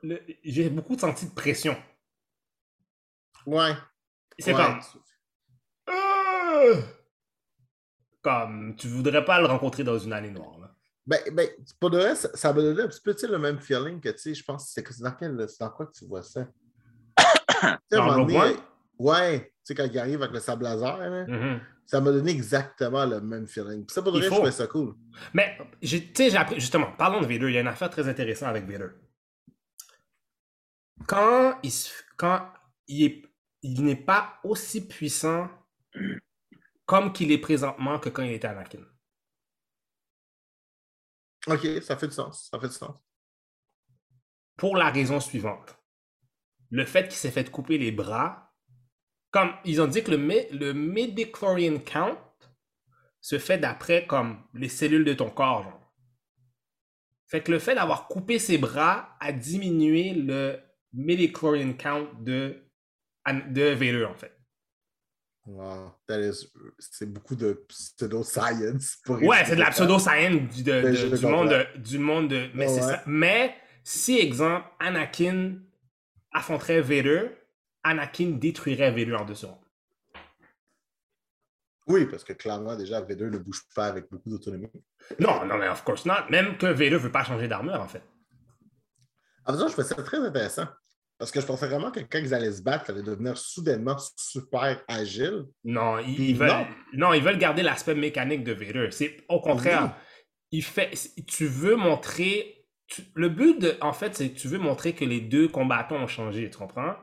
Le- 0.02 0.20
J'ai 0.44 0.68
beaucoup 0.70 0.98
senti 0.98 1.26
de 1.26 1.34
pression. 1.34 1.76
Ouais. 3.46 3.72
C'est 4.38 4.54
Ouais. 4.54 4.62
comme... 4.62 4.80
Euh, 5.88 6.74
Comme, 8.22 8.74
tu 8.76 8.88
voudrais 8.88 9.24
pas 9.24 9.40
le 9.40 9.46
rencontrer 9.46 9.84
dans 9.84 9.98
une 9.98 10.12
allée 10.12 10.30
noire. 10.30 10.58
Là. 10.60 10.74
Ben, 11.06 11.20
ben, 11.32 11.48
pour 11.78 11.90
de 11.90 11.98
vrai, 11.98 12.16
ça, 12.16 12.28
ça 12.34 12.52
me 12.52 12.60
donnait 12.60 12.82
un 12.82 12.88
petit 12.88 13.00
peu 13.00 13.14
le 13.28 13.38
même 13.38 13.60
feeling 13.60 14.00
que, 14.00 14.08
tu 14.08 14.18
sais, 14.18 14.34
je 14.34 14.42
pense, 14.42 14.70
c'est 14.70 14.82
que 14.82 14.92
c'est 14.92 15.04
dans, 15.04 15.12
quel, 15.12 15.48
c'est 15.48 15.60
dans 15.60 15.70
quoi 15.70 15.86
que 15.86 15.92
tu 15.92 16.04
vois 16.06 16.22
ça? 16.22 16.44
Dans 17.92 18.08
Rogue 18.08 18.26
donné? 18.32 18.56
Ouais, 18.98 19.40
tu 19.44 19.52
sais, 19.62 19.74
quand 19.76 19.84
il 19.84 19.98
arrive 19.98 20.22
avec 20.22 20.34
le 20.34 20.40
sable 20.40 20.64
laser, 20.64 20.96
là, 20.98 21.26
Mhm. 21.26 21.60
ça 21.86 22.00
m'a 22.00 22.10
donné 22.10 22.32
exactement 22.32 23.04
le 23.06 23.20
même 23.20 23.46
feeling. 23.46 23.86
Puis 23.86 23.94
ça, 23.94 24.02
pour 24.02 24.10
de 24.10 24.18
vrai, 24.18 24.26
je 24.28 24.34
trouvais 24.34 24.50
ça 24.50 24.66
cool. 24.66 24.94
Mais, 25.32 25.56
tu 25.80 25.86
sais, 26.14 26.30
j'ai 26.30 26.36
appris, 26.36 26.56
justement, 26.58 26.90
parlons 26.98 27.20
de 27.20 27.26
Vader, 27.26 27.46
il 27.48 27.52
y 27.54 27.58
a 27.58 27.60
une 27.60 27.68
affaire 27.68 27.90
très 27.90 28.08
intéressante 28.08 28.48
avec 28.48 28.64
Vader. 28.68 28.88
Quand 31.08 31.58
il, 31.62 31.72
quand 32.16 32.52
il 32.88 33.04
est- 33.04 33.22
il 33.62 33.84
n'est 33.84 33.96
pas 33.96 34.38
aussi 34.44 34.86
puissant 34.86 35.48
comme 36.86 37.12
qu'il 37.12 37.32
est 37.32 37.38
présentement 37.38 37.98
que 37.98 38.08
quand 38.08 38.22
il 38.22 38.32
était 38.32 38.48
Anakin. 38.48 38.80
OK, 41.46 41.66
ça 41.82 41.96
fait 41.96 42.08
du 42.08 42.14
sens. 42.14 42.48
Ça 42.50 42.58
fait 42.58 42.68
du 42.68 42.74
sens. 42.74 42.96
Pour 44.56 44.76
la 44.76 44.90
raison 44.90 45.20
suivante. 45.20 45.76
Le 46.70 46.84
fait 46.84 47.04
qu'il 47.04 47.16
s'est 47.16 47.30
fait 47.30 47.50
couper 47.50 47.78
les 47.78 47.92
bras, 47.92 48.54
comme 49.30 49.52
ils 49.64 49.80
ont 49.80 49.86
dit 49.86 50.02
que 50.02 50.10
le, 50.12 50.56
le 50.56 50.72
midichlorian 50.72 51.78
count 51.78 52.18
se 53.20 53.38
fait 53.38 53.58
d'après 53.58 54.06
comme 54.06 54.42
les 54.54 54.68
cellules 54.68 55.04
de 55.04 55.14
ton 55.14 55.30
corps, 55.30 55.62
genre. 55.64 55.92
Fait 57.28 57.42
que 57.42 57.50
le 57.50 57.58
fait 57.58 57.74
d'avoir 57.74 58.08
coupé 58.08 58.38
ses 58.38 58.58
bras 58.58 59.16
a 59.20 59.32
diminué 59.32 60.14
le 60.14 60.60
midichlorian 60.92 61.72
count 61.74 62.08
de, 62.20 62.62
de 63.26 63.62
Vader, 63.74 64.04
en 64.06 64.14
fait. 64.14 64.32
Wow. 65.46 65.92
That 66.08 66.20
is- 66.20 66.50
C'est 66.78 67.06
beaucoup 67.12 67.36
de 67.36 67.64
pseudo-science. 67.68 68.98
Ouais, 69.08 69.44
c'est 69.44 69.54
de 69.54 69.60
la 69.60 69.70
pseudo-science 69.70 70.54
du, 70.54 70.62
de- 70.64 70.80
de- 70.82 70.92
je 70.92 71.06
du, 71.16 71.26
monde 71.26 71.50
de, 71.50 71.78
du 71.78 71.98
monde 71.98 72.28
de. 72.28 72.48
Mais, 72.54 72.66
Ouais, 72.66 72.74
c'est 72.74 72.84
ouais. 72.84 72.92
ça. 72.94 73.02
mais 73.06 73.54
si, 73.84 74.18
exemple, 74.18 74.66
Anakin 74.80 75.58
affronterait 76.32 76.80
Vader, 76.80 77.30
Anakin 77.84 78.30
détruirait 78.40 78.90
Vader 78.90 79.14
en 79.14 79.24
deux 79.24 79.36
secondes. 79.36 79.58
Oui, 81.86 82.06
parce 82.06 82.24
que 82.24 82.32
clairement, 82.32 82.74
déjà, 82.74 83.00
V2 83.00 83.30
ne 83.30 83.38
bouge 83.38 83.62
pas 83.72 83.86
avec 83.86 84.10
beaucoup 84.10 84.28
d'autonomie. 84.28 84.66
Non, 85.20 85.44
non, 85.44 85.56
mais 85.56 85.68
of 85.68 85.84
course 85.84 86.04
not. 86.04 86.28
Même 86.30 86.58
que 86.58 86.66
Vader 86.66 86.96
veut 86.96 87.12
pas 87.12 87.22
changer 87.22 87.46
d'armure, 87.46 87.80
en 87.80 87.86
fait. 87.86 88.02
En 89.46 89.52
faisant, 89.52 89.68
je 89.68 89.72
trouvais 89.72 89.88
ça 89.88 89.94
très 89.96 90.18
intéressant. 90.18 90.66
Parce 91.18 91.30
que 91.30 91.40
je 91.40 91.46
pensais 91.46 91.66
vraiment 91.66 91.90
que 91.90 92.00
quand 92.00 92.18
ils 92.18 92.34
allaient 92.34 92.52
se 92.52 92.60
battre, 92.62 92.86
ça 92.86 92.92
allait 92.92 93.02
devenir 93.02 93.38
soudainement 93.38 93.96
super 94.16 94.82
agile. 94.86 95.44
Non, 95.64 95.98
ils, 95.98 96.36
veulent, 96.36 96.48
non. 96.48 96.66
non. 96.92 97.12
ils 97.14 97.22
veulent 97.22 97.38
garder 97.38 97.62
l'aspect 97.62 97.94
mécanique 97.94 98.44
de 98.44 98.52
Vader. 98.52 98.88
C'est 98.90 99.24
au 99.30 99.40
contraire. 99.40 99.84
Oui. 99.84 99.90
Il 100.52 100.62
fait, 100.62 100.90
tu 101.26 101.46
veux 101.46 101.76
montrer. 101.76 102.66
tu- 102.86 103.02
le 103.14 103.30
but, 103.30 103.58
de, 103.58 103.76
en 103.80 103.92
fait, 103.94 104.14
c'est 104.14 104.30
que 104.30 104.38
tu 104.38 104.46
veux 104.48 104.58
montrer 104.58 104.94
que 104.94 105.04
les 105.06 105.20
deux 105.22 105.48
combattants 105.48 105.96
ont 105.96 106.06
changé, 106.06 106.50
tu 106.50 106.58
comprends? 106.58 106.94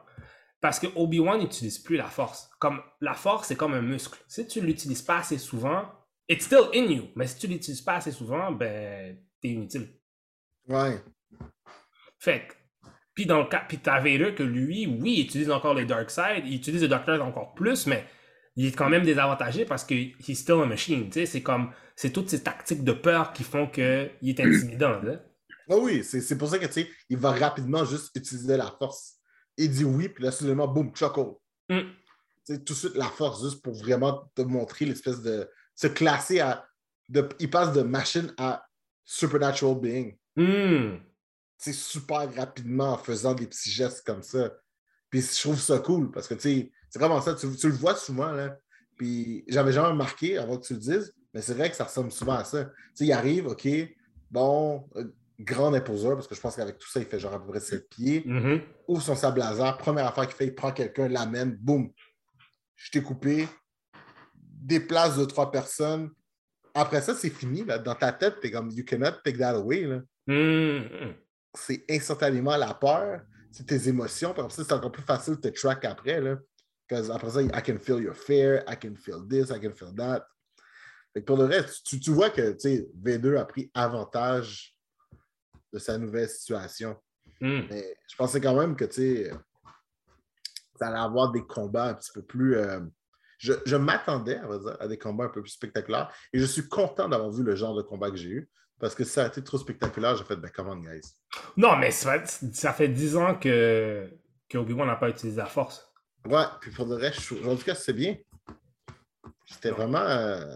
Parce 0.62 0.80
que 0.80 0.88
Obi-Wan 0.96 1.39
n'utilise 1.39 1.80
plus 1.80 1.98
la 1.98 2.06
force. 2.08 2.50
Comme 2.60 2.82
la 3.02 3.16
force, 3.16 3.48
c'est 3.48 3.56
comme 3.56 3.74
un 3.74 3.82
muscle. 3.82 4.18
Si 4.28 4.46
tu 4.48 4.62
l'utilises 4.62 5.02
pas 5.02 5.18
assez 5.18 5.38
souvent, 5.39 5.86
it's 6.30 6.46
still 6.46 6.70
in 6.76 6.86
you. 6.86 7.08
Mais 7.16 7.26
si 7.28 7.38
tu 7.39 7.48
l'utilises 7.48 7.82
pas 7.82 7.96
assez 7.96 8.12
souvent, 8.12 8.52
ben, 8.52 9.18
t'es 9.41 9.50
inutile. 9.50 9.89
Ouais. 10.70 11.02
Fait 12.24 12.47
puis 13.15 13.26
dans 13.26 13.39
le 13.39 13.45
cas, 13.45 13.63
puis 13.67 13.78
que 13.78 14.43
lui, 14.43 14.88
oui, 14.88 15.15
il 15.17 15.26
utilise 15.26 15.51
encore 15.51 15.76
les 15.76 15.86
Dark 15.86 16.09
Side, 16.09 16.45
il 16.45 16.55
utilise 16.55 16.82
le 16.82 16.88
Doctor 16.88 17.21
encore 17.21 17.53
plus, 17.53 17.86
mais 17.86 18.07
il 18.55 18.65
est 18.65 18.71
quand 18.71 18.89
même 18.89 19.03
désavantagé 19.03 19.65
parce 19.65 19.84
que 19.84 19.93
he's 19.93 20.39
still 20.39 20.61
a 20.63 20.65
machine, 20.65 21.09
tu 21.09 21.19
sais, 21.19 21.26
c'est 21.28 21.43
comme, 21.43 21.71
c'est 21.95 22.11
toutes 22.11 22.30
ces 22.30 22.41
tactiques 22.41 22.84
de 22.84 22.93
peur 22.93 23.34
qui 23.34 23.43
font 23.43 23.67
qu'il 23.67 23.84
est 23.84 24.39
intimidant, 24.39 25.01
là. 25.01 25.19
Ah 25.69 25.78
oui, 25.78 26.03
c'est 26.03 26.19
c'est 26.19 26.38
pour 26.38 26.49
ça 26.49 26.59
que, 26.59 26.65
tu 26.65 26.74
sais, 26.74 26.89
il 27.09 27.17
va 27.17 27.32
rapidement 27.32 27.86
juste 27.86 28.13
utiliser 28.15 28.57
la 28.57 28.65
force. 28.65 29.13
Il 29.55 29.71
dit 29.71 29.86
oui, 29.86 30.09
puis 30.09 30.21
là, 30.21 30.30
soudainement, 30.30 30.67
boum, 30.67 30.93
choco. 30.93 31.41
Mm. 31.69 31.80
Tu 31.80 31.88
sais, 32.43 32.63
tout 32.65 32.74
de 32.74 32.78
suite, 32.78 32.95
la 32.95 33.05
force, 33.05 33.41
juste 33.41 33.63
pour 33.63 33.74
vraiment 33.74 34.30
te 34.36 34.41
montrer 34.41 34.84
l'espèce 34.84 35.21
de. 35.21 35.49
se 35.74 35.88
classer 35.88 36.41
à. 36.41 36.67
De, 37.07 37.30
il 37.39 37.49
passe 37.49 37.71
de 37.71 37.82
machine 37.82 38.34
à 38.38 38.65
supernatural 39.05 39.80
being. 39.80 40.17
Hmm. 40.36 40.97
Super 41.72 42.34
rapidement 42.36 42.93
en 42.93 42.97
faisant 42.97 43.34
des 43.34 43.47
petits 43.47 43.72
gestes 43.72 44.05
comme 44.05 44.24
ça. 44.24 44.51
Puis 45.09 45.22
je 45.22 45.41
trouve 45.41 45.59
ça 45.59 45.80
cool 45.80 46.11
parce 46.11 46.28
que, 46.28 46.34
tu 46.34 46.41
sais, 46.41 46.72
c'est 46.89 46.99
vraiment 46.99 47.22
ça. 47.22 47.36
Tu, 47.36 47.47
tu 47.55 47.68
le 47.68 47.74
vois 47.76 47.95
souvent, 47.95 48.32
là. 48.32 48.57
Puis 48.97 49.45
j'avais 49.47 49.72
jamais 49.72 49.89
remarqué 49.89 50.38
avant 50.38 50.57
que 50.57 50.66
tu 50.66 50.74
le 50.74 50.80
dises, 50.80 51.14
mais 51.34 51.41
c'est 51.41 51.53
vrai 51.53 51.70
que 51.70 51.76
ça 51.76 51.86
ressemble 51.86 52.11
souvent 52.11 52.34
à 52.34 52.43
ça. 52.43 52.66
Tu 52.66 52.72
sais, 52.95 53.05
il 53.05 53.11
arrive, 53.14 53.47
OK, 53.47 53.68
bon, 54.30 54.89
euh, 54.95 55.05
grand 55.39 55.74
imposeur, 55.74 56.16
parce 56.16 56.28
que 56.28 56.36
je 56.36 56.41
pense 56.41 56.55
qu'avec 56.55 56.78
tout 56.78 56.89
ça, 56.89 56.99
il 56.99 57.05
fait 57.05 57.20
genre 57.20 57.34
à 57.34 57.39
peu 57.39 57.49
près 57.49 57.59
7 57.59 57.89
pieds. 57.89 58.24
Mhm. 58.26 58.61
Ouvre 58.88 59.01
son 59.01 59.16
sable 59.16 59.39
laser. 59.39 59.78
Première 59.78 60.07
affaire 60.07 60.26
qu'il 60.28 60.36
fait, 60.36 60.47
il 60.47 60.55
prend 60.55 60.72
quelqu'un, 60.72 61.07
l'amène, 61.07 61.55
boum. 61.55 61.91
Je 62.76 62.91
t'ai 62.91 63.01
coupé. 63.01 63.47
Déplace 64.36 65.18
deux, 65.18 65.28
trois 65.28 65.51
personnes. 65.51 66.09
Après 66.74 67.01
ça, 67.01 67.14
c'est 67.14 67.30
fini. 67.30 67.64
Là. 67.64 67.78
Dans 67.78 67.95
ta 67.95 68.11
tête, 68.11 68.39
t'es 68.41 68.51
comme, 68.51 68.70
you 68.72 68.84
cannot 68.84 69.22
take 69.24 69.38
that 69.38 69.55
away. 69.55 69.82
Là 69.86 70.01
Hmm. 70.26 71.11
C'est 71.54 71.86
instantanément 71.89 72.58
la 72.58 72.74
peur, 72.74 73.22
c'est 73.51 73.66
tes 73.66 73.88
émotions. 73.88 74.34
Puis 74.34 74.43
ça, 74.49 74.64
c'est 74.64 74.74
encore 74.74 74.91
plus 74.91 75.04
facile 75.04 75.36
de 75.36 75.49
te 75.49 75.60
track 75.60 75.86
après. 75.86 76.20
Là. 76.20 76.38
Parce 76.88 77.10
après 77.10 77.30
ça, 77.30 77.41
I 77.41 77.49
can 77.66 77.78
feel 77.78 78.01
your 78.01 78.16
fear, 78.16 78.64
I 78.68 78.76
can 78.76 78.95
feel 78.95 79.28
this, 79.28 79.49
I 79.49 79.60
can 79.60 79.74
feel 79.74 79.93
that. 79.95 80.28
Fait 81.14 81.22
que 81.22 81.26
pour 81.26 81.38
le 81.38 81.45
reste, 81.45 81.86
tu, 81.86 81.99
tu 81.99 82.12
vois 82.12 82.32
que 82.32 82.54
tu 82.54 82.60
sais, 82.60 82.89
V2 83.04 83.38
a 83.38 83.45
pris 83.45 83.70
avantage 83.74 84.76
de 85.72 85.80
sa 85.80 85.97
nouvelle 85.97 86.30
situation. 86.30 86.95
Hmm. 87.39 87.62
Mais 87.70 87.97
je 88.08 88.16
pensais 88.16 88.41
quand 88.41 88.56
même 88.56 88.76
que 88.76 88.89
ça 88.91 90.88
allait 90.88 90.97
avoir 90.97 91.32
des 91.32 91.45
combats 91.45 91.89
un 91.89 91.93
petit 91.93 92.12
peu 92.14 92.24
plus. 92.24 92.56
euh, 92.56 92.80
je 93.38 93.54
je 93.66 93.76
m'attendais, 93.76 94.39
à 94.80 94.88
des 94.88 94.97
combats 94.97 95.26
un 95.26 95.30
peu 95.30 95.41
plus 95.41 95.51
spectaculaires. 95.51 96.14
Et 96.32 96.39
je 96.39 96.45
suis 96.45 96.68
content 96.68 97.10
d'avoir 97.10 97.30
vu 97.30 97.43
le 97.43 97.56
genre 97.56 97.76
de 97.76 97.82
combat 97.82 98.10
que 98.10 98.18
j'ai 98.18 98.30
eu. 98.30 98.49
Parce 98.80 98.95
que 98.95 99.03
ça 99.03 99.24
a 99.24 99.28
été 99.28 99.43
trop 99.43 99.57
spectaculaire, 99.57 100.15
j'ai 100.17 100.24
fait, 100.26 100.36
ben, 100.36 100.49
come 100.51 100.67
on, 100.69 100.78
guys. 100.78 101.01
Non, 101.55 101.78
mais 101.78 101.91
ça, 101.91 102.24
ça 102.26 102.74
fait 102.74 102.89
10 102.89 103.15
ans 103.15 103.36
que, 103.36 104.11
que 104.49 104.57
Obi-Wan 104.57 104.88
n'a 104.88 104.95
pas 104.97 105.09
utilisé 105.09 105.38
la 105.38 105.45
force. 105.45 105.89
Ouais, 106.26 106.43
puis 106.61 106.71
pour 106.71 106.88
je 106.99 107.11
suis- 107.19 107.45
en 107.47 107.55
tout 107.55 107.63
cas, 107.63 107.76
c'est 107.76 107.93
bien. 107.93 108.17
C'était 109.45 109.71
vraiment. 109.71 109.99
euh, 109.99 110.55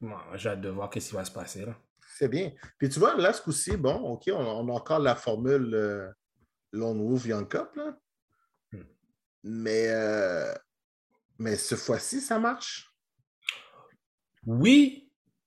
moi, 0.00 0.24
j'ai 0.34 0.50
hâte 0.50 0.60
de 0.60 0.68
voir 0.68 0.90
ce 0.92 0.98
qui 1.00 1.14
va 1.14 1.24
se 1.24 1.32
passer. 1.32 1.66
Là. 1.66 1.76
C'est 2.16 2.28
bien. 2.28 2.52
Puis 2.78 2.88
tu 2.88 2.98
vois, 2.98 3.14
là, 3.16 3.32
ce 3.32 3.42
coup-ci, 3.42 3.76
bon, 3.76 3.94
OK, 3.96 4.30
on, 4.32 4.36
on 4.38 4.68
a 4.68 4.72
encore 4.72 5.00
la 5.00 5.14
formule 5.16 5.74
euh, 5.74 6.08
Lone 6.72 7.02
Wolf 7.02 7.24
Young 7.26 7.48
Cup, 7.48 7.70
là. 7.76 7.96
Hmm. 8.72 8.84
Mais, 9.42 9.86
euh, 9.88 10.54
mais 11.38 11.56
ce 11.56 11.74
fois-ci, 11.74 12.20
ça 12.20 12.38
marche. 12.38 12.92
Oui, 14.46 15.01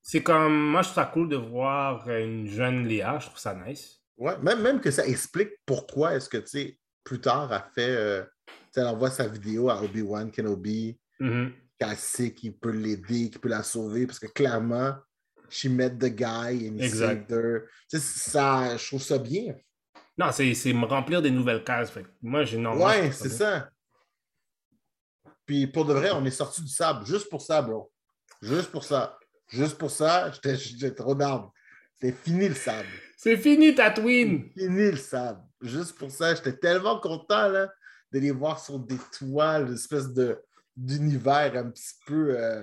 c'est 0.08 0.22
comme. 0.22 0.56
Moi, 0.70 0.84
je 0.84 0.90
trouve 0.90 1.04
ça 1.04 1.10
cool 1.12 1.30
de 1.30 1.36
voir 1.36 2.08
une 2.10 2.48
jeune 2.48 2.88
Léa. 2.88 3.18
Je 3.20 3.26
trouve 3.26 3.40
ça 3.40 3.56
nice. 3.56 4.00
Ouais, 4.18 4.38
même, 4.38 4.62
même 4.62 4.80
que 4.80 4.92
ça 4.92 5.06
explique 5.06 5.50
pourquoi 5.66 6.14
est-ce 6.16 6.30
que, 6.30 6.38
tu 6.38 6.48
sais, 6.48 6.80
plus 7.04 7.20
tard, 7.20 7.52
elle 7.52 7.64
fait. 7.74 7.90
euh, 7.96 8.24
elle 8.78 8.88
envoie 8.88 9.10
sa 9.10 9.28
vidéo 9.28 9.70
à 9.70 9.82
Obi-Wan 9.82 10.30
Kenobi, 10.32 11.00
Mhm. 11.20 11.54
qu'elle 11.80 11.96
sait 11.96 12.34
qu'il 12.34 12.56
peut 12.58 12.72
l'aider, 12.72 13.30
qu'il 13.30 13.40
peut 13.40 13.48
la 13.50 13.64
sauver, 13.64 14.06
parce 14.06 14.20
que 14.20 14.28
clairement, 14.28 14.96
she 15.50 15.66
met 15.66 15.92
the 15.98 16.08
guy 16.14 16.68
and 16.70 16.78
he 16.78 16.84
Exact. 16.84 17.30
saved 17.30 17.32
her. 17.32 17.62
Tu 17.90 17.98
sais, 17.98 18.30
ça, 18.30 18.76
je 18.78 18.86
trouve 18.86 19.02
ça 19.02 19.18
bien. 19.18 19.56
Non, 20.18 20.32
c'est 20.32 20.74
me 20.74 20.86
remplir 20.86 21.22
des 21.22 21.32
nouvelles 21.32 21.64
cases. 21.64 21.90
Fait 21.90 22.06
moi, 22.22 22.44
j'ai 22.44 22.62
je 22.62 22.68
Ouais, 22.68 23.12
c'est 23.12 23.30
ça. 23.30 23.70
Puis 25.46 25.68
pour 25.68 25.86
de 25.86 25.94
vrai, 25.94 26.12
on 26.12 26.26
est 26.26 26.32
sorti 26.32 26.62
du 26.62 26.68
sable 26.70 27.06
juste 27.06 27.30
pour 27.30 27.42
ça, 27.42 27.62
bro. 27.62 27.92
Juste 28.42 28.72
pour 28.72 28.84
ça. 28.84 29.18
Juste 29.48 29.78
pour 29.78 29.92
ça, 29.92 30.32
j'étais 30.44 30.92
trop 30.92 31.16
d'armes. 31.16 31.50
C'est 32.02 32.12
fini 32.12 32.48
le 32.50 32.56
sable. 32.56 32.88
C'est 33.18 33.38
fini, 33.38 33.74
Tatooine! 33.74 34.50
Fini 34.58 34.92
le 34.92 34.98
sable. 34.98 35.40
Juste 35.62 35.98
pour 35.98 36.12
ça, 36.12 36.36
j'étais 36.36 36.58
tellement 36.58 37.00
content 37.00 37.48
là, 37.48 37.70
de 38.12 38.20
les 38.20 38.32
voir 38.32 38.60
sur 38.60 38.80
des 38.80 38.98
toiles, 39.18 39.68
une 39.68 39.74
espèce 39.76 40.08
de 40.14 40.42
d'univers 40.78 41.54
un 41.56 41.70
petit 41.70 41.94
peu 42.06 42.36
euh, 42.38 42.62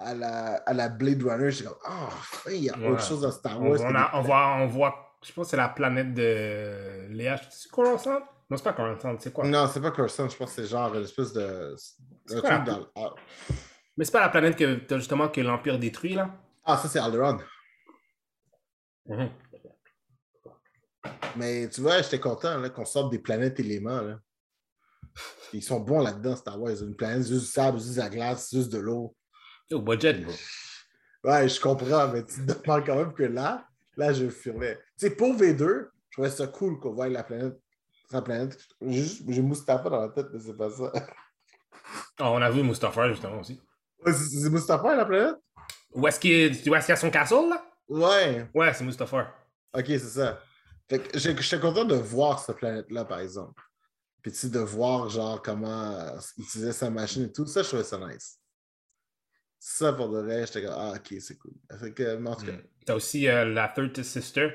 à, 0.00 0.14
la, 0.14 0.54
à 0.66 0.72
la 0.74 0.88
Blade 0.88 1.22
Runner. 1.22 1.50
J'étais 1.50 1.68
comme, 1.68 1.78
oh, 1.88 2.06
enfin, 2.08 2.50
il 2.50 2.64
y 2.64 2.70
a 2.70 2.76
Ouais. 2.76 2.88
autre 2.88 3.04
chose 3.04 3.20
dans 3.20 3.30
Star 3.30 3.60
Wars. 3.62 3.78
on 3.80 3.94
a- 3.94 4.10
on 4.14 4.22
voit, 4.22 4.56
on 4.58 4.66
voit, 4.66 5.16
je 5.22 5.32
pense 5.32 5.46
que 5.46 5.50
c'est 5.52 5.56
la 5.56 5.68
planète 5.68 6.12
de 6.12 7.06
Léa. 7.10 7.40
C'est 7.50 7.70
Coruscant? 7.70 8.18
Non, 8.50 8.56
c'est 8.56 8.64
pas 8.64 8.72
Coruscant, 8.72 9.16
c'est 9.20 9.32
quoi? 9.32 9.46
Non, 9.46 9.68
c'est 9.72 9.80
pas 9.80 9.92
Coruscant, 9.92 10.28
je 10.28 10.36
pense 10.36 10.54
que 10.56 10.62
c'est 10.62 10.68
genre 10.68 10.92
une 10.96 11.04
espèce 11.04 11.32
de. 11.32 11.74
C'est 12.26 12.36
un 12.38 12.40
truc 12.40 12.64
dans-. 12.64 13.14
Mais 13.96 14.04
c'est 14.04 14.12
pas 14.12 14.20
la 14.20 14.28
planète 14.28 14.56
que 14.56 14.96
justement 14.96 15.28
que 15.28 15.40
l'Empire 15.40 15.78
détruit, 15.78 16.14
là? 16.14 16.34
Ah, 16.64 16.76
ça 16.76 16.88
c'est 16.88 16.98
Alderaan. 16.98 17.38
Mhm. 19.06 19.30
Mais 21.36 21.68
tu 21.68 21.80
vois, 21.80 22.02
j'étais 22.02 22.20
content 22.20 22.62
qu'on 22.70 22.84
sorte 22.84 23.10
des 23.10 23.18
planètes 23.18 23.58
éléments. 23.58 24.00
Là. 24.00 24.18
Ils 25.52 25.62
sont 25.62 25.80
bons 25.80 26.00
là-dedans, 26.00 26.36
Star 26.36 26.60
Wars. 26.60 26.82
Une 26.82 26.94
planète, 26.94 27.26
juste 27.26 27.40
du 27.40 27.46
sable, 27.46 27.78
juste 27.78 27.96
de 27.96 28.00
la 28.00 28.08
glace, 28.08 28.50
juste 28.52 28.72
de 28.72 28.78
l'eau. 28.78 29.16
Au 29.72 29.80
budget, 29.80 30.14
bro. 30.14 30.32
Ouais, 31.24 31.48
je 31.48 31.60
comprends, 31.60 32.08
mais 32.08 32.24
tu 32.24 32.46
te 32.46 32.52
demandes 32.52 32.84
quand 32.84 32.96
même 32.96 33.14
que 33.14 33.22
là, 33.22 33.66
là, 33.96 34.12
je 34.12 34.28
furlais. 34.28 34.76
Tu 34.98 35.08
sais, 35.08 35.10
pour 35.14 35.34
V2, 35.34 35.58
je 35.58 36.12
trouvais 36.12 36.30
ça 36.30 36.46
cool 36.46 36.78
qu'on 36.80 36.92
voie 36.92 37.08
la 37.08 37.22
planète. 37.22 37.58
Sa 38.10 38.22
planète. 38.22 38.58
J'ai 38.80 39.42
Mustapha 39.42 39.88
dans 39.88 40.00
la 40.00 40.08
tête, 40.10 40.26
mais 40.32 40.40
c'est 40.40 40.56
pas 40.56 40.70
ça. 40.70 40.92
Ah, 42.18 42.30
on 42.30 42.42
a 42.42 42.50
vu 42.50 42.62
Mustapha, 42.62 43.08
justement, 43.08 43.40
aussi. 43.40 43.60
C'est 44.06 44.50
Mustapha 44.50 44.94
la 44.96 45.04
planète? 45.04 45.36
Où 45.94 46.06
est-ce 46.06 46.18
qu'il 46.18 46.32
est- 46.32 46.62
qu'il 46.62 46.72
y 46.72 46.74
a 46.74 46.96
son 46.96 47.10
castle, 47.10 47.48
là? 47.50 47.64
Ouais. 47.88 48.48
Ouais, 48.54 48.72
c'est 48.74 48.84
Mustapha. 48.84 49.34
Ok, 49.74 49.84
c'est 49.86 49.98
ça. 49.98 50.40
Fait 50.88 50.98
que 51.00 51.18
j'étais 51.18 51.60
content 51.60 51.84
de 51.84 51.94
voir 51.94 52.38
cette 52.38 52.56
planète-là, 52.56 53.04
par 53.04 53.20
exemple. 53.20 53.62
Puis 54.22 54.32
tu 54.32 54.38
sais, 54.38 54.50
de 54.50 54.58
voir 54.60 55.08
genre 55.08 55.40
comment 55.42 55.90
euh, 55.92 56.18
il 56.38 56.44
utilisait 56.44 56.72
sa 56.72 56.90
machine 56.90 57.24
et 57.24 57.32
tout, 57.32 57.46
ça, 57.46 57.62
je 57.62 57.68
trouvais 57.68 57.84
ça 57.84 57.98
nice. 57.98 58.38
Ça, 59.58 59.92
pour 59.92 60.08
de 60.10 60.20
vrai, 60.20 60.46
j'étais 60.46 60.62
comme, 60.64 60.74
ah, 60.76 60.94
ok, 60.96 61.14
c'est 61.20 61.36
cool. 61.38 61.52
Fait 61.78 61.92
que, 61.92 62.16
mais 62.16 62.30
en 62.30 62.36
tout 62.36 62.46
cas, 62.46 62.52
Mm. 62.52 62.62
T'as 62.84 62.94
aussi 62.96 63.28
euh, 63.28 63.44
la 63.44 63.68
Third 63.68 64.02
Sister, 64.02 64.50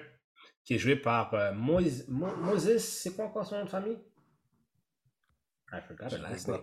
qui 0.66 0.74
est 0.76 0.78
jouée 0.80 0.98
par 0.98 1.34
euh, 1.34 1.54
Moïse. 1.54 2.06
Mo- 2.10 2.36
Moses, 2.36 2.84
c'est 2.84 3.16
quoi 3.16 3.26
encore 3.26 3.46
son 3.46 3.58
nom 3.60 3.64
de 3.66 3.70
famille? 3.70 4.00
I 5.72 5.80
forgot 5.88 6.10
her 6.14 6.18
last 6.20 6.48
me 6.48 6.54
name. 6.54 6.62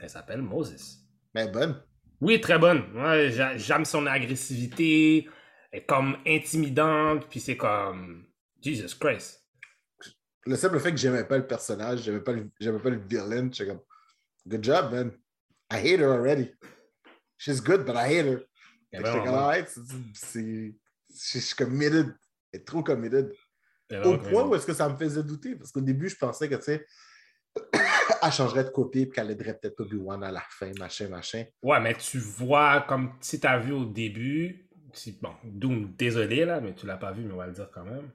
Elle 0.00 0.10
s'appelle 0.10 0.42
Moses. 0.42 1.01
Mais 1.34 1.48
bonne. 1.48 1.82
Oui, 2.20 2.40
très 2.40 2.58
bonne. 2.58 2.84
Ouais, 2.94 3.30
j'aime 3.56 3.84
son 3.84 4.06
agressivité. 4.06 5.28
Elle 5.70 5.80
est 5.80 5.86
comme 5.86 6.16
intimidante, 6.26 7.28
puis 7.28 7.40
c'est 7.40 7.56
comme. 7.56 8.26
Jesus 8.62 8.94
Christ. 8.98 9.42
Le 10.44 10.56
simple 10.56 10.78
fait 10.80 10.90
que 10.90 10.96
j'aimais 10.96 11.24
pas 11.24 11.38
le 11.38 11.46
personnage, 11.46 12.02
j'aimais 12.02 12.20
pas 12.20 12.32
le, 12.32 12.50
j'aimais 12.60 12.78
pas 12.78 12.90
le 12.90 12.98
villain, 12.98 13.48
j'étais 13.52 13.70
comme, 13.70 13.82
good 14.46 14.62
job, 14.62 14.92
man. 14.92 15.12
I 15.70 15.76
hate 15.76 16.00
her 16.00 16.12
already. 16.12 16.52
She's 17.38 17.60
good, 17.60 17.84
but 17.84 17.96
I 17.96 18.06
hate 18.06 18.26
her. 18.26 18.38
Que 18.38 18.98
J'étais 18.98 19.02
vraiment 19.02 19.24
comme, 19.24 19.34
alright, 19.34 19.68
c'est, 20.14 20.74
suis 21.08 21.54
committed. 21.56 22.14
Elle 22.52 22.60
est 22.60 22.64
trop 22.64 22.82
committed. 22.82 23.32
Au 24.04 24.18
point 24.18 24.44
où 24.44 24.54
est-ce 24.54 24.66
que 24.66 24.74
ça 24.74 24.88
me 24.88 24.96
faisait 24.96 25.22
douter, 25.22 25.54
parce 25.56 25.70
qu'au 25.70 25.80
début, 25.80 26.08
je 26.08 26.16
pensais 26.16 26.48
que, 26.48 26.54
tu 26.56 26.62
sais, 26.62 26.86
elle 28.22 28.32
changerait 28.32 28.64
de 28.64 28.70
côté, 28.70 29.06
puis 29.06 29.14
qu'elle 29.16 29.30
aiderait 29.30 29.58
peut-être 29.58 29.80
Obi-Wan 29.80 30.22
à 30.24 30.30
la 30.32 30.42
fin, 30.48 30.70
machin, 30.78 31.08
machin. 31.08 31.44
Ouais, 31.62 31.80
mais 31.80 31.94
tu 31.94 32.18
vois, 32.18 32.82
comme 32.88 33.12
si 33.20 33.38
t'as 33.40 33.58
vu 33.58 33.72
au 33.72 33.84
début, 33.84 34.68
si- 34.92 35.18
bon, 35.20 35.34
Doom, 35.44 35.92
désolé 35.96 36.44
là, 36.44 36.60
mais 36.60 36.74
tu 36.74 36.86
l'as 36.86 36.96
pas 36.96 37.12
vu, 37.12 37.22
mais 37.24 37.32
on 37.32 37.36
va 37.36 37.46
le 37.46 37.52
dire 37.52 37.70
quand 37.72 37.84
même. 37.84 38.10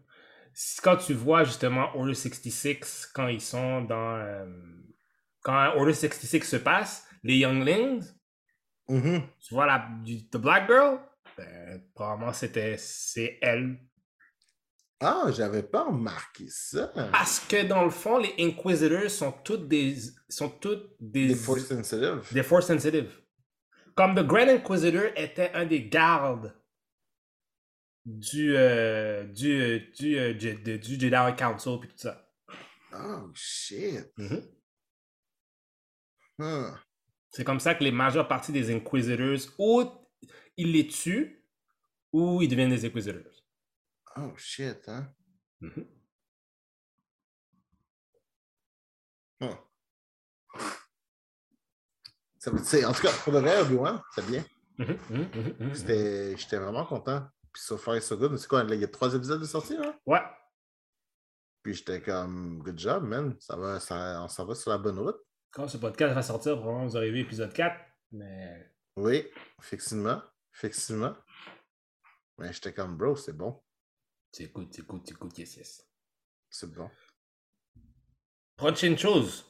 Quand 0.83 0.97
tu 0.97 1.13
vois 1.13 1.43
justement 1.43 1.95
Order 1.95 2.13
66, 2.15 3.07
quand 3.13 3.27
ils 3.27 3.41
sont 3.41 3.81
dans. 3.81 4.15
euh, 4.17 4.45
quand 5.41 5.73
Order 5.75 5.93
66 5.93 6.43
se 6.43 6.57
passe, 6.57 7.07
les 7.23 7.37
Younglings, 7.37 8.03
Mhm. 8.89 9.21
tu 9.39 9.53
vois 9.53 9.65
la 9.65 9.87
The 10.31 10.37
Black 10.37 10.67
Girl, 10.67 10.99
ben, 11.37 11.81
probablement 11.93 12.33
c'était 12.33 12.75
c'est 12.77 13.37
elle. 13.41 13.77
Ah, 14.99 15.25
j'avais 15.31 15.61
pas 15.63 15.83
remarqué 15.83 16.47
ça. 16.49 16.87
Parce 17.11 17.39
que 17.41 17.67
dans 17.67 17.83
le 17.83 17.91
fond, 17.91 18.17
les 18.17 18.33
Inquisitors 18.39 19.11
sont 19.11 19.31
toutes 19.31 19.67
des. 19.67 19.95
sont 20.27 20.49
toutes 20.49 20.95
des. 20.99 21.27
Des 21.27 21.35
force 21.35 21.65
sensitive. 21.67 22.21
Des 22.31 22.43
force 22.43 22.67
sensitive. 22.67 23.21
Comme 23.95 24.15
The 24.15 24.25
Grand 24.25 24.47
Inquisitor 24.49 25.05
était 25.15 25.51
un 25.53 25.65
des 25.65 25.87
gardes 25.87 26.53
du, 28.05 28.55
euh, 28.55 29.23
du, 29.25 29.51
euh, 29.59 29.79
du, 29.97 30.17
euh, 30.17 30.33
de- 30.33 30.77
du 30.77 30.99
Jedi 30.99 31.35
Council 31.37 31.77
puis 31.79 31.89
tout 31.89 31.97
ça. 31.97 32.27
Oh, 32.95 33.29
shit. 33.33 34.11
Mhm. 34.17 34.41
Huh. 36.39 36.73
C'est 37.31 37.43
comme 37.43 37.59
ça 37.59 37.75
que 37.75 37.83
les 37.83 37.91
majeures 37.91 38.27
parties 38.27 38.51
des 38.51 38.73
Inquisitors, 38.73 39.53
ou 39.59 39.83
ils 40.55 40.71
les 40.71 40.87
tuent, 40.87 41.43
ou 42.13 42.41
ils 42.41 42.47
deviennent 42.47 42.69
des 42.69 42.85
Inquisitors. 42.85 43.36
Oh, 44.19 44.33
shit, 44.37 44.87
hein? 44.89 45.13
Mhm. 45.61 45.85
Huh. 49.41 49.55
Ça 52.39 52.51
veut 52.51 52.59
dire, 52.59 52.89
en 52.89 52.93
tout 52.93 53.01
cas, 53.01 53.11
pour 53.23 53.33
de 53.33 53.39
vrai, 53.39 53.61
Obi-Wan, 53.61 54.01
c'est 54.15 54.25
bien. 54.25 54.43
C'était- 55.73 56.37
J'étais 56.37 56.57
vraiment 56.57 56.85
content. 56.85 57.27
Puis 57.51 57.63
so 57.63 57.77
far, 57.77 58.01
so 58.01 58.17
good. 58.17 58.31
Mais 58.31 58.37
C'est 58.37 58.47
quoi, 58.47 58.63
il 58.63 58.79
y 58.79 58.83
a 58.83 58.87
trois 58.87 59.13
épisodes 59.13 59.41
de 59.41 59.45
sortie, 59.45 59.75
là? 59.77 59.99
Ouais. 60.05 60.21
Puis 61.63 61.73
j'étais 61.73 62.01
comme, 62.01 62.59
good 62.63 62.77
job, 62.79 63.03
man. 63.03 63.35
Ça 63.39 63.55
va, 63.57 63.79
ça, 63.79 64.21
on 64.23 64.27
s'en 64.27 64.45
va 64.45 64.55
sur 64.55 64.69
la 64.71 64.77
bonne 64.77 64.99
route. 64.99 65.17
Quand 65.51 65.67
ce 65.67 65.77
podcast 65.77 66.13
va 66.13 66.21
sortir, 66.21 66.55
probablement 66.57 66.85
vous 66.87 66.95
aurez 66.95 67.11
vu 67.11 67.19
épisode 67.21 67.51
4, 67.53 67.75
mais 68.11 68.71
Oui, 68.95 69.27
effectivement. 69.59 70.21
Effectivement. 70.53 71.15
Mais 72.37 72.53
j'étais 72.53 72.73
comme, 72.73 72.95
bro, 72.97 73.15
c'est 73.15 73.33
bon. 73.33 73.61
C'est 74.31 74.51
good, 74.53 74.67
c'est 74.71 74.85
good, 74.85 75.01
c'est 75.05 75.17
good, 75.17 75.37
yes, 75.37 75.57
yes. 75.57 75.83
C'est 76.49 76.71
bon. 76.73 76.89
Prochaine 78.55 78.97
chose. 78.97 79.45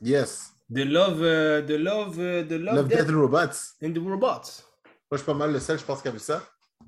Yes. 0.00 0.52
The 0.72 0.78
Love, 0.84 1.22
euh, 1.22 1.62
The 1.62 1.70
Love, 1.78 2.18
euh, 2.18 2.42
The 2.44 2.52
Love, 2.52 2.74
Love, 2.76 2.88
Death 2.88 2.98
Death 3.06 3.10
and 3.10 3.20
Robots. 3.20 3.74
and 3.82 3.92
the 3.92 3.98
Robots. 3.98 4.62
Moi, 4.84 5.12
je 5.12 5.16
suis 5.18 5.26
pas 5.26 5.34
mal 5.34 5.52
le 5.52 5.60
seul, 5.60 5.78
je 5.78 5.84
pense, 5.84 6.02
qui 6.02 6.08
a 6.08 6.10
vu 6.10 6.18
ça. 6.18 6.42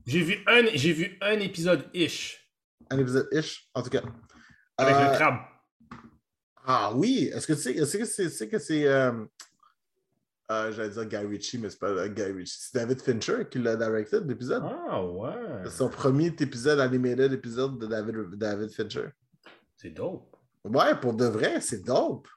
J'ai 0.06 0.22
vu 0.22 0.42
un, 0.46 0.66
j'ai 0.74 0.92
vu 0.92 1.16
un 1.20 1.38
épisode 1.40 1.88
ish 1.94 2.50
Un 2.90 2.98
épisode 2.98 3.28
ish, 3.32 3.68
en 3.74 3.82
tout 3.82 3.90
cas. 3.90 4.02
avec 4.76 4.94
Euh, 4.94 5.10
le 5.10 5.16
crabe. 5.16 5.36
Ah 6.64 6.92
oui, 6.94 7.30
est-ce 7.32 7.46
que 7.46 7.52
tu 7.54 7.60
sais, 7.60 7.72
est-ce 7.76 7.96
que 7.96 8.04
c'est, 8.04 8.28
c'est 8.30 8.48
que 8.48 8.58
c'est. 8.58 8.86
euh, 8.86 9.24
euh, 10.50 10.72
j'allais 10.72 10.90
dire 10.90 11.04
Guy 11.04 11.16
Ritchie, 11.16 11.58
mais 11.58 11.68
c'est 11.70 11.78
pas 11.78 11.88
euh, 11.88 12.08
Guy 12.08 12.22
Ritchie. 12.22 12.56
C'est 12.58 12.78
David 12.78 13.00
Fincher 13.02 13.46
qui 13.50 13.58
l'a 13.58 13.76
directed 13.76 14.26
l'épisode. 14.26 14.62
Ah 14.90 15.04
ouais. 15.04 15.30
C'est 15.64 15.70
son 15.76 15.88
premier 15.88 16.26
épisode 16.28 16.80
animated 16.80 17.32
épisode 17.32 17.78
de 17.78 17.86
David, 17.86 18.16
David 18.34 18.70
Fincher. 18.70 19.08
C'est 19.76 19.90
dope. 19.90 20.34
Ouais, 20.64 20.94
pour 21.00 21.14
de 21.14 21.26
vrai, 21.26 21.60
c'est 21.60 21.84
dope. 21.84 22.28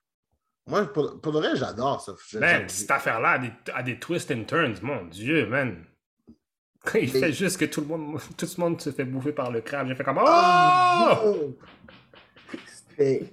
Moi, 0.68 0.86
pour, 0.94 1.20
pour 1.20 1.34
le 1.34 1.40
vrai, 1.40 1.56
j'adore 1.56 2.02
ça. 2.02 2.12
Man, 2.40 2.50
j'aime- 2.60 2.70
cette 2.70 2.92
affaire-là 2.92 3.30
a 3.32 3.40
des, 3.40 3.52
a 3.74 3.84
des 3.84 4.00
twists 4.00 4.32
and 4.32 4.44
turns, 4.46 4.76
mon 4.82 5.06
Dieu, 5.06 5.48
man. 5.48 5.86
Il 6.96 7.10
fait 7.10 7.32
juste 7.34 7.60
que 7.60 7.66
tout 7.66 7.82
le 7.82 7.88
monde, 7.88 8.20
tout 8.38 8.46
le 8.58 8.62
monde 8.62 8.82
se 8.82 8.92
fait 8.92 9.06
bouffer 9.06 9.34
par 9.34 9.52
le 9.52 9.62
crabe, 9.62 9.88
j'ai 9.88 9.96
fait 9.96 10.04
comme 10.04 10.20
Oh! 10.22 11.14
Oh! 11.26 11.58
C'était. 12.66 13.32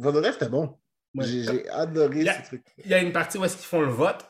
Pour 0.00 0.12
le 0.12 0.20
vrai, 0.20 0.32
c'était 0.32 0.48
bon. 0.48 0.76
J'ai 1.20 1.68
adoré 1.70 2.24
ce 2.24 2.42
truc. 2.46 2.64
Il 2.78 2.90
y 2.90 2.94
a 2.94 2.98
une 3.02 3.12
partie 3.12 3.38
où 3.38 3.44
est-ce 3.44 3.56
qu'ils 3.56 3.66
font 3.66 3.80
le 3.80 3.88
vote. 3.92 4.24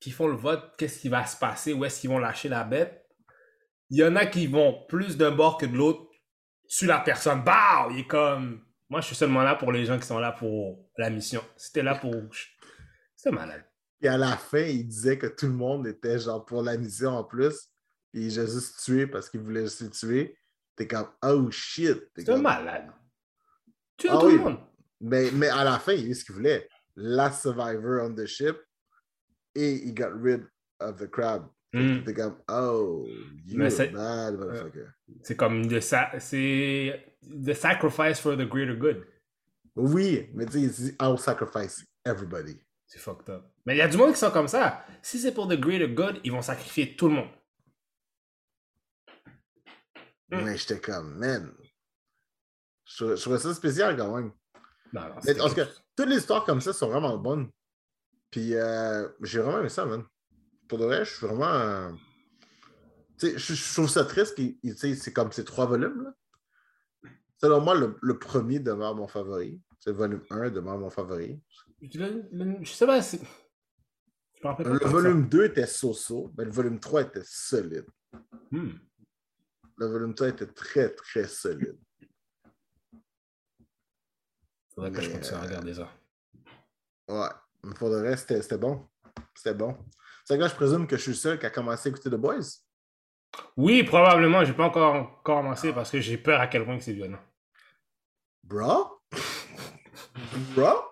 Qui 0.00 0.10
font 0.10 0.26
le 0.26 0.34
vote, 0.36 0.72
qu'est-ce 0.76 0.98
qui 0.98 1.08
va 1.08 1.24
se 1.26 1.36
passer, 1.36 1.72
où 1.72 1.84
est-ce 1.84 2.00
qu'ils 2.00 2.10
vont 2.10 2.18
lâcher 2.18 2.48
la 2.48 2.64
bête. 2.64 3.06
Il 3.90 3.98
y 3.98 4.04
en 4.04 4.16
a 4.16 4.26
qui 4.26 4.46
vont 4.48 4.84
plus 4.88 5.16
d'un 5.16 5.30
bord 5.30 5.58
que 5.58 5.66
de 5.66 5.76
l'autre 5.76 6.10
sur 6.66 6.88
la 6.88 6.98
personne. 6.98 7.42
Bah! 7.44 7.86
Il 7.92 8.00
est 8.00 8.06
comme. 8.06 8.64
Moi, 8.88 9.00
je 9.00 9.06
suis 9.06 9.14
seulement 9.16 9.42
là 9.42 9.54
pour 9.54 9.70
les 9.70 9.84
gens 9.86 9.98
qui 9.98 10.06
sont 10.06 10.18
là 10.18 10.32
pour 10.32 10.78
la 10.98 11.08
mission. 11.10 11.42
C'était 11.56 11.82
là 11.82 11.94
pour. 11.94 12.12
C'est 13.14 13.30
malade. 13.30 13.64
Et 14.00 14.08
à 14.08 14.18
la 14.18 14.36
fin, 14.36 14.58
il 14.62 14.88
disait 14.88 15.16
que 15.18 15.28
tout 15.28 15.46
le 15.46 15.52
monde 15.52 15.86
était 15.86 16.18
genre 16.18 16.44
pour 16.44 16.62
la 16.62 16.76
mission 16.76 17.10
en 17.10 17.22
plus. 17.24 17.68
Et 18.12 18.20
il 18.22 18.40
a 18.40 18.44
juste 18.46 18.82
tué 18.82 19.06
parce 19.06 19.30
qu'il 19.30 19.40
voulait 19.40 19.62
juste 19.62 19.82
le 19.82 19.90
tuer. 19.90 20.36
T'es 20.74 20.88
comme, 20.88 21.08
oh 21.22 21.48
shit. 21.52 21.96
T'es 22.14 22.22
C'est 22.22 22.24
comme- 22.24 22.42
malade. 22.42 22.90
Tu 23.96 24.08
Ah 24.10 24.16
tout 24.18 24.26
oui. 24.26 24.32
le 24.34 24.38
monde. 24.40 24.58
Mais, 25.02 25.30
mais 25.32 25.48
à 25.48 25.64
la 25.64 25.78
fin, 25.78 25.92
il 25.92 26.06
a 26.06 26.08
eu 26.10 26.14
ce 26.14 26.24
qu'il 26.24 26.36
voulait. 26.36 26.68
Last 26.96 27.42
survivor 27.42 28.02
on 28.02 28.14
the 28.14 28.26
ship. 28.26 28.56
Et 29.54 29.72
il 29.84 29.94
got 29.94 30.12
rid 30.14 30.46
of 30.80 30.96
the 30.96 31.10
crab. 31.10 31.46
Mm. 31.74 32.04
T'es 32.04 32.14
comme, 32.14 32.36
oh, 32.48 33.06
Mais 33.46 33.64
you 33.64 33.70
c'est- 33.70 33.88
bad 33.88 34.38
motherfucker. 34.38 34.86
C'est 35.22 35.36
comme 35.36 35.66
de 35.66 35.80
sa... 35.80 36.10
c'est 36.20 37.04
the 37.22 37.54
sacrifice 37.54 38.20
for 38.20 38.36
the 38.36 38.46
greater 38.48 38.76
good. 38.76 39.04
Oui, 39.74 40.28
mais 40.34 40.44
tu 40.46 40.68
sais, 40.68 40.94
I'll 41.00 41.18
sacrifice 41.18 41.84
everybody. 42.04 42.58
C'est 42.86 42.98
fucked 42.98 43.30
up. 43.30 43.42
Mais 43.64 43.74
il 43.74 43.78
y 43.78 43.82
a 43.82 43.88
du 43.88 43.96
monde 43.96 44.12
qui 44.12 44.18
sont 44.18 44.30
comme 44.30 44.48
ça. 44.48 44.84
Si 45.00 45.18
c'est 45.18 45.32
pour 45.32 45.48
the 45.48 45.58
greater 45.58 45.88
good, 45.88 46.20
ils 46.24 46.30
vont 46.32 46.42
sacrifier 46.42 46.94
tout 46.94 47.08
le 47.08 47.14
monde. 47.14 47.30
Mm. 50.30 50.44
Mais 50.44 50.56
j'étais 50.58 50.78
comme, 50.80 51.18
man. 51.18 51.52
Je 52.84 53.16
je 53.16 53.20
trouvais 53.22 53.38
ça 53.38 53.54
spécial 53.54 53.96
quand 53.96 54.14
même. 54.14 54.32
Non, 54.92 55.00
non, 55.02 55.14
Mais 55.16 55.20
c'était 55.22 55.40
en 55.40 55.48
tout 55.48 55.54
cas, 55.54 55.66
toutes 55.96 56.08
les 56.08 56.16
histoires 56.16 56.44
comme 56.44 56.60
ça 56.60 56.72
sont 56.72 56.88
vraiment 56.88 57.16
bonnes. 57.16 57.50
Puis 58.30 58.54
euh, 58.54 59.08
j'ai 59.22 59.40
vraiment 59.40 59.60
aimé 59.60 59.68
ça, 59.68 59.84
man. 59.86 60.04
Pour 60.68 60.78
de 60.78 60.84
vrai, 60.84 61.04
je 61.04 61.14
suis 61.16 61.26
vraiment. 61.26 61.44
euh, 61.52 61.90
Tu 63.18 63.28
sais, 63.30 63.38
je, 63.38 63.54
je 63.54 63.74
trouve 63.74 63.88
ça 63.88 64.04
triste. 64.04 64.34
qu'il- 64.34 64.58
il- 64.62 64.74
tu 64.74 64.80
sais, 64.80 64.94
C'est 64.94 65.12
comme 65.12 65.32
ces 65.32 65.44
trois 65.44 65.66
volumes. 65.66 66.02
Là. 66.04 67.10
Selon 67.40 67.60
moi, 67.60 67.74
le, 67.74 67.98
le 68.00 68.18
premier 68.18 68.58
demeure 68.60 68.94
mon 68.94 69.08
favori. 69.08 69.60
C'est 69.80 69.90
le 69.90 69.96
volume 69.96 70.22
1 70.30 70.50
demeure 70.50 70.78
mon 70.78 70.90
favori. 70.90 71.40
Le- 71.80 72.24
le- 72.32 72.64
je 72.64 72.72
sais 72.72 72.86
pas. 72.86 73.00
Je 73.00 73.18
Le 74.62 74.78
volume 74.88 75.28
2 75.28 75.44
était 75.44 75.66
so-so, 75.66 76.32
mais 76.36 76.44
le 76.44 76.50
volume 76.52 76.78
3 76.80 77.02
était 77.02 77.22
solide. 77.24 77.86
Hmm. 78.50 78.70
Le 79.78 79.86
volume 79.86 80.14
3 80.14 80.28
était 80.28 80.46
très, 80.46 80.90
très 80.94 81.26
solide. 81.26 81.78
Faudrait 84.74 84.90
que 84.90 85.00
je 85.00 85.10
continue 85.10 85.36
à 85.36 85.42
euh, 85.42 85.46
regarder 85.46 85.74
ça. 85.74 85.88
Ouais. 87.08 87.28
Mais 87.62 87.74
pour 87.74 87.88
le 87.88 88.00
reste, 88.00 88.28
c'était- 88.40 88.58
bon. 88.58 88.88
C'était 89.34 89.54
bon. 89.54 89.76
C'est 90.24 90.36
que 90.36 90.42
là, 90.42 90.48
je 90.48 90.54
présume 90.54 90.86
que 90.86 90.96
je 90.96 91.02
suis 91.02 91.10
le 91.12 91.16
seul 91.16 91.38
qui 91.38 91.46
a 91.46 91.50
commencé 91.50 91.88
à 91.88 91.90
écouter 91.90 92.10
The 92.10 92.14
Boys? 92.14 92.60
Oui, 93.56 93.82
probablement. 93.82 94.44
J'ai 94.44 94.52
pas 94.52 94.64
encore 94.64 95.22
commencé 95.22 95.72
parce 95.72 95.90
que 95.90 96.00
j'ai 96.00 96.18
peur 96.18 96.40
à 96.40 96.46
quel 96.46 96.64
point 96.64 96.78
que 96.78 96.84
c'est 96.84 96.92
violent. 96.92 97.20
Bro? 98.42 99.00
Bro? 100.54 100.84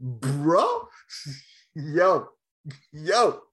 Bro? 0.00 0.88
Yo! 1.74 2.28
Yo! 2.92 3.44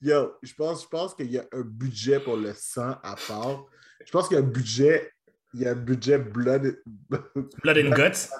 Yo! 0.00 0.34
Je 0.42 0.54
pense, 0.54 0.82
je 0.84 0.88
pense 0.88 1.14
qu'il 1.14 1.30
y 1.30 1.38
a 1.38 1.46
un 1.52 1.62
budget 1.62 2.20
pour 2.20 2.36
le 2.36 2.52
sang 2.54 2.98
à 3.02 3.16
part. 3.26 3.64
Je 4.04 4.10
pense 4.10 4.28
qu'il 4.28 4.36
y 4.36 4.40
a 4.40 4.42
un 4.42 4.46
budget. 4.46 5.12
Il 5.54 5.60
y 5.60 5.66
a 5.66 5.72
un 5.72 5.74
budget 5.74 6.18
blood. 6.18 6.78
Blood 7.62 7.78
and 7.78 7.90
Guts. 7.94 8.30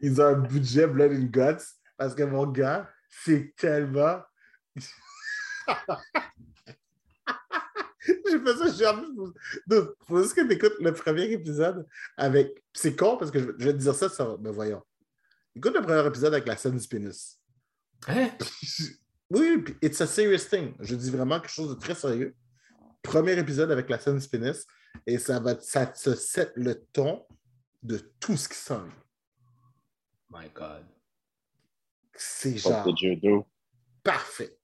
Ils 0.00 0.20
ont 0.20 0.26
un 0.26 0.38
budget 0.38 0.86
blood 0.86 1.12
and 1.12 1.26
guts 1.30 1.64
parce 1.98 2.14
que 2.14 2.22
mon 2.22 2.46
gars, 2.46 2.88
c'est 3.10 3.54
tellement. 3.56 4.22
J'ai 8.02 8.38
fait 8.38 8.56
ça, 8.56 8.72
j'ai 8.72 8.86
envie 8.86 9.06
de. 9.66 9.94
Faut 10.08 10.22
juste 10.22 10.34
que 10.34 10.40
tu 10.40 10.54
écoutes 10.54 10.76
le 10.80 10.92
premier 10.92 11.30
épisode 11.30 11.86
avec. 12.16 12.62
C'est 12.72 12.96
con 12.96 13.18
parce 13.18 13.30
que 13.30 13.38
je, 13.38 13.50
je 13.58 13.64
vais 13.66 13.72
te 13.74 13.78
dire 13.78 13.94
ça, 13.94 14.08
ça 14.08 14.36
Mais 14.40 14.50
voyons. 14.50 14.82
Écoute 15.54 15.74
le 15.74 15.82
premier 15.82 16.06
épisode 16.06 16.32
avec 16.32 16.46
la 16.46 16.56
scène 16.56 16.78
du 16.78 16.88
pénis. 16.88 17.38
Hein? 18.08 18.30
Oui, 19.32 19.64
it's 19.80 20.00
a 20.00 20.08
serious 20.08 20.48
thing. 20.50 20.74
Je 20.80 20.96
dis 20.96 21.08
vraiment 21.08 21.38
quelque 21.38 21.52
chose 21.52 21.68
de 21.68 21.80
très 21.80 21.94
sérieux. 21.94 22.34
Premier 23.00 23.38
épisode 23.38 23.70
avec 23.70 23.88
la 23.88 24.00
scène 24.00 24.18
du 24.18 24.26
pénis 24.26 24.66
et 25.06 25.18
ça 25.18 25.40
va 25.40 25.58
ça 25.60 25.86
te 25.86 26.14
set 26.14 26.52
le 26.56 26.84
ton 26.86 27.26
de 27.82 27.98
tout 28.18 28.36
ce 28.36 28.48
qui 28.48 28.56
s'en 28.56 28.82
vient. 28.84 29.04
My 30.30 30.48
God. 30.50 30.86
C'est 32.14 32.58
genre 32.58 32.86
parfait. 34.02 34.58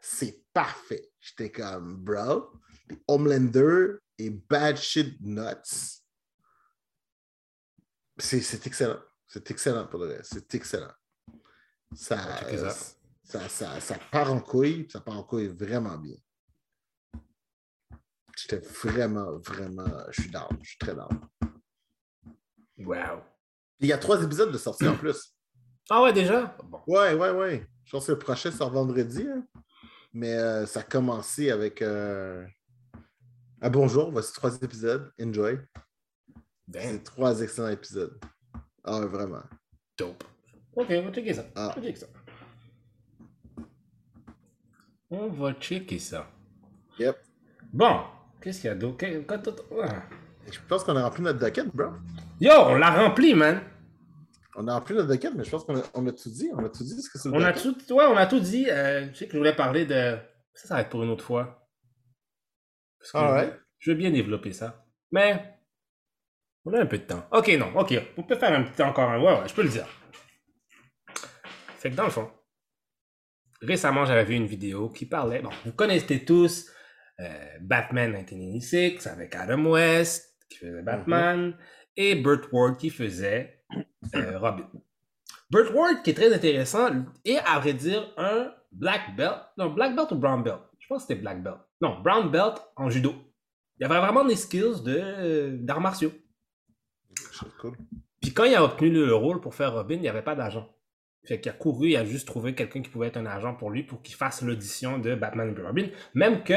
C'est 0.00 0.44
parfait. 0.52 1.10
J'étais 1.20 1.52
comme, 1.52 1.96
bro. 1.96 2.52
Puis 2.88 2.98
Homelander 3.06 3.98
et 4.16 4.30
Bad 4.30 4.76
Shit 4.76 5.20
Nuts. 5.20 6.02
C'est 8.16 8.40
c'est 8.40 8.66
excellent. 8.66 9.00
C'est 9.26 9.50
excellent 9.50 9.86
pour 9.86 10.00
le 10.00 10.16
reste. 10.16 10.32
C'est 10.32 10.54
excellent. 10.54 10.92
Ça, 11.94 12.18
ça. 12.48 12.70
ça, 13.22 13.48
ça, 13.48 13.80
ça 13.80 13.98
part 14.10 14.32
en 14.32 14.40
couille, 14.40 14.88
ça 14.90 15.00
part 15.00 15.18
en 15.18 15.22
couille 15.22 15.48
vraiment 15.48 15.98
bien. 15.98 16.16
J'étais 18.40 18.58
vraiment, 18.66 19.38
vraiment. 19.38 19.86
Je 20.10 20.22
suis 20.22 20.30
down. 20.30 20.48
Je 20.62 20.68
suis 20.68 20.78
très 20.78 20.94
down. 20.94 21.08
Wow. 22.78 23.22
Il 23.80 23.88
y 23.88 23.92
a 23.92 23.98
trois 23.98 24.22
épisodes 24.22 24.52
de 24.52 24.58
sortie 24.58 24.86
en 24.86 24.96
plus. 24.98 25.34
Ah 25.90 26.02
ouais, 26.02 26.12
déjà? 26.12 26.56
Bon. 26.64 26.80
Ouais, 26.86 27.14
ouais, 27.14 27.30
ouais. 27.30 27.66
Je 27.84 27.90
pense 27.92 28.06
que 28.06 28.12
le 28.12 28.18
prochain 28.18 28.50
sort 28.50 28.70
vendredi. 28.70 29.26
hein. 29.26 29.44
Mais 30.12 30.34
euh, 30.34 30.66
ça 30.66 30.80
a 30.80 30.82
commencé 30.84 31.50
avec. 31.50 31.82
Euh... 31.82 32.46
Ah 33.60 33.70
bonjour, 33.70 34.10
voici 34.12 34.32
trois 34.32 34.54
épisodes. 34.62 35.12
Enjoy. 35.20 35.58
Damn. 36.68 36.82
C'est 36.92 37.02
trois 37.04 37.40
excellents 37.40 37.68
épisodes. 37.68 38.20
Ah, 38.84 39.00
vraiment. 39.00 39.42
Dope. 39.96 40.22
Ok, 40.76 40.86
on 40.90 41.02
va 41.02 41.12
checker 41.12 41.34
ça. 41.34 41.44
Ah. 41.56 41.72
On 41.76 41.80
va 41.80 41.86
checker 41.86 41.98
ça. 41.98 42.06
On 45.10 45.28
va 45.28 45.54
checker 45.54 45.98
ça. 45.98 46.30
Yep. 46.98 47.16
Bon, 47.72 48.02
qu'est-ce 48.40 48.60
qu'il 48.60 48.68
y 48.68 48.72
a 48.72 48.74
d'autre? 48.74 49.04
Je 50.50 50.58
pense 50.68 50.84
qu'on 50.84 50.96
a 50.96 51.04
rempli 51.04 51.22
notre 51.22 51.38
docket, 51.38 51.66
bro. 51.74 51.90
Yo, 52.40 52.52
on 52.52 52.76
l'a 52.76 52.90
rempli, 52.90 53.34
man. 53.34 53.60
On 54.56 54.66
a 54.66 54.74
rempli 54.74 54.94
notre 54.94 55.08
docket, 55.08 55.34
mais 55.34 55.44
je 55.44 55.50
pense 55.50 55.64
qu'on 55.64 55.76
a, 55.76 55.82
on 55.94 56.06
a 56.06 56.12
tout 56.12 56.30
dit. 56.30 56.50
On 56.54 56.64
a 56.64 56.68
tout 56.68 56.82
dit 56.82 57.02
ce 57.02 57.10
que 57.10 57.18
c'est 57.18 57.28
le 57.28 57.34
On 57.34 57.42
a 57.42 57.52
tout, 57.52 57.76
ouais, 57.92 58.04
on 58.04 58.16
a 58.16 58.26
tout 58.26 58.40
dit. 58.40 58.66
Euh, 58.70 59.08
je 59.12 59.18
sais 59.18 59.26
que 59.26 59.32
je 59.32 59.38
voulais 59.38 59.54
parler 59.54 59.86
de. 59.86 60.16
Ça, 60.54 60.68
ça 60.68 60.74
va 60.74 60.80
être 60.80 60.88
pour 60.88 61.02
une 61.02 61.10
autre 61.10 61.24
fois. 61.24 61.68
Parce 62.98 63.12
que. 63.12 63.52
Je 63.78 63.90
veux 63.92 63.96
bien 63.96 64.10
développer 64.10 64.52
ça. 64.52 64.84
Mais. 65.12 65.54
On 66.64 66.72
a 66.72 66.80
un 66.80 66.86
peu 66.86 66.98
de 66.98 67.04
temps. 67.04 67.24
Ok, 67.32 67.48
non, 67.58 67.72
ok. 67.78 67.94
On 68.16 68.24
peut 68.24 68.36
faire 68.36 68.52
un 68.52 68.64
petit 68.64 68.82
encore 68.82 69.08
un. 69.08 69.20
Ouais, 69.20 69.40
ouais, 69.40 69.48
je 69.48 69.54
peux 69.54 69.62
le 69.62 69.68
dire. 69.68 69.86
Fait 71.76 71.90
que 71.90 71.94
dans 71.94 72.04
le 72.04 72.10
fond, 72.10 72.28
récemment, 73.62 74.04
j'avais 74.04 74.24
vu 74.24 74.34
une 74.34 74.46
vidéo 74.46 74.88
qui 74.90 75.06
parlait. 75.06 75.40
Bon, 75.40 75.50
vous 75.64 75.72
connaissez 75.72 76.24
tous 76.24 76.68
Batman 77.60 78.12
1986 78.12 79.06
avec 79.06 79.34
Adam 79.34 79.64
West 79.66 80.36
qui 80.48 80.58
faisait 80.58 80.82
Batman 80.82 81.56
et 81.96 82.14
Burt 82.14 82.52
Ward 82.52 82.76
qui 82.76 82.90
faisait 82.90 83.64
euh, 84.14 84.38
Robin. 84.38 84.68
Burt 85.50 85.72
Ward 85.74 86.02
qui 86.02 86.10
est 86.10 86.14
très 86.14 86.32
intéressant 86.32 87.04
et 87.24 87.38
à 87.38 87.58
vrai 87.58 87.74
dire 87.74 88.12
un 88.16 88.52
black 88.72 89.16
belt. 89.16 89.38
Non, 89.56 89.70
black 89.70 89.96
belt 89.96 90.12
ou 90.12 90.16
brown 90.16 90.42
belt? 90.42 90.60
Je 90.78 90.86
pense 90.86 91.02
que 91.02 91.08
c'était 91.08 91.20
black 91.20 91.42
belt. 91.42 91.58
Non, 91.80 92.00
brown 92.00 92.30
belt 92.30 92.62
en 92.76 92.88
judo. 92.88 93.14
Il 93.78 93.84
avait 93.84 93.98
vraiment 93.98 94.24
des 94.24 94.36
skills 94.36 94.82
de 94.84 95.56
d'arts 95.56 95.80
martiaux. 95.80 96.12
C'est 97.32 97.56
cool. 97.60 97.76
Puis 98.20 98.32
quand 98.32 98.44
il 98.44 98.54
a 98.54 98.64
obtenu 98.64 99.06
le 99.06 99.14
rôle 99.14 99.40
pour 99.40 99.54
faire 99.54 99.72
Robin, 99.72 99.94
il 99.94 100.00
n'y 100.00 100.08
avait 100.08 100.22
pas 100.22 100.34
d'agent. 100.34 100.68
Fait 101.24 101.40
qu'il 101.40 101.50
a 101.50 101.54
couru, 101.54 101.90
il 101.90 101.96
a 101.96 102.04
juste 102.04 102.26
trouvé 102.26 102.54
quelqu'un 102.54 102.80
qui 102.80 102.90
pouvait 102.90 103.08
être 103.08 103.16
un 103.16 103.26
agent 103.26 103.54
pour 103.54 103.70
lui 103.70 103.82
pour 103.82 104.02
qu'il 104.02 104.14
fasse 104.14 104.42
l'audition 104.42 104.98
de 104.98 105.14
Batman 105.14 105.54
et 105.56 105.62
Robin. 105.62 105.88
Même 106.14 106.42
que, 106.42 106.54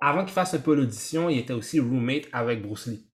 avant 0.00 0.24
qu'il 0.24 0.32
fasse 0.32 0.54
un 0.54 0.58
peu 0.60 0.74
l'audition, 0.74 1.28
il 1.28 1.38
était 1.38 1.52
aussi 1.52 1.80
roommate 1.80 2.24
avec 2.32 2.62
Bruce 2.62 2.86
Lee. 2.86 3.04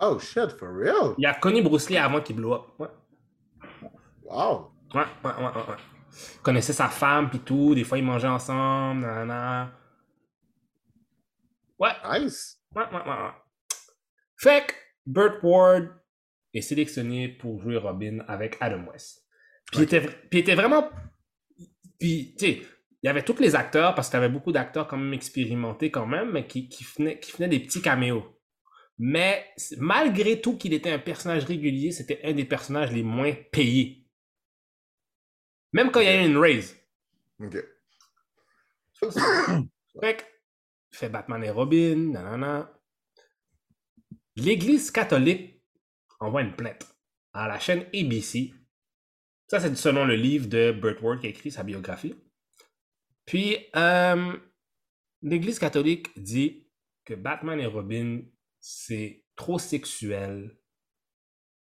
Oh 0.00 0.18
shit, 0.18 0.50
for 0.52 0.68
real? 0.68 1.14
Il 1.18 1.26
a 1.26 1.34
connu 1.34 1.62
Bruce 1.62 1.90
Lee 1.90 1.96
avant 1.96 2.20
qu'il 2.20 2.36
blow 2.36 2.54
up. 2.54 2.62
Ouais. 2.78 2.88
Wow. 4.22 4.72
Ouais, 4.94 5.02
ouais, 5.24 5.30
ouais, 5.32 5.42
ouais. 5.68 5.76
Il 6.36 6.40
connaissait 6.42 6.72
sa 6.72 6.88
femme 6.88 7.28
puis 7.30 7.40
tout. 7.40 7.74
Des 7.74 7.84
fois, 7.84 7.98
ils 7.98 8.04
mangeaient 8.04 8.28
ensemble. 8.28 9.02
nanana. 9.02 9.72
Ouais, 11.78 11.90
Nice. 12.20 12.60
ouais, 12.74 12.84
ouais, 12.84 12.92
ouais, 12.92 13.08
ouais. 13.08 13.30
Fait 14.36 14.66
que 14.66 14.72
Burt 15.06 15.42
Ward 15.42 15.88
est 16.54 16.60
sélectionné 16.60 17.28
pour 17.28 17.60
jouer 17.60 17.76
Robin 17.76 18.20
avec 18.28 18.56
Adam 18.60 18.84
West. 18.90 19.24
Puis, 19.66 19.80
il, 19.80 19.82
était, 19.84 20.08
il 20.32 20.38
était 20.38 20.54
vraiment. 20.54 20.88
Puis, 21.98 22.34
tu 22.38 22.46
sais, 22.46 22.62
il 23.02 23.06
y 23.06 23.08
avait 23.08 23.22
tous 23.22 23.38
les 23.38 23.54
acteurs, 23.54 23.94
parce 23.94 24.08
que 24.08 24.12
tu 24.12 24.16
avais 24.16 24.28
beaucoup 24.28 24.52
d'acteurs 24.52 24.88
quand 24.88 24.96
même 24.96 25.14
expérimentés 25.14 25.90
quand 25.90 26.06
même, 26.06 26.32
mais 26.32 26.46
qui, 26.46 26.68
qui, 26.68 26.84
venaient, 26.84 27.20
qui 27.20 27.32
venaient 27.32 27.48
des 27.48 27.60
petits 27.60 27.82
caméos. 27.82 28.24
Mais 28.98 29.46
malgré 29.76 30.40
tout 30.40 30.56
qu'il 30.58 30.72
était 30.72 30.90
un 30.90 30.98
personnage 30.98 31.44
régulier, 31.44 31.92
c'était 31.92 32.20
un 32.24 32.32
des 32.32 32.44
personnages 32.44 32.92
les 32.92 33.04
moins 33.04 33.32
payés. 33.52 34.04
Même 35.72 35.90
quand 35.92 36.00
il 36.00 36.06
y 36.06 36.08
a 36.08 36.22
eu 36.22 36.26
une 36.26 36.38
raise. 36.38 36.76
OK. 37.40 37.56
Fait 40.00 40.26
fait 40.90 41.08
Batman 41.08 41.42
et 41.44 41.50
Robin, 41.50 42.12
nanana. 42.12 42.72
L'Église 44.36 44.90
catholique 44.90 45.62
envoie 46.20 46.42
une 46.42 46.54
plainte 46.54 46.86
à 47.32 47.46
la 47.48 47.58
chaîne 47.58 47.84
ABC. 47.94 48.52
Ça, 49.48 49.60
c'est 49.60 49.74
selon 49.76 50.04
le 50.04 50.14
livre 50.14 50.46
de 50.48 50.72
Burt 50.72 51.00
Ward 51.02 51.20
qui 51.20 51.26
a 51.26 51.30
écrit 51.30 51.50
sa 51.50 51.62
biographie. 51.62 52.14
Puis, 53.28 53.58
euh, 53.76 54.38
l'Église 55.20 55.58
catholique 55.58 56.18
dit 56.18 56.66
que 57.04 57.12
Batman 57.12 57.60
et 57.60 57.66
Robin, 57.66 58.22
c'est 58.58 59.22
trop 59.36 59.58
sexuel 59.58 60.56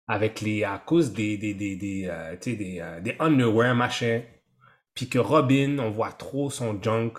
avec 0.08 0.42
les, 0.42 0.64
à 0.64 0.80
cause 0.80 1.14
des, 1.14 1.38
des, 1.38 1.54
des, 1.54 1.76
des, 1.76 2.08
euh, 2.08 2.36
tu 2.38 2.50
sais, 2.50 2.56
des, 2.56 2.80
euh, 2.80 3.00
des 3.00 3.16
underwear, 3.20 3.76
machin. 3.76 4.24
Puis 4.96 5.08
que 5.08 5.20
Robin, 5.20 5.78
on 5.78 5.92
voit 5.92 6.12
trop 6.12 6.50
son 6.50 6.82
junk. 6.82 7.14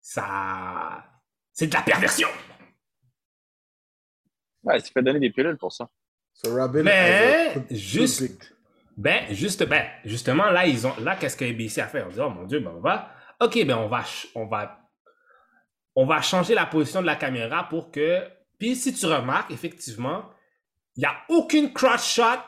Ça. 0.00 1.04
C'est 1.52 1.66
de 1.66 1.74
la 1.74 1.82
perversion! 1.82 2.28
Ouais, 4.62 4.78
il 4.78 4.84
s'est 4.84 4.92
fait 4.92 5.02
donner 5.02 5.18
des 5.18 5.30
pilules 5.30 5.58
pour 5.58 5.72
ça. 5.72 5.90
So 6.34 6.54
Robin 6.54 6.84
Mais, 6.84 7.66
juste- 7.68 8.22
big- 8.22 8.42
Ben, 8.96 9.32
juste, 9.34 9.64
ben, 9.66 9.86
justement, 10.04 10.50
là, 10.50 10.66
ils 10.66 10.86
ont, 10.86 10.94
là, 11.00 11.16
qu'est-ce 11.16 11.36
que 11.36 11.44
ABC 11.44 11.80
a 11.80 11.88
fait? 11.88 12.02
On 12.02 12.08
dit, 12.08 12.20
oh 12.20 12.30
mon 12.30 12.44
Dieu, 12.44 12.60
ben, 12.60 12.72
on 12.76 12.80
va, 12.80 13.10
ok, 13.40 13.64
ben, 13.66 13.76
on 13.76 13.88
va, 13.88 14.04
on 14.34 14.46
va, 14.46 14.78
on 15.94 16.06
va 16.06 16.20
changer 16.20 16.54
la 16.54 16.66
position 16.66 17.00
de 17.00 17.06
la 17.06 17.16
caméra 17.16 17.68
pour 17.68 17.90
que, 17.90 18.28
puis 18.58 18.76
si 18.76 18.92
tu 18.92 19.06
remarques, 19.06 19.50
effectivement, 19.50 20.30
il 20.96 21.00
n'y 21.00 21.06
a 21.06 21.16
aucune 21.28 21.72
crotch 21.72 22.02
shot. 22.02 22.40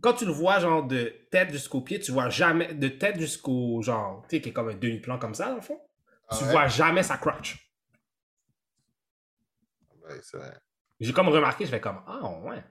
Quand 0.00 0.14
tu 0.14 0.26
le 0.26 0.32
vois, 0.32 0.58
genre, 0.58 0.84
de 0.84 1.04
tête 1.30 1.50
jusqu'au 1.50 1.80
pied, 1.80 2.00
tu 2.00 2.10
vois 2.12 2.28
jamais, 2.28 2.74
de 2.74 2.88
tête 2.88 3.18
jusqu'au, 3.18 3.80
genre, 3.80 4.22
tu 4.28 4.36
sais, 4.36 4.42
qui 4.42 4.48
est 4.48 4.52
comme 4.52 4.68
un 4.68 4.74
demi-plan 4.74 5.18
comme 5.18 5.34
ça, 5.34 5.50
dans 5.50 5.56
le 5.56 5.60
fond. 5.60 5.80
Ah 6.28 6.36
tu 6.36 6.44
ouais? 6.44 6.50
vois 6.50 6.66
jamais 6.68 7.02
sa 7.02 7.16
crotch. 7.16 7.70
Ouais, 10.02 10.18
c'est 10.20 10.36
vrai. 10.36 10.52
J'ai 11.00 11.12
comme 11.12 11.28
remarqué, 11.28 11.64
je 11.64 11.70
fais 11.70 11.80
comme 11.80 12.02
Ah 12.06 12.20
ouais. 12.40 12.62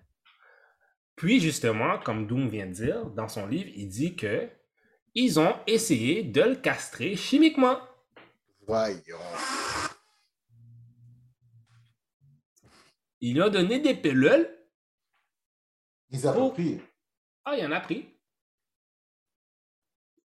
Puis 1.15 1.39
justement, 1.39 1.99
comme 1.99 2.25
Doom 2.27 2.49
vient 2.49 2.65
de 2.65 2.71
dire 2.73 3.05
dans 3.11 3.27
son 3.27 3.45
livre, 3.47 3.69
il 3.75 3.87
dit 3.87 4.15
que 4.15 4.49
ils 5.15 5.39
ont 5.39 5.55
essayé 5.67 6.23
de 6.23 6.41
le 6.41 6.55
castrer 6.55 7.15
chimiquement. 7.15 7.77
Voyons. 8.67 9.17
Il 13.21 13.35
lui 13.35 13.41
a 13.41 13.49
donné 13.49 13.79
des 13.79 13.93
pilules. 13.95 14.49
Ils 16.09 16.27
ont 16.27 16.47
Oh. 16.47 16.49
pris. 16.51 16.79
Ah, 17.45 17.55
il 17.57 17.65
en 17.65 17.71
a 17.71 17.79
pris. 17.79 18.09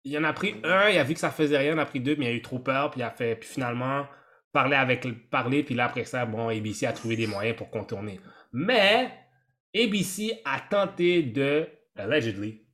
Il 0.05 0.17
en 0.19 0.25
a 0.25 0.33
pris 0.33 0.55
un, 0.63 0.89
il 0.89 0.99
a 0.99 1.05
vu 1.05 1.15
que 1.15 1.21
ça 1.21 1.31
faisait 1.33 1.59
rien, 1.59 1.73
il 1.73 1.75
en 1.75 1.83
a 1.83 1.87
pris 1.87 2.01
deux, 2.01 2.15
mais 2.17 2.27
il 2.27 2.29
a 2.29 2.33
eu 2.33 2.43
trop 2.43 2.61
peur, 2.61 2.91
puis 2.93 3.01
il 3.01 3.03
a 3.03 3.11
fait, 3.11 3.35
puis 3.35 3.49
finalement, 3.49 4.07
parler 4.53 4.77
avec 4.77 5.05
le- 5.05 5.19
parler, 5.29 5.65
puis 5.65 5.75
là 5.75 5.87
après 5.87 6.05
ça, 6.05 6.25
bon, 6.27 6.49
ABC 6.49 6.87
a 6.87 6.93
trouvé 6.93 7.17
des 7.17 7.27
moyens 7.27 7.57
pour 7.57 7.71
contourner. 7.71 8.21
Mais 8.53 9.13
ABC 9.77 10.41
a 10.45 10.61
tenté 10.61 11.23
de, 11.23 11.69
allegedly, 11.97 12.67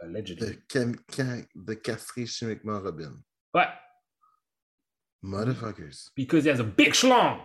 allegedly, 0.00 0.46
De, 0.46 0.52
cam- 0.68 0.96
cam- 1.06 1.46
de 1.54 1.74
castrer 1.74 2.26
chimiquement 2.26 2.80
Robin. 2.80 3.12
ouais, 3.54 3.68
Motherfuckers. 5.22 6.10
because 6.16 6.44
he 6.44 6.48
has 6.50 6.58
a 6.60 6.64
big 6.64 6.94
schlong. 6.94 7.40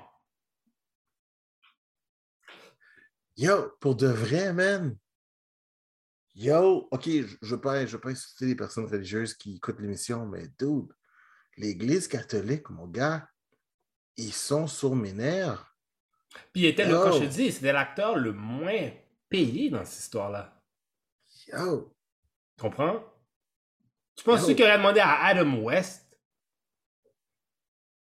Yo, 3.35 3.71
pour 3.79 3.95
de 3.95 4.07
vrai, 4.07 4.51
man. 4.53 4.97
Yo, 6.34 6.88
ok, 6.91 7.03
je 7.05 7.35
je 7.41 7.55
veux 7.55 7.61
pas, 7.61 7.85
je 7.85 7.91
veux 7.95 7.99
pas 8.01 8.09
insulter 8.11 8.45
les 8.47 8.55
personnes 8.55 8.85
religieuses 8.85 9.34
qui 9.35 9.55
écoutent 9.55 9.79
l'émission, 9.79 10.25
mais 10.25 10.47
dude, 10.59 10.91
l'Église 11.57 12.07
catholique, 12.07 12.69
mon 12.69 12.88
gars, 12.88 13.27
ils 14.17 14.34
sont 14.34 14.67
sur 14.67 14.95
mes 14.95 15.13
nerfs. 15.13 15.66
Puis 16.51 16.64
il 16.64 16.65
était, 16.65 16.88
le, 16.88 16.97
comme 16.97 17.14
je 17.14 17.19
te 17.19 17.34
dis, 17.34 17.51
c'était 17.51 17.73
l'acteur 17.73 18.15
le 18.15 18.34
moins 18.34 18.91
payé 19.30 19.69
dans 19.69 19.84
cette 19.85 19.99
histoire-là. 19.99 20.61
Yo, 21.47 21.93
Tu 22.57 22.61
comprends? 22.61 23.03
Tu 24.15 24.23
penses 24.23 24.45
qu'il 24.45 24.64
aurait 24.64 24.77
demandé 24.77 24.99
à 24.99 25.26
Adam 25.26 25.61
West? 25.61 26.03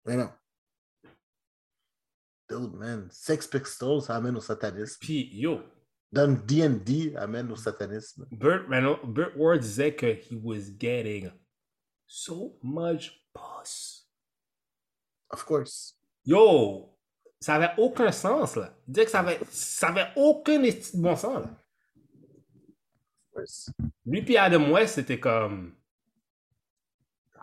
Mais 0.06 0.18
non. 0.18 0.30
Dude, 2.50 2.74
man, 2.74 3.08
Sex 3.10 3.48
Pistols, 3.48 4.02
ça 4.02 4.16
amène 4.16 4.36
au 4.36 4.42
satanisme. 4.42 4.98
Puis 5.00 5.30
yo, 5.34 5.62
Dans 6.12 6.32
D&D, 6.46 7.16
amène 7.16 7.52
au 7.52 7.56
satanisme. 7.56 8.28
Burt, 8.32 8.68
Reynolds, 8.70 9.00
Burt 9.06 9.34
Ward 9.36 9.62
disait 9.62 9.96
que 9.96 10.06
he 10.06 10.36
was 10.36 10.70
getting 10.78 11.32
so 12.06 12.60
much 12.62 13.26
puss. 13.34 14.08
Of 15.32 15.46
course. 15.46 15.98
Yo, 16.24 16.93
ça 17.44 17.56
avait 17.56 17.72
aucun 17.78 18.10
sens 18.14 18.56
là. 18.56 18.74
Disait 18.88 19.04
que 19.04 19.12
ça 19.12 19.20
avait, 19.20 19.38
ça 19.50 19.90
avait 19.90 20.08
aucun 20.16 20.64
bon 20.94 21.16
sens 21.18 21.44
là. 21.44 21.52
Lui 24.06 24.22
puis 24.22 24.38
Adam 24.38 24.72
West, 24.72 24.96
c'était 24.96 25.20
comme. 25.20 25.76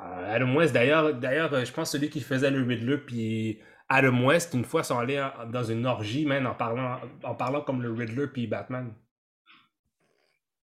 Euh, 0.01 0.35
Adam 0.35 0.57
West, 0.57 0.73
d'ailleurs, 0.73 1.53
euh, 1.53 1.65
je 1.67 1.73
pense 1.73 1.91
celui 1.91 2.09
qui 2.09 2.23
faisait 2.23 2.51
le 2.51 2.67
Riddler 2.67 2.97
puis 2.97 3.61
Adam 3.91 4.25
West, 4.25 4.55
une 4.55 4.65
fois, 4.65 4.85
sont 4.85 4.99
allés 4.99 5.23
dans 5.51 5.65
une 5.65 5.85
orgie, 5.85 6.25
même 6.25 6.47
en 6.47 6.55
parlant, 6.55 6.99
en 7.23 7.35
parlant 7.35 7.61
comme 7.61 7.83
le 7.83 7.93
Riddler 7.93 8.29
puis 8.29 8.47
Batman. 8.47 8.95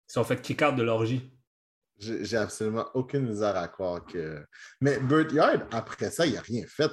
Ils 0.09 0.12
sont 0.12 0.24
fait 0.24 0.43
kick 0.43 0.61
out 0.62 0.74
de 0.74 0.82
l'orgie. 0.82 1.31
J'ai 1.98 2.36
absolument 2.36 2.86
aucune 2.94 3.28
misère 3.28 3.57
à 3.57 3.69
croire 3.69 4.05
que. 4.05 4.44
Mais 4.81 4.98
Burt 4.98 5.31
Yard, 5.31 5.69
après 5.70 6.11
ça, 6.11 6.27
il 6.27 6.35
n'a 6.35 6.40
rien 6.40 6.65
fait. 6.66 6.90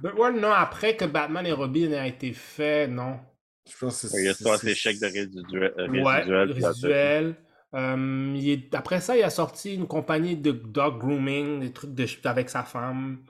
But 0.00 0.14
ouais, 0.14 0.32
non, 0.32 0.50
après 0.52 0.96
que 0.96 1.04
Batman 1.04 1.46
et 1.46 1.52
Robin 1.52 1.92
aient 1.92 2.08
été 2.08 2.32
faits, 2.32 2.90
non. 2.90 3.20
Je 3.68 3.76
pense 3.78 4.02
que 4.02 4.08
c'est. 4.08 4.20
Il 4.22 4.26
y 4.26 4.28
a 4.28 4.34
soit 4.34 4.58
chèques 4.74 5.00
de 5.00 5.06
résiduel. 5.06 5.74
euh, 5.78 5.88
Ouais, 6.02 6.22
résiduel. 6.52 7.36
Euh, 7.74 8.32
il 8.36 8.48
est- 8.50 8.74
Après 8.74 9.00
ça, 9.00 9.16
il 9.16 9.22
a 9.22 9.30
sorti 9.30 9.74
une 9.74 9.86
compagnie 9.88 10.36
de 10.36 10.52
dog 10.52 10.98
grooming, 10.98 11.60
des 11.60 11.72
trucs 11.72 11.94
de... 11.94 12.06
avec 12.28 12.50
sa 12.50 12.62
femme. 12.64 13.24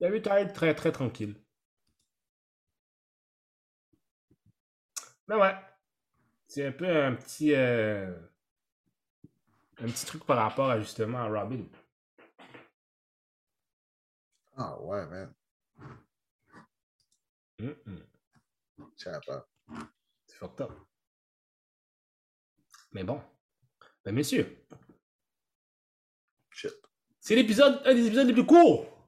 Il 0.00 0.06
a 0.06 0.16
eu 0.16 0.22
très, 0.22 0.46
très, 0.52 0.74
très 0.74 0.92
tranquille. 0.92 1.34
Mais 5.28 5.36
ouais. 5.36 5.54
C'est 6.48 6.66
un 6.66 6.72
peu 6.72 6.86
un 6.88 7.14
petit... 7.14 7.54
euh, 7.54 8.12
Un 9.82 9.86
petit 9.88 10.06
truc 10.06 10.24
par 10.24 10.36
rapport 10.36 10.70
à 10.70 10.78
justement 10.78 11.18
à 11.18 11.26
Robin. 11.28 11.64
Ah 14.56 14.80
ouais, 14.80 15.06
man. 15.06 15.34
Pas. 19.26 19.48
C'est 20.26 20.36
fucked 20.36 20.60
up. 20.60 20.72
Mais 22.92 23.04
bon. 23.04 23.22
Ben 24.04 24.14
messieurs, 24.14 24.66
Shit. 26.50 26.72
c'est 27.20 27.34
l'épisode, 27.34 27.82
un 27.84 27.94
des 27.94 28.06
épisodes 28.06 28.26
les 28.26 28.32
plus 28.32 28.46
courts 28.46 29.06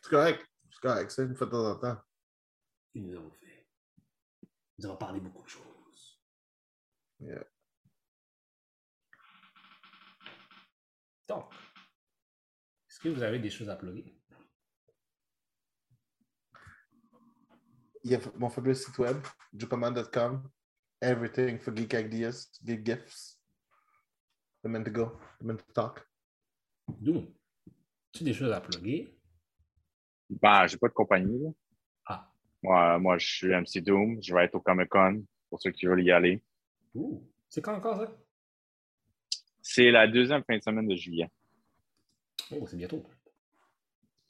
C'est 0.00 0.10
correct. 0.10 0.44
C'est 0.70 0.80
correct, 0.80 1.10
ça, 1.12 1.22
une 1.22 1.36
fois 1.36 1.46
de 1.46 1.52
temps 1.52 1.70
en 1.70 1.78
temps. 1.78 2.02
que 2.92 2.98
nous 2.98 3.16
avons 3.16 3.30
fait. 3.30 3.68
Nous 4.78 4.96
parlé 4.96 5.20
beaucoup 5.20 5.44
de 5.44 5.48
choses. 5.48 6.20
Yeah. 7.20 7.44
Donc, 11.28 11.52
est-ce 12.88 12.98
que 12.98 13.08
vous 13.08 13.22
avez 13.22 13.38
des 13.38 13.50
choses 13.50 13.68
à 13.68 13.76
plugger? 13.76 14.20
Il 18.04 18.10
y 18.10 18.14
a 18.14 18.20
mon 18.36 18.48
fabuleux 18.48 18.74
site 18.74 18.98
web, 18.98 19.18
jupaman.com. 19.54 20.48
Everything 21.00 21.58
for 21.58 21.74
geek 21.74 21.94
ideas, 21.94 22.50
geek 22.64 22.84
gifts. 22.84 23.38
The 24.62 24.68
meant 24.68 24.84
to 24.84 24.90
go, 24.90 25.18
the 25.40 25.44
meant 25.44 25.58
to 25.58 25.72
talk. 25.72 26.06
D'où? 26.88 27.32
Tu 28.12 28.22
as 28.22 28.24
des 28.24 28.34
choses 28.34 28.52
à 28.52 28.60
plugger? 28.60 29.18
Ben, 30.28 30.66
j'ai 30.66 30.76
pas 30.76 30.88
de 30.88 30.92
compagnie. 30.92 31.42
Là. 31.42 31.50
Ah. 32.06 32.32
Moi, 32.62 32.98
moi, 32.98 33.18
je 33.18 33.26
suis 33.26 33.48
MC 33.48 33.82
Doom. 33.82 34.22
Je 34.22 34.34
vais 34.34 34.44
être 34.44 34.54
au 34.54 34.60
Comic 34.60 34.88
Con 34.88 35.24
pour 35.48 35.60
ceux 35.60 35.70
qui 35.70 35.86
veulent 35.86 36.02
y 36.02 36.10
aller. 36.10 36.42
Ouh. 36.94 37.28
C'est 37.48 37.60
quand 37.60 37.74
encore 37.74 37.96
ça? 37.96 38.16
C'est 39.60 39.90
la 39.90 40.06
deuxième 40.08 40.42
fin 40.44 40.56
de 40.56 40.62
semaine 40.62 40.88
de 40.88 40.96
juillet. 40.96 41.30
Oh, 42.50 42.66
c'est 42.66 42.76
bientôt. 42.76 43.04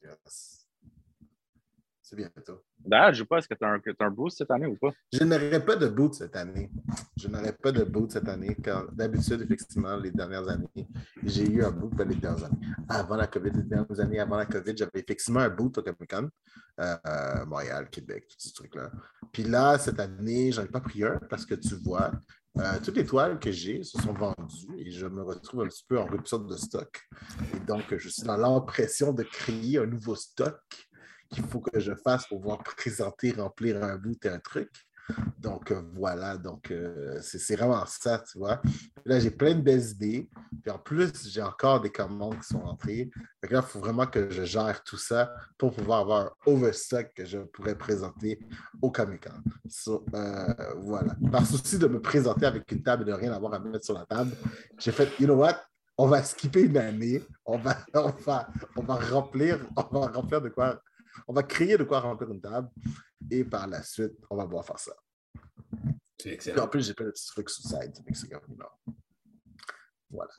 Yes. 0.02 0.61
C'est 2.12 2.16
bientôt. 2.16 2.62
D'ailleurs, 2.84 3.14
je 3.14 3.20
sais 3.20 3.24
pas, 3.24 3.38
est-ce 3.38 3.48
que 3.48 3.54
tu 3.54 3.64
as, 3.64 4.04
un- 4.04 4.10
boost 4.10 4.36
cette 4.36 4.50
année 4.50 4.66
ou 4.66 4.76
pas? 4.76 4.90
Je 5.14 5.24
n'aurai 5.24 5.64
pas 5.64 5.76
de 5.76 5.88
boot 5.88 6.12
cette 6.12 6.36
année. 6.36 6.70
Je 7.16 7.26
n'aurai 7.26 7.52
pas 7.52 7.72
de 7.72 7.84
boot 7.84 8.12
cette 8.12 8.28
année, 8.28 8.54
car 8.62 8.92
d'habitude, 8.92 9.40
effectivement, 9.40 9.96
les 9.96 10.10
dernières 10.10 10.46
années, 10.46 10.86
j'ai 11.24 11.48
eu 11.50 11.64
un 11.64 11.70
boot 11.70 11.90
ben, 11.94 12.06
les 12.06 12.16
dernières 12.16 12.44
années. 12.44 12.66
Avant 12.86 13.16
la 13.16 13.26
COVID, 13.28 13.52
les 13.54 13.62
dernières 13.62 13.98
années 13.98 14.20
avant 14.20 14.36
la 14.36 14.44
COVID, 14.44 14.76
j'avais 14.76 14.90
effectivement 15.00 15.40
un 15.40 15.48
boot 15.48 15.78
au 15.78 15.82
Comic 15.82 16.10
Con, 16.10 16.28
euh, 16.80 17.46
Montréal, 17.46 17.88
Québec, 17.88 18.26
tous 18.28 18.48
ces 18.48 18.52
trucs-là. 18.52 18.90
Puis 19.32 19.44
là, 19.44 19.78
cette 19.78 19.98
année, 19.98 20.52
j'en 20.52 20.64
ai 20.64 20.68
pas 20.68 20.80
pris 20.80 21.04
un 21.04 21.18
parce 21.30 21.46
que 21.46 21.54
tu 21.54 21.76
vois, 21.76 22.12
euh, 22.58 22.78
toutes 22.84 22.96
les 22.96 23.06
toiles 23.06 23.38
que 23.38 23.50
j'ai 23.50 23.82
se 23.82 23.96
sont 23.96 24.12
vendues 24.12 24.66
et 24.76 24.90
je 24.90 25.06
me 25.06 25.22
retrouve 25.22 25.62
un 25.62 25.68
petit 25.68 25.86
peu 25.88 25.98
en 25.98 26.04
rupture 26.04 26.40
de 26.40 26.56
stock. 26.56 27.00
Et 27.54 27.60
donc, 27.60 27.84
je 27.96 28.08
suis 28.10 28.24
dans 28.24 28.36
l'impression 28.36 29.14
de 29.14 29.22
créer 29.22 29.78
un 29.78 29.86
nouveau 29.86 30.14
stock 30.14 30.60
qu'il 31.32 31.44
faut 31.44 31.60
que 31.60 31.80
je 31.80 31.94
fasse 31.94 32.26
pour 32.26 32.40
pouvoir 32.40 32.62
présenter, 32.76 33.32
remplir 33.32 33.82
un 33.82 33.96
bout 33.96 34.24
et 34.24 34.28
un 34.28 34.38
truc. 34.38 34.70
Donc 35.38 35.72
euh, 35.72 35.82
voilà, 35.94 36.36
donc 36.36 36.70
euh, 36.70 37.18
c'est 37.20 37.56
vraiment 37.56 37.84
ça, 37.86 38.20
tu 38.20 38.38
vois. 38.38 38.62
Là, 39.04 39.18
j'ai 39.18 39.30
plein 39.30 39.54
de 39.54 39.60
belles 39.60 39.82
idées. 39.82 40.30
Puis 40.62 40.70
en 40.70 40.78
plus, 40.78 41.28
j'ai 41.28 41.42
encore 41.42 41.80
des 41.80 41.90
commandes 41.90 42.38
qui 42.38 42.46
sont 42.46 42.62
entrées. 42.62 43.10
Que 43.40 43.52
là, 43.52 43.62
il 43.64 43.68
faut 43.68 43.80
vraiment 43.80 44.06
que 44.06 44.30
je 44.30 44.44
gère 44.44 44.82
tout 44.84 44.96
ça 44.96 45.34
pour 45.58 45.74
pouvoir 45.74 46.00
avoir 46.00 46.20
un 46.20 46.30
overstock 46.46 47.12
que 47.14 47.24
je 47.24 47.38
pourrais 47.38 47.76
présenter 47.76 48.38
au 48.80 48.90
Comic 48.90 49.26
Con. 49.26 49.98
Euh, 50.14 50.54
voilà. 50.76 51.16
Par 51.30 51.46
souci 51.46 51.78
de 51.78 51.88
me 51.88 52.00
présenter 52.00 52.46
avec 52.46 52.70
une 52.70 52.82
table 52.82 53.02
et 53.02 53.06
de 53.06 53.12
rien 53.12 53.32
avoir 53.32 53.54
à 53.54 53.58
mettre 53.58 53.84
sur 53.84 53.94
la 53.94 54.06
table, 54.06 54.30
j'ai 54.78 54.92
fait, 54.92 55.08
you 55.18 55.26
know 55.26 55.36
what? 55.36 55.60
On 55.98 56.06
va 56.06 56.22
skipper 56.22 56.62
une 56.62 56.76
année, 56.78 57.22
on 57.44 57.58
va, 57.58 57.76
on 57.94 58.10
va, 58.10 58.48
on 58.76 58.82
va 58.82 58.94
remplir, 58.94 59.58
on 59.76 59.98
va 59.98 60.06
remplir 60.06 60.40
de 60.40 60.48
quoi 60.48 60.80
on 61.28 61.32
va 61.32 61.42
créer 61.42 61.76
de 61.76 61.84
quoi 61.84 62.00
remplir 62.00 62.30
une 62.30 62.40
table 62.40 62.68
et 63.30 63.44
par 63.44 63.66
la 63.66 63.82
suite, 63.82 64.12
on 64.30 64.36
va 64.36 64.44
pouvoir 64.44 64.64
faire 64.66 64.78
ça. 64.78 64.92
C'est 66.18 66.28
Puis 66.28 66.30
en 66.30 66.34
excellent. 66.34 66.68
plus, 66.68 66.86
j'ai 66.86 66.94
plein 66.94 67.06
de 67.06 67.10
petits 67.10 67.26
trucs 67.26 67.48
comme, 68.30 68.56
non. 68.56 68.94
Voilà. 70.10 70.32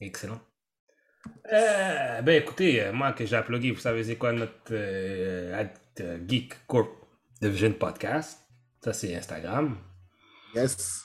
Excellent. 0.00 0.40
Euh, 1.52 2.22
ben 2.22 2.40
écoutez, 2.42 2.82
euh, 2.82 2.92
moi 2.92 3.12
que 3.12 3.26
j'ai 3.26 3.36
uploadé, 3.36 3.72
vous 3.72 3.80
savez 3.80 4.04
c'est 4.04 4.16
quoi 4.16 4.32
notre 4.32 4.72
euh, 4.72 5.64
euh, 6.00 6.18
Geek 6.26 6.66
Corp 6.66 6.88
Division 7.40 7.72
Podcast? 7.72 8.40
Ça 8.82 8.92
c'est 8.92 9.14
Instagram. 9.16 9.76
Yes. 10.54 11.04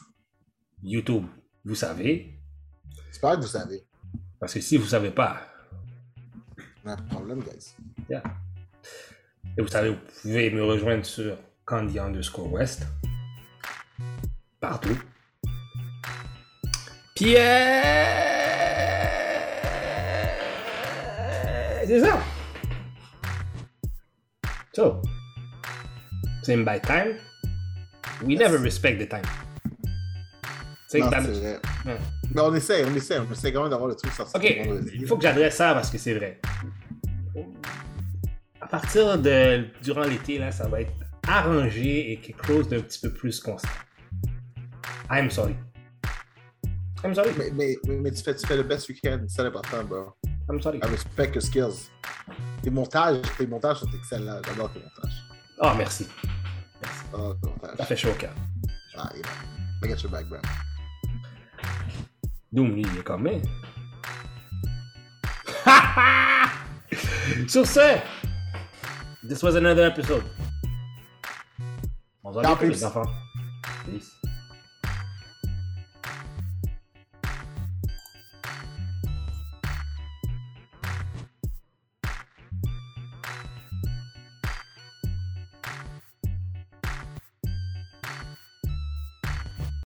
YouTube, 0.84 1.26
vous 1.66 1.76
savez. 1.76 2.40
J'espère 3.08 3.36
que 3.36 3.42
vous 3.42 3.48
savez. 3.48 3.84
Parce 4.40 4.54
que 4.54 4.62
si 4.62 4.78
vous 4.78 4.86
savez 4.88 5.12
pas, 5.12 5.42
On 6.86 6.90
a 6.90 6.94
un 6.94 6.98
problème, 6.98 7.42
guys. 7.42 7.76
yeah. 8.10 8.24
Et 9.58 9.62
vous 9.62 9.68
savez, 9.68 9.90
vous 9.90 9.98
pouvez 10.22 10.50
me 10.50 10.64
rejoindre 10.64 11.06
sur 11.06 11.38
Candy 11.66 12.00
underscore 12.00 12.52
West. 12.52 12.88
Partout. 14.60 14.98
Euh, 17.22 17.34
c'est 21.86 22.00
ça. 22.00 22.20
So, 24.74 25.02
same 26.44 26.66
by 26.66 26.80
time. 26.80 27.18
We 28.24 28.38
never 28.38 28.58
respect 28.58 28.98
the 28.98 29.08
time. 29.08 29.22
C'est 30.88 31.00
vrai. 31.00 31.20
Ouais. 31.86 31.98
Mais 32.34 32.42
on 32.42 32.56
essaie, 32.56 32.86
on 32.86 32.96
essaie, 32.96 33.20
on 33.20 33.32
essaie 33.32 33.52
quand 33.54 33.62
même 33.62 33.70
d'avoir 33.70 33.90
le 33.90 33.96
truc 33.96 34.12
sorti. 34.14 34.36
Ok, 34.36 34.44
il 34.94 35.06
faut 35.06 35.18
que 35.18 35.24
j'adresse 35.24 35.56
ça 35.56 35.74
parce 35.74 35.90
que 35.90 35.98
c'est 35.98 36.14
vrai. 36.14 36.40
À 38.72 38.80
partir 38.80 39.18
de 39.18 39.66
durant 39.84 40.04
l'été, 40.04 40.38
là, 40.38 40.50
ça 40.50 40.66
va 40.70 40.80
être 40.80 40.94
arrangé 41.28 42.14
et 42.14 42.18
quelque 42.22 42.46
chose 42.46 42.70
d'un 42.70 42.80
petit 42.80 43.02
peu 43.02 43.12
plus 43.12 43.42
constant. 43.42 43.68
I'm 45.10 45.30
sorry. 45.30 45.58
I'm 47.04 47.14
sorry. 47.14 47.32
Mais, 47.38 47.52
mais, 47.52 47.78
mais, 47.86 48.12
tu, 48.12 48.24
fais, 48.24 48.34
tu 48.34 48.48
fais 48.48 48.56
le 48.56 48.64
best 48.64 48.90
can, 49.04 49.26
c'est 49.28 49.44
l'important, 49.44 49.84
bro. 49.84 50.14
I'm 50.50 50.62
sorry. 50.62 50.78
I 50.78 50.88
respect 50.88 51.34
your 51.34 51.42
skills. 51.42 51.90
Tes 52.64 52.70
montages, 52.70 53.18
tes 53.38 53.46
montages 53.46 53.80
sont 53.80 53.92
excellents. 53.94 54.42
J'adore 54.48 54.72
tes 54.72 54.80
montages. 54.80 55.22
Oh, 55.60 55.72
merci. 55.78 56.08
Oh, 57.14 57.34
tes 57.44 57.78
Ça 57.78 57.86
fait 57.86 57.98
chaud 57.98 58.12
au 58.12 58.14
cœur. 58.14 58.34
Ah, 58.96 59.10
yeah. 59.14 59.26
I 59.84 59.88
get 59.90 60.02
your 60.02 60.12
back, 60.12 60.30
bro. 60.30 60.38
Doom, 62.54 62.74
lui, 62.74 62.84
il 62.84 63.00
est 63.00 63.04
comme. 63.04 63.28
Sur 67.50 67.66
ce, 67.66 67.98
this 69.24 69.44
was 69.44 69.56
another 69.56 69.86
episode. 69.86 70.24
On 72.24 72.30
se 72.30 72.34
voit 72.34 72.44
Ciao, 72.44 72.56
bientôt, 72.56 72.74
les 72.74 72.84
enfants. 72.86 73.10
Peace. 73.86 74.21